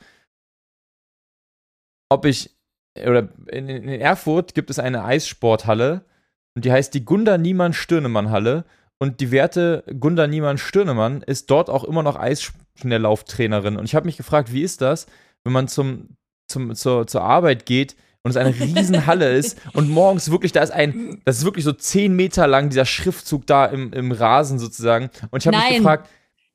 ob 2.08 2.24
ich, 2.24 2.56
oder 2.96 3.28
in, 3.48 3.68
in 3.68 3.88
Erfurt 4.00 4.54
gibt 4.54 4.70
es 4.70 4.78
eine 4.78 5.04
Eissporthalle 5.04 6.06
und 6.54 6.64
die 6.64 6.72
heißt 6.72 6.94
die 6.94 7.04
Gunda 7.04 7.36
Niemann 7.36 7.74
Stirnemann 7.74 8.30
Halle 8.30 8.64
und 8.98 9.20
die 9.20 9.30
werte 9.30 9.84
Gunda 9.98 10.26
Niemann-Stirnemann 10.26 11.22
ist 11.22 11.50
dort 11.50 11.68
auch 11.68 11.84
immer 11.84 12.02
noch 12.02 12.16
Eisschnelllauftrainerin. 12.16 13.76
Und 13.76 13.84
ich 13.84 13.94
habe 13.94 14.06
mich 14.06 14.16
gefragt, 14.16 14.52
wie 14.52 14.62
ist 14.62 14.80
das, 14.80 15.06
wenn 15.44 15.52
man 15.52 15.68
zum, 15.68 16.16
zum, 16.48 16.74
zur, 16.74 17.06
zur 17.06 17.22
Arbeit 17.22 17.66
geht 17.66 17.96
und 18.22 18.30
es 18.30 18.36
eine 18.36 18.58
Riesenhalle 18.58 19.36
ist 19.36 19.58
und 19.74 19.90
morgens 19.90 20.30
wirklich, 20.30 20.52
da 20.52 20.62
ist 20.62 20.72
ein, 20.72 21.20
das 21.24 21.38
ist 21.38 21.44
wirklich 21.44 21.64
so 21.64 21.72
zehn 21.72 22.16
Meter 22.16 22.46
lang, 22.46 22.70
dieser 22.70 22.86
Schriftzug 22.86 23.46
da 23.46 23.66
im, 23.66 23.92
im 23.92 24.12
Rasen 24.12 24.58
sozusagen. 24.58 25.10
Und 25.30 25.42
ich 25.42 25.46
habe 25.46 25.58
mich 25.58 25.76
gefragt, 25.76 26.08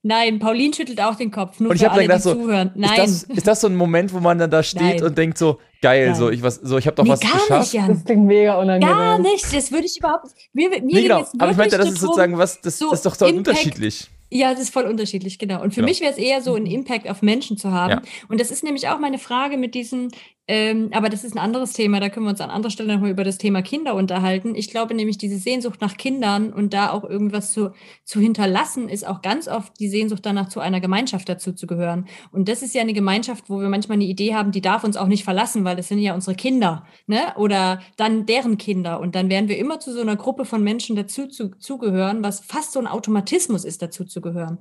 Nein, 0.03 0.39
Pauline 0.39 0.73
schüttelt 0.73 0.99
auch 1.01 1.15
den 1.15 1.29
Kopf, 1.29 1.59
nur 1.59 1.69
Und 1.69 1.75
ich 1.75 1.83
für 1.83 1.91
alle, 1.91 2.01
gedacht 2.03 2.19
die 2.19 2.23
so, 2.23 2.33
zuhören. 2.33 2.71
Nein. 2.75 2.89
Ist 3.05 3.29
das, 3.29 3.37
ist 3.37 3.47
das 3.47 3.61
so 3.61 3.67
ein 3.67 3.75
Moment, 3.75 4.11
wo 4.13 4.19
man 4.19 4.39
dann 4.39 4.49
da 4.49 4.63
steht 4.63 4.81
Nein. 4.81 5.03
und 5.03 5.17
denkt 5.17 5.37
so, 5.37 5.59
geil, 5.81 6.07
Nein. 6.07 6.15
so 6.15 6.29
ich 6.31 6.41
was, 6.41 6.55
so 6.55 6.77
ich 6.79 6.87
habe 6.87 6.95
doch 6.95 7.03
nee, 7.03 7.11
was 7.11 7.19
gar 7.19 7.33
geschafft. 7.33 7.59
nicht, 7.61 7.73
Jan. 7.73 7.87
Das 7.89 8.03
klingt 8.03 8.25
mega 8.25 8.59
unangenehm. 8.59 8.95
Gar 8.95 9.19
nicht. 9.19 9.53
Das 9.55 9.71
würde 9.71 9.85
ich 9.85 9.97
überhaupt 9.99 10.23
nicht. 10.25 10.35
Mir, 10.53 10.69
mir 10.69 10.81
Nee, 10.81 11.03
genau. 11.03 11.25
Aber 11.37 11.51
ich 11.51 11.57
meinte, 11.57 11.77
das 11.77 11.89
ist 11.89 11.99
sozusagen 11.99 12.37
was, 12.37 12.59
das, 12.61 12.79
so 12.79 12.89
das 12.89 12.99
ist 12.99 13.05
doch 13.05 13.13
so 13.15 13.25
Impact. 13.27 13.47
unterschiedlich. 13.49 14.09
Ja, 14.33 14.51
das 14.51 14.61
ist 14.61 14.73
voll 14.73 14.85
unterschiedlich, 14.85 15.37
genau. 15.39 15.61
Und 15.61 15.71
für 15.73 15.81
Genau. 15.81 15.89
mich 15.89 15.99
wäre 15.99 16.11
es 16.11 16.17
eher 16.17 16.41
so 16.41 16.55
ein 16.55 16.65
Impact 16.65 17.07
auf 17.09 17.21
Menschen 17.21 17.57
zu 17.57 17.71
haben. 17.71 17.91
Ja. 17.91 18.01
Und 18.29 18.39
das 18.39 18.49
ist 18.49 18.63
nämlich 18.63 18.87
auch 18.87 18.97
meine 18.97 19.17
Frage 19.19 19.57
mit 19.57 19.75
diesen, 19.75 20.07
ähm, 20.53 20.89
aber 20.91 21.07
das 21.07 21.23
ist 21.23 21.33
ein 21.33 21.39
anderes 21.39 21.71
Thema, 21.71 22.01
da 22.01 22.09
können 22.09 22.25
wir 22.25 22.31
uns 22.31 22.41
an 22.41 22.49
anderer 22.49 22.71
Stelle 22.71 22.93
nochmal 22.93 23.11
über 23.11 23.23
das 23.23 23.37
Thema 23.37 23.61
Kinder 23.61 23.95
unterhalten. 23.95 24.53
Ich 24.53 24.69
glaube 24.69 24.93
nämlich, 24.93 25.17
diese 25.17 25.37
Sehnsucht 25.37 25.79
nach 25.79 25.95
Kindern 25.95 26.51
und 26.51 26.73
da 26.73 26.91
auch 26.91 27.05
irgendwas 27.05 27.53
zu, 27.53 27.71
zu 28.03 28.19
hinterlassen, 28.19 28.89
ist 28.89 29.07
auch 29.07 29.21
ganz 29.21 29.47
oft 29.47 29.71
die 29.79 29.87
Sehnsucht 29.87 30.25
danach, 30.25 30.49
zu 30.49 30.59
einer 30.59 30.81
Gemeinschaft 30.81 31.29
dazu 31.29 31.53
zu 31.53 31.67
gehören. 31.67 32.05
Und 32.33 32.49
das 32.49 32.63
ist 32.63 32.75
ja 32.75 32.81
eine 32.81 32.91
Gemeinschaft, 32.91 33.49
wo 33.49 33.61
wir 33.61 33.69
manchmal 33.69 33.95
eine 33.95 34.03
Idee 34.03 34.35
haben, 34.35 34.51
die 34.51 34.59
darf 34.59 34.83
uns 34.83 34.97
auch 34.97 35.07
nicht 35.07 35.23
verlassen, 35.23 35.63
weil 35.63 35.77
das 35.77 35.87
sind 35.87 35.99
ja 35.99 36.13
unsere 36.13 36.35
Kinder, 36.35 36.85
ne? 37.07 37.33
Oder 37.37 37.79
dann 37.95 38.25
deren 38.25 38.57
Kinder. 38.57 38.99
Und 38.99 39.15
dann 39.15 39.29
werden 39.29 39.47
wir 39.47 39.57
immer 39.57 39.79
zu 39.79 39.93
so 39.93 40.01
einer 40.01 40.17
Gruppe 40.17 40.43
von 40.43 40.61
Menschen 40.65 40.97
dazu 40.97 41.27
zu, 41.27 41.51
zugehören, 41.59 42.25
was 42.25 42.41
fast 42.41 42.73
so 42.73 42.79
ein 42.81 42.87
Automatismus 42.87 43.63
ist, 43.63 43.81
dazu 43.81 44.03
zu 44.03 44.19
gehören. 44.19 44.59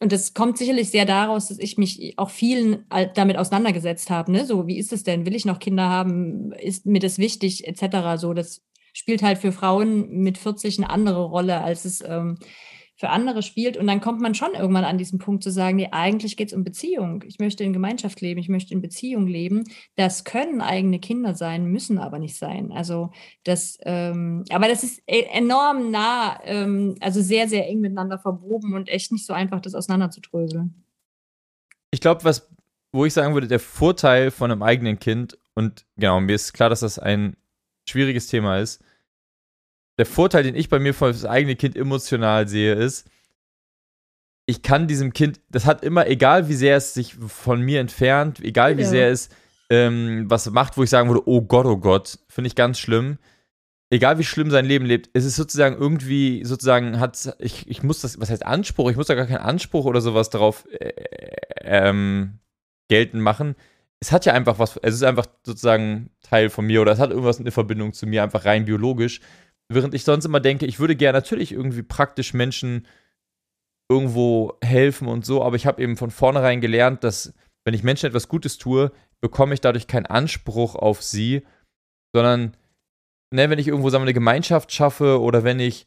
Und 0.00 0.12
das 0.12 0.32
kommt 0.32 0.58
sicherlich 0.58 0.90
sehr 0.90 1.06
daraus, 1.06 1.48
dass 1.48 1.58
ich 1.58 1.76
mich 1.76 2.14
auch 2.18 2.30
vielen 2.30 2.86
damit 3.14 3.36
auseinandergesetzt 3.36 4.10
habe. 4.10 4.30
Ne? 4.30 4.44
So, 4.44 4.66
wie 4.68 4.78
ist 4.78 4.92
es 4.92 5.02
denn? 5.02 5.26
Will 5.26 5.34
ich 5.34 5.44
noch 5.44 5.58
Kinder 5.58 5.88
haben? 5.88 6.52
Ist 6.52 6.86
mir 6.86 7.00
das 7.00 7.18
wichtig? 7.18 7.66
Etc. 7.66 8.16
So, 8.16 8.32
das 8.32 8.62
spielt 8.92 9.22
halt 9.22 9.38
für 9.38 9.50
Frauen 9.50 10.08
mit 10.10 10.38
40 10.38 10.78
eine 10.78 10.90
andere 10.90 11.24
Rolle, 11.24 11.62
als 11.62 11.84
es 11.84 12.00
ähm, 12.00 12.38
für 12.98 13.10
andere 13.10 13.42
spielt. 13.42 13.76
Und 13.76 13.86
dann 13.86 14.00
kommt 14.00 14.20
man 14.20 14.34
schon 14.34 14.54
irgendwann 14.54 14.84
an 14.84 14.98
diesen 14.98 15.20
Punkt 15.20 15.44
zu 15.44 15.50
sagen, 15.50 15.76
nee, 15.76 15.88
eigentlich 15.92 16.36
geht 16.36 16.48
es 16.48 16.54
um 16.54 16.64
Beziehung. 16.64 17.22
Ich 17.26 17.38
möchte 17.38 17.62
in 17.62 17.72
Gemeinschaft 17.72 18.20
leben, 18.20 18.40
ich 18.40 18.48
möchte 18.48 18.74
in 18.74 18.82
Beziehung 18.82 19.28
leben. 19.28 19.62
Das 19.94 20.24
können 20.24 20.60
eigene 20.60 20.98
Kinder 20.98 21.34
sein, 21.36 21.66
müssen 21.66 21.98
aber 21.98 22.18
nicht 22.18 22.36
sein. 22.36 22.72
Also 22.72 23.12
das, 23.44 23.78
ähm, 23.82 24.44
aber 24.50 24.66
das 24.66 24.82
ist 24.82 25.00
e- 25.06 25.28
enorm 25.32 25.92
nah, 25.92 26.40
ähm, 26.42 26.96
also 27.00 27.22
sehr, 27.22 27.48
sehr 27.48 27.68
eng 27.68 27.78
miteinander 27.78 28.18
verwoben 28.18 28.74
und 28.74 28.88
echt 28.88 29.12
nicht 29.12 29.24
so 29.24 29.32
einfach, 29.32 29.60
das 29.60 29.76
auseinanderzudröseln. 29.76 30.84
Ich 31.92 32.00
glaube, 32.00 32.24
was, 32.24 32.50
wo 32.90 33.04
ich 33.04 33.14
sagen 33.14 33.32
würde, 33.32 33.46
der 33.46 33.60
Vorteil 33.60 34.32
von 34.32 34.50
einem 34.50 34.64
eigenen 34.64 34.98
Kind, 34.98 35.38
und 35.54 35.86
genau, 35.96 36.20
mir 36.20 36.34
ist 36.34 36.52
klar, 36.52 36.68
dass 36.68 36.80
das 36.80 36.98
ein 36.98 37.36
schwieriges 37.88 38.26
Thema 38.26 38.58
ist. 38.58 38.82
Der 39.98 40.06
Vorteil, 40.06 40.44
den 40.44 40.54
ich 40.54 40.68
bei 40.68 40.78
mir 40.78 40.94
für 40.94 41.08
das 41.08 41.24
eigene 41.24 41.56
Kind 41.56 41.76
emotional 41.76 42.48
sehe, 42.48 42.74
ist, 42.74 43.08
ich 44.46 44.62
kann 44.62 44.86
diesem 44.88 45.12
Kind, 45.12 45.40
das 45.50 45.66
hat 45.66 45.84
immer, 45.84 46.06
egal 46.06 46.48
wie 46.48 46.54
sehr 46.54 46.76
es 46.76 46.94
sich 46.94 47.14
von 47.14 47.60
mir 47.60 47.80
entfernt, 47.80 48.40
egal 48.40 48.78
wie 48.78 48.82
Ja. 48.82 48.88
sehr 48.88 49.10
es 49.10 49.28
ähm, 49.70 50.24
was 50.28 50.50
macht, 50.50 50.76
wo 50.76 50.82
ich 50.82 50.90
sagen 50.90 51.08
würde, 51.08 51.28
oh 51.28 51.42
Gott, 51.42 51.66
oh 51.66 51.76
Gott, 51.76 52.18
finde 52.28 52.48
ich 52.48 52.54
ganz 52.54 52.78
schlimm. 52.78 53.18
Egal 53.90 54.18
wie 54.18 54.24
schlimm 54.24 54.50
sein 54.50 54.66
Leben 54.66 54.84
lebt, 54.84 55.08
es 55.14 55.24
ist 55.24 55.36
sozusagen 55.36 55.76
irgendwie, 55.76 56.44
sozusagen 56.44 57.00
hat, 57.00 57.34
ich, 57.38 57.68
ich 57.68 57.82
muss 57.82 58.00
das, 58.00 58.20
was 58.20 58.30
heißt 58.30 58.44
Anspruch? 58.44 58.90
Ich 58.90 58.96
muss 58.96 59.06
da 59.06 59.14
gar 59.14 59.26
keinen 59.26 59.38
Anspruch 59.38 59.86
oder 59.86 60.00
sowas 60.00 60.28
darauf 60.30 60.66
äh, 60.70 60.92
ähm, 61.62 62.38
geltend 62.88 63.22
machen. 63.22 63.54
Es 64.00 64.12
hat 64.12 64.26
ja 64.26 64.34
einfach 64.34 64.58
was, 64.58 64.78
es 64.82 64.94
ist 64.94 65.02
einfach 65.02 65.26
sozusagen 65.44 66.10
Teil 66.22 66.50
von 66.50 66.66
mir 66.66 66.82
oder 66.82 66.92
es 66.92 66.98
hat 66.98 67.10
irgendwas 67.10 67.40
eine 67.40 67.50
Verbindung 67.50 67.92
zu 67.94 68.06
mir, 68.06 68.22
einfach 68.22 68.44
rein 68.44 68.66
biologisch. 68.66 69.20
Während 69.70 69.94
ich 69.94 70.04
sonst 70.04 70.24
immer 70.24 70.40
denke, 70.40 70.66
ich 70.66 70.80
würde 70.80 70.96
gerne 70.96 71.18
natürlich 71.18 71.52
irgendwie 71.52 71.82
praktisch 71.82 72.32
Menschen 72.32 72.86
irgendwo 73.90 74.56
helfen 74.62 75.08
und 75.08 75.24
so, 75.24 75.42
aber 75.42 75.56
ich 75.56 75.66
habe 75.66 75.82
eben 75.82 75.96
von 75.96 76.10
vornherein 76.10 76.60
gelernt, 76.60 77.04
dass 77.04 77.34
wenn 77.64 77.74
ich 77.74 77.82
Menschen 77.82 78.06
etwas 78.06 78.28
Gutes 78.28 78.58
tue, 78.58 78.92
bekomme 79.20 79.54
ich 79.54 79.60
dadurch 79.60 79.86
keinen 79.86 80.06
Anspruch 80.06 80.74
auf 80.74 81.02
sie, 81.02 81.42
sondern 82.14 82.56
ne, 83.30 83.50
wenn 83.50 83.58
ich 83.58 83.68
irgendwo 83.68 83.90
sagen 83.90 84.02
wir, 84.02 84.06
eine 84.06 84.14
Gemeinschaft 84.14 84.72
schaffe 84.72 85.20
oder 85.20 85.44
wenn 85.44 85.60
ich 85.60 85.86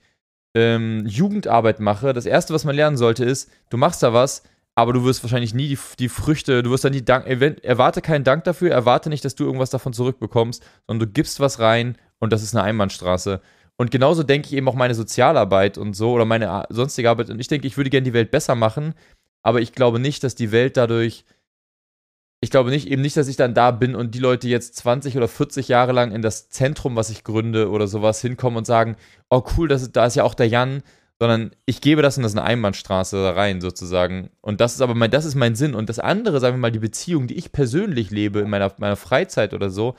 ähm, 0.56 1.06
Jugendarbeit 1.06 1.80
mache, 1.80 2.14
das 2.14 2.26
erste, 2.26 2.54
was 2.54 2.66
man 2.66 2.76
lernen 2.76 2.98
sollte, 2.98 3.24
ist, 3.24 3.50
du 3.70 3.78
machst 3.78 4.04
da 4.04 4.14
was, 4.14 4.44
aber 4.76 4.94
du 4.94 5.04
wirst 5.04 5.24
wahrscheinlich 5.24 5.54
nie 5.54 5.70
die, 5.70 5.80
die 6.00 6.10
Früchte, 6.10 6.64
du 6.64 6.72
wirst 6.72 6.84
dann 6.84 6.94
die 6.94 7.06
Dank, 7.06 7.26
erwarte 7.28 8.02
keinen 8.02 8.24
Dank 8.24 8.44
dafür, 8.44 8.72
erwarte 8.72 9.10
nicht, 9.10 9.24
dass 9.24 9.36
du 9.36 9.46
irgendwas 9.46 9.70
davon 9.70 9.94
zurückbekommst, 9.94 10.64
sondern 10.88 11.08
du 11.08 11.14
gibst 11.14 11.40
was 11.40 11.60
rein 11.60 11.98
und 12.20 12.34
das 12.34 12.44
ist 12.44 12.56
eine 12.56 12.64
Einbahnstraße. 12.64 13.42
Und 13.82 13.90
genauso 13.90 14.22
denke 14.22 14.48
ich 14.48 14.54
eben 14.54 14.68
auch 14.68 14.76
meine 14.76 14.94
Sozialarbeit 14.94 15.80
und 15.80 15.96
so 15.96 16.12
oder 16.12 16.24
meine 16.24 16.52
a- 16.52 16.68
sonstige 16.70 17.10
Arbeit. 17.10 17.32
Und 17.32 17.40
ich 17.40 17.48
denke, 17.48 17.66
ich 17.66 17.78
würde 17.78 17.90
gerne 17.90 18.06
die 18.06 18.14
Welt 18.14 18.30
besser 18.30 18.54
machen, 18.54 18.94
aber 19.42 19.60
ich 19.60 19.72
glaube 19.72 19.98
nicht, 19.98 20.24
dass 20.24 20.36
die 20.36 20.52
Welt 20.52 20.78
dadurch. 20.78 21.26
Ich 22.42 22.52
glaube 22.52 22.70
nicht, 22.70 22.88
eben 22.88 23.02
nicht, 23.02 23.18
dass 23.18 23.28
ich 23.28 23.38
dann 23.38 23.56
da 23.56 23.72
bin 23.72 23.96
und 23.96 24.14
die 24.14 24.20
Leute 24.20 24.48
jetzt 24.48 24.76
20 24.76 25.18
oder 25.18 25.28
40 25.28 25.68
Jahre 25.68 25.94
lang 25.94 26.12
in 26.12 26.22
das 26.22 26.50
Zentrum, 26.50 26.96
was 26.96 27.10
ich 27.10 27.24
gründe 27.24 27.72
oder 27.72 27.88
sowas, 27.88 28.22
hinkommen 28.22 28.58
und 28.58 28.66
sagen, 28.66 28.98
oh 29.32 29.42
cool, 29.58 29.68
das 29.68 29.92
da 29.92 30.06
ist 30.06 30.16
ja 30.16 30.26
auch 30.26 30.36
der 30.36 30.48
Jan, 30.48 30.84
sondern 31.18 31.50
ich 31.66 31.82
gebe 31.82 32.04
das 32.04 32.18
in 32.18 32.24
das 32.24 32.34
eine 32.34 32.44
Einbahnstraße 32.44 33.16
da 33.16 33.32
rein, 33.32 33.62
sozusagen. 33.62 34.30
Und 34.42 34.62
das 34.62 34.76
ist 34.76 34.82
aber 34.82 34.94
mein, 34.94 35.10
das 35.10 35.26
ist 35.26 35.34
mein 35.34 35.56
Sinn. 35.56 35.74
Und 35.74 35.90
das 35.90 35.98
andere, 35.98 36.40
sagen 36.40 36.58
wir 36.58 36.62
mal, 36.62 36.72
die 36.72 36.78
Beziehung, 36.78 37.26
die 37.26 37.36
ich 37.36 37.52
persönlich 37.52 38.12
lebe 38.12 38.42
in 38.42 38.50
meiner, 38.52 38.72
meiner 38.78 38.96
Freizeit 38.96 39.56
oder 39.56 39.72
so, 39.72 39.96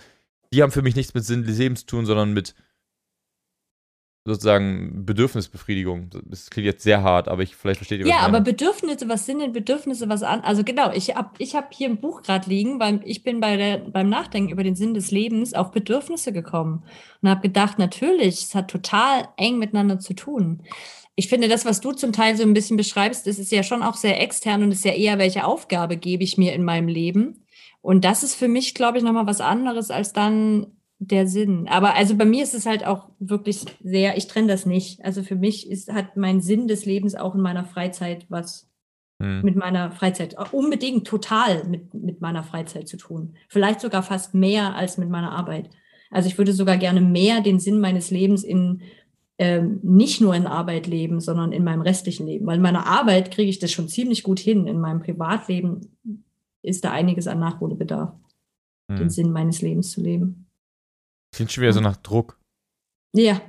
die 0.52 0.62
haben 0.62 0.70
für 0.70 0.82
mich 0.82 0.94
nichts 0.94 1.14
mit 1.14 1.24
Sinn 1.24 1.42
des 1.44 1.58
Lebens 1.58 1.80
zu 1.80 1.86
tun, 1.86 2.06
sondern 2.06 2.32
mit 2.32 2.54
sozusagen 4.24 5.04
Bedürfnisbefriedigung. 5.04 6.10
Das 6.26 6.48
klingt 6.50 6.66
jetzt 6.66 6.84
sehr 6.84 7.02
hart, 7.02 7.26
aber 7.26 7.42
ich 7.42 7.56
vielleicht 7.56 7.78
versteht 7.78 8.00
ihr 8.00 8.04
was 8.04 8.10
Ja, 8.10 8.20
aber. 8.20 8.40
Bedürfnisse, 8.40 9.08
was 9.08 9.26
sind 9.26 9.40
denn 9.40 9.52
Bedürfnisse, 9.52 10.08
was 10.08 10.22
an? 10.22 10.40
Also 10.42 10.62
genau, 10.62 10.92
ich 10.92 11.16
habe 11.16 11.30
ich 11.38 11.56
hab 11.56 11.74
hier 11.74 11.88
ein 11.88 12.00
Buch 12.00 12.22
gerade 12.22 12.48
liegen, 12.48 12.78
weil 12.78 13.00
ich 13.04 13.24
bin 13.24 13.40
bei 13.40 13.56
der, 13.56 13.78
beim 13.78 14.08
Nachdenken 14.08 14.50
über 14.50 14.62
den 14.62 14.76
Sinn 14.76 14.94
des 14.94 15.10
Lebens 15.10 15.54
auf 15.54 15.72
Bedürfnisse 15.72 16.32
gekommen 16.32 16.84
und 17.20 17.28
habe 17.28 17.40
gedacht, 17.40 17.78
natürlich, 17.78 18.42
es 18.42 18.54
hat 18.54 18.70
total 18.70 19.28
eng 19.36 19.58
miteinander 19.58 19.98
zu 19.98 20.14
tun. 20.14 20.62
Ich 21.16 21.28
finde, 21.28 21.48
das, 21.48 21.64
was 21.64 21.80
du 21.80 21.92
zum 21.92 22.12
Teil 22.12 22.36
so 22.36 22.42
ein 22.44 22.54
bisschen 22.54 22.76
beschreibst, 22.76 23.26
das 23.26 23.38
ist 23.38 23.52
ja 23.52 23.62
schon 23.62 23.82
auch 23.82 23.96
sehr 23.96 24.20
extern 24.20 24.62
und 24.62 24.72
ist 24.72 24.84
ja 24.84 24.92
eher, 24.92 25.18
welche 25.18 25.44
Aufgabe 25.44 25.96
gebe 25.96 26.22
ich 26.22 26.38
mir 26.38 26.52
in 26.54 26.64
meinem 26.64 26.88
Leben. 26.88 27.44
Und 27.82 28.04
das 28.04 28.22
ist 28.22 28.36
für 28.36 28.48
mich, 28.48 28.74
glaube 28.74 28.98
ich, 28.98 29.04
nochmal 29.04 29.26
was 29.26 29.40
anderes 29.40 29.90
als 29.90 30.12
dann 30.12 30.68
der 31.04 31.26
Sinn. 31.26 31.66
Aber 31.68 31.94
also 31.94 32.16
bei 32.16 32.24
mir 32.24 32.42
ist 32.42 32.54
es 32.54 32.66
halt 32.66 32.86
auch 32.86 33.08
wirklich 33.18 33.64
sehr, 33.82 34.16
ich 34.16 34.28
trenne 34.28 34.48
das 34.48 34.66
nicht. 34.66 35.04
Also 35.04 35.22
für 35.22 35.36
mich 35.36 35.70
ist, 35.70 35.92
hat 35.92 36.16
mein 36.16 36.40
Sinn 36.40 36.68
des 36.68 36.84
Lebens 36.84 37.14
auch 37.14 37.34
in 37.34 37.40
meiner 37.40 37.64
Freizeit 37.64 38.26
was 38.28 38.68
Hm. 39.22 39.42
mit 39.42 39.54
meiner 39.54 39.92
Freizeit, 39.92 40.34
äh, 40.34 40.44
unbedingt 40.50 41.06
total 41.06 41.64
mit, 41.68 41.94
mit 41.94 42.20
meiner 42.20 42.42
Freizeit 42.42 42.88
zu 42.88 42.96
tun. 42.96 43.34
Vielleicht 43.48 43.80
sogar 43.80 44.02
fast 44.02 44.34
mehr 44.34 44.74
als 44.74 44.98
mit 44.98 45.10
meiner 45.10 45.30
Arbeit. 45.30 45.70
Also 46.10 46.28
ich 46.28 46.38
würde 46.38 46.52
sogar 46.52 46.76
gerne 46.76 47.00
mehr 47.00 47.40
den 47.40 47.60
Sinn 47.60 47.78
meines 47.78 48.10
Lebens 48.10 48.42
in 48.42 48.82
ähm, 49.38 49.78
nicht 49.82 50.20
nur 50.20 50.34
in 50.34 50.46
Arbeit 50.46 50.86
leben, 50.88 51.20
sondern 51.20 51.52
in 51.52 51.62
meinem 51.64 51.82
restlichen 51.82 52.26
Leben. 52.26 52.46
Weil 52.46 52.56
in 52.56 52.62
meiner 52.62 52.86
Arbeit 52.86 53.30
kriege 53.30 53.48
ich 53.48 53.60
das 53.60 53.70
schon 53.70 53.88
ziemlich 53.88 54.24
gut 54.24 54.40
hin. 54.40 54.66
In 54.66 54.80
meinem 54.80 55.00
Privatleben 55.00 55.96
ist 56.62 56.84
da 56.84 56.90
einiges 56.90 57.28
an 57.28 57.38
Nachholbedarf, 57.38 58.12
den 58.88 58.98
Hm. 58.98 59.10
Sinn 59.10 59.32
meines 59.32 59.62
Lebens 59.62 59.92
zu 59.92 60.02
leben. 60.02 60.41
Klingt 61.32 61.50
schon 61.50 61.62
wieder 61.62 61.72
so 61.72 61.80
nach 61.80 61.96
Druck. 61.96 62.38
Ja, 63.14 63.40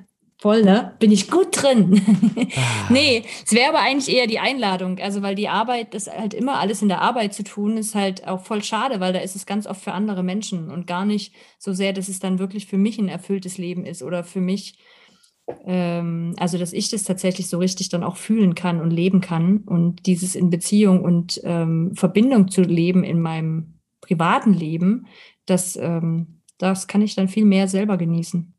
voll, 0.42 0.64
ne? 0.64 0.96
Bin 1.00 1.12
ich 1.12 1.30
gut 1.30 1.48
drin. 1.52 2.02
Ah. 2.56 2.90
nee, 2.90 3.24
es 3.46 3.54
wäre 3.54 3.70
aber 3.70 3.80
eigentlich 3.80 4.14
eher 4.14 4.28
die 4.28 4.40
Einladung. 4.40 5.00
Also, 5.00 5.22
weil 5.22 5.36
die 5.36 5.50
Arbeit, 5.50 5.94
das 5.94 6.08
halt 6.08 6.34
immer 6.34 6.60
alles 6.60 6.82
in 6.82 6.88
der 6.88 7.02
Arbeit 7.02 7.34
zu 7.34 7.44
tun, 7.44 7.78
ist 7.78 7.96
halt 7.96 8.28
auch 8.28 8.44
voll 8.44 8.64
schade, 8.64 9.00
weil 9.00 9.14
da 9.14 9.20
ist 9.20 9.36
es 9.36 9.46
ganz 9.46 9.68
oft 9.68 9.82
für 9.82 9.94
andere 9.94 10.24
Menschen 10.24 10.72
und 10.72 10.88
gar 10.88 11.06
nicht 11.06 11.34
so 11.60 11.74
sehr, 11.74 11.94
dass 11.94 12.08
es 12.08 12.20
dann 12.20 12.40
wirklich 12.40 12.68
für 12.68 12.78
mich 12.78 12.98
ein 13.00 13.10
erfülltes 13.10 13.58
Leben 13.58 13.86
ist 13.86 14.02
oder 14.02 14.24
für 14.24 14.42
mich, 14.42 14.78
ähm, 15.66 16.36
also 16.38 16.58
dass 16.58 16.74
ich 16.74 16.90
das 16.90 17.04
tatsächlich 17.04 17.48
so 17.48 17.58
richtig 17.58 17.90
dann 17.90 18.04
auch 18.04 18.16
fühlen 18.18 18.56
kann 18.56 18.80
und 18.82 18.92
leben 18.92 19.22
kann 19.22 19.60
und 19.60 20.06
dieses 20.06 20.36
in 20.36 20.50
Beziehung 20.50 21.04
und 21.04 21.42
ähm, 21.44 21.94
Verbindung 21.96 22.50
zu 22.50 22.62
leben 22.62 23.04
in 23.04 23.20
meinem 23.22 23.80
privaten 24.02 24.54
Leben, 24.54 25.08
das, 25.46 25.78
ähm, 25.78 26.43
das 26.58 26.88
kann 26.88 27.01
ich 27.01 27.16
dann 27.16 27.28
viel 27.28 27.45
mehr 27.45 27.68
selber 27.68 27.97
genießen. 27.97 28.54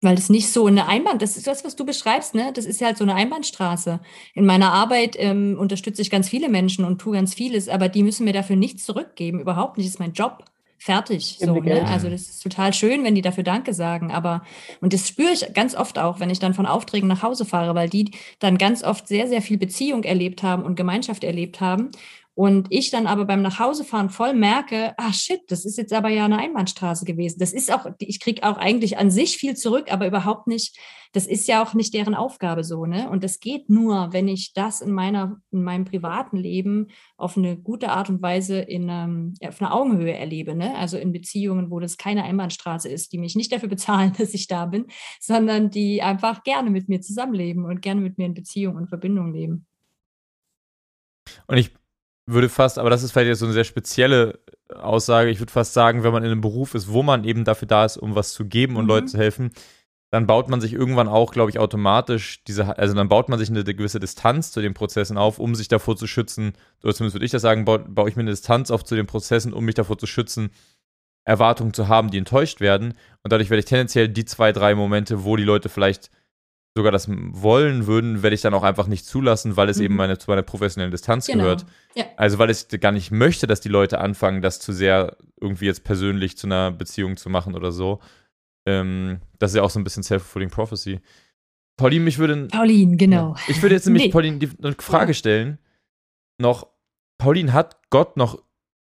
Weil 0.00 0.18
es 0.18 0.28
nicht 0.28 0.52
so 0.52 0.66
eine 0.66 0.86
Einbahn, 0.86 1.18
das 1.18 1.36
ist 1.36 1.46
das, 1.46 1.64
was 1.64 1.76
du 1.76 1.86
beschreibst, 1.86 2.34
ne? 2.34 2.52
Das 2.52 2.66
ist 2.66 2.80
ja 2.80 2.88
halt 2.88 2.98
so 2.98 3.04
eine 3.04 3.14
Einbahnstraße. 3.14 4.00
In 4.34 4.44
meiner 4.44 4.72
Arbeit 4.72 5.16
ähm, 5.18 5.56
unterstütze 5.58 6.02
ich 6.02 6.10
ganz 6.10 6.28
viele 6.28 6.50
Menschen 6.50 6.84
und 6.84 7.00
tue 7.00 7.14
ganz 7.14 7.32
vieles, 7.32 7.70
aber 7.70 7.88
die 7.88 8.02
müssen 8.02 8.24
mir 8.24 8.34
dafür 8.34 8.56
nichts 8.56 8.84
zurückgeben, 8.84 9.40
überhaupt 9.40 9.78
nicht. 9.78 9.86
Das 9.86 9.94
ist 9.94 10.00
mein 10.00 10.12
Job. 10.12 10.44
Fertig. 10.84 11.38
So, 11.40 11.54
ne? 11.60 11.86
Also 11.86 12.10
das 12.10 12.28
ist 12.28 12.42
total 12.42 12.74
schön, 12.74 13.04
wenn 13.04 13.14
die 13.14 13.22
dafür 13.22 13.44
Danke 13.44 13.72
sagen. 13.72 14.10
Aber, 14.10 14.42
und 14.82 14.92
das 14.92 15.08
spüre 15.08 15.32
ich 15.32 15.54
ganz 15.54 15.74
oft 15.74 15.98
auch, 15.98 16.20
wenn 16.20 16.28
ich 16.28 16.40
dann 16.40 16.52
von 16.52 16.66
Aufträgen 16.66 17.08
nach 17.08 17.22
Hause 17.22 17.46
fahre, 17.46 17.74
weil 17.74 17.88
die 17.88 18.10
dann 18.38 18.58
ganz 18.58 18.84
oft 18.84 19.08
sehr, 19.08 19.26
sehr 19.26 19.40
viel 19.40 19.56
Beziehung 19.56 20.04
erlebt 20.04 20.42
haben 20.42 20.62
und 20.62 20.74
Gemeinschaft 20.74 21.24
erlebt 21.24 21.62
haben. 21.62 21.90
Und 22.36 22.66
ich 22.70 22.90
dann 22.90 23.06
aber 23.06 23.26
beim 23.26 23.42
Nachhausefahren 23.42 24.10
voll 24.10 24.34
merke, 24.34 24.92
ah 24.98 25.12
shit, 25.12 25.40
das 25.48 25.64
ist 25.64 25.78
jetzt 25.78 25.92
aber 25.92 26.08
ja 26.08 26.24
eine 26.24 26.38
Einbahnstraße 26.38 27.04
gewesen. 27.04 27.38
Das 27.38 27.52
ist 27.52 27.72
auch, 27.72 27.86
ich 28.00 28.18
kriege 28.18 28.42
auch 28.42 28.56
eigentlich 28.56 28.98
an 28.98 29.12
sich 29.12 29.36
viel 29.36 29.54
zurück, 29.54 29.92
aber 29.92 30.08
überhaupt 30.08 30.48
nicht, 30.48 30.76
das 31.12 31.28
ist 31.28 31.46
ja 31.46 31.62
auch 31.62 31.74
nicht 31.74 31.94
deren 31.94 32.16
Aufgabe 32.16 32.64
so, 32.64 32.86
ne? 32.86 33.08
Und 33.08 33.22
das 33.22 33.38
geht 33.38 33.70
nur, 33.70 34.12
wenn 34.12 34.26
ich 34.26 34.52
das 34.52 34.80
in 34.80 34.90
meiner, 34.90 35.40
in 35.52 35.62
meinem 35.62 35.84
privaten 35.84 36.36
Leben 36.36 36.88
auf 37.16 37.36
eine 37.36 37.56
gute 37.56 37.90
Art 37.90 38.10
und 38.10 38.20
Weise 38.20 38.58
in 38.58 38.88
ähm, 38.90 39.34
auf 39.46 39.62
einer 39.62 39.72
Augenhöhe 39.72 40.14
erlebe, 40.14 40.56
ne? 40.56 40.74
Also 40.76 40.98
in 40.98 41.12
Beziehungen, 41.12 41.70
wo 41.70 41.78
das 41.78 41.98
keine 41.98 42.24
Einbahnstraße 42.24 42.88
ist, 42.88 43.12
die 43.12 43.18
mich 43.18 43.36
nicht 43.36 43.52
dafür 43.52 43.68
bezahlen, 43.68 44.12
dass 44.18 44.34
ich 44.34 44.48
da 44.48 44.66
bin, 44.66 44.86
sondern 45.20 45.70
die 45.70 46.02
einfach 46.02 46.42
gerne 46.42 46.70
mit 46.70 46.88
mir 46.88 47.00
zusammenleben 47.00 47.64
und 47.64 47.80
gerne 47.80 48.00
mit 48.00 48.18
mir 48.18 48.26
in 48.26 48.34
Beziehung 48.34 48.74
und 48.74 48.88
Verbindung 48.88 49.32
leben. 49.32 49.66
Und 51.46 51.58
ich 51.58 51.70
würde 52.26 52.48
fast, 52.48 52.78
aber 52.78 52.90
das 52.90 53.02
ist 53.02 53.12
vielleicht 53.12 53.28
jetzt 53.28 53.40
so 53.40 53.46
eine 53.46 53.54
sehr 53.54 53.64
spezielle 53.64 54.40
Aussage, 54.74 55.30
ich 55.30 55.40
würde 55.40 55.52
fast 55.52 55.74
sagen, 55.74 56.02
wenn 56.02 56.12
man 56.12 56.24
in 56.24 56.30
einem 56.30 56.40
Beruf 56.40 56.74
ist, 56.74 56.90
wo 56.90 57.02
man 57.02 57.24
eben 57.24 57.44
dafür 57.44 57.68
da 57.68 57.84
ist, 57.84 57.96
um 57.96 58.14
was 58.14 58.32
zu 58.32 58.46
geben 58.46 58.76
und 58.76 58.84
mhm. 58.84 58.88
Leuten 58.88 59.08
zu 59.08 59.18
helfen, 59.18 59.50
dann 60.10 60.26
baut 60.26 60.48
man 60.48 60.60
sich 60.60 60.72
irgendwann 60.72 61.08
auch, 61.08 61.32
glaube 61.32 61.50
ich, 61.50 61.58
automatisch 61.58 62.44
diese, 62.44 62.78
also 62.78 62.94
dann 62.94 63.08
baut 63.08 63.28
man 63.28 63.38
sich 63.38 63.50
eine 63.50 63.64
gewisse 63.64 63.98
Distanz 63.98 64.52
zu 64.52 64.60
den 64.62 64.72
Prozessen 64.72 65.18
auf, 65.18 65.38
um 65.38 65.54
sich 65.54 65.68
davor 65.68 65.96
zu 65.96 66.06
schützen, 66.06 66.52
oder 66.82 66.94
zumindest 66.94 67.16
würde 67.16 67.26
ich 67.26 67.32
das 67.32 67.42
sagen, 67.42 67.64
baue, 67.64 67.80
baue 67.80 68.08
ich 68.08 68.16
mir 68.16 68.22
eine 68.22 68.30
Distanz 68.30 68.70
auf 68.70 68.84
zu 68.84 68.94
den 68.94 69.06
Prozessen, 69.06 69.52
um 69.52 69.64
mich 69.64 69.74
davor 69.74 69.98
zu 69.98 70.06
schützen, 70.06 70.50
Erwartungen 71.24 71.74
zu 71.74 71.88
haben, 71.88 72.10
die 72.10 72.18
enttäuscht 72.18 72.60
werden. 72.60 72.94
Und 73.22 73.32
dadurch 73.32 73.50
werde 73.50 73.60
ich 73.60 73.64
tendenziell 73.64 74.08
die 74.08 74.24
zwei, 74.24 74.52
drei 74.52 74.74
Momente, 74.74 75.24
wo 75.24 75.36
die 75.36 75.42
Leute 75.42 75.68
vielleicht 75.68 76.10
sogar 76.76 76.90
das 76.90 77.08
wollen 77.08 77.86
würden, 77.86 78.22
werde 78.22 78.34
ich 78.34 78.40
dann 78.40 78.54
auch 78.54 78.64
einfach 78.64 78.88
nicht 78.88 79.06
zulassen, 79.06 79.56
weil 79.56 79.68
es 79.68 79.78
mhm. 79.78 79.84
eben 79.84 79.96
meine, 79.96 80.18
zu 80.18 80.30
meiner 80.30 80.42
professionellen 80.42 80.90
Distanz 80.90 81.26
genau. 81.26 81.44
gehört. 81.44 81.66
Ja. 81.94 82.04
Also 82.16 82.38
weil 82.38 82.50
ich 82.50 82.68
gar 82.80 82.92
nicht 82.92 83.12
möchte, 83.12 83.46
dass 83.46 83.60
die 83.60 83.68
Leute 83.68 84.00
anfangen, 84.00 84.42
das 84.42 84.58
zu 84.58 84.72
sehr 84.72 85.16
irgendwie 85.40 85.66
jetzt 85.66 85.84
persönlich 85.84 86.36
zu 86.36 86.48
einer 86.48 86.72
Beziehung 86.72 87.16
zu 87.16 87.30
machen 87.30 87.54
oder 87.54 87.70
so. 87.70 88.00
Ähm, 88.66 89.20
das 89.38 89.52
ist 89.52 89.56
ja 89.56 89.62
auch 89.62 89.70
so 89.70 89.78
ein 89.78 89.84
bisschen 89.84 90.02
Self-Fulfilling 90.02 90.50
Prophecy. 90.50 91.00
Pauline, 91.76 92.04
mich 92.04 92.18
würde. 92.18 92.48
Pauline, 92.48 92.96
genau. 92.96 93.36
Ich 93.48 93.62
würde 93.62 93.74
jetzt 93.74 93.86
nämlich 93.86 94.06
nee. 94.06 94.10
Pauline 94.10 94.38
die, 94.38 94.50
eine 94.62 94.74
Frage 94.78 95.14
stellen. 95.14 95.58
Noch, 96.38 96.68
Pauline, 97.18 97.52
hat 97.52 97.80
Gott 97.90 98.16
noch. 98.16 98.42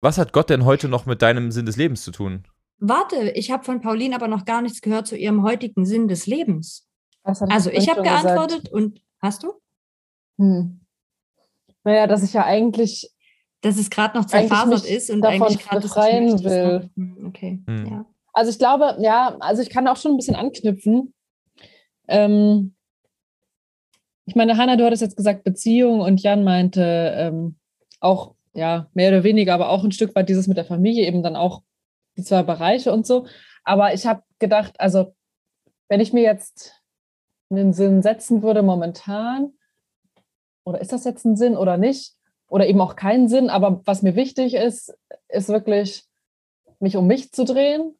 Was 0.00 0.18
hat 0.18 0.32
Gott 0.32 0.50
denn 0.50 0.64
heute 0.64 0.88
noch 0.88 1.06
mit 1.06 1.22
deinem 1.22 1.50
Sinn 1.50 1.66
des 1.66 1.76
Lebens 1.76 2.02
zu 2.02 2.10
tun? 2.10 2.44
Warte, 2.78 3.30
ich 3.30 3.50
habe 3.50 3.64
von 3.64 3.80
Pauline 3.80 4.14
aber 4.14 4.28
noch 4.28 4.44
gar 4.44 4.60
nichts 4.60 4.80
gehört 4.80 5.06
zu 5.06 5.16
ihrem 5.16 5.42
heutigen 5.42 5.86
Sinn 5.86 6.08
des 6.08 6.26
Lebens. 6.26 6.84
Also 7.24 7.70
ich 7.70 7.88
habe 7.88 8.02
geantwortet 8.02 8.64
gesagt. 8.64 8.72
und 8.72 9.00
hast 9.20 9.42
du? 9.42 9.54
Hm. 10.38 10.80
Naja, 11.82 12.06
dass 12.06 12.22
ich 12.22 12.32
ja 12.32 12.44
eigentlich. 12.44 13.10
Dass 13.62 13.78
es 13.78 13.88
gerade 13.88 14.18
noch 14.18 14.26
zerfasert 14.26 14.84
ist 14.84 15.10
und 15.10 15.24
eigentlich 15.24 15.58
gerade 15.58 15.80
befreien 15.80 16.44
will. 16.44 16.90
Hm, 16.96 17.26
okay, 17.26 17.62
hm. 17.66 17.86
ja. 17.86 18.04
Also 18.34 18.50
ich 18.50 18.58
glaube, 18.58 18.96
ja, 19.00 19.36
also 19.40 19.62
ich 19.62 19.70
kann 19.70 19.88
auch 19.88 19.96
schon 19.96 20.12
ein 20.12 20.16
bisschen 20.16 20.34
anknüpfen. 20.34 21.14
Ähm, 22.08 22.74
ich 24.26 24.34
meine, 24.34 24.56
Hanna, 24.56 24.76
du 24.76 24.84
hattest 24.84 25.02
jetzt 25.02 25.16
gesagt 25.16 25.44
Beziehung 25.44 26.00
und 26.00 26.22
Jan 26.22 26.44
meinte 26.44 27.14
ähm, 27.16 27.56
auch, 28.00 28.34
ja, 28.52 28.88
mehr 28.92 29.10
oder 29.10 29.24
weniger, 29.24 29.54
aber 29.54 29.70
auch 29.70 29.84
ein 29.84 29.92
Stück 29.92 30.14
weit 30.14 30.28
dieses 30.28 30.46
mit 30.46 30.56
der 30.56 30.64
Familie, 30.64 31.06
eben 31.06 31.22
dann 31.22 31.36
auch 31.36 31.62
die 32.16 32.22
zwei 32.22 32.42
Bereiche 32.42 32.92
und 32.92 33.06
so. 33.06 33.26
Aber 33.64 33.94
ich 33.94 34.06
habe 34.06 34.22
gedacht, 34.38 34.74
also 34.78 35.14
wenn 35.88 36.00
ich 36.00 36.12
mir 36.12 36.22
jetzt 36.22 36.84
einen 37.51 37.72
Sinn 37.72 38.03
setzen 38.03 38.42
würde 38.42 38.62
momentan, 38.62 39.53
oder 40.64 40.80
ist 40.80 40.92
das 40.92 41.05
jetzt 41.05 41.24
ein 41.24 41.36
Sinn 41.36 41.57
oder 41.57 41.76
nicht? 41.76 42.14
Oder 42.49 42.66
eben 42.66 42.80
auch 42.80 42.97
kein 42.97 43.28
Sinn, 43.28 43.51
aber 43.51 43.82
was 43.84 44.03
mir 44.03 44.16
wichtig 44.16 44.55
ist, 44.55 44.97
ist 45.28 45.49
wirklich, 45.49 46.05
mich 46.78 46.97
um 46.97 47.07
mich 47.07 47.32
zu 47.32 47.45
drehen 47.45 47.95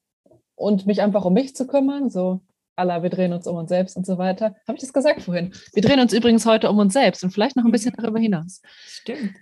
und 0.55 0.87
mich 0.87 1.03
einfach 1.03 1.25
um 1.25 1.33
mich 1.33 1.57
zu 1.57 1.67
kümmern. 1.67 2.11
So, 2.11 2.41
Allah, 2.77 3.03
wir 3.03 3.11
drehen 3.11 3.33
uns 3.33 3.47
um 3.47 3.57
uns 3.57 3.69
selbst 3.69 3.97
und 3.97 4.07
so 4.07 4.19
weiter. 4.19 4.57
Habe 4.67 4.77
ich 4.77 4.81
das 4.81 4.93
gesagt 4.93 5.23
vorhin? 5.23 5.53
Wir 5.73 5.83
drehen 5.83 6.01
uns 6.01 6.13
übrigens 6.13 6.47
heute 6.47 6.71
um 6.71 6.79
uns 6.79 6.93
selbst 6.93 7.25
und 7.25 7.31
vielleicht 7.31 7.57
noch 7.57 7.65
ein 7.65 7.73
bisschen 7.73 7.95
darüber 7.97 8.19
hinaus. 8.19 8.63
Stimmt. 8.87 9.35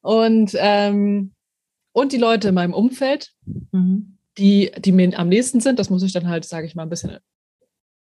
Und, 0.00 0.52
ähm, 0.56 1.32
und 1.92 2.12
die 2.12 2.18
Leute 2.18 2.48
in 2.48 2.54
meinem 2.54 2.74
Umfeld, 2.74 3.32
mhm. 3.72 4.18
die, 4.38 4.70
die 4.78 4.92
mir 4.92 5.18
am 5.18 5.28
nächsten 5.28 5.60
sind, 5.60 5.78
das 5.78 5.90
muss 5.90 6.02
ich 6.02 6.12
dann 6.12 6.28
halt, 6.28 6.44
sage 6.44 6.66
ich 6.66 6.74
mal, 6.74 6.84
ein 6.84 6.90
bisschen 6.90 7.18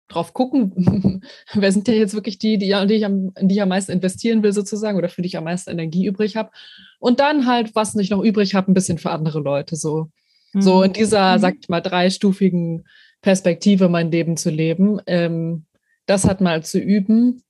drauf 0.08 0.34
gucken, 0.34 1.22
wer 1.54 1.72
sind 1.72 1.86
denn 1.88 1.96
jetzt 1.96 2.14
wirklich 2.14 2.38
die, 2.38 2.58
die, 2.58 2.74
die, 2.86 2.94
ich 2.94 3.04
am, 3.04 3.32
in 3.38 3.48
die 3.48 3.56
ich 3.56 3.62
am 3.62 3.68
meisten 3.68 3.92
investieren 3.92 4.42
will, 4.42 4.52
sozusagen, 4.52 4.98
oder 4.98 5.08
für 5.08 5.22
die 5.22 5.28
ich 5.28 5.36
am 5.36 5.44
meisten 5.44 5.70
Energie 5.70 6.06
übrig 6.06 6.36
habe. 6.36 6.50
Und 6.98 7.20
dann 7.20 7.46
halt, 7.46 7.74
was 7.74 7.94
ich 7.96 8.10
noch 8.10 8.22
übrig 8.22 8.54
habe, 8.54 8.70
ein 8.70 8.74
bisschen 8.74 8.98
für 8.98 9.10
andere 9.10 9.40
Leute. 9.40 9.76
So, 9.76 10.10
mhm. 10.52 10.62
so 10.62 10.82
in 10.82 10.92
dieser, 10.92 11.36
mhm. 11.36 11.40
sag 11.40 11.54
ich 11.60 11.68
mal, 11.68 11.80
dreistufigen 11.80 12.84
Perspektive 13.22 13.88
mein 13.88 14.10
Leben 14.10 14.36
zu 14.36 14.50
leben. 14.50 15.00
Ähm, 15.06 15.64
das 16.06 16.24
hat 16.26 16.40
mal 16.40 16.62
zu 16.62 16.78
üben. 16.78 17.42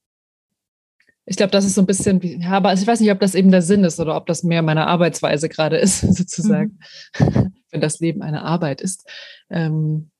Ich 1.26 1.36
glaube, 1.36 1.50
das 1.50 1.64
ist 1.64 1.74
so 1.74 1.82
ein 1.82 1.86
bisschen 1.86 2.22
wie, 2.22 2.40
ja, 2.40 2.50
aber 2.50 2.72
ich 2.74 2.86
weiß 2.86 3.00
nicht, 3.00 3.10
ob 3.10 3.18
das 3.18 3.34
eben 3.34 3.50
der 3.50 3.62
Sinn 3.62 3.82
ist 3.82 3.98
oder 3.98 4.14
ob 4.14 4.26
das 4.26 4.44
mehr 4.44 4.62
meine 4.62 4.86
Arbeitsweise 4.86 5.48
gerade 5.48 5.78
ist, 5.78 6.00
sozusagen, 6.16 6.78
mhm. 7.18 7.52
wenn 7.70 7.80
das 7.80 7.98
Leben 7.98 8.22
eine 8.22 8.42
Arbeit 8.42 8.80
ist. 8.80 9.08
Ähm, 9.50 10.10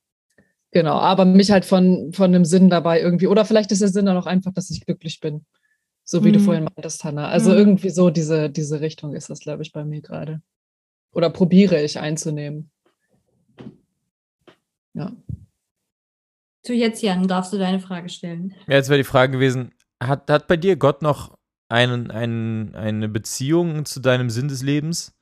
Genau, 0.74 0.96
aber 0.96 1.24
mich 1.24 1.52
halt 1.52 1.64
von, 1.64 2.12
von 2.12 2.34
einem 2.34 2.44
Sinn 2.44 2.68
dabei 2.68 3.00
irgendwie, 3.00 3.28
oder 3.28 3.44
vielleicht 3.44 3.70
ist 3.70 3.80
der 3.80 3.88
Sinn 3.88 4.06
dann 4.06 4.16
auch 4.16 4.26
einfach, 4.26 4.52
dass 4.52 4.70
ich 4.70 4.84
glücklich 4.84 5.20
bin. 5.20 5.46
So 6.02 6.24
wie 6.24 6.30
mhm. 6.30 6.32
du 6.32 6.40
vorhin 6.40 6.64
meintest, 6.64 7.04
Hannah. 7.04 7.28
Also 7.28 7.52
mhm. 7.52 7.58
irgendwie 7.58 7.90
so 7.90 8.10
diese, 8.10 8.50
diese 8.50 8.80
Richtung 8.80 9.14
ist 9.14 9.30
das, 9.30 9.38
glaube 9.38 9.62
ich, 9.62 9.70
bei 9.70 9.84
mir 9.84 10.02
gerade. 10.02 10.42
Oder 11.12 11.30
probiere 11.30 11.80
ich 11.80 12.00
einzunehmen. 12.00 12.72
Ja. 14.94 15.12
So, 16.66 16.72
jetzt, 16.72 17.02
Jan, 17.02 17.28
darfst 17.28 17.52
du 17.52 17.58
deine 17.58 17.78
Frage 17.78 18.08
stellen. 18.08 18.52
Ja, 18.66 18.74
jetzt 18.74 18.88
wäre 18.88 18.98
die 18.98 19.04
Frage 19.04 19.30
gewesen: 19.30 19.70
hat, 20.02 20.28
hat 20.28 20.48
bei 20.48 20.56
dir 20.56 20.74
Gott 20.74 21.02
noch 21.02 21.38
einen, 21.68 22.10
einen, 22.10 22.74
eine 22.74 23.08
Beziehung 23.08 23.84
zu 23.84 24.00
deinem 24.00 24.28
Sinn 24.28 24.48
des 24.48 24.62
Lebens? 24.62 25.14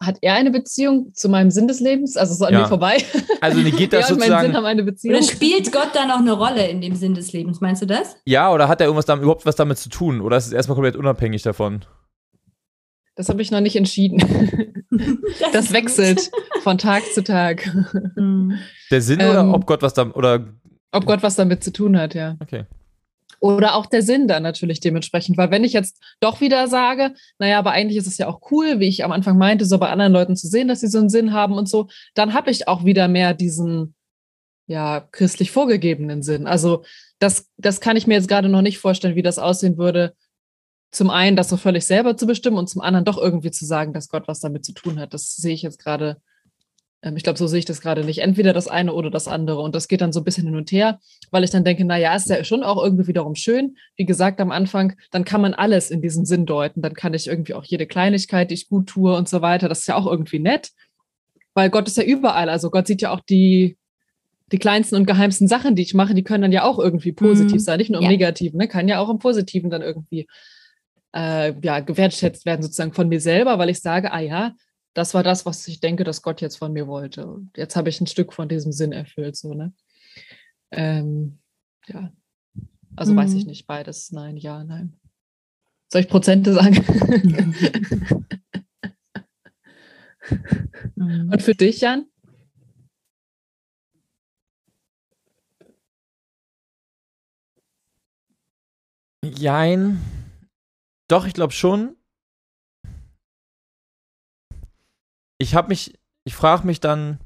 Hat 0.00 0.18
er 0.20 0.34
eine 0.34 0.50
Beziehung 0.50 1.12
zu 1.14 1.28
meinem 1.28 1.50
Sinn 1.50 1.68
des 1.68 1.80
Lebens? 1.80 2.16
Also 2.16 2.34
so 2.34 2.44
an 2.44 2.52
ja. 2.52 2.60
mir 2.60 2.68
vorbei. 2.68 2.98
Also 3.40 3.62
geht 3.62 3.92
das 3.92 4.08
sozusagen. 4.08 4.46
Sinn 4.48 4.56
haben 4.56 4.66
eine 4.66 4.82
Beziehung. 4.82 5.16
Oder 5.16 5.24
spielt 5.24 5.72
Gott 5.72 5.90
da 5.94 6.06
noch 6.06 6.18
eine 6.18 6.32
Rolle 6.32 6.68
in 6.68 6.80
dem 6.80 6.94
Sinn 6.94 7.14
des 7.14 7.32
Lebens? 7.32 7.60
Meinst 7.60 7.82
du 7.82 7.86
das? 7.86 8.16
Ja, 8.24 8.52
oder 8.52 8.68
hat 8.68 8.80
er 8.80 8.86
irgendwas 8.86 9.06
damit, 9.06 9.22
überhaupt 9.22 9.46
was 9.46 9.56
damit 9.56 9.78
zu 9.78 9.88
tun? 9.88 10.20
Oder 10.20 10.36
ist 10.36 10.46
es 10.46 10.52
erstmal 10.52 10.74
komplett 10.74 10.96
unabhängig 10.96 11.42
davon? 11.42 11.84
Das 13.14 13.30
habe 13.30 13.40
ich 13.40 13.50
noch 13.50 13.60
nicht 13.60 13.76
entschieden. 13.76 14.72
Das, 15.38 15.52
das 15.52 15.72
wechselt 15.72 16.30
von 16.62 16.78
Tag 16.78 17.02
zu 17.12 17.22
Tag. 17.22 17.68
Mhm. 18.14 18.58
Der 18.90 19.02
Sinn 19.02 19.20
ähm, 19.20 19.30
oder 19.30 19.54
ob 19.54 19.66
Gott 19.66 19.82
was 19.82 19.92
damit 19.92 20.16
oder 20.16 20.46
ob 20.92 21.04
Gott 21.04 21.22
was 21.22 21.34
damit 21.34 21.62
zu 21.62 21.70
tun 21.70 21.98
hat, 21.98 22.14
ja. 22.14 22.36
Okay. 22.40 22.64
Oder 23.40 23.74
auch 23.74 23.86
der 23.86 24.02
Sinn 24.02 24.28
dann 24.28 24.42
natürlich 24.42 24.80
dementsprechend. 24.80 25.36
Weil 25.36 25.50
wenn 25.50 25.64
ich 25.64 25.72
jetzt 25.72 26.02
doch 26.20 26.40
wieder 26.40 26.68
sage, 26.68 27.14
naja, 27.38 27.58
aber 27.58 27.72
eigentlich 27.72 27.98
ist 27.98 28.06
es 28.06 28.18
ja 28.18 28.28
auch 28.28 28.40
cool, 28.50 28.80
wie 28.80 28.88
ich 28.88 29.04
am 29.04 29.12
Anfang 29.12 29.38
meinte, 29.38 29.64
so 29.64 29.78
bei 29.78 29.90
anderen 29.90 30.12
Leuten 30.12 30.36
zu 30.36 30.48
sehen, 30.48 30.68
dass 30.68 30.80
sie 30.80 30.88
so 30.88 30.98
einen 30.98 31.10
Sinn 31.10 31.32
haben 31.32 31.54
und 31.54 31.68
so, 31.68 31.88
dann 32.14 32.34
habe 32.34 32.50
ich 32.50 32.68
auch 32.68 32.84
wieder 32.84 33.08
mehr 33.08 33.34
diesen, 33.34 33.94
ja, 34.66 35.00
christlich 35.12 35.50
vorgegebenen 35.50 36.22
Sinn. 36.22 36.46
Also 36.46 36.84
das, 37.18 37.48
das 37.56 37.80
kann 37.80 37.96
ich 37.96 38.06
mir 38.06 38.14
jetzt 38.14 38.28
gerade 38.28 38.48
noch 38.48 38.62
nicht 38.62 38.78
vorstellen, 38.78 39.16
wie 39.16 39.22
das 39.22 39.38
aussehen 39.38 39.78
würde. 39.78 40.14
Zum 40.90 41.10
einen 41.10 41.36
das 41.36 41.48
so 41.48 41.56
völlig 41.56 41.84
selber 41.84 42.16
zu 42.16 42.26
bestimmen 42.26 42.58
und 42.58 42.68
zum 42.68 42.80
anderen 42.80 43.04
doch 43.04 43.18
irgendwie 43.18 43.50
zu 43.50 43.64
sagen, 43.64 43.92
dass 43.92 44.08
Gott 44.08 44.28
was 44.28 44.40
damit 44.40 44.64
zu 44.64 44.72
tun 44.72 44.98
hat. 44.98 45.14
Das 45.14 45.36
sehe 45.36 45.54
ich 45.54 45.62
jetzt 45.62 45.78
gerade 45.78 46.20
ich 47.14 47.22
glaube, 47.22 47.38
so 47.38 47.46
sehe 47.46 47.58
ich 47.58 47.64
das 47.64 47.80
gerade 47.80 48.04
nicht. 48.04 48.18
Entweder 48.18 48.52
das 48.52 48.66
eine 48.66 48.92
oder 48.92 49.10
das 49.10 49.28
andere. 49.28 49.60
Und 49.60 49.74
das 49.74 49.86
geht 49.86 50.00
dann 50.00 50.12
so 50.12 50.20
ein 50.20 50.24
bisschen 50.24 50.46
hin 50.46 50.56
und 50.56 50.72
her, 50.72 50.98
weil 51.30 51.44
ich 51.44 51.50
dann 51.50 51.62
denke, 51.62 51.84
naja, 51.84 52.14
ist 52.16 52.28
ja 52.28 52.42
schon 52.42 52.62
auch 52.62 52.82
irgendwie 52.82 53.06
wiederum 53.06 53.34
schön. 53.34 53.76
Wie 53.96 54.06
gesagt, 54.06 54.40
am 54.40 54.50
Anfang, 54.50 54.96
dann 55.10 55.24
kann 55.24 55.40
man 55.40 55.54
alles 55.54 55.90
in 55.90 56.00
diesen 56.00 56.24
Sinn 56.24 56.46
deuten. 56.46 56.82
Dann 56.82 56.94
kann 56.94 57.14
ich 57.14 57.28
irgendwie 57.28 57.54
auch 57.54 57.64
jede 57.64 57.86
Kleinigkeit, 57.86 58.50
die 58.50 58.54
ich 58.54 58.68
gut 58.68 58.88
tue 58.88 59.14
und 59.14 59.28
so 59.28 59.42
weiter. 59.42 59.68
Das 59.68 59.80
ist 59.80 59.86
ja 59.86 59.96
auch 59.96 60.06
irgendwie 60.06 60.38
nett, 60.38 60.70
weil 61.54 61.70
Gott 61.70 61.86
ist 61.86 61.96
ja 61.96 62.02
überall. 62.02 62.48
Also 62.48 62.70
Gott 62.70 62.86
sieht 62.86 63.02
ja 63.02 63.12
auch 63.12 63.20
die, 63.20 63.76
die 64.52 64.58
kleinsten 64.58 64.96
und 64.96 65.06
geheimsten 65.06 65.48
Sachen, 65.48 65.74
die 65.74 65.82
ich 65.82 65.94
mache, 65.94 66.14
die 66.14 66.22
können 66.22 66.42
dann 66.42 66.52
ja 66.52 66.64
auch 66.64 66.78
irgendwie 66.78 67.12
positiv 67.12 67.54
mhm. 67.54 67.60
sein, 67.60 67.78
nicht 67.78 67.90
nur 67.90 68.00
im 68.00 68.04
ja. 68.04 68.10
Negativen, 68.10 68.58
ne? 68.58 68.68
kann 68.68 68.88
ja 68.88 69.00
auch 69.00 69.10
im 69.10 69.18
Positiven 69.18 69.70
dann 69.70 69.82
irgendwie 69.82 70.26
äh, 71.14 71.54
ja, 71.62 71.80
gewertschätzt 71.80 72.46
werden, 72.46 72.62
sozusagen 72.62 72.92
von 72.92 73.08
mir 73.08 73.20
selber, 73.20 73.58
weil 73.58 73.70
ich 73.70 73.80
sage, 73.80 74.12
ah 74.12 74.20
ja, 74.20 74.54
das 74.96 75.12
war 75.12 75.22
das, 75.22 75.44
was 75.44 75.68
ich 75.68 75.80
denke, 75.80 76.04
dass 76.04 76.22
Gott 76.22 76.40
jetzt 76.40 76.56
von 76.56 76.72
mir 76.72 76.86
wollte. 76.86 77.26
Und 77.26 77.54
jetzt 77.54 77.76
habe 77.76 77.90
ich 77.90 78.00
ein 78.00 78.06
Stück 78.06 78.32
von 78.32 78.48
diesem 78.48 78.72
Sinn 78.72 78.92
erfüllt, 78.92 79.36
so, 79.36 79.52
ne? 79.52 79.74
Ähm, 80.70 81.38
ja. 81.86 82.10
Also 82.96 83.12
mhm. 83.12 83.18
weiß 83.18 83.34
ich 83.34 83.44
mhm. 83.44 83.50
nicht, 83.50 83.66
beides, 83.66 84.10
nein, 84.12 84.38
ja, 84.38 84.64
nein. 84.64 84.98
Soll 85.92 86.00
ich 86.00 86.08
Prozente 86.08 86.54
sagen? 86.54 86.76
mhm. 90.96 91.30
Und 91.30 91.42
für 91.42 91.54
dich, 91.54 91.82
Jan? 91.82 92.06
Jein. 99.22 100.00
doch, 101.06 101.26
ich 101.26 101.34
glaube 101.34 101.52
schon. 101.52 101.96
Ich 105.38 105.54
habe 105.54 105.68
mich, 105.68 105.98
ich 106.24 106.34
frage 106.34 106.66
mich 106.66 106.80
dann, 106.80 107.18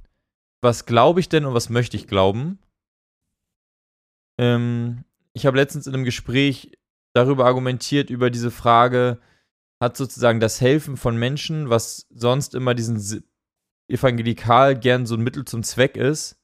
was 0.62 0.86
glaube 0.86 1.20
ich 1.20 1.28
denn 1.28 1.44
und 1.44 1.54
was 1.54 1.70
möchte 1.70 1.96
ich 1.96 2.06
glauben? 2.06 2.58
Ähm, 4.38 5.04
ich 5.32 5.46
habe 5.46 5.56
letztens 5.56 5.86
in 5.86 5.94
einem 5.94 6.04
Gespräch 6.04 6.72
darüber 7.14 7.46
argumentiert, 7.46 8.10
über 8.10 8.30
diese 8.30 8.50
Frage, 8.50 9.20
hat 9.80 9.96
sozusagen 9.96 10.40
das 10.40 10.60
Helfen 10.60 10.96
von 10.96 11.16
Menschen, 11.16 11.70
was 11.70 12.06
sonst 12.10 12.54
immer 12.54 12.74
diesen 12.74 13.24
evangelikal 13.88 14.78
gern 14.78 15.06
so 15.06 15.14
ein 15.14 15.22
Mittel 15.22 15.44
zum 15.44 15.62
Zweck 15.62 15.96
ist, 15.96 16.38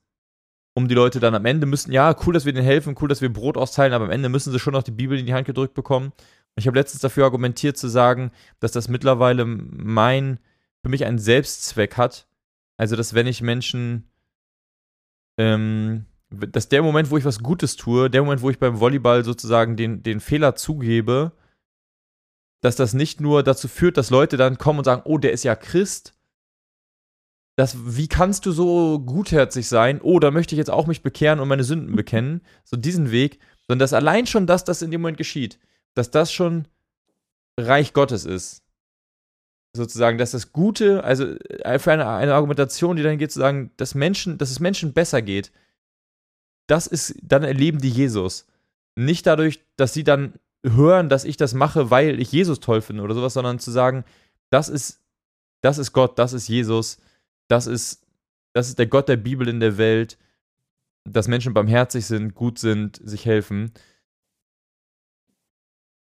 um 0.74 0.88
die 0.88 0.94
Leute 0.94 1.20
dann 1.20 1.34
am 1.34 1.44
Ende 1.44 1.66
müssen, 1.66 1.92
ja, 1.92 2.14
cool, 2.26 2.34
dass 2.34 2.44
wir 2.44 2.52
denen 2.52 2.64
helfen, 2.64 2.96
cool, 3.00 3.08
dass 3.08 3.20
wir 3.22 3.32
Brot 3.32 3.56
austeilen, 3.56 3.92
aber 3.92 4.06
am 4.06 4.10
Ende 4.10 4.28
müssen 4.28 4.52
sie 4.52 4.58
schon 4.58 4.72
noch 4.72 4.82
die 4.82 4.90
Bibel 4.90 5.18
in 5.18 5.26
die 5.26 5.34
Hand 5.34 5.46
gedrückt 5.46 5.74
bekommen. 5.74 6.12
Ich 6.56 6.66
habe 6.66 6.78
letztens 6.78 7.02
dafür 7.02 7.24
argumentiert 7.24 7.76
zu 7.76 7.88
sagen, 7.88 8.30
dass 8.60 8.72
das 8.72 8.88
mittlerweile 8.88 9.44
mein, 9.44 10.38
für 10.86 10.90
mich 10.90 11.04
einen 11.04 11.18
Selbstzweck 11.18 11.96
hat. 11.96 12.28
Also, 12.76 12.94
dass 12.94 13.12
wenn 13.12 13.26
ich 13.26 13.42
Menschen, 13.42 14.08
ähm, 15.36 16.06
dass 16.30 16.68
der 16.68 16.80
Moment, 16.80 17.10
wo 17.10 17.18
ich 17.18 17.24
was 17.24 17.40
Gutes 17.40 17.74
tue, 17.74 18.08
der 18.08 18.22
Moment, 18.22 18.40
wo 18.40 18.50
ich 18.50 18.60
beim 18.60 18.78
Volleyball 18.78 19.24
sozusagen 19.24 19.76
den, 19.76 20.04
den 20.04 20.20
Fehler 20.20 20.54
zugebe, 20.54 21.32
dass 22.60 22.76
das 22.76 22.94
nicht 22.94 23.20
nur 23.20 23.42
dazu 23.42 23.66
führt, 23.66 23.96
dass 23.96 24.10
Leute 24.10 24.36
dann 24.36 24.58
kommen 24.58 24.78
und 24.78 24.84
sagen, 24.84 25.02
oh, 25.06 25.18
der 25.18 25.32
ist 25.32 25.42
ja 25.42 25.56
Christ. 25.56 26.14
Das, 27.56 27.96
wie 27.96 28.06
kannst 28.06 28.46
du 28.46 28.52
so 28.52 29.00
gutherzig 29.00 29.66
sein? 29.66 30.00
Oh, 30.00 30.20
da 30.20 30.30
möchte 30.30 30.54
ich 30.54 30.58
jetzt 30.58 30.70
auch 30.70 30.86
mich 30.86 31.02
bekehren 31.02 31.40
und 31.40 31.48
meine 31.48 31.64
Sünden 31.64 31.96
bekennen. 31.96 32.42
So 32.62 32.76
diesen 32.76 33.10
Weg. 33.10 33.40
Sondern 33.66 33.80
dass 33.80 33.92
allein 33.92 34.28
schon 34.28 34.46
das, 34.46 34.62
das 34.62 34.82
in 34.82 34.92
dem 34.92 35.00
Moment 35.00 35.18
geschieht, 35.18 35.58
dass 35.94 36.12
das 36.12 36.32
schon 36.32 36.68
Reich 37.58 37.92
Gottes 37.92 38.24
ist. 38.24 38.62
Sozusagen, 39.76 40.18
dass 40.18 40.32
das 40.32 40.52
Gute, 40.52 41.04
also 41.04 41.24
äh, 41.24 41.78
für 41.78 41.92
eine, 41.92 42.08
eine 42.08 42.34
Argumentation, 42.34 42.96
die 42.96 43.02
dann 43.02 43.18
geht, 43.18 43.32
zu 43.32 43.38
sagen, 43.38 43.70
dass 43.76 43.94
Menschen, 43.94 44.38
dass 44.38 44.50
es 44.50 44.60
Menschen 44.60 44.92
besser 44.92 45.22
geht, 45.22 45.52
das 46.66 46.86
ist, 46.86 47.14
dann 47.22 47.44
erleben 47.44 47.78
die 47.78 47.90
Jesus. 47.90 48.46
Nicht 48.96 49.26
dadurch, 49.26 49.60
dass 49.76 49.92
sie 49.92 50.04
dann 50.04 50.34
hören, 50.64 51.08
dass 51.08 51.24
ich 51.24 51.36
das 51.36 51.54
mache, 51.54 51.90
weil 51.90 52.20
ich 52.20 52.32
Jesus 52.32 52.60
toll 52.60 52.80
finde 52.80 53.02
oder 53.02 53.14
sowas, 53.14 53.34
sondern 53.34 53.58
zu 53.58 53.70
sagen, 53.70 54.04
das 54.50 54.68
ist, 54.68 55.00
das 55.62 55.78
ist 55.78 55.92
Gott, 55.92 56.18
das 56.18 56.32
ist 56.32 56.48
Jesus, 56.48 56.98
das 57.48 57.66
ist, 57.66 58.04
das 58.52 58.68
ist 58.68 58.78
der 58.78 58.86
Gott 58.86 59.08
der 59.08 59.16
Bibel 59.16 59.48
in 59.48 59.60
der 59.60 59.78
Welt, 59.78 60.18
dass 61.04 61.28
Menschen 61.28 61.54
barmherzig 61.54 62.06
sind, 62.06 62.34
gut 62.34 62.58
sind, 62.58 63.00
sich 63.04 63.26
helfen. 63.26 63.72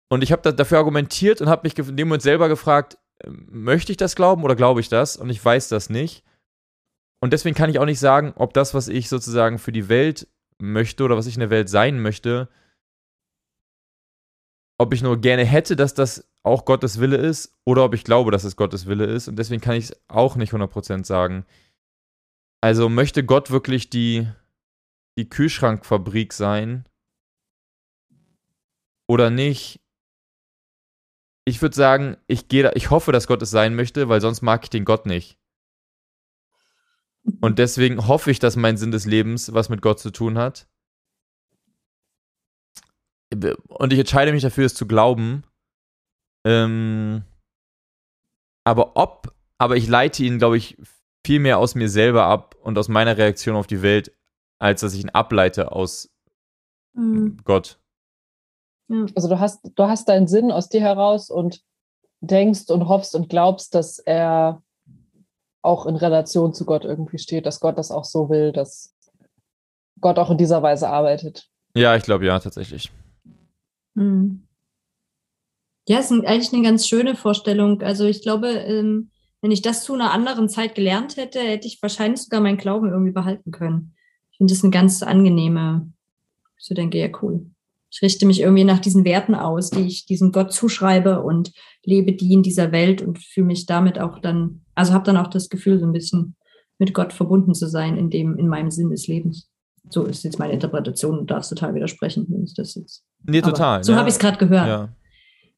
Und 0.09 0.23
ich 0.23 0.31
habe 0.31 0.43
da, 0.43 0.53
dafür 0.53 0.79
argumentiert 0.79 1.41
und 1.41 1.49
habe 1.49 1.63
mich 1.65 1.77
in 1.79 1.97
dem 1.97 2.09
Moment 2.09 2.23
selber 2.23 2.49
gefragt, 2.49 2.99
möchte 3.29 3.93
ich 3.93 3.99
das 3.99 4.17
glauben 4.17 4.45
oder 4.45 4.57
glaube 4.57 4.81
ich 4.81 4.89
das? 4.89 5.17
Und 5.17 5.31
ich 5.31 5.45
weiß 5.45 5.69
das 5.69 5.91
nicht. 5.91 6.25
Und 7.21 7.33
deswegen 7.33 7.55
kann 7.55 7.71
ich 7.71 7.79
auch 7.79 7.87
nicht 7.87 8.01
sagen, 8.01 8.33
ob 8.37 8.53
das, 8.53 8.75
was 8.75 8.89
ich 8.89 9.09
sozusagen 9.09 9.59
für 9.59 9.73
die 9.73 9.89
Welt 9.89 10.27
möchte 10.59 11.05
oder 11.05 11.17
was 11.17 11.27
ich 11.27 11.35
in 11.35 11.41
der 11.41 11.51
Welt 11.51 11.69
sein 11.69 12.01
möchte, 12.01 12.49
ob 14.79 14.93
ich 14.93 15.03
nur 15.03 15.21
gerne 15.21 15.45
hätte, 15.45 15.77
dass 15.77 15.95
das 15.95 16.29
auch 16.43 16.65
Gottes 16.65 16.99
Wille 16.99 17.17
ist 17.17 17.55
oder 17.65 17.85
ob 17.85 17.95
ich 17.95 18.05
glaube, 18.05 18.33
dass 18.33 18.45
es 18.45 18.57
Gottes 18.57 18.87
Wille 18.87 19.07
ist. 19.07 19.29
Und 19.29 19.37
deswegen 19.37 19.61
kann 19.61 19.77
ich 19.77 19.85
es 19.85 20.01
auch 20.09 20.35
nicht 20.35 20.53
100% 20.53 21.05
sagen. 21.05 21.47
Also 22.61 22.89
möchte 22.89 23.25
Gott 23.25 23.51
wirklich 23.51 23.91
die, 23.91 24.27
die 25.17 25.29
Kühlschrankfabrik 25.29 26.33
sein 26.33 26.85
oder 29.09 29.31
nicht? 29.31 29.82
Ich 31.45 31.61
würde 31.61 31.75
sagen, 31.75 32.17
ich, 32.27 32.49
gehe, 32.49 32.73
ich 32.75 32.91
hoffe, 32.91 33.13
dass 33.13 33.27
Gott 33.27 33.43
es 33.43 33.51
sein 33.51 33.75
möchte, 33.75 34.09
weil 34.09 34.21
sonst 34.21 34.43
mag 34.43 34.63
ich 34.65 34.71
den 34.71 34.85
Gott 34.85 35.07
nicht. 35.07 35.39
Und 37.41 37.59
deswegen 37.59 38.07
hoffe 38.07 38.31
ich, 38.31 38.39
dass 38.39 38.57
mein 38.57 38.77
Sinn 38.77 38.91
des 38.91 39.05
Lebens 39.05 39.53
was 39.53 39.69
mit 39.69 39.83
Gott 39.83 40.01
zu 40.01 40.11
tun 40.11 40.39
hat. 40.39 40.69
Und 43.33 43.93
ich 43.93 43.99
entscheide 43.99 44.33
mich 44.33 44.43
dafür, 44.43 44.67
es 44.67 44.75
zu 44.75 44.87
glauben. 44.87 45.45
Ähm, 46.45 47.23
aber 48.65 48.97
ob, 48.97 49.35
aber 49.59 49.77
ich 49.77 49.89
leite 49.89 50.25
ihn, 50.25 50.39
glaube 50.39 50.57
ich, 50.57 50.77
viel 51.25 51.41
mehr 51.41 51.59
aus 51.59 51.75
mir 51.75 51.89
selber 51.89 52.25
ab 52.25 52.57
und 52.61 52.77
aus 52.79 52.89
meiner 52.89 53.17
Reaktion 53.17 53.57
auf 53.57 53.67
die 53.67 53.83
Welt, 53.83 54.13
als 54.59 54.81
dass 54.81 54.95
ich 54.95 55.03
ihn 55.03 55.11
ableite 55.11 55.73
aus 55.73 56.11
mhm. 56.95 57.39
Gott. 57.45 57.82
Also 59.15 59.29
du 59.29 59.39
hast, 59.39 59.61
du 59.75 59.85
hast 59.85 60.09
deinen 60.09 60.29
Sinn 60.29 60.53
aus 60.53 60.69
dir 60.69 60.81
heraus 60.81 61.31
und 61.31 61.63
denkst 62.21 62.69
und 62.69 62.89
hoffst 62.89 63.15
und 63.15 63.29
glaubst, 63.29 63.75
dass 63.75 63.99
er 63.99 64.63
auch 65.63 65.87
in 65.87 65.97
Relation 65.97 66.55
zu 66.55 66.65
Gott 66.65 66.85
irgendwie 66.85 67.19
steht, 67.19 67.47
dass 67.47 67.61
Gott 67.61 67.79
das 67.79 67.91
auch 67.91 68.05
so 68.05 68.29
will, 68.29 68.53
dass 68.53 68.95
Gott 70.01 70.19
auch 70.19 70.31
in 70.31 70.39
dieser 70.39 70.63
Weise 70.63 70.89
arbeitet. 70.89 71.49
Ja, 71.75 71.97
ich 71.97 72.03
glaube 72.03 72.27
ja, 72.27 72.39
tatsächlich. 72.39 72.91
Hm. 73.97 74.43
Ja, 75.89 75.99
es 75.99 76.11
ist 76.11 76.25
eigentlich 76.25 76.53
eine 76.53 76.63
ganz 76.63 76.87
schöne 76.87 77.17
Vorstellung. 77.17 77.83
Also 77.83 78.05
ich 78.05 78.23
glaube, 78.23 78.49
ähm, 78.49 79.11
wenn 79.41 79.51
ich 79.51 79.63
das 79.63 79.83
zu 79.85 79.95
einer 79.95 80.13
anderen 80.13 80.49
Zeit 80.49 80.75
gelernt 80.75 81.17
hätte, 81.17 81.41
hätte 81.41 81.67
ich 81.67 81.83
wahrscheinlich 81.83 82.23
sogar 82.23 82.41
meinen 82.41 82.59
Glauben 82.59 82.91
irgendwie 82.91 83.13
behalten 83.13 83.51
können. 83.51 83.95
Ich 84.31 84.39
finde 84.39 84.55
das 84.55 84.63
eine 84.63 84.71
ganz 84.71 85.03
angenehme, 85.03 85.93
ich 86.57 86.65
so 86.67 86.75
denke, 86.75 86.99
ja, 86.99 87.09
cool. 87.21 87.47
Ich 87.93 88.01
richte 88.01 88.25
mich 88.25 88.41
irgendwie 88.41 88.65
nach 88.65 88.79
diesen 88.79 89.05
Werten 89.05 89.35
aus, 89.35 89.69
die 89.69 89.87
ich 89.87 90.07
diesem 90.07 90.33
Gott 90.33 90.53
zuschreibe 90.53 91.23
und 91.23 91.53
lebe 91.85 92.15
die 92.15 92.33
in 92.33 92.43
dieser 92.43 92.73
Welt 92.73 93.03
und 93.03 93.19
fühle 93.19 93.49
mich 93.49 93.67
damit 93.67 93.99
auch 93.99 94.19
dann, 94.19 94.63
also 94.75 94.95
habe 94.95 95.05
dann 95.05 95.19
auch 95.19 95.27
das 95.27 95.51
Gefühl, 95.51 95.79
so 95.79 95.85
ein 95.85 95.93
bisschen 95.93 96.37
mit 96.79 96.95
Gott 96.95 97.13
verbunden 97.13 97.55
zu 97.55 97.69
sein, 97.69 97.99
in 97.99 98.09
dem, 98.09 98.39
in 98.39 98.49
meinem 98.49 98.71
Sinn 98.71 98.89
des 98.89 99.09
Lebens. 99.09 99.51
So 99.91 100.05
ist 100.05 100.25
jetzt 100.25 100.39
meine 100.39 100.55
Interpretation 100.55 101.19
und 101.19 101.31
darfst 101.31 101.51
total 101.51 101.75
widersprechen, 101.75 102.27
wenn 102.31 102.45
ich 102.45 102.55
das 102.55 102.75
jetzt. 102.77 103.05
Nee, 103.25 103.43
total. 103.43 103.85
so 103.85 103.93
ja. 103.93 103.99
habe 103.99 104.09
ich 104.09 104.15
es 104.15 104.19
gerade 104.19 104.39
gehört. 104.39 104.67
Ja. 104.67 104.97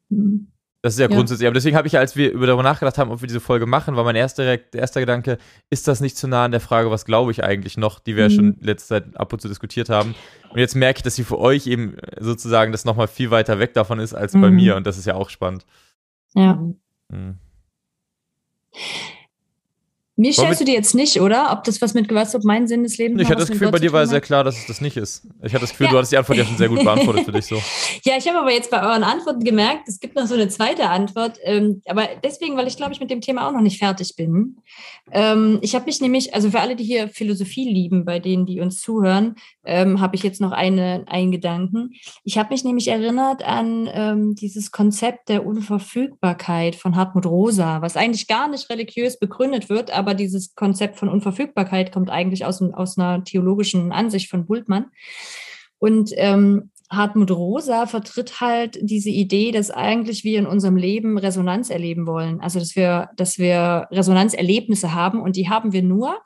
Mhm. 0.09 0.49
Das 0.85 0.93
ist 0.93 0.99
ja, 0.99 1.09
ja. 1.09 1.17
grundsätzlich. 1.17 1.47
Aber 1.47 1.55
deswegen 1.55 1.79
habe 1.79 1.89
ich, 1.89 1.97
als 1.97 2.15
wir 2.15 2.31
über 2.31 2.47
darüber 2.47 2.63
nachgedacht 2.63 2.99
haben, 2.99 3.11
ob 3.11 3.23
wir 3.23 3.27
diese 3.27 3.41
Folge 3.41 3.65
machen, 3.65 3.97
war 3.97 4.05
mein 4.05 4.17
erster, 4.17 4.59
erster 4.75 5.01
Gedanke, 5.01 5.39
ist 5.71 5.89
das 5.89 6.01
nicht 6.01 6.15
zu 6.15 6.29
nah 6.29 6.45
an 6.45 6.51
der 6.51 6.61
Frage, 6.61 6.91
was 6.91 7.07
glaube 7.07 7.31
ich 7.31 7.43
eigentlich 7.43 7.79
noch, 7.79 8.01
die 8.01 8.17
wir 8.17 8.25
mhm. 8.25 8.31
ja 8.31 8.37
schon 8.37 8.57
letzte 8.61 8.89
Zeit 8.89 9.17
ab 9.17 9.33
und 9.33 9.41
zu 9.41 9.49
diskutiert 9.49 9.89
haben. 9.89 10.15
Und 10.51 10.59
jetzt 10.59 10.75
merke 10.75 10.99
ich, 10.99 11.03
dass 11.03 11.15
sie 11.15 11.25
für 11.25 11.39
euch 11.39 11.67
eben 11.69 11.97
sozusagen 12.21 12.71
das 12.71 12.85
nochmal 12.85 13.09
viel 13.09 13.31
weiter 13.31 13.59
weg 13.59 13.73
davon 13.73 13.99
ist 13.99 14.13
als 14.13 14.35
mhm. 14.35 14.43
bei 14.43 14.51
mir. 14.51 14.77
Und 14.77 14.87
das 14.87 14.99
ist 14.99 15.07
ja 15.07 15.15
auch 15.15 15.31
spannend. 15.31 15.65
Ja. 16.35 16.63
Mhm. 17.09 17.39
Mir 20.17 20.33
stellst 20.33 20.61
du 20.61 20.65
dir 20.65 20.75
jetzt 20.75 20.95
nicht, 20.95 21.21
oder? 21.21 21.51
Ob 21.51 21.65
das 21.65 21.81
was 21.83 21.93
mit 21.93 22.13
was, 22.15 22.37
ob 22.37 22.45
mein 22.45 22.69
Sinn 22.69 22.85
des 22.85 22.99
Lebens 22.99 23.21
Ich 23.21 23.29
hatte 23.29 23.41
das 23.41 23.51
Gefühl, 23.51 23.73
bei 23.73 23.81
dir 23.81 23.93
war 23.93 24.07
sehr 24.07 24.21
klar, 24.21 24.45
dass 24.45 24.57
es 24.57 24.67
das 24.67 24.81
nicht 24.81 24.97
ist. 24.97 25.27
Ich 25.43 25.53
hatte 25.53 25.63
das 25.63 25.71
Gefühl, 25.71 25.87
ja. 25.87 25.91
du 25.91 25.99
hattest 25.99 26.13
die 26.13 26.17
Antwort 26.17 26.39
ja 26.39 26.45
schon 26.45 26.57
sehr 26.57 26.69
gut 26.69 26.79
beantwortet 26.85 27.25
für 27.25 27.33
dich 27.33 27.47
so. 27.47 27.61
Ja, 28.05 28.17
ich 28.17 28.29
habe 28.29 28.39
aber 28.39 28.53
jetzt 28.53 28.71
bei 28.71 28.81
euren 28.81 29.03
Antworten 29.03 29.43
gemerkt, 29.43 29.89
es 29.89 29.99
gibt 29.99 30.15
noch 30.15 30.27
so 30.27 30.35
eine 30.35 30.49
zweite 30.49 30.89
Antwort. 30.89 31.39
Ähm, 31.43 31.83
aber 31.87 32.09
deswegen, 32.23 32.57
weil 32.57 32.69
ich 32.69 32.77
glaube 32.77 32.93
ich 32.93 33.01
mit 33.01 33.11
dem 33.11 33.21
Thema 33.21 33.49
auch 33.49 33.53
noch 33.53 33.61
nicht 33.61 33.79
fertig 33.79 34.15
bin. 34.15 34.59
Ähm, 35.11 35.59
ich 35.63 35.75
habe 35.75 35.87
mich 35.87 36.01
nämlich, 36.01 36.33
also 36.33 36.51
für 36.51 36.61
alle, 36.61 36.77
die 36.77 36.85
hier 36.85 37.09
Philosophie 37.09 37.69
lieben, 37.69 38.05
bei 38.05 38.21
denen, 38.21 38.47
die 38.47 38.61
uns 38.61 38.81
zuhören, 38.81 39.35
ähm, 39.65 40.01
habe 40.01 40.17
ich 40.17 40.23
jetzt 40.23 40.41
noch 40.41 40.53
eine, 40.53 41.05
einen 41.09 41.33
Gedanken. 41.33 41.91
Ich 42.23 42.39
habe 42.39 42.51
mich 42.51 42.63
nämlich 42.63 42.89
erinnert 42.89 43.43
an 43.45 43.89
ähm, 43.93 44.35
dieses 44.35 44.71
Konzept 44.71 45.29
der 45.29 45.45
Unverfügbarkeit 45.45 46.77
von 46.77 46.95
Hartmut 46.97 47.27
Rosa, 47.27 47.83
was 47.83 47.97
eigentlich 47.97 48.29
gar 48.29 48.49
nicht 48.49 48.71
religiös 48.71 49.19
begründet 49.19 49.69
wird, 49.69 49.91
aber 49.91 50.04
aber 50.05 50.15
dieses 50.15 50.55
Konzept 50.55 50.99
von 50.99 51.09
Unverfügbarkeit 51.09 51.93
kommt 51.93 52.11
eigentlich 52.11 52.45
aus, 52.45 52.61
aus 52.61 52.99
einer 52.99 53.25
theologischen 53.25 53.91
Ansicht 53.91 54.29
von 54.29 54.45
Bultmann. 54.45 54.91
Und 55.79 56.11
ähm, 56.17 56.71
Hartmut 56.91 57.31
Rosa 57.31 57.87
vertritt 57.87 58.43
halt 58.43 58.79
diese 58.83 59.09
Idee, 59.09 59.51
dass 59.51 59.71
eigentlich 59.71 60.23
wir 60.23 60.39
in 60.39 60.47
unserem 60.47 60.77
Leben 60.77 61.17
Resonanz 61.17 61.71
erleben 61.71 62.07
wollen. 62.07 62.41
Also 62.41 62.59
dass 62.59 62.77
wir, 62.77 63.09
dass 63.17 63.39
wir 63.39 63.89
Resonanzerlebnisse 63.91 64.93
haben 64.93 65.23
und 65.23 65.37
die 65.37 65.49
haben 65.49 65.73
wir 65.73 65.83
nur, 65.83 66.19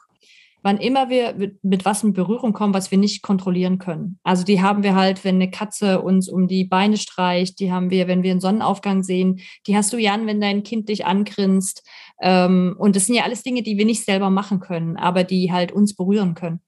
wann 0.68 0.76
immer 0.76 1.08
wir 1.08 1.34
mit 1.62 1.86
was 1.86 2.04
in 2.04 2.12
Berührung 2.12 2.52
kommen, 2.52 2.74
was 2.74 2.90
wir 2.90 2.98
nicht 2.98 3.22
kontrollieren 3.22 3.78
können. 3.78 4.18
Also 4.22 4.44
die 4.44 4.60
haben 4.60 4.82
wir 4.82 4.94
halt, 4.94 5.24
wenn 5.24 5.36
eine 5.36 5.50
Katze 5.50 6.02
uns 6.02 6.28
um 6.28 6.46
die 6.46 6.66
Beine 6.66 6.98
streicht, 6.98 7.58
die 7.58 7.72
haben 7.72 7.88
wir, 7.88 8.06
wenn 8.06 8.22
wir 8.22 8.32
einen 8.32 8.42
Sonnenaufgang 8.42 9.02
sehen, 9.02 9.40
die 9.66 9.74
hast 9.74 9.94
du 9.94 9.96
Jan, 9.96 10.26
wenn 10.26 10.42
dein 10.42 10.64
Kind 10.64 10.90
dich 10.90 11.06
angrinst. 11.06 11.88
Ähm, 12.20 12.76
und 12.78 12.96
das 12.96 13.06
sind 13.06 13.14
ja 13.14 13.22
alles 13.22 13.42
Dinge, 13.42 13.62
die 13.62 13.78
wir 13.78 13.86
nicht 13.86 14.04
selber 14.04 14.28
machen 14.28 14.60
können, 14.60 14.98
aber 14.98 15.24
die 15.24 15.50
halt 15.50 15.72
uns 15.72 15.96
berühren 15.96 16.34
können. 16.34 16.60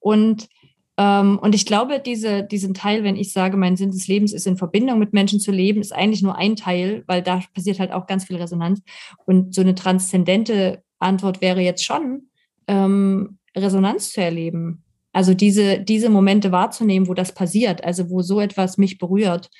Und 0.00 0.46
ähm, 0.98 1.38
und 1.38 1.54
ich 1.54 1.64
glaube, 1.64 1.98
diese, 1.98 2.42
diesen 2.42 2.74
Teil, 2.74 3.04
wenn 3.04 3.16
ich 3.16 3.32
sage, 3.32 3.56
mein 3.56 3.78
Sinn 3.78 3.90
des 3.90 4.06
Lebens 4.06 4.34
ist 4.34 4.46
in 4.46 4.58
Verbindung 4.58 4.98
mit 4.98 5.14
Menschen 5.14 5.40
zu 5.40 5.50
leben, 5.50 5.80
ist 5.80 5.94
eigentlich 5.94 6.20
nur 6.20 6.36
ein 6.36 6.56
Teil, 6.56 7.04
weil 7.06 7.22
da 7.22 7.40
passiert 7.54 7.80
halt 7.80 7.90
auch 7.90 8.06
ganz 8.06 8.26
viel 8.26 8.36
Resonanz. 8.36 8.82
Und 9.24 9.54
so 9.54 9.62
eine 9.62 9.74
transzendente 9.74 10.82
Antwort 10.98 11.40
wäre 11.40 11.62
jetzt 11.62 11.86
schon, 11.86 12.29
ähm, 12.70 13.38
Resonanz 13.56 14.12
zu 14.12 14.20
erleben. 14.22 14.84
Also 15.12 15.34
diese, 15.34 15.80
diese 15.80 16.08
Momente 16.08 16.52
wahrzunehmen, 16.52 17.08
wo 17.08 17.14
das 17.14 17.34
passiert, 17.34 17.82
also 17.82 18.08
wo 18.10 18.22
so 18.22 18.40
etwas 18.40 18.78
mich 18.78 18.98
berührt. 18.98 19.50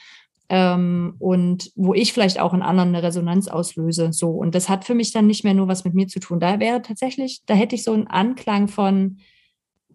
ähm, 0.50 1.14
und 1.20 1.70
wo 1.76 1.94
ich 1.94 2.12
vielleicht 2.12 2.40
auch 2.40 2.52
in 2.52 2.62
anderen 2.62 2.88
eine 2.88 3.04
Resonanz 3.04 3.46
auslöse. 3.46 4.12
So. 4.12 4.30
Und 4.30 4.56
das 4.56 4.68
hat 4.68 4.84
für 4.84 4.94
mich 4.94 5.12
dann 5.12 5.28
nicht 5.28 5.44
mehr 5.44 5.54
nur 5.54 5.68
was 5.68 5.84
mit 5.84 5.94
mir 5.94 6.08
zu 6.08 6.18
tun. 6.18 6.40
Da 6.40 6.58
wäre 6.58 6.82
tatsächlich, 6.82 7.42
da 7.46 7.54
hätte 7.54 7.76
ich 7.76 7.84
so 7.84 7.92
einen 7.92 8.08
Anklang 8.08 8.66
von, 8.66 9.18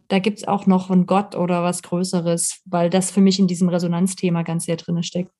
da 0.08 0.20
gibt 0.20 0.38
es 0.38 0.48
auch 0.48 0.66
noch 0.66 0.90
einen 0.90 1.08
Gott 1.08 1.36
oder 1.36 1.62
was 1.64 1.84
Größeres, 1.84 2.62
weil 2.66 2.90
das 2.90 3.12
für 3.12 3.20
mich 3.20 3.38
in 3.38 3.48
diesem 3.48 3.68
Resonanzthema 3.68 4.44
ganz 4.44 4.66
sehr 4.66 4.78
drin 4.78 5.04
steckt. 5.04 5.32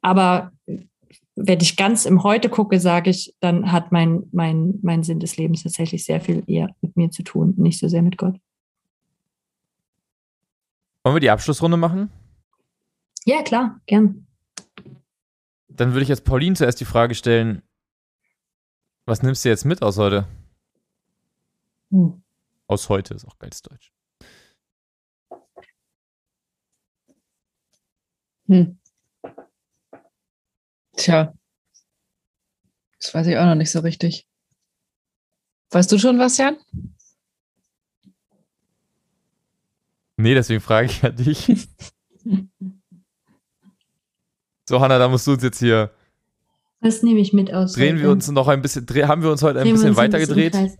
Aber 0.00 0.52
wenn 1.40 1.60
ich 1.60 1.76
ganz 1.76 2.04
im 2.04 2.22
Heute 2.24 2.48
gucke, 2.48 2.80
sage 2.80 3.10
ich, 3.10 3.34
dann 3.40 3.70
hat 3.70 3.92
mein, 3.92 4.24
mein, 4.32 4.78
mein 4.82 5.02
Sinn 5.02 5.20
des 5.20 5.36
Lebens 5.36 5.62
tatsächlich 5.62 6.04
sehr 6.04 6.20
viel 6.20 6.42
eher 6.46 6.74
mit 6.80 6.96
mir 6.96 7.10
zu 7.10 7.22
tun, 7.22 7.54
nicht 7.56 7.78
so 7.78 7.88
sehr 7.88 8.02
mit 8.02 8.18
Gott. 8.18 8.36
Wollen 11.04 11.16
wir 11.16 11.20
die 11.20 11.30
Abschlussrunde 11.30 11.76
machen? 11.76 12.10
Ja, 13.24 13.42
klar, 13.42 13.80
gern. 13.86 14.26
Dann 15.68 15.92
würde 15.92 16.02
ich 16.02 16.08
jetzt 16.08 16.24
Pauline 16.24 16.56
zuerst 16.56 16.80
die 16.80 16.84
Frage 16.84 17.14
stellen: 17.14 17.62
Was 19.06 19.22
nimmst 19.22 19.44
du 19.44 19.48
jetzt 19.48 19.64
mit 19.64 19.80
aus 19.80 19.96
heute? 19.96 20.26
Hm. 21.90 22.22
Aus 22.66 22.88
heute 22.88 23.14
ist 23.14 23.24
auch 23.24 23.38
geiles 23.38 23.62
Deutsch. 23.62 23.92
Hm. 28.48 28.78
Tja. 30.98 31.32
Das 32.98 33.14
weiß 33.14 33.28
ich 33.28 33.38
auch 33.38 33.46
noch 33.46 33.54
nicht 33.54 33.70
so 33.70 33.80
richtig. 33.80 34.26
Weißt 35.70 35.92
du 35.92 35.98
schon 35.98 36.18
was, 36.18 36.36
Jan? 36.38 36.56
Nee, 40.16 40.34
deswegen 40.34 40.60
frage 40.60 40.86
ich 40.86 41.00
ja 41.00 41.10
dich. 41.10 41.68
so, 44.68 44.80
Hanna, 44.80 44.98
da 44.98 45.08
musst 45.08 45.26
du 45.28 45.32
uns 45.32 45.42
jetzt 45.44 45.60
hier. 45.60 45.94
Was 46.80 47.02
nehme 47.02 47.18
ich 47.18 47.32
mit 47.32 47.52
aus? 47.52 47.72
Drehen 47.72 47.96
wir 47.96 48.04
heute? 48.04 48.12
uns 48.12 48.30
noch 48.30 48.46
ein 48.46 48.62
bisschen, 48.62 48.86
haben 49.08 49.22
wir 49.22 49.32
uns 49.32 49.42
heute 49.42 49.58
ein 49.58 49.64
Drehen 49.64 49.74
wir 49.74 49.90
bisschen 49.90 49.90
uns 49.90 49.98
ein 49.98 50.04
weiter 50.04 50.18
bisschen 50.18 50.36
gedreht? 50.36 50.54
im 50.54 50.60
Kreis. 50.60 50.78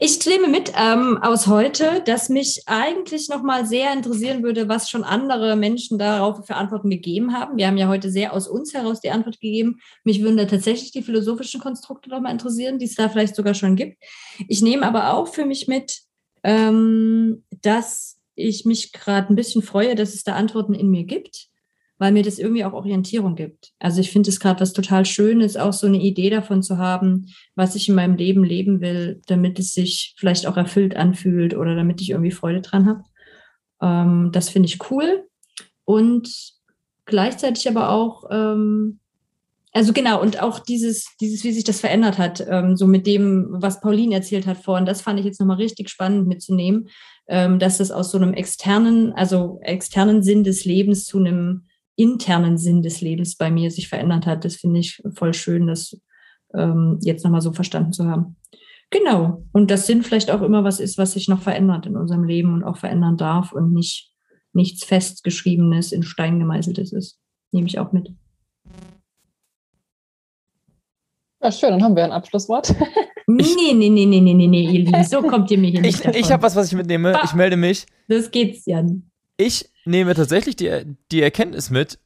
Ich 0.00 0.26
nehme 0.26 0.48
mit 0.48 0.72
ähm, 0.76 1.18
aus 1.22 1.46
heute, 1.46 2.02
dass 2.04 2.28
mich 2.28 2.62
eigentlich 2.66 3.28
nochmal 3.28 3.64
sehr 3.64 3.92
interessieren 3.92 4.42
würde, 4.42 4.68
was 4.68 4.90
schon 4.90 5.04
andere 5.04 5.54
Menschen 5.54 6.00
darauf 6.00 6.44
für 6.44 6.56
Antworten 6.56 6.90
gegeben 6.90 7.32
haben. 7.32 7.56
Wir 7.56 7.68
haben 7.68 7.76
ja 7.76 7.86
heute 7.86 8.10
sehr 8.10 8.32
aus 8.32 8.48
uns 8.48 8.74
heraus 8.74 9.00
die 9.00 9.10
Antwort 9.10 9.40
gegeben. 9.40 9.78
Mich 10.02 10.20
würden 10.20 10.36
da 10.36 10.46
tatsächlich 10.46 10.90
die 10.90 11.02
philosophischen 11.02 11.60
Konstrukte 11.60 12.10
nochmal 12.10 12.32
interessieren, 12.32 12.80
die 12.80 12.86
es 12.86 12.96
da 12.96 13.08
vielleicht 13.08 13.36
sogar 13.36 13.54
schon 13.54 13.76
gibt. 13.76 14.02
Ich 14.48 14.62
nehme 14.62 14.84
aber 14.84 15.14
auch 15.14 15.28
für 15.28 15.46
mich 15.46 15.68
mit, 15.68 16.00
ähm, 16.42 17.44
dass 17.62 18.18
ich 18.34 18.64
mich 18.64 18.92
gerade 18.92 19.32
ein 19.32 19.36
bisschen 19.36 19.62
freue, 19.62 19.94
dass 19.94 20.12
es 20.12 20.24
da 20.24 20.34
Antworten 20.34 20.74
in 20.74 20.90
mir 20.90 21.04
gibt 21.04 21.50
weil 21.98 22.12
mir 22.12 22.22
das 22.22 22.38
irgendwie 22.38 22.64
auch 22.64 22.72
Orientierung 22.72 23.36
gibt. 23.36 23.72
Also 23.78 24.00
ich 24.00 24.10
finde 24.10 24.28
es 24.28 24.40
gerade 24.40 24.60
was 24.60 24.72
total 24.72 25.06
Schönes, 25.06 25.56
auch 25.56 25.72
so 25.72 25.86
eine 25.86 25.98
Idee 25.98 26.30
davon 26.30 26.62
zu 26.62 26.78
haben, 26.78 27.26
was 27.54 27.74
ich 27.74 27.88
in 27.88 27.94
meinem 27.94 28.16
Leben 28.16 28.44
leben 28.44 28.80
will, 28.80 29.22
damit 29.26 29.58
es 29.58 29.72
sich 29.72 30.14
vielleicht 30.18 30.46
auch 30.46 30.56
erfüllt 30.56 30.96
anfühlt 30.96 31.56
oder 31.56 31.74
damit 31.74 32.00
ich 32.00 32.10
irgendwie 32.10 32.30
Freude 32.30 32.60
dran 32.60 32.86
habe. 32.86 33.02
Ähm, 33.80 34.30
das 34.32 34.50
finde 34.50 34.68
ich 34.68 34.90
cool. 34.90 35.26
Und 35.84 36.28
gleichzeitig 37.06 37.68
aber 37.68 37.90
auch, 37.90 38.24
ähm, 38.30 38.98
also 39.72 39.92
genau, 39.92 40.20
und 40.20 40.42
auch 40.42 40.58
dieses, 40.58 41.16
dieses, 41.20 41.44
wie 41.44 41.52
sich 41.52 41.64
das 41.64 41.80
verändert 41.80 42.18
hat, 42.18 42.44
ähm, 42.48 42.76
so 42.76 42.86
mit 42.86 43.06
dem, 43.06 43.48
was 43.50 43.80
Pauline 43.80 44.14
erzählt 44.14 44.46
hat 44.46 44.58
vorhin, 44.58 44.86
das 44.86 45.02
fand 45.02 45.18
ich 45.20 45.26
jetzt 45.26 45.38
nochmal 45.38 45.58
richtig 45.58 45.88
spannend 45.90 46.26
mitzunehmen, 46.28 46.88
ähm, 47.28 47.58
dass 47.58 47.80
es 47.80 47.90
aus 47.90 48.10
so 48.10 48.18
einem 48.18 48.34
externen, 48.34 49.12
also 49.12 49.58
externen 49.62 50.22
Sinn 50.22 50.44
des 50.44 50.64
Lebens 50.64 51.04
zu 51.04 51.18
einem 51.18 51.65
internen 51.96 52.58
Sinn 52.58 52.82
des 52.82 53.00
Lebens 53.00 53.36
bei 53.36 53.50
mir 53.50 53.70
sich 53.70 53.88
verändert 53.88 54.26
hat. 54.26 54.44
Das 54.44 54.56
finde 54.56 54.80
ich 54.80 55.02
voll 55.14 55.34
schön, 55.34 55.66
das 55.66 55.98
ähm, 56.54 56.98
jetzt 57.02 57.24
nochmal 57.24 57.40
so 57.40 57.52
verstanden 57.52 57.92
zu 57.92 58.06
haben. 58.06 58.36
Genau. 58.90 59.44
Und 59.52 59.70
das 59.70 59.86
Sinn 59.86 60.02
vielleicht 60.02 60.30
auch 60.30 60.42
immer 60.42 60.62
was 60.62 60.78
ist, 60.78 60.98
was 60.98 61.12
sich 61.12 61.28
noch 61.28 61.42
verändert 61.42 61.86
in 61.86 61.96
unserem 61.96 62.24
Leben 62.24 62.54
und 62.54 62.62
auch 62.64 62.76
verändern 62.76 63.16
darf 63.16 63.52
und 63.52 63.72
nicht 63.72 64.12
nichts 64.52 64.84
festgeschriebenes, 64.84 65.92
in 65.92 66.02
Stein 66.02 66.38
gemeißeltes 66.38 66.92
ist. 66.92 67.18
Nehme 67.52 67.66
ich 67.66 67.78
auch 67.78 67.92
mit. 67.92 68.10
Ja, 71.42 71.52
schön, 71.52 71.70
dann 71.70 71.82
haben 71.82 71.96
wir 71.96 72.04
ein 72.04 72.12
Abschlusswort. 72.12 72.74
Nee, 73.28 73.42
nee, 73.74 73.88
nee, 73.88 74.06
nee, 74.06 74.20
nee, 74.20 74.34
nee, 74.34 74.46
nee, 74.46 74.62
ihr 74.62 74.84
Lieben, 74.84 75.02
so 75.02 75.20
kommt 75.28 75.50
ihr 75.50 75.58
mir 75.58 75.68
hier 75.68 75.80
nicht 75.80 75.96
Ich, 75.96 76.00
davon. 76.00 76.20
ich 76.20 76.30
habe 76.30 76.44
was, 76.44 76.54
was 76.54 76.68
ich 76.68 76.74
mitnehme. 76.74 77.18
Ich 77.24 77.34
melde 77.34 77.56
mich. 77.56 77.84
Das 78.06 78.30
geht's, 78.30 78.64
Jan. 78.66 79.10
Ich 79.36 79.70
nehme 79.84 80.14
tatsächlich 80.14 80.56
die, 80.56 80.96
die 81.12 81.22
Erkenntnis 81.22 81.70
mit, 81.70 81.98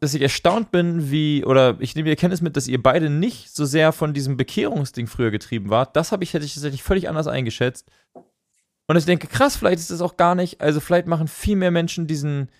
dass 0.00 0.14
ich 0.14 0.22
erstaunt 0.22 0.70
bin, 0.70 1.10
wie, 1.10 1.44
oder 1.44 1.76
ich 1.80 1.94
nehme 1.94 2.06
die 2.06 2.12
Erkenntnis 2.12 2.40
mit, 2.40 2.56
dass 2.56 2.68
ihr 2.68 2.82
beide 2.82 3.10
nicht 3.10 3.54
so 3.54 3.64
sehr 3.64 3.92
von 3.92 4.14
diesem 4.14 4.36
Bekehrungsding 4.36 5.06
früher 5.06 5.30
getrieben 5.30 5.70
wart. 5.70 5.96
Das 5.96 6.12
habe 6.12 6.24
ich, 6.24 6.34
hätte 6.34 6.44
ich 6.44 6.54
tatsächlich 6.54 6.82
völlig 6.82 7.08
anders 7.08 7.26
eingeschätzt. 7.26 7.90
Und 8.86 8.96
ich 8.96 9.04
denke, 9.04 9.26
krass, 9.26 9.56
vielleicht 9.56 9.78
ist 9.78 9.90
das 9.90 10.00
auch 10.00 10.16
gar 10.16 10.34
nicht, 10.34 10.60
also 10.60 10.80
vielleicht 10.80 11.06
machen 11.06 11.28
viel 11.28 11.56
mehr 11.56 11.70
Menschen 11.70 12.06
diesen, 12.06 12.50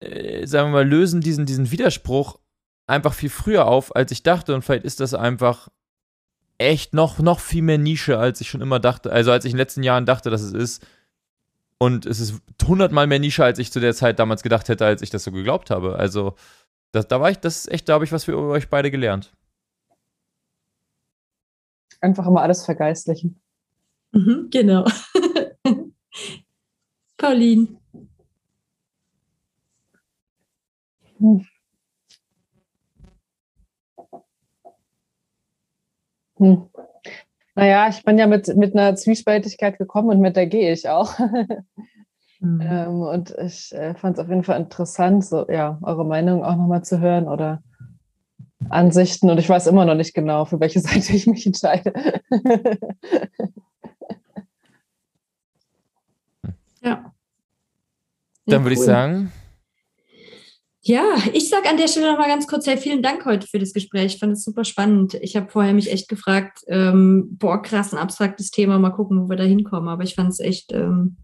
äh, 0.00 0.46
sagen 0.46 0.68
wir 0.68 0.78
mal, 0.78 0.88
lösen 0.88 1.20
diesen, 1.20 1.46
diesen 1.46 1.70
Widerspruch 1.70 2.38
einfach 2.86 3.14
viel 3.14 3.30
früher 3.30 3.66
auf, 3.66 3.94
als 3.96 4.12
ich 4.12 4.22
dachte. 4.22 4.54
Und 4.54 4.62
vielleicht 4.62 4.84
ist 4.84 5.00
das 5.00 5.14
einfach 5.14 5.68
echt 6.58 6.94
noch, 6.94 7.18
noch 7.18 7.40
viel 7.40 7.62
mehr 7.62 7.78
Nische, 7.78 8.18
als 8.18 8.40
ich 8.40 8.48
schon 8.48 8.60
immer 8.60 8.78
dachte. 8.78 9.10
Also 9.10 9.32
als 9.32 9.44
ich 9.44 9.52
in 9.52 9.56
den 9.56 9.62
letzten 9.62 9.82
Jahren 9.82 10.06
dachte, 10.06 10.30
dass 10.30 10.42
es 10.42 10.52
ist. 10.52 10.86
Und 11.82 12.06
es 12.06 12.20
ist 12.20 12.40
hundertmal 12.64 13.08
mehr 13.08 13.18
Nische, 13.18 13.42
als 13.42 13.58
ich 13.58 13.72
zu 13.72 13.80
der 13.80 13.92
Zeit 13.92 14.20
damals 14.20 14.44
gedacht 14.44 14.68
hätte, 14.68 14.86
als 14.86 15.02
ich 15.02 15.10
das 15.10 15.24
so 15.24 15.32
geglaubt 15.32 15.68
habe. 15.68 15.96
Also, 15.96 16.36
das, 16.92 17.08
da 17.08 17.20
war 17.20 17.28
ich, 17.28 17.38
das 17.38 17.56
ist 17.56 17.72
echt, 17.72 17.88
da 17.88 17.94
habe 17.94 18.04
ich 18.04 18.12
was 18.12 18.22
für 18.22 18.38
euch 18.38 18.68
beide 18.70 18.92
gelernt. 18.92 19.32
Einfach 22.00 22.24
immer 22.28 22.40
alles 22.40 22.64
vergeistlichen. 22.64 23.42
Mhm, 24.12 24.46
genau. 24.52 24.84
Pauline. 27.16 27.76
Hm. 31.18 31.48
Hm. 36.38 36.70
Naja, 37.54 37.88
ich 37.88 38.02
bin 38.02 38.18
ja 38.18 38.26
mit, 38.26 38.56
mit 38.56 38.74
einer 38.74 38.96
Zwiespältigkeit 38.96 39.78
gekommen 39.78 40.08
und 40.08 40.20
mit 40.20 40.36
der 40.36 40.46
gehe 40.46 40.72
ich 40.72 40.88
auch. 40.88 41.18
Mhm. 42.44 42.60
ähm, 42.60 43.02
und 43.02 43.32
ich 43.38 43.72
äh, 43.72 43.94
fand 43.94 44.18
es 44.18 44.24
auf 44.24 44.28
jeden 44.28 44.42
Fall 44.42 44.60
interessant, 44.60 45.24
so 45.24 45.48
ja, 45.48 45.78
eure 45.80 46.04
Meinung 46.04 46.42
auch 46.42 46.56
nochmal 46.56 46.82
zu 46.82 46.98
hören 46.98 47.28
oder 47.28 47.62
Ansichten. 48.68 49.30
Und 49.30 49.38
ich 49.38 49.48
weiß 49.48 49.68
immer 49.68 49.84
noch 49.84 49.94
nicht 49.94 50.12
genau, 50.12 50.44
für 50.44 50.58
welche 50.58 50.80
Seite 50.80 51.12
ich 51.12 51.28
mich 51.28 51.46
entscheide. 51.46 51.92
Ja. 56.82 57.12
Dann 58.46 58.64
würde 58.64 58.72
ich 58.74 58.80
cool. 58.80 58.86
sagen, 58.86 59.32
Ja, 60.84 61.14
ich 61.32 61.48
sage 61.48 61.68
an 61.68 61.76
der 61.76 61.86
Stelle 61.86 62.10
nochmal 62.10 62.28
ganz 62.28 62.48
kurz, 62.48 62.66
hey, 62.66 62.76
vielen 62.76 63.02
Dank 63.02 63.24
heute 63.24 63.46
für 63.46 63.60
das 63.60 63.72
Gespräch. 63.72 64.14
Ich 64.14 64.18
fand 64.18 64.32
es 64.32 64.42
super 64.44 64.64
spannend. 64.64 65.14
Ich 65.14 65.36
habe 65.36 65.48
vorher 65.48 65.72
mich 65.74 65.90
echt 65.90 66.08
gefragt, 66.08 66.58
ähm, 66.66 67.36
boah, 67.38 67.62
krass, 67.62 67.92
ein 67.94 68.00
abstraktes 68.00 68.50
Thema, 68.50 68.78
mal 68.80 68.90
gucken, 68.90 69.22
wo 69.22 69.28
wir 69.28 69.36
da 69.36 69.44
hinkommen. 69.44 69.88
Aber 69.88 70.02
ich 70.02 70.16
fand 70.16 70.30
es 70.30 70.40
echt 70.40 70.72
ähm, 70.72 71.16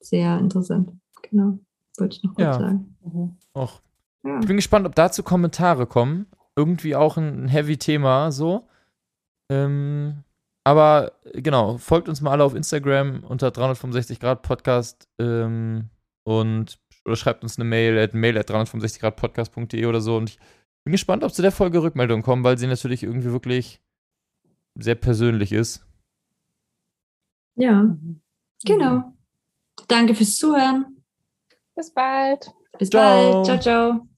sehr 0.00 0.38
interessant. 0.38 0.92
Genau, 1.30 1.58
wollte 1.98 2.16
ich 2.16 2.22
noch 2.22 2.34
kurz 2.34 2.44
Ja. 2.46 2.52
sagen. 2.58 2.96
Mhm. 3.04 3.36
auch. 3.52 3.82
Ja. 4.24 4.40
Ich 4.40 4.46
bin 4.46 4.56
gespannt, 4.56 4.86
ob 4.86 4.94
dazu 4.94 5.22
Kommentare 5.22 5.86
kommen. 5.86 6.26
Irgendwie 6.56 6.94
auch 6.96 7.16
ein 7.18 7.48
heavy 7.48 7.76
Thema 7.76 8.32
so. 8.32 8.66
Ähm, 9.50 10.24
aber 10.64 11.12
genau, 11.34 11.76
folgt 11.76 12.08
uns 12.08 12.20
mal 12.22 12.30
alle 12.30 12.44
auf 12.44 12.54
Instagram 12.54 13.24
unter 13.24 13.50
365 13.50 14.20
Grad 14.20 14.42
Podcast 14.42 15.08
ähm, 15.18 15.90
und 16.24 16.78
oder 17.04 17.16
schreibt 17.16 17.42
uns 17.42 17.58
eine 17.58 17.68
Mail 17.68 17.98
at 17.98 18.14
mail 18.14 18.38
at 18.38 18.48
365 18.50 19.00
Grad 19.00 19.16
podcast.de 19.16 19.86
oder 19.86 20.00
so. 20.00 20.16
Und 20.16 20.30
ich 20.30 20.38
bin 20.84 20.92
gespannt, 20.92 21.24
ob 21.24 21.32
zu 21.32 21.42
der 21.42 21.52
Folge 21.52 21.82
Rückmeldungen 21.82 22.22
kommen, 22.22 22.44
weil 22.44 22.58
sie 22.58 22.66
natürlich 22.66 23.02
irgendwie 23.02 23.32
wirklich 23.32 23.80
sehr 24.74 24.94
persönlich 24.94 25.52
ist. 25.52 25.86
ja, 27.56 27.96
genau. 28.64 29.12
Danke 29.88 30.14
fürs 30.14 30.36
Zuhören. 30.36 31.02
Bis 31.74 31.92
bald. 31.92 32.50
Bis 32.78 32.90
Ciao. 32.90 33.44
bald. 33.44 33.46
Ciao, 33.46 33.60
ciao. 33.60 34.11